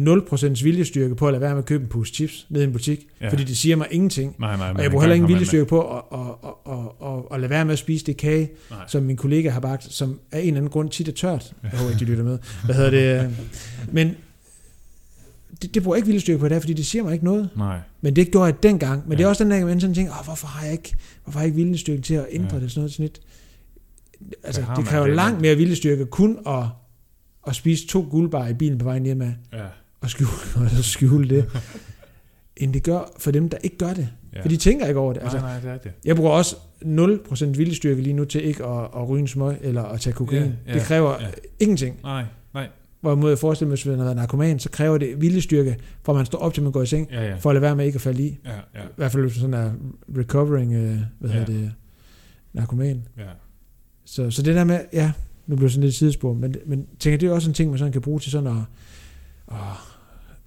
0% 0.53 0.65
viljestyrke 0.65 1.15
på 1.15 1.27
at 1.27 1.33
lade 1.33 1.41
være 1.41 1.51
med 1.51 1.59
at 1.59 1.67
købe 1.67 1.83
en 1.83 1.89
pose 1.89 2.15
chips 2.15 2.47
ned 2.51 2.61
i 2.61 2.65
en 2.65 2.73
butik, 2.73 3.07
Ja. 3.21 3.29
fordi 3.29 3.45
det 3.45 3.57
siger 3.57 3.77
mig 3.77 3.87
ingenting. 3.91 4.35
Nej, 4.39 4.57
nej. 4.57 4.71
Og 4.77 4.83
jeg 4.83 4.91
bruger 4.91 5.03
heller 5.03 5.15
ingen 5.15 5.29
viljestyrke 5.29 5.65
på 5.69 5.97
at, 5.97 6.03
at, 6.13 6.21
at, 6.45 6.73
at, 6.73 7.09
at, 7.13 7.23
at 7.35 7.41
lade 7.41 7.51
være 7.51 7.65
med 7.65 7.73
at 7.73 7.79
spise 7.79 8.05
det 8.07 8.17
kage, 8.17 8.51
Nej. 8.71 8.79
som 8.89 9.03
min 9.03 9.17
kollega 9.17 9.51
har 9.51 9.61
bagt, 9.61 9.93
som 9.93 10.21
af 10.33 10.39
en 10.41 10.47
eller 10.47 10.57
anden 10.59 10.71
grund 10.71 10.91
tit 10.91 11.09
er 11.09 11.13
tørt. 11.13 11.53
Jeg 11.63 11.71
håber 11.71 11.91
ikke, 11.91 12.01
de 12.01 12.05
lytter 12.11 12.25
med. 12.25 12.39
Hvad 12.65 12.75
hedder 12.75 12.91
det? 12.91 13.37
Men 13.93 14.15
det, 15.63 15.75
det 15.75 15.83
bruger 15.83 15.97
jeg 15.97 15.99
ikke 15.99 16.07
viljestyrke 16.07 16.39
på 16.41 16.47
i 16.47 16.49
dag, 16.49 16.61
fordi 16.61 16.73
det 16.73 16.87
siger 16.87 17.05
mig 17.05 17.13
ikke 17.13 17.25
noget. 17.25 17.49
Nej. 17.57 17.79
Men 18.01 18.17
det 18.17 18.31
gjorde 18.31 18.47
jeg 18.47 18.63
dengang. 18.63 19.03
Men 19.05 19.13
ja. 19.13 19.19
det 19.19 19.25
er 19.25 19.29
også 19.29 19.45
den 19.45 19.51
der, 19.53 19.65
man 19.67 19.81
sådan 19.81 19.95
tænker, 19.95 20.13
oh, 20.19 20.25
hvorfor 20.25 20.47
har 20.47 20.65
jeg 20.65 20.73
ikke, 20.73 20.95
hvorfor 21.25 21.39
har 21.39 21.45
jeg 21.47 21.55
ikke 21.55 21.65
viljestyrke 21.65 22.03
til 22.03 22.15
at 22.15 22.27
ændre 22.31 22.57
Ja. 22.57 22.61
det 22.63 22.71
sådan 22.71 22.81
noget 22.81 22.93
sådan 22.93 23.05
lidt. 23.05 23.21
Altså, 24.45 24.63
det 24.77 24.85
kræver 24.85 25.07
det? 25.07 25.17
langt 25.17 25.41
mere 25.41 25.57
viljestyrke 25.57 26.07
kun 26.07 26.39
at, 26.47 26.65
at 27.47 27.55
spise 27.55 27.87
to 27.87 28.07
guldbar 28.11 28.49
i 28.49 28.55
bilen 28.55 28.79
på 28.79 28.85
vejen 28.85 29.03
hjem 29.05 29.23
af, 29.23 29.35
Ja. 29.53 29.65
og 30.01 30.11
skjule, 30.11 30.31
og 30.79 30.85
skjule 30.85 31.29
det, 31.29 31.49
end 32.57 32.73
det 32.75 32.83
gør 32.83 33.13
for 33.19 33.31
dem, 33.31 33.49
der 33.49 33.59
ikke 33.59 33.79
gør 33.79 33.93
det. 33.95 34.09
ja. 34.35 34.43
For 34.43 34.49
de 34.49 34.57
tænker 34.57 34.87
ikke 34.87 35.01
over 35.01 35.13
det. 35.13 35.23
Nej, 35.23 35.33
Altså, 35.33 35.47
nej, 35.47 35.61
det 35.61 35.71
er 35.71 35.79
det. 35.79 35.93
jeg 36.05 36.17
bruger 36.17 36.31
også 36.31 36.57
0% 36.83 37.45
viljestyrke 37.45 38.03
lige 38.03 38.13
nu 38.15 38.25
til 38.25 38.45
ikke 38.45 38.65
at, 38.65 38.85
at 38.97 39.09
ryge 39.09 39.21
en 39.21 39.29
smøg 39.29 39.57
eller 39.61 39.83
at 39.83 40.01
tage 40.01 40.15
kokain. 40.15 40.43
Ja, 40.43 40.51
Ja, 40.67 40.75
det 40.75 40.83
kræver 40.83 41.17
ja. 41.21 41.27
ingenting. 41.61 41.97
Nej, 42.03 42.25
nej. 42.55 42.69
Hvorimod 43.01 43.29
jeg 43.31 43.39
forestiller 43.39 43.69
mig, 43.69 43.75
hvis 43.77 43.87
man 43.87 43.97
har 43.99 44.05
været 44.05 44.17
narkoman, 44.17 44.59
så 44.59 44.71
kræver 44.71 44.99
det 44.99 45.21
viljestyrke, 45.21 45.77
for 46.03 46.13
at 46.13 46.17
man 46.17 46.27
står 46.27 46.39
op 46.39 46.55
til, 46.55 46.63
man 46.63 46.73
går 46.73 46.83
i 46.83 46.87
seng, 46.87 47.09
Ja, 47.11 47.27
ja. 47.29 47.35
for 47.35 47.51
at 47.51 47.55
lade 47.55 47.63
være 47.63 47.77
med 47.77 47.87
ikke 47.87 47.97
at 47.97 48.01
falde 48.03 48.23
i. 48.23 48.39
Ja, 48.45 48.51
ja, 48.51 48.83
I 48.85 48.89
hvert 48.97 49.13
fald 49.13 49.23
hvis 49.23 49.43
man 49.43 49.53
sådan 49.53 49.67
er 49.67 49.73
recovering, 50.19 50.73
øh, 50.75 50.99
hvad 51.19 51.31
Ja. 51.31 51.37
hedder 51.39 51.53
det, 51.53 51.73
narkoman. 52.53 53.03
ja. 53.19 53.23
Så, 54.13 54.31
så 54.31 54.43
det 54.43 54.55
der 54.55 54.65
med, 54.65 54.81
ja, 54.93 55.13
nu 55.47 55.57
bliver 55.57 55.71
sådan 55.71 55.85
lidt 55.85 55.95
sidespor, 55.95 56.33
men, 56.35 56.55
men 56.67 56.87
tænker, 56.99 57.19
det 57.19 57.29
er 57.29 57.33
også 57.33 57.49
en 57.51 57.55
ting, 57.55 57.71
man 57.71 57.79
sådan 57.79 57.93
kan 57.93 58.01
bruge 58.03 58.21
til 58.21 58.31
sådan 58.31 58.47
at, 58.49 58.57
at 59.49 59.57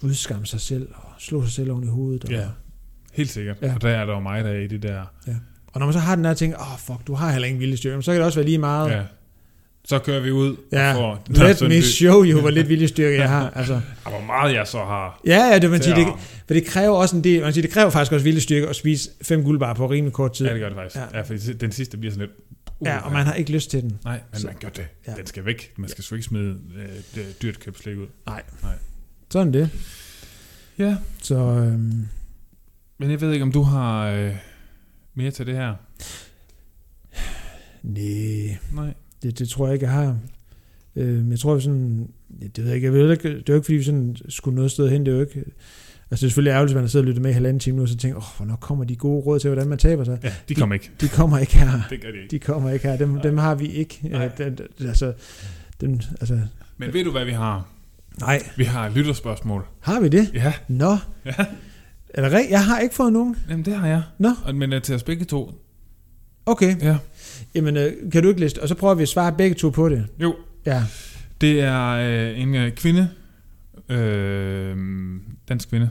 udskamme 0.01 0.45
sig 0.45 0.61
selv, 0.61 0.87
og 0.93 1.09
slå 1.19 1.43
sig 1.43 1.51
selv 1.51 1.71
oven 1.71 1.83
i 1.83 1.87
hovedet. 1.87 2.23
Og, 2.23 2.29
Ja. 2.31 2.45
Helt 3.13 3.29
sikkert. 3.29 3.57
Ja. 3.61 3.67
Ja. 3.67 3.75
Og 3.75 3.81
der 3.81 3.89
er 3.89 4.05
der 4.05 4.13
jo 4.13 4.19
mig, 4.19 4.43
der 4.43 4.49
er 4.49 4.59
i 4.59 4.67
det 4.67 4.83
der... 4.83 5.01
og 5.67 5.79
når 5.79 5.85
man 5.85 5.93
så 5.93 5.99
har 5.99 6.15
den 6.15 6.23
der 6.23 6.33
ting, 6.33 6.55
åh 6.55 6.73
oh, 6.73 6.79
fuck, 6.79 7.07
du 7.07 7.13
har 7.13 7.31
heller 7.31 7.47
ingen 7.47 7.61
viljestyrke, 7.61 8.01
så 8.01 8.11
kan 8.11 8.19
det 8.19 8.25
også 8.25 8.39
være 8.39 8.45
lige 8.45 8.57
meget. 8.57 8.91
Ja. 8.91 9.01
Så 9.85 9.99
kører 9.99 10.19
vi 10.19 10.31
ud 10.31 10.55
Ja, 10.71 10.89
og 10.97 11.17
får... 11.35 11.43
Let 11.47 11.61
me 11.71 11.81
show 11.81 12.23
you, 12.23 12.39
hvor 12.41 12.49
lidt 12.49 12.69
viljestyrke 12.69 13.17
jeg 13.17 13.29
har. 13.29 13.49
Altså, 13.55 13.81
Og 14.03 14.11
hvor 14.11 14.21
meget 14.21 14.55
jeg 14.55 14.67
så 14.67 14.77
har. 14.77 15.21
ja, 15.25 15.37
ja, 15.51 15.59
det, 15.59 15.71
man 15.71 15.81
siger, 15.83 15.95
det, 15.95 16.07
for 16.47 16.53
det 16.53 16.65
kræver 16.65 16.95
også 16.95 17.15
en 17.15 17.23
del, 17.23 17.41
man 17.41 17.53
siger, 17.53 17.61
det 17.61 17.71
kræver 17.71 17.89
faktisk 17.89 18.11
også 18.11 18.23
viljestyrke 18.23 18.67
at 18.67 18.75
spise 18.75 19.09
fem 19.21 19.43
guldbar 19.43 19.73
på 19.73 19.87
rimelig 19.87 20.13
kort 20.13 20.33
tid. 20.33 20.45
Ja, 20.45 20.53
det 20.53 20.61
gør 20.61 20.69
det 20.69 20.75
faktisk. 20.77 20.95
Ja. 20.95 21.01
Ja, 21.01 21.17
ja 21.17 21.21
for 21.21 21.53
den 21.59 21.71
sidste 21.71 21.97
bliver 21.97 22.13
sådan 22.13 22.27
lidt... 22.27 22.37
Uh, 22.79 22.87
Ja, 22.87 22.97
og 22.97 23.11
man 23.11 23.25
har 23.25 23.33
ikke 23.33 23.51
lyst 23.51 23.69
til 23.69 23.81
den. 23.81 23.99
Nej, 24.03 24.21
men 24.31 24.39
Så- 24.39 24.47
man 24.47 24.55
gør 24.61 24.69
det. 24.69 24.87
Ja. 25.07 25.11
Ja. 25.11 25.17
Den 25.17 25.25
skal 25.25 25.45
væk. 25.45 25.73
Man 25.77 25.89
skal 25.89 26.03
sgu 26.03 26.15
ikke 26.15 26.25
smide 26.25 26.59
øh, 27.17 27.23
dyrt 27.41 27.59
købt 27.59 27.77
slik 27.79 27.97
ud. 27.97 28.07
Sådan 29.31 29.53
det. 29.53 29.69
Ja. 30.77 30.97
Så 31.21 31.35
øhm, 31.37 32.07
Men 32.97 33.11
jeg 33.11 33.21
ved 33.21 33.31
ikke, 33.33 33.43
om 33.43 33.51
du 33.51 33.61
har 33.61 34.07
øh, 34.07 34.35
mere 35.13 35.31
til 35.31 35.45
det 35.47 35.55
her. 35.55 35.73
nej, 37.83 38.57
Nej. 38.73 38.93
det, 39.23 39.39
det 39.39 39.49
tror 39.49 39.65
jeg 39.67 39.73
ikke, 39.73 39.85
jeg 39.85 39.93
har. 39.93 40.19
Øh, 40.95 41.29
jeg 41.31 41.39
tror, 41.39 41.55
vi 41.55 41.61
sådan, 41.61 42.09
ja, 42.41 42.47
det 42.47 42.57
ved 42.57 42.65
jeg 42.65 42.75
ikke, 42.75 42.85
jeg 42.85 42.93
ved 42.93 43.11
ikke, 43.11 43.29
det 43.29 43.49
er 43.49 43.53
jo 43.53 43.55
ikke, 43.55 43.65
fordi 43.65 43.75
vi 43.77 43.83
sådan 43.83 44.15
skulle 44.29 44.55
noget 44.55 44.71
sted 44.71 44.89
hen, 44.89 45.05
det 45.05 45.11
er 45.11 45.15
jo 45.15 45.21
ikke, 45.21 45.43
altså 46.11 46.21
det 46.21 46.27
er 46.27 46.29
selvfølgelig 46.29 46.51
ærgerligt, 46.51 46.69
hvis 46.69 46.75
man 46.75 46.83
har 46.83 46.87
siddet 46.89 47.03
og 47.03 47.07
lyttet 47.07 47.21
med 47.21 47.29
i 47.31 47.33
halvanden 47.33 47.59
time 47.59 47.75
nu, 47.77 47.81
og 47.83 47.89
så 47.89 47.97
tænker, 47.97 48.17
åh, 48.17 48.23
hvornår 48.37 48.55
kommer 48.55 48.83
de 48.85 48.95
gode 48.95 49.25
råd 49.25 49.39
til, 49.39 49.49
hvordan 49.49 49.67
man 49.67 49.77
taber 49.77 50.03
sig? 50.03 50.19
Ja, 50.23 50.33
de 50.49 50.55
kommer 50.55 50.73
ikke. 50.73 50.91
De 51.01 51.07
kommer 51.07 51.37
ikke 51.37 51.57
her. 51.57 51.81
Det 51.89 52.01
gør 52.01 52.11
de 52.11 52.17
ikke. 52.17 52.31
De 52.31 52.39
kommer 52.39 52.69
ikke 52.71 52.87
her. 52.87 52.97
Dem, 52.97 53.09
Nej. 53.09 53.21
dem 53.21 53.37
har 53.37 53.55
vi 53.55 53.65
ikke. 53.67 53.99
Nej. 54.03 54.25
Øh, 54.25 54.37
den, 54.37 54.57
den, 54.77 54.87
altså, 54.87 55.13
den, 55.81 56.01
altså, 56.19 56.39
Men 56.77 56.93
ved 56.93 57.03
du, 57.03 57.11
hvad 57.11 57.25
vi 57.25 57.31
har? 57.31 57.67
nej. 58.19 58.43
Vi 58.57 58.63
har 58.63 58.89
lytterspørgsmål. 58.89 59.65
Har 59.79 59.99
vi 59.99 60.07
det? 60.09 60.31
Ja. 60.33 60.53
Nå. 60.67 60.97
Ja. 61.25 61.33
Er 62.13 62.21
det 62.21 62.31
rigtigt? 62.31 62.51
Jeg 62.51 62.65
har 62.65 62.79
ikke 62.79 62.95
fået 62.95 63.13
nogen. 63.13 63.35
Jamen, 63.49 63.65
det 63.65 63.75
har 63.75 63.87
jeg. 63.87 64.01
Nå. 64.19 64.29
Men 64.53 64.73
øh, 64.73 64.81
til 64.81 64.95
os 64.95 65.03
begge 65.03 65.25
to. 65.25 65.51
Okay. 66.45 66.81
Ja. 66.81 66.97
Jamen, 67.55 67.77
øh, 67.77 67.93
kan 68.11 68.23
du 68.23 68.29
ikke 68.29 68.39
liste? 68.41 68.61
Og 68.61 68.67
så 68.69 68.75
prøver 68.75 68.93
vi 68.93 69.03
at 69.03 69.09
svare 69.09 69.33
begge 69.37 69.55
to 69.55 69.69
på 69.69 69.89
det. 69.89 70.07
Jo. 70.21 70.35
Ja. 70.65 70.83
Det 71.41 71.61
er 71.61 71.83
øh, 71.89 72.39
en 72.39 72.55
øh, 72.55 72.71
kvinde. 72.71 73.09
Øh, 73.89 74.77
dansk 75.49 75.69
kvinde. 75.69 75.89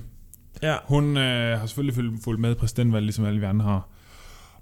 Ja. 0.62 0.76
Hun 0.84 1.16
øh, 1.16 1.58
har 1.58 1.66
selvfølgelig 1.66 1.94
fulgt, 1.94 2.24
fulgt 2.24 2.40
med 2.40 2.54
præsidentvalget, 2.54 3.06
ligesom 3.06 3.24
alle 3.24 3.40
vi 3.40 3.46
andre 3.46 3.64
har. 3.64 3.88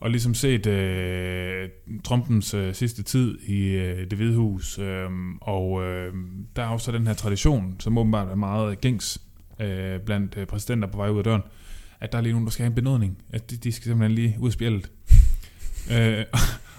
Og 0.01 0.11
ligesom 0.11 0.35
set 0.35 0.67
øh, 0.67 1.69
Trumpens 2.05 2.55
øh, 2.55 2.75
sidste 2.75 3.03
tid 3.03 3.39
i 3.39 3.63
øh, 3.63 4.11
det 4.11 4.13
hvide 4.13 4.37
hus. 4.37 4.79
Øh, 4.79 5.09
og 5.41 5.85
øh, 5.85 6.15
der 6.57 6.63
er 6.63 6.69
også 6.69 6.93
den 6.93 7.07
her 7.07 7.15
tradition, 7.15 7.77
som 7.79 7.99
åbenbart 7.99 8.29
er 8.29 8.35
meget 8.35 8.81
gængs 8.81 9.19
øh, 9.61 10.01
blandt 10.01 10.37
øh, 10.37 10.47
præsidenter 10.47 10.89
på 10.89 10.97
vej 10.97 11.09
ud 11.09 11.19
af 11.19 11.25
døren, 11.25 11.43
at 12.01 12.13
der 12.13 12.19
er 12.19 12.23
lige 12.23 12.33
nogen, 12.33 12.47
der 12.47 12.51
skal 12.51 12.63
have 12.63 12.71
en 12.71 12.75
benådning. 12.75 13.19
At 13.31 13.51
de, 13.51 13.57
de 13.57 13.73
skal 13.73 13.85
simpelthen 13.85 14.15
lige 14.15 14.37
ud 14.41 14.49
af 14.49 14.53
spjældet. 14.53 14.91
øh, 15.95 16.25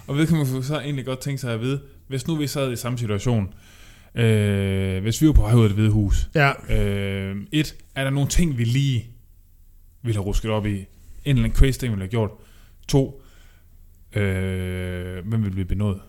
og 0.06 0.16
vedkommende 0.16 0.52
kunne 0.52 0.64
så 0.64 0.80
egentlig 0.80 1.04
godt 1.04 1.20
tænke 1.20 1.40
sig 1.40 1.52
at 1.52 1.60
vide, 1.60 1.80
hvis 2.08 2.26
nu 2.26 2.36
vi 2.36 2.46
sad 2.46 2.72
i 2.72 2.76
samme 2.76 2.98
situation, 2.98 3.54
øh, 4.14 5.02
hvis 5.02 5.22
vi 5.22 5.26
var 5.26 5.32
på 5.32 5.42
vej 5.42 5.54
ud 5.54 5.62
af 5.62 5.68
det 5.68 5.76
hvide 5.78 5.90
hus, 5.90 6.30
Ja. 6.34 6.52
Øh, 6.76 7.36
et, 7.52 7.74
er 7.94 8.04
der 8.04 8.10
nogle 8.10 8.28
ting, 8.28 8.58
vi 8.58 8.64
lige 8.64 9.06
ville 10.02 10.16
have 10.16 10.24
rusket 10.26 10.50
op 10.50 10.66
i? 10.66 10.70
En 10.78 10.86
eller 11.24 11.42
anden 11.44 11.56
crazy 11.58 11.78
ting, 11.78 11.90
vi 11.92 11.94
ville 11.94 12.02
have 12.04 12.10
gjort. 12.10 12.30
To, 12.88 13.22
øh, 14.12 15.26
hvem 15.28 15.44
vil 15.44 15.50
blive 15.50 15.64
benådet? 15.64 16.00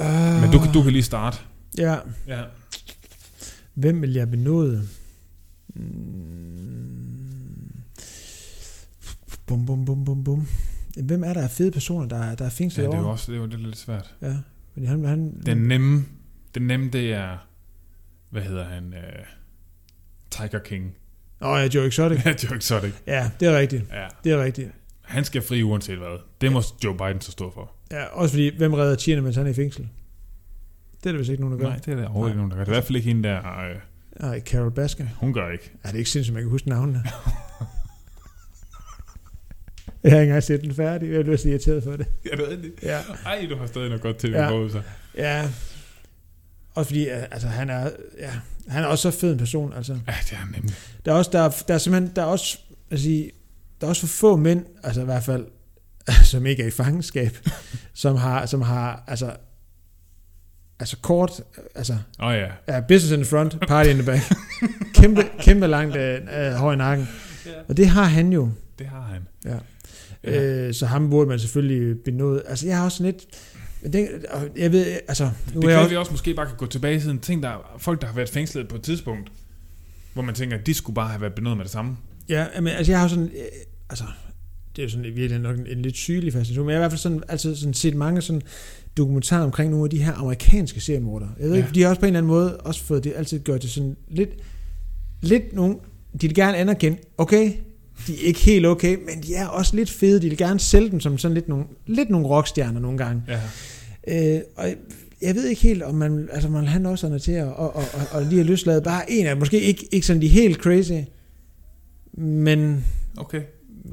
Uh, 0.00 0.06
Men 0.42 0.50
du, 0.52 0.58
kan- 0.58 0.72
du 0.72 0.82
kan 0.82 0.92
lige 0.92 1.02
starte. 1.02 1.38
Ja. 1.78 1.96
Ja. 2.26 2.42
Hvem 3.74 4.02
vil 4.02 4.12
jeg 4.12 4.30
benåde? 4.30 4.88
Mm. 5.74 5.82
Bum, 9.46 9.66
bum, 9.66 9.84
bum, 9.84 10.04
bum, 10.04 10.24
bum. 10.24 10.46
Hvem 11.04 11.24
er 11.24 11.32
der 11.32 11.42
af 11.42 11.50
fede 11.50 11.70
personer, 11.70 12.08
der, 12.08 12.16
er- 12.16 12.34
der 12.34 12.44
er 12.44 12.48
ja 12.48 12.48
fængslet 12.50 12.86
det 12.86 12.94
er 12.94 12.98
jo 12.98 13.08
også 13.10 13.32
det 13.32 13.38
er 13.38 13.42
jo 13.42 13.46
lidt 13.56 13.78
svært. 13.78 14.14
Ja. 14.22 14.36
Fordi 14.76 14.86
han, 14.86 15.04
han, 15.04 15.42
Den 15.46 15.58
nemme, 15.58 16.04
den 16.54 16.62
nemme, 16.66 16.90
det 16.90 17.12
er, 17.12 17.48
hvad 18.30 18.42
hedder 18.42 18.64
han? 18.64 18.94
Øh, 18.94 19.24
Tiger 20.30 20.58
King. 20.58 20.94
Åh 21.40 21.48
oh, 21.48 21.60
ja, 21.60 21.68
Joe 21.74 21.86
Exotic. 21.86 22.18
Ja, 22.26 22.34
Joe 22.44 22.56
Exotic. 22.56 22.92
Ja, 23.06 23.30
det 23.40 23.48
er 23.48 23.58
rigtigt. 23.58 23.84
Ja. 23.92 24.06
Det 24.24 24.32
er 24.32 24.44
rigtigt. 24.44 24.70
Han 25.02 25.24
skal 25.24 25.42
fri 25.42 25.62
uanset 25.62 25.98
hvad. 25.98 26.18
Det 26.40 26.52
må 26.52 26.62
Joe 26.84 26.96
Biden 26.96 27.20
så 27.20 27.30
stå 27.30 27.50
for. 27.50 27.72
Ja, 27.90 28.04
også 28.04 28.32
fordi, 28.32 28.56
hvem 28.56 28.72
redder 28.74 28.96
Tierne, 28.96 29.22
mens 29.22 29.36
han 29.36 29.46
er 29.46 29.50
i 29.50 29.54
fængsel? 29.54 29.88
Det 31.04 31.06
er 31.06 31.12
der 31.12 31.18
vist 31.18 31.30
ikke 31.30 31.42
nogen, 31.42 31.58
der 31.58 31.64
gør. 31.64 31.70
Nej, 31.70 31.78
det 31.78 31.88
er 31.92 31.96
der 31.96 32.04
overhovedet 32.04 32.30
ikke 32.30 32.36
nogen, 32.38 32.50
der 32.50 32.56
gør. 32.56 32.64
Det 32.64 32.70
er 32.70 32.72
i 32.72 32.76
hvert 32.76 32.84
fald 32.84 32.96
ikke 32.96 33.08
hende 33.08 33.28
der. 33.28 33.58
Øh, 33.70 33.76
Nej, 34.20 34.40
Carol 34.40 34.70
Baskin. 34.70 35.08
hun 35.16 35.32
gør 35.32 35.50
ikke. 35.50 35.70
Ja, 35.84 35.88
det 35.88 35.94
er 35.94 35.98
ikke 35.98 36.10
sindssygt, 36.10 36.34
man 36.34 36.42
kan 36.42 36.50
huske 36.50 36.68
navnene. 36.68 37.02
jeg 40.06 40.14
har 40.14 40.20
ikke 40.20 40.30
engang 40.30 40.42
set 40.42 40.60
den 40.62 40.74
færdig. 40.74 41.12
Jeg 41.12 41.24
bliver 41.24 41.36
så 41.36 41.48
irriteret 41.48 41.82
for 41.84 41.96
det. 41.96 42.06
Ja, 42.24 42.36
det 42.36 42.52
er 42.52 42.56
det. 42.56 42.72
Ja. 42.82 42.98
Ej, 43.26 43.46
du 43.50 43.56
har 43.56 43.66
stadig 43.66 43.88
noget 43.88 44.02
godt 44.02 44.16
til 44.16 44.30
Ja. 44.30 44.48
så. 44.48 44.82
Ja. 45.16 45.48
Også 46.74 46.88
fordi, 46.88 47.06
altså, 47.08 47.48
han 47.48 47.70
er, 47.70 47.90
ja, 48.18 48.30
han 48.68 48.82
er 48.82 48.86
også 48.86 49.10
så 49.10 49.18
fed 49.18 49.32
en 49.32 49.38
person, 49.38 49.72
altså. 49.76 49.92
Ja, 49.92 50.14
det 50.24 50.32
er 50.32 50.36
han 50.36 50.48
nemlig. 50.54 50.74
Der 51.04 51.12
er 51.12 51.16
også, 51.16 51.30
der 51.32 51.40
er, 51.40 51.62
der 51.68 51.74
er 51.74 51.78
simpelthen, 51.78 52.12
der 52.16 52.22
er 52.22 52.26
også, 52.26 52.58
altså, 52.90 53.08
der 53.80 53.86
er 53.86 53.88
også 53.88 54.00
for 54.00 54.06
få 54.06 54.36
mænd, 54.36 54.64
altså 54.82 55.00
i 55.02 55.04
hvert 55.04 55.22
fald, 55.22 55.46
som 56.32 56.46
ikke 56.46 56.62
er 56.62 56.66
i 56.66 56.70
fangenskab, 56.70 57.38
som 57.94 58.16
har, 58.16 58.46
som 58.46 58.62
har, 58.62 59.04
altså, 59.06 59.32
altså 60.80 60.96
kort, 61.02 61.40
altså, 61.74 61.92
Åh 62.20 62.26
oh, 62.26 62.34
ja. 62.34 62.48
ja, 62.68 62.80
business 62.80 63.10
in 63.10 63.18
the 63.18 63.24
front, 63.24 63.60
party 63.68 63.90
in 63.90 63.96
the 63.96 64.06
back. 64.06 64.22
kæmpe, 64.94 65.22
kæmpe 65.38 65.66
langt 65.66 65.96
øh, 65.96 66.14
øh, 66.14 66.72
i 66.72 66.76
nakken. 66.76 67.08
Og 67.68 67.76
det 67.76 67.88
har 67.88 68.04
han 68.04 68.32
jo. 68.32 68.50
Det 68.78 68.86
har 68.86 69.00
han. 69.00 69.28
Ja. 69.44 69.56
Ja. 70.26 70.66
Øh, 70.66 70.74
så 70.74 70.86
ham 70.86 71.10
burde 71.10 71.28
man 71.28 71.38
selvfølgelig 71.38 71.98
benåde. 72.04 72.42
Altså, 72.46 72.66
jeg 72.66 72.76
har 72.76 72.84
også 72.84 73.02
lidt... 73.02 73.24
Det, 73.92 74.08
jeg 74.56 74.72
ved, 74.72 74.86
altså... 75.08 75.24
Nu 75.54 75.60
Det 75.60 75.68
kan 75.68 75.78
jeg 75.78 75.90
vi 75.90 75.96
også 75.96 76.12
måske 76.12 76.34
bare 76.34 76.46
kan 76.46 76.56
gå 76.56 76.66
tilbage 76.66 76.96
i 76.96 77.00
tiden. 77.00 77.18
Tænk 77.18 77.42
der 77.42 77.76
folk, 77.78 78.00
der 78.00 78.06
har 78.06 78.14
været 78.14 78.28
fængslet 78.28 78.68
på 78.68 78.76
et 78.76 78.82
tidspunkt, 78.82 79.32
hvor 80.14 80.22
man 80.22 80.34
tænker, 80.34 80.58
at 80.58 80.66
de 80.66 80.74
skulle 80.74 80.94
bare 80.94 81.08
have 81.08 81.20
været 81.20 81.34
benådet 81.34 81.56
med 81.56 81.64
det 81.64 81.72
samme. 81.72 81.96
ja, 82.28 82.46
men, 82.56 82.66
altså, 82.68 82.92
jeg 82.92 83.00
har 83.00 83.08
sådan... 83.08 83.24
Øh, 83.24 83.42
altså, 83.90 84.04
det 84.76 84.82
er 84.82 84.86
jo 84.86 84.90
sådan 84.90 85.04
virkelig 85.04 85.38
nok 85.38 85.58
en, 85.58 85.66
en 85.66 85.82
lidt 85.82 85.96
sygelig 85.96 86.32
fascination, 86.32 86.66
men 86.66 86.72
jeg 86.72 86.78
har 86.78 86.80
i 86.80 86.82
hvert 86.82 86.92
fald 86.92 87.00
sådan, 87.00 87.22
altid 87.28 87.56
sådan 87.56 87.74
set 87.74 87.94
mange 87.94 88.20
sådan 88.22 88.42
dokumentarer 88.96 89.44
omkring 89.44 89.70
nogle 89.70 89.84
af 89.84 89.90
de 89.90 90.02
her 90.02 90.12
amerikanske 90.14 90.80
seriemordere. 90.80 91.28
Jeg 91.40 91.46
ved 91.48 91.54
Ja. 91.56 91.62
ikke, 91.62 91.74
de 91.74 91.82
har 91.82 91.88
også 91.88 92.00
på 92.00 92.06
en 92.06 92.08
eller 92.08 92.18
anden 92.18 92.28
måde 92.28 92.56
også 92.56 92.84
fået 92.84 93.04
det 93.04 93.12
altid 93.16 93.38
gjort 93.40 93.62
det 93.62 93.70
sådan 93.70 93.96
lidt, 94.08 94.30
lidt 95.22 95.52
nogle, 95.52 95.76
de 96.20 96.26
vil 96.26 96.34
gerne 96.34 96.56
anerkende, 96.56 96.98
okay, 97.18 97.52
de 98.06 98.12
er 98.14 98.26
ikke 98.26 98.40
helt 98.40 98.66
okay, 98.66 98.96
men 98.96 99.22
de 99.22 99.34
er 99.34 99.46
også 99.46 99.76
lidt 99.76 99.90
fede, 99.90 100.22
de 100.22 100.28
vil 100.28 100.38
gerne 100.38 100.60
sælge 100.60 100.90
dem 100.90 101.00
som 101.00 101.18
sådan 101.18 101.34
lidt 101.34 101.48
nogle, 101.48 101.64
lidt 101.86 102.10
nogle 102.10 102.26
rockstjerner 102.26 102.80
nogle 102.80 102.98
gange. 102.98 103.22
Ja. 103.28 103.40
Øh, 104.36 104.40
og 104.56 104.68
jeg 105.22 105.34
ved 105.34 105.46
ikke 105.46 105.62
helt, 105.62 105.82
om 105.82 105.94
man, 105.94 106.28
altså 106.32 106.48
man 106.48 106.66
han 106.66 106.86
også 106.86 107.06
er 107.06 107.18
til 107.18 107.32
at 107.32 107.46
og, 107.46 107.76
og, 107.76 107.84
og, 108.10 108.22
lige 108.22 108.34
have 108.34 108.46
løsladet 108.46 108.82
bare 108.82 109.10
en 109.10 109.26
af. 109.26 109.36
Måske 109.36 109.60
ikke, 109.60 109.88
ikke 109.92 110.06
sådan 110.06 110.22
de 110.22 110.28
helt 110.28 110.56
crazy, 110.56 110.92
men, 112.18 112.84
Okay. 113.16 113.40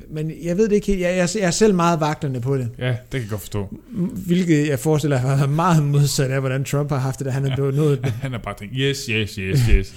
men 0.09 0.31
jeg 0.43 0.57
ved 0.57 0.69
det 0.69 0.75
ikke 0.75 0.87
helt. 0.87 1.01
Jeg, 1.01 1.17
jeg, 1.17 1.29
jeg 1.35 1.47
er 1.47 1.51
selv 1.51 1.75
meget 1.75 1.99
vagterne 1.99 2.41
på 2.41 2.57
det. 2.57 2.69
Ja, 2.79 2.87
det 2.87 2.97
kan 3.11 3.21
jeg 3.21 3.29
godt 3.29 3.41
forstå. 3.41 3.77
Hvilket 4.25 4.67
jeg 4.67 4.79
forestiller 4.79 5.21
mig 5.21 5.43
er 5.43 5.47
meget 5.47 5.83
modsat 5.83 6.31
af, 6.31 6.39
hvordan 6.39 6.63
Trump 6.63 6.89
har 6.89 6.97
haft 6.97 7.19
det, 7.19 7.25
da 7.25 7.31
han 7.31 7.45
er 7.45 7.55
blevet 7.55 7.75
nået. 7.75 8.05
Han 8.21 8.31
har 8.31 8.39
bare 8.39 8.55
tænkt, 8.59 8.73
yes, 8.77 9.05
yes, 9.05 9.35
yes, 9.35 9.59
yes. 9.69 9.93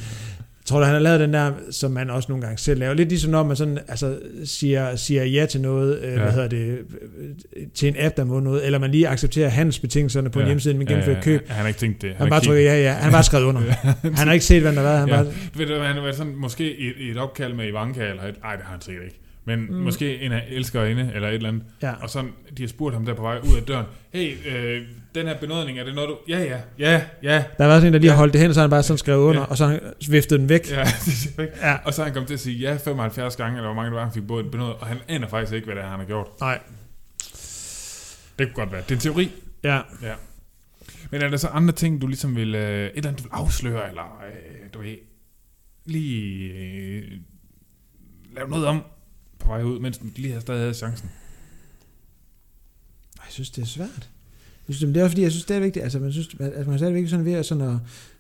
Jeg 0.67 0.69
tror 0.69 0.79
du, 0.79 0.85
han 0.85 0.95
har 0.95 1.01
lavet 1.01 1.21
den 1.21 1.33
der, 1.33 1.53
som 1.71 1.91
man 1.91 2.11
også 2.11 2.27
nogle 2.29 2.43
gange 2.43 2.59
selv 2.59 2.81
laver. 2.81 2.95
Lidt 2.95 3.09
ligesom 3.09 3.31
når 3.31 3.43
man 3.43 3.57
sådan, 3.57 3.79
altså, 3.89 4.19
siger, 4.45 4.97
siger 4.97 5.25
ja 5.25 5.47
til 5.47 5.61
noget, 5.61 5.99
øh, 6.03 6.13
Ja. 6.13 6.19
hvad 6.23 6.33
hedder 6.33 6.49
det, 6.49 6.79
til 7.75 7.89
en 7.89 7.95
app, 7.99 8.17
der 8.17 8.25
må 8.25 8.41
noget, 8.41 8.67
eller 8.67 8.79
man 8.79 8.91
lige 8.91 9.09
accepterer 9.09 9.49
handelsbetingelserne 9.49 10.31
på 10.31 10.39
en 10.39 10.43
Ja. 10.43 10.47
hjemmeside, 10.49 10.75
man 10.75 10.87
gennemfører 10.87 11.23
køb. 11.23 11.49
Han 11.49 11.57
har 11.61 11.69
ikke 11.69 11.81
tænkt 11.81 12.03
det. 12.03 12.11
Han, 12.11 12.19
han 12.19 12.29
bare 12.31 12.41
trykker 12.41 12.63
ja, 12.73 12.83
ja. 12.83 12.93
Han 12.93 13.03
har 13.03 13.11
bare 13.11 13.23
skrevet 13.23 13.45
under. 13.45 13.61
Han 14.19 14.27
har 14.27 14.33
ikke 14.33 14.45
set, 14.45 14.63
hvad 14.63 14.73
der 14.73 14.81
har 14.81 14.89
været. 14.89 14.99
Han 15.01 15.09
Ja. 15.09 15.17
bare, 15.17 15.27
Ved 15.55 15.67
du, 15.67 15.75
han 15.75 15.95
har 15.95 16.03
været 16.03 16.17
sådan, 16.17 16.35
måske 16.37 16.77
i, 16.77 16.93
i 17.07 17.11
et 17.11 17.17
opkald 17.19 17.55
med 17.55 17.67
Ivanka, 17.69 18.01
eller 18.11 18.23
et, 18.23 18.35
ej, 18.45 18.57
det 18.57 18.65
har 18.65 18.73
han 18.73 18.81
sikkert 18.81 19.05
ikke. 19.05 19.21
Men 19.49 19.67
Mm. 19.71 19.75
måske 19.77 20.21
en 20.21 20.33
af 20.33 20.45
elskerinde, 20.51 21.13
eller 21.15 21.29
et 21.29 21.35
eller 21.35 21.49
andet. 21.49 21.63
ja. 21.83 21.93
Og 22.03 22.11
sådan, 22.11 22.31
de 22.57 22.63
har 22.63 22.69
spurgt 22.69 22.95
ham 22.95 23.05
der 23.07 23.15
på 23.15 23.23
vej 23.23 23.39
ud 23.39 23.57
af 23.57 23.63
døren, 23.63 23.87
hey, 24.13 24.37
øh, 24.49 24.83
den 25.15 25.27
her 25.27 25.39
benådning, 25.39 25.79
er 25.79 25.85
det 25.85 25.95
noget 25.95 26.09
du... 26.09 26.17
Ja, 26.29 26.39
ja, 26.45 26.61
ja, 26.79 27.03
ja. 27.23 27.45
Der 27.59 27.65
var 27.67 27.75
sådan 27.75 27.87
en, 27.87 27.93
der 27.93 27.99
lige 27.99 28.11
har 28.11 28.15
Ja. 28.15 28.19
holdt 28.19 28.33
det 28.33 28.41
hen, 28.41 28.55
så 28.55 28.61
har 28.61 28.63
han 28.65 28.71
bare 28.71 28.83
sådan 28.83 28.99
skrevet 28.99 29.23
under, 29.23 29.41
Ja. 29.41 29.47
og 29.47 29.57
så 29.57 29.65
har 29.67 29.73
han 29.73 29.81
viftet 30.11 30.41
den 30.41 30.49
væk. 30.49 30.71
Ja, 30.71 30.85
ikke. 31.43 31.53
Ja. 31.63 31.77
Og 31.85 31.95
så 31.95 32.05
han 32.05 32.13
kommet 32.13 32.27
til 32.29 32.35
at 32.35 32.41
sige 32.41 32.59
ja 32.59 32.77
75 32.77 33.37
gange, 33.37 33.57
eller 33.57 33.69
hvor 33.69 33.75
mange 33.75 33.91
det 33.91 33.97
var, 33.97 34.05
han 34.05 34.13
fik 34.15 34.27
både 34.27 34.45
benådet, 34.45 34.75
og 34.81 34.87
han 34.87 34.99
aner 35.09 35.29
faktisk 35.29 35.53
ikke, 35.53 35.65
hvad 35.65 35.75
det 35.77 35.85
er, 35.85 35.89
han 35.89 35.99
har 35.99 36.07
gjort. 36.07 36.27
Nej. 36.41 36.59
Det 38.39 38.47
kunne 38.47 38.55
godt 38.55 38.73
være. 38.73 38.81
Det 38.83 38.91
er 38.91 38.95
en 38.95 39.01
teori. 39.01 39.31
Ja. 39.65 39.81
Ja. 40.03 40.15
Men 41.11 41.23
er 41.23 41.29
der 41.29 41.37
så 41.37 41.49
andre 41.49 41.73
ting, 41.75 42.01
du 42.01 42.07
ligesom 42.07 42.37
vil, 42.37 42.55
øh, 42.55 42.63
et 42.87 42.93
eller 42.97 43.09
andet, 43.09 43.19
du 43.19 43.23
vil 43.29 43.31
afsløre, 43.33 43.89
eller 43.89 44.23
øh, 44.29 44.69
du 44.75 44.79
ved, 44.83 44.97
lige 45.85 46.53
øh, 46.53 47.03
lave 48.37 48.49
noget 48.49 48.67
om 48.67 48.83
på 49.47 49.53
vej 49.53 49.63
ud, 49.63 49.81
mens 49.81 49.99
du 49.99 50.05
lige 50.17 50.33
har 50.33 50.41
stadig 50.41 50.61
havde 50.61 50.75
chancen? 50.75 51.11
Jeg 53.17 53.33
synes, 53.33 53.51
det 53.51 53.63
er 53.63 53.67
svært. 53.67 54.09
Jeg 54.69 54.77
synes, 54.77 54.93
det 54.95 55.03
er 55.03 55.09
fordi, 55.09 55.23
jeg 55.23 55.31
synes, 55.31 55.45
det 55.45 55.57
er 55.57 55.61
vigtigt. 55.61 55.83
Altså, 55.83 55.99
man 55.99 56.13
synes, 56.13 56.29
at 56.41 56.67
man 56.67 56.73
er 56.75 56.79
stadigvæk 56.79 57.09
sådan 57.09 57.25
ved 57.25 57.33
at, 57.33 57.47
sådan 57.47 57.63
at, 57.69 57.75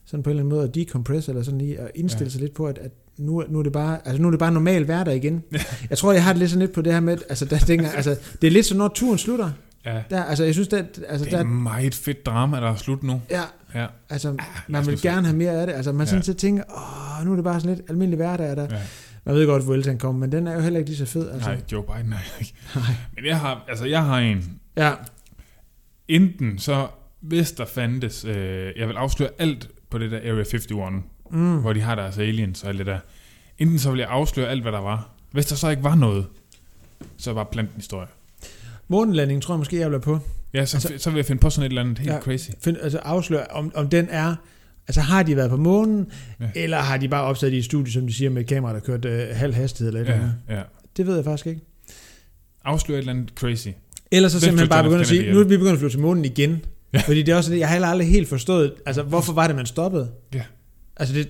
sådan 0.06 0.22
på 0.22 0.30
en 0.30 0.32
eller 0.36 0.42
anden 0.42 0.54
måde 0.56 0.68
at 0.68 0.74
decompress, 0.74 1.28
eller 1.28 1.42
sådan 1.42 1.58
lige 1.60 1.78
at 1.80 1.90
indstille 1.94 2.22
ja. 2.24 2.26
Ja. 2.26 2.30
sig 2.30 2.40
lidt 2.40 2.54
på, 2.54 2.66
at, 2.66 2.78
at 2.78 2.90
nu, 3.18 3.38
er- 3.38 3.44
nu, 3.48 3.58
er 3.58 3.62
det 3.62 3.72
bare, 3.72 3.98
altså, 4.08 4.22
nu 4.22 4.28
er 4.28 4.30
det 4.30 4.38
bare 4.40 4.52
normal 4.52 4.84
hverdag 4.84 5.16
igen. 5.16 5.42
jeg 5.90 5.98
tror, 5.98 6.12
jeg 6.12 6.24
har 6.24 6.32
det 6.32 6.38
lidt 6.40 6.50
sådan 6.50 6.60
lidt 6.60 6.72
på 6.72 6.82
det 6.82 6.92
her 6.92 7.00
med, 7.00 7.18
altså, 7.28 7.44
der, 7.44 7.58
dengang, 7.58 7.94
altså, 7.94 8.16
det 8.42 8.46
er 8.46 8.50
lidt 8.50 8.66
så, 8.66 8.76
når 8.76 8.88
turen 8.88 9.18
slutter. 9.18 9.50
Ja, 9.84 10.02
Der, 10.10 10.22
altså, 10.24 10.44
jeg 10.44 10.54
synes, 10.54 10.68
der, 10.68 10.84
altså, 11.08 11.24
det 11.24 11.32
er 11.32 11.36
der, 11.36 11.44
meget 11.44 11.94
fedt 11.94 12.26
drama, 12.26 12.56
der 12.60 12.70
er 12.70 12.76
slut 12.76 13.02
nu. 13.02 13.20
ja, 13.30 13.42
Ja, 13.74 13.86
altså, 14.10 14.28
lad 14.30 14.38
man 14.68 14.80
os 14.80 14.86
vil 14.88 15.00
gerne 15.00 15.26
have 15.26 15.36
mere 15.36 15.50
af 15.52 15.66
det. 15.66 15.74
Altså, 15.74 15.92
man 15.92 16.06
sådan 16.06 16.18
Ja. 16.20 16.24
så 16.24 16.34
tænker, 16.34 16.62
åh, 17.20 17.24
nu 17.26 17.32
er 17.32 17.34
det 17.36 17.44
bare 17.44 17.60
sådan 17.60 17.76
lidt 17.76 17.90
almindelig 17.90 18.16
hverdag. 18.16 18.56
Der. 18.56 18.62
ja. 18.70 18.82
Man 19.26 19.34
ved 19.34 19.46
godt, 19.46 19.64
hvor 19.64 19.74
Elton 19.74 19.98
kommer, 19.98 20.20
men 20.20 20.32
den 20.32 20.46
er 20.46 20.54
jo 20.54 20.60
heller 20.60 20.78
ikke 20.78 20.90
lige 20.90 20.98
så 20.98 21.06
fed. 21.06 21.30
Altså. 21.30 21.48
Nej, 21.48 21.60
Joe 21.72 21.82
Biden 21.82 22.12
er 22.12 22.38
ikke. 22.40 22.54
Nej. 22.74 22.84
Men 23.14 23.24
jeg 23.26 23.40
har, 23.40 23.64
altså 23.68 23.84
jeg 23.84 24.04
har 24.04 24.18
en, 24.18 24.60
Ja, 24.76 24.92
enten 26.08 26.58
så, 26.58 26.88
hvis 27.20 27.52
der 27.52 27.64
fandtes, 27.66 28.24
øh, 28.24 28.72
jeg 28.76 28.88
vil 28.88 28.94
afsløre 28.96 29.30
alt 29.38 29.70
på 29.90 29.98
det 29.98 30.10
der 30.10 30.18
Area 30.18 30.44
51, 30.44 30.66
mm. 31.30 31.58
hvor 31.58 31.72
de 31.72 31.80
har 31.80 31.94
deres 31.94 32.18
aliens 32.18 32.62
og 32.62 32.68
alt 32.68 32.78
det 32.78 32.86
der. 32.86 32.98
Enten 33.58 33.78
så 33.78 33.90
vil 33.90 33.98
jeg 33.98 34.08
afsløre 34.08 34.48
alt, 34.48 34.62
hvad 34.62 34.72
der 34.72 34.80
var. 34.80 35.10
Hvis 35.30 35.46
der 35.46 35.56
så 35.56 35.68
ikke 35.68 35.82
var 35.82 35.94
noget, 35.94 36.26
så 37.16 37.32
var 37.32 37.44
planten 37.44 37.76
historie. 37.76 38.08
månelandingen 38.88 39.40
tror 39.40 39.54
jeg 39.54 39.58
måske, 39.58 39.78
jeg 39.78 39.90
vil 39.90 40.00
på. 40.00 40.18
Ja, 40.54 40.64
så, 40.64 40.76
Altså- 40.76 41.04
så 41.04 41.10
vil 41.10 41.16
jeg 41.16 41.26
finde 41.26 41.40
på 41.40 41.50
sådan 41.50 41.66
et 41.66 41.70
eller 41.70 41.82
andet 41.82 41.98
helt 41.98 42.12
ja. 42.12 42.20
crazy. 42.20 42.50
Find, 42.60 42.76
altså 42.82 42.98
afsløre, 42.98 43.46
om, 43.46 43.72
om 43.74 43.88
den 43.88 44.08
er... 44.10 44.34
Altså 44.88 45.00
har 45.00 45.22
de 45.22 45.36
været 45.36 45.50
på 45.50 45.56
månen, 45.56 46.06
ja. 46.40 46.46
Eller 46.54 46.76
har 46.78 46.96
de 46.96 47.08
bare 47.08 47.22
optaget 47.22 47.52
det 47.52 47.58
i 47.58 47.62
studiet, 47.62 47.92
som 47.94 48.06
de 48.06 48.14
siger, 48.14 48.30
med 48.30 48.42
et 48.42 48.48
kamera, 48.48 48.72
der 48.72 48.80
kørte 48.80 49.08
øh, 49.08 49.28
halv 49.36 49.54
hastighed 49.54 49.88
eller 49.88 50.00
et 50.00 50.04
eller 50.04 50.16
Ja, 50.16 50.22
andet? 50.22 50.34
ja. 50.58 50.62
Det 50.96 51.06
ved 51.06 51.14
jeg 51.14 51.24
faktisk 51.24 51.46
ikke. 51.46 51.60
Afsløre 52.64 52.98
et 52.98 53.02
eller 53.02 53.12
andet 53.12 53.32
crazy. 53.34 53.68
Eller 54.10 54.28
så 54.28 54.40
simpelthen 54.40 54.68
du 54.68 54.70
bare 54.70 54.82
begynde 54.84 55.00
at 55.00 55.06
sige, 55.06 55.32
nu 55.32 55.40
er 55.40 55.44
vi 55.44 55.56
begyndt 55.56 55.72
at 55.72 55.78
flyve 55.78 55.90
til 55.90 56.00
månen 56.00 56.24
igen. 56.24 56.50
Ja. 56.50 56.56
Ja. 56.98 57.02
Fordi 57.06 57.22
det 57.22 57.32
er 57.32 57.36
også 57.36 57.52
det, 57.52 57.58
jeg 57.58 57.68
har 57.68 57.74
heller 57.74 57.88
aldrig 57.88 58.08
helt 58.08 58.28
forstået, 58.28 58.74
altså 58.86 59.02
hvorfor 59.02 59.32
var 59.32 59.46
det, 59.46 59.56
man 59.56 59.66
stoppede? 59.66 60.10
Ja. 60.34 60.42
Altså 60.96 61.14
det, 61.14 61.28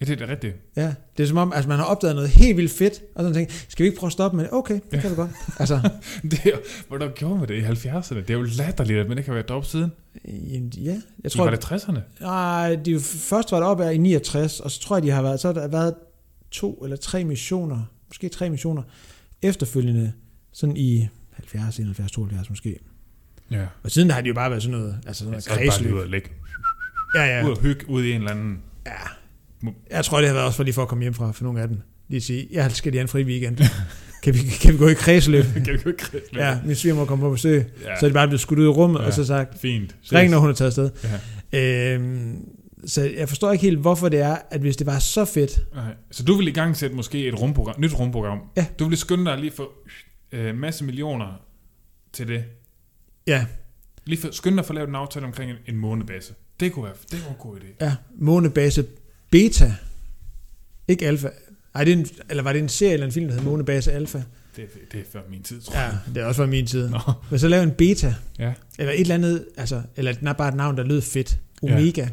Ja, 0.00 0.04
det 0.04 0.12
er 0.12 0.16
det 0.16 0.28
rigtigt. 0.28 0.56
ja, 0.76 0.94
det 1.16 1.22
er 1.22 1.26
som 1.26 1.36
om, 1.36 1.52
altså 1.52 1.68
man 1.68 1.78
har 1.78 1.84
opdaget 1.84 2.14
noget 2.14 2.30
helt 2.30 2.56
vildt 2.56 2.72
fedt, 2.72 3.02
og 3.14 3.22
sådan 3.22 3.34
tænker, 3.34 3.54
skal 3.68 3.82
vi 3.84 3.88
ikke 3.88 3.98
prøve 3.98 4.08
at 4.08 4.12
stoppe 4.12 4.36
med 4.36 4.44
det? 4.44 4.52
Okay, 4.52 4.74
det 4.74 4.82
Ja. 4.92 5.00
kan 5.00 5.10
vi 5.10 5.16
godt. 5.16 5.30
Altså, 5.60 5.90
Det 6.22 6.46
er, 6.46 6.56
hvordan 6.88 7.10
gjorde 7.16 7.38
man 7.38 7.48
det 7.48 7.54
i 7.54 7.60
70'erne? 7.60 8.14
Det 8.14 8.30
er 8.30 8.34
jo 8.34 8.42
latterligt, 8.42 8.98
at 8.98 9.08
man 9.08 9.18
ikke 9.18 9.28
har 9.28 9.34
været 9.34 9.48
deroppe 9.48 9.68
siden. 9.68 9.92
jamen, 10.24 10.68
ja, 10.76 11.00
jeg 11.24 11.32
tror, 11.32 11.44
var 11.44 11.50
det 11.50 11.64
60'erne? 11.64 12.00
Nej, 12.20 12.74
de, 12.74 13.00
først 13.00 13.52
var 13.52 13.58
det 13.58 13.66
op 13.68 13.94
i 13.94 13.98
69, 13.98 14.60
og 14.60 14.70
så 14.70 14.80
tror 14.80 14.96
jeg, 14.96 15.02
de 15.02 15.10
har 15.10 15.22
været, 15.22 15.40
så 15.40 15.48
har 15.48 15.52
der 15.54 15.68
været 15.68 15.94
to 16.50 16.74
eller 16.84 16.96
tre 16.96 17.24
missioner, 17.24 17.82
måske 18.08 18.28
tre 18.28 18.50
missioner, 18.50 18.82
efterfølgende, 19.42 20.12
sådan 20.52 20.76
i 20.76 21.08
70, 21.32 21.78
71, 21.78 22.10
72 22.12 22.50
måske. 22.50 22.78
Ja. 23.50 23.66
Og 23.82 23.90
siden 23.90 24.08
der 24.08 24.14
har 24.14 24.20
de 24.22 24.28
jo 24.28 24.34
bare 24.34 24.50
været 24.50 24.62
sådan 24.62 24.78
noget, 24.78 24.98
altså 25.06 25.18
sådan 25.18 25.30
noget 25.30 25.44
Så 25.44 25.50
det 25.50 25.56
bare 25.58 25.66
kredsløb. 25.66 25.86
lige 25.86 25.96
ud 25.96 26.02
at 26.02 26.10
ligge. 26.10 26.30
Ja, 27.14 27.24
Ja. 27.24 27.38
ja. 27.38 27.46
Ud 27.46 27.50
og 27.50 27.58
hygge 27.60 27.88
ud 27.88 28.04
i 28.04 28.10
en 28.12 28.18
eller 28.18 28.30
anden... 28.30 28.58
ja. 28.86 28.92
Jeg 29.90 30.04
tror, 30.04 30.18
det 30.18 30.26
har 30.28 30.34
været 30.34 30.46
også 30.46 30.56
for 30.56 30.64
lige 30.64 30.74
for 30.74 30.82
at 30.82 30.88
komme 30.88 31.02
hjem 31.04 31.14
fra, 31.14 31.32
for 31.32 31.44
nogle 31.44 31.60
af 31.62 31.68
dem. 31.68 31.80
Lige 32.08 32.20
sige, 32.20 32.48
jeg 32.50 32.72
skal 32.72 32.92
lige 32.92 32.98
have 32.98 33.02
en 33.02 33.08
fri 33.08 33.24
weekend. 33.24 33.56
kan, 34.22 34.34
vi, 34.34 34.38
kan 34.60 34.72
vi 34.72 34.78
gå 34.78 34.88
i 34.88 34.94
kredsløb? 34.94 35.44
kan 35.64 35.66
vi 35.74 35.78
jo 35.84 35.90
ikke 35.90 36.04
ja, 36.36 36.58
min 36.64 36.74
svigermor 36.76 37.04
kommer 37.04 37.26
på 37.26 37.30
besøg. 37.32 37.64
ja. 37.84 37.98
Så 38.00 38.06
er 38.06 38.10
de 38.10 38.14
bare 38.14 38.26
blevet 38.28 38.40
skudt 38.40 38.58
ud 38.58 38.64
i 38.64 38.68
rummet, 38.68 39.00
Ja. 39.00 39.06
og 39.06 39.12
så 39.12 39.24
sagt, 39.24 39.60
Fint. 39.60 39.96
ring 40.12 40.30
når 40.30 40.38
hun 40.38 40.50
er 40.50 40.54
taget 40.54 40.78
afsted. 40.78 40.90
Ja. 41.52 41.94
Øhm, 41.94 42.48
så 42.86 43.02
jeg 43.18 43.28
forstår 43.28 43.52
ikke 43.52 43.62
helt, 43.62 43.78
hvorfor 43.78 44.08
det 44.08 44.20
er, 44.20 44.36
at 44.50 44.60
hvis 44.60 44.76
det 44.76 44.86
var 44.86 44.98
så 44.98 45.24
fedt, 45.24 45.60
Nej. 45.74 45.94
Så 46.10 46.22
du 46.24 46.34
vil 46.34 46.48
i 46.48 46.50
gang 46.50 46.76
sætte 46.76 46.96
måske 46.96 47.26
et 47.28 47.40
rumprogram, 47.40 47.74
nyt 47.78 47.98
rumprogram. 47.98 48.38
Ja. 48.56 48.66
Du 48.78 48.88
vil 48.88 48.98
skynde 48.98 49.24
dig 49.24 49.38
lige 49.38 49.52
for 49.56 49.70
øh, 50.32 50.54
masse 50.56 50.84
millioner 50.84 51.40
til 52.12 52.28
det. 52.28 52.44
ja, 53.26 53.46
Lige 54.06 54.20
for, 54.20 54.28
skynde 54.32 54.56
dig 54.56 54.64
for 54.64 54.72
at 54.72 54.74
lave 54.74 54.88
en 54.88 54.94
aftale 54.94 55.26
omkring 55.26 55.50
en, 55.50 55.56
en 55.66 55.76
månebase. 55.76 56.34
Det 56.60 56.72
kunne 56.72 56.84
være, 56.84 56.94
det 57.10 57.22
var 57.24 57.30
en 57.30 57.36
god 57.38 57.56
idé. 57.56 57.84
Ja, 57.84 57.94
månebase 58.18 58.84
beta. 59.34 59.74
Ikke 60.88 61.06
alfa. 61.06 61.28
Ej, 61.74 61.84
det 61.84 61.92
er 61.92 61.96
en, 61.96 62.06
eller 62.30 62.42
var 62.42 62.52
det 62.52 62.62
en 62.62 62.68
serie 62.68 62.92
eller 62.92 63.06
en 63.06 63.12
film, 63.12 63.26
der 63.28 63.34
hed 63.34 63.42
Månebase 63.42 63.92
Alpha? 63.92 64.18
Det, 64.56 64.64
er- 64.64 64.68
det 64.92 65.00
er 65.00 65.04
før 65.12 65.20
min 65.30 65.42
tid, 65.42 65.60
tror 65.60 65.74
Ja, 65.74 65.80
jeg. 65.80 65.98
det 66.14 66.22
er 66.22 66.26
også 66.26 66.42
fra 66.42 66.46
min 66.46 66.66
tid. 66.66 66.88
Nå. 66.88 66.98
Men 67.30 67.38
så 67.38 67.48
lave 67.48 67.62
en 67.62 67.70
beta, 67.70 68.14
Ja. 68.38 68.52
eller 68.78 68.92
et 68.92 69.00
eller 69.00 69.14
andet, 69.14 69.44
altså, 69.56 69.82
eller 69.96 70.14
nej, 70.20 70.32
bare 70.32 70.48
et 70.48 70.54
navn, 70.54 70.76
der 70.76 70.82
lød 70.84 71.02
fedt. 71.02 71.38
Omega. 71.62 72.00
Ja. 72.02 72.08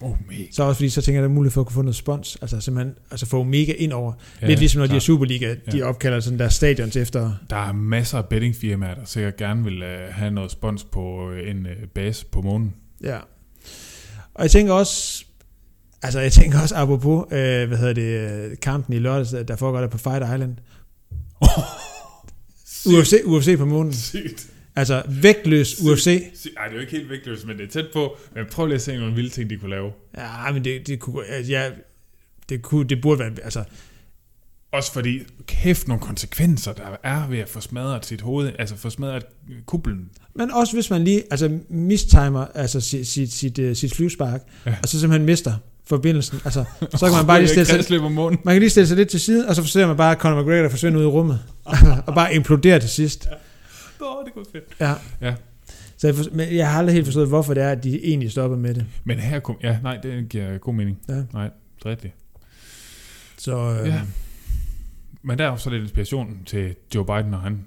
Oh, 0.00 0.16
mega. 0.28 0.42
Så 0.52 0.62
også 0.62 0.76
fordi, 0.78 0.88
så 0.88 1.02
tænker 1.02 1.20
jeg, 1.20 1.22
der 1.22 1.28
er 1.28 1.34
mulighed 1.34 1.52
for 1.52 1.60
at 1.60 1.66
kunne 1.66 1.74
få 1.74 1.82
noget 1.82 1.96
spons. 1.96 2.38
Altså 2.42 2.60
simpelthen, 2.60 2.94
altså 3.10 3.26
få 3.26 3.40
Omega 3.40 3.72
ind 3.78 3.92
over. 3.92 4.12
Ja, 4.42 4.46
Lidt 4.46 4.58
ligesom 4.58 4.78
når 4.80 4.86
de 4.86 4.96
er. 4.96 4.98
Superliga, 5.00 5.54
de 5.72 5.78
Ja. 5.78 5.84
opkalder 5.84 6.20
sådan 6.20 6.38
der 6.38 6.48
stadions 6.48 6.96
efter. 6.96 7.32
Der 7.50 7.56
er 7.56 7.72
masser 7.72 8.18
af 8.18 8.26
bettingfirmaer, 8.28 8.94
der 8.94 9.04
sikkert 9.04 9.36
gerne 9.36 9.64
vil 9.64 9.82
øh, 9.82 10.12
have 10.14 10.30
noget 10.30 10.50
spons 10.50 10.84
på 10.84 11.30
øh, 11.30 11.50
en 11.50 11.66
øh, 11.66 11.76
base 11.94 12.26
på 12.26 12.42
månen. 12.42 12.74
Ja. 13.02 13.18
Og 14.34 14.42
jeg 14.42 14.50
tænker 14.50 14.72
også, 14.72 15.24
altså 16.02 16.20
jeg 16.20 16.32
tænker 16.32 16.60
også 16.60 16.74
apropos, 16.74 17.24
øh, 17.32 17.68
hvad 17.68 17.78
hedder 17.78 17.92
det, 17.92 18.30
øh, 18.50 18.56
kampen 18.62 18.94
i 18.94 18.98
lørdags, 18.98 19.30
der 19.48 19.56
foregår 19.56 19.80
der 19.80 19.88
på 19.88 19.98
Fight 19.98 20.24
Island. 20.34 20.56
UFC, 22.86 23.14
UFC 23.24 23.58
på 23.58 23.64
månen. 23.64 23.92
Sygt. 23.92 24.46
Altså 24.76 25.02
vægtløs 25.08 25.80
UFC. 25.80 26.30
Sygt. 26.34 26.54
Ej, 26.56 26.64
det 26.64 26.70
er 26.70 26.74
jo 26.74 26.80
ikke 26.80 26.92
helt 26.92 27.10
vægtløst, 27.10 27.46
men 27.46 27.58
det 27.58 27.66
er 27.66 27.70
tæt 27.70 27.86
på. 27.92 28.16
Men 28.34 28.44
prøv 28.50 28.66
lige 28.66 28.74
at 28.74 28.82
se 28.82 28.96
nogle 28.96 29.14
vilde 29.14 29.30
ting, 29.30 29.50
de 29.50 29.56
kunne 29.56 29.70
lave. 29.70 29.92
Ja, 30.16 30.52
men 30.52 30.64
det, 30.64 30.86
det 30.86 31.00
kunne, 31.00 31.26
altså, 31.26 31.52
ja, 31.52 31.70
det, 32.48 32.62
kunne, 32.62 32.88
det 32.88 33.02
burde 33.02 33.18
være, 33.18 33.30
altså, 33.42 33.64
Også 34.72 34.92
fordi, 34.92 35.20
kæft 35.46 35.88
nogle 35.88 36.02
konsekvenser, 36.02 36.72
der 36.72 36.96
er 37.02 37.28
ved 37.28 37.38
at 37.38 37.48
få 37.48 37.60
smadret 37.60 38.06
sit 38.06 38.20
hoved, 38.20 38.52
altså 38.58 38.76
få 38.76 38.90
smadret 38.90 39.24
kublen. 39.66 40.10
men 40.34 40.50
også 40.50 40.76
hvis 40.76 40.90
man 40.90 41.04
lige, 41.04 41.22
altså 41.30 41.58
mistimer, 41.68 42.46
altså 42.54 42.80
sit, 42.80 43.06
sit, 43.06 43.32
sit, 43.32 43.58
uh, 43.58 43.72
sit 43.72 43.94
flyvespark. 43.94 44.40
Ja. 44.66 44.76
og 44.82 44.88
så 44.88 45.00
simpelthen 45.00 45.26
mister 45.26 45.54
forbindelsen, 45.90 46.40
altså, 46.44 46.64
så 46.98 47.06
kan 47.06 47.16
man 47.16 47.26
bare 47.26 47.38
lige 47.38 47.48
stille 47.48 47.66
sig, 47.82 48.02
man 48.12 48.38
kan 48.46 48.58
lige 48.58 48.70
stille 48.70 48.86
sig 48.86 48.96
lidt 48.96 49.08
til 49.08 49.20
side, 49.20 49.48
og 49.48 49.54
så 49.54 49.64
ser 49.64 49.86
man 49.86 49.96
bare 49.96 50.14
Conor 50.14 50.42
McGregor, 50.42 50.62
der 50.62 50.68
forsvinder 50.68 50.98
ud 50.98 51.04
i 51.04 51.06
rummet, 51.06 51.40
og 52.06 52.14
bare 52.14 52.34
imploderer 52.34 52.78
til 52.78 52.90
sidst. 52.90 53.28
Åh, 54.00 54.24
det 54.24 54.32
kunne 54.34 54.44
fedt. 54.52 54.64
Ja. 54.80 54.94
Ja. 55.20 55.34
Så 55.96 56.06
jeg, 56.06 56.16
for, 56.16 56.24
men 56.32 56.56
jeg 56.56 56.70
har 56.70 56.78
aldrig 56.78 56.94
helt 56.94 57.06
forstået, 57.06 57.28
hvorfor 57.28 57.54
det 57.54 57.62
er, 57.62 57.70
at 57.70 57.84
de 57.84 58.04
egentlig 58.04 58.30
stopper 58.30 58.56
med 58.56 58.74
det. 58.74 58.86
Men 59.04 59.18
her 59.18 59.40
kom, 59.40 59.56
ja, 59.62 59.78
nej, 59.82 59.96
det 59.96 60.28
giver 60.28 60.58
god 60.58 60.74
mening. 60.74 60.98
Ja. 61.08 61.22
Nej, 61.32 61.50
det 61.78 61.86
er 61.86 61.90
rigtigt. 61.90 62.14
Så 63.38 63.56
øh, 63.56 63.88
Ja. 63.88 64.00
Men 65.22 65.38
der 65.38 65.44
er 65.44 65.48
jo 65.50 65.56
så 65.56 65.70
lidt 65.70 65.82
inspiration 65.82 66.38
til 66.46 66.74
Joe 66.94 67.04
Biden, 67.06 67.30
når 67.30 67.38
han 67.38 67.66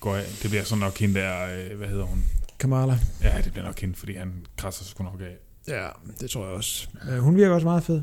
går 0.00 0.16
af. 0.16 0.22
Det 0.42 0.50
bliver 0.50 0.64
så 0.64 0.76
nok 0.76 0.98
hende 0.98 1.20
der, 1.20 1.34
øh, 1.70 1.78
hvad 1.78 1.88
hedder 1.88 2.04
hun? 2.04 2.24
Kamala. 2.58 2.98
Ja, 3.22 3.32
det 3.44 3.52
bliver 3.52 3.66
nok 3.66 3.80
hende, 3.80 3.94
fordi 3.94 4.14
han 4.14 4.32
krasser 4.56 4.84
sgu 4.84 5.04
nok 5.04 5.20
af. 5.20 5.36
Ja, 5.68 5.88
det 6.20 6.30
tror 6.30 6.46
jeg 6.46 6.54
også. 6.54 6.88
Øh, 7.10 7.18
hun 7.18 7.36
virker 7.36 7.54
også 7.54 7.66
meget 7.66 7.82
fed. 7.82 8.02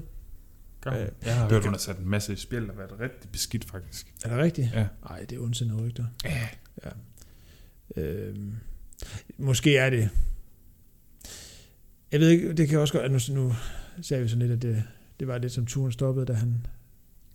Gør 0.81 0.91
Øh? 0.91 1.07
Jeg 1.25 1.35
har 1.35 1.43
det 1.43 1.51
hørt, 1.51 1.63
hun 1.63 1.73
har 1.73 1.79
sat 1.79 1.97
en 1.97 2.09
masse 2.09 2.33
i 2.33 2.35
spil 2.35 2.69
og 2.69 2.77
været 2.77 2.99
rigtig 2.99 3.29
beskidt, 3.29 3.65
faktisk. 3.65 4.13
Er 4.25 4.29
det 4.29 4.37
rigtigt? 4.37 4.69
Ja. 4.73 4.87
Nej, 5.09 5.25
det 5.29 5.35
er 5.35 5.39
ondsindede 5.39 5.81
rygter. 5.81 6.05
Ja. 6.25 6.47
Øh, 7.95 8.35
måske 9.37 9.77
er 9.77 9.89
det... 9.89 10.09
Jeg 12.11 12.19
ved 12.19 12.29
ikke, 12.29 12.53
det 12.53 12.69
kan 12.69 12.79
også 12.79 12.93
godt... 12.93 13.11
Nu, 13.11 13.41
nu 13.43 13.55
sagde 14.01 14.23
vi 14.23 14.29
sådan 14.29 14.47
lidt, 14.47 14.51
at 14.51 14.61
det, 14.61 14.83
det 15.19 15.27
var 15.27 15.37
lidt 15.37 15.53
som 15.53 15.65
turen 15.65 15.91
stoppede, 15.91 16.25
da 16.25 16.33
han, 16.33 16.65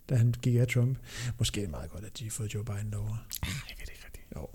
da 0.09 0.15
han 0.15 0.33
gik 0.41 0.55
af 0.55 0.67
Trump. 0.67 0.97
Måske 1.37 1.61
er 1.61 1.65
det 1.65 1.71
meget 1.71 1.91
godt, 1.91 2.03
at 2.03 2.19
de 2.19 2.23
har 2.23 2.31
fået 2.31 2.53
Joe 2.53 2.65
Biden 2.65 2.91
derovre. 2.91 3.17
Jeg 3.43 3.75
ved 3.79 3.85
det 3.85 3.91
ikke 3.91 4.05
rigtigt. 4.05 4.25
Jo. 4.35 4.47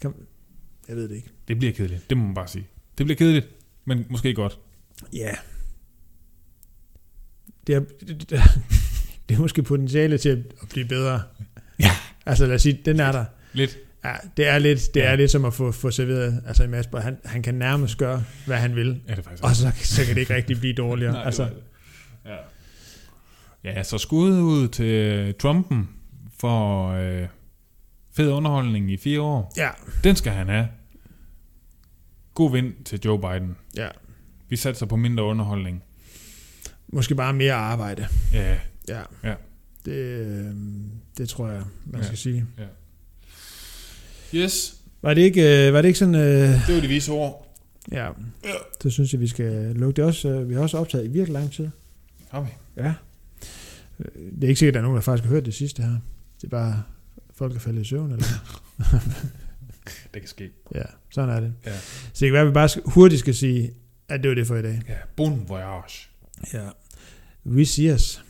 Kan, 0.00 0.14
jeg 0.88 0.96
ved 0.96 1.08
det 1.08 1.16
ikke. 1.16 1.30
Det 1.48 1.58
bliver 1.58 1.72
kedeligt, 1.72 2.10
det 2.10 2.18
må 2.18 2.24
man 2.24 2.34
bare 2.34 2.48
sige. 2.48 2.68
Det 2.98 3.06
bliver 3.06 3.16
kedeligt, 3.16 3.46
men 3.84 4.06
måske 4.10 4.34
godt. 4.34 4.58
Ja. 5.12 5.30
Det 7.66 7.74
er, 7.74 7.80
det, 7.80 8.08
det, 8.30 8.40
det 9.28 9.34
er 9.34 9.38
måske 9.40 9.62
potentiale 9.62 10.18
til 10.18 10.28
at 10.62 10.68
blive 10.70 10.86
bedre. 10.88 11.22
Ja. 11.80 11.90
Altså 12.26 12.46
lad 12.46 12.54
os 12.54 12.62
sige, 12.62 12.80
den 12.84 13.00
er 13.00 13.12
der. 13.12 13.24
Lidt. 13.52 13.78
Ja, 14.04 14.14
det 14.36 14.46
er 14.48 14.58
lidt, 14.58 14.94
det 14.94 15.00
Ja. 15.00 15.06
er 15.12 15.16
lidt 15.16 15.30
som 15.30 15.44
at 15.44 15.54
få, 15.54 15.72
få 15.72 15.90
serveret, 15.90 16.42
altså 16.46 16.64
i 16.64 16.66
Masper, 16.66 17.00
han, 17.00 17.18
han 17.24 17.42
kan 17.42 17.54
nærmest 17.54 17.98
gøre, 17.98 18.24
hvad 18.46 18.56
han 18.56 18.76
vil, 18.76 19.00
Ja, 19.08 19.12
det 19.12 19.18
er 19.18 19.22
faktisk 19.22 19.44
og 19.44 19.56
så, 19.56 19.72
så 19.82 20.04
kan 20.04 20.14
det 20.14 20.20
ikke 20.20 20.34
rigtig 20.34 20.58
blive 20.60 20.74
dårligere. 20.74 21.12
Nej, 21.18 21.22
altså, 21.24 21.44
det 21.44 21.52
var 22.24 22.30
det. 22.30 22.40
Ja. 23.64 23.70
ja, 23.70 23.82
så 23.82 23.98
skud 23.98 24.30
ud 24.40 24.68
til 24.68 25.34
Trumpen 25.34 25.88
for 26.40 26.88
øh, 26.88 27.26
fed 28.16 28.30
underholdning 28.30 28.90
i 28.92 28.96
fire 28.96 29.20
år. 29.20 29.52
ja, 29.56 29.68
Den 30.04 30.16
skal 30.16 30.32
han 30.32 30.48
have. 30.48 30.68
God 32.38 32.52
vind 32.52 32.72
til 32.84 33.00
Joe 33.04 33.18
Biden. 33.20 33.56
ja. 33.76 33.88
Vi 34.48 34.56
satser 34.56 34.86
på 34.86 34.96
mindre 34.96 35.24
underholdning. 35.24 35.82
Måske 36.92 37.14
bare 37.14 37.32
mere 37.32 37.52
arbejde. 37.52 38.06
Ja, 38.32 38.58
Ja. 38.88 39.00
Ja. 39.24 39.34
Det, 39.84 39.92
øh, 39.92 40.50
det 41.18 41.28
tror 41.28 41.48
jeg, 41.48 41.62
man 41.86 42.00
Ja. 42.00 42.06
skal 42.06 42.18
sige. 42.18 42.46
yes. 44.34 44.74
Var 45.02 45.14
det 45.14 45.22
ikke, 45.22 45.66
øh, 45.68 45.74
var 45.74 45.82
det 45.82 45.88
ikke 45.88 45.98
sådan... 45.98 46.14
Øh, 46.14 46.66
Det 46.66 46.74
var 46.74 46.80
de 46.80 46.88
vise 46.88 47.12
ord. 47.12 47.54
ja, 47.92 48.08
så 48.82 48.90
synes 48.90 49.12
jeg, 49.12 49.20
vi 49.20 49.28
skal 49.28 49.52
lukke 49.76 49.96
det 49.96 50.04
også. 50.04 50.28
Øh, 50.28 50.48
vi 50.48 50.54
har 50.54 50.60
også 50.62 50.78
optaget 50.78 51.04
i 51.04 51.08
virkelig 51.08 51.32
lang 51.32 51.52
tid. 51.52 51.68
Har 52.30 52.40
vi? 52.40 52.48
Ja. 52.76 52.94
Det 54.14 54.44
er 54.44 54.48
ikke 54.48 54.58
sikkert, 54.58 54.70
at 54.70 54.74
der 54.74 54.80
er 54.80 54.82
nogen, 54.82 54.96
der 54.96 55.02
faktisk 55.02 55.24
har 55.24 55.34
hørt 55.34 55.46
det 55.46 55.54
sidste 55.54 55.82
her. 55.82 55.90
Det 56.40 56.44
er 56.44 56.48
bare, 56.48 56.82
folk 57.34 57.56
er 57.56 57.60
faldet 57.60 57.80
i 57.80 57.84
søvn, 57.84 58.12
eller 58.12 58.24
Det 60.14 60.22
kan 60.22 60.28
ske. 60.28 60.50
Ja, 60.74 60.82
sådan 61.10 61.30
er 61.36 61.40
det. 61.40 61.54
Ja. 61.66 61.78
Så 61.78 62.10
det 62.20 62.26
kan 62.26 62.32
være, 62.32 62.42
at 62.42 62.48
vi 62.48 62.52
bare 62.52 62.68
hurtigt 62.86 63.20
skal 63.20 63.34
sige, 63.34 63.74
at 64.08 64.22
det 64.22 64.28
var 64.28 64.34
det 64.34 64.46
for 64.46 64.56
i 64.56 64.62
dag. 64.62 64.82
Ja, 64.88 64.96
bon 65.16 65.44
voyage. 65.48 66.08
Ja. 66.52 66.68
Vi 67.44 67.64
os. 67.94 68.24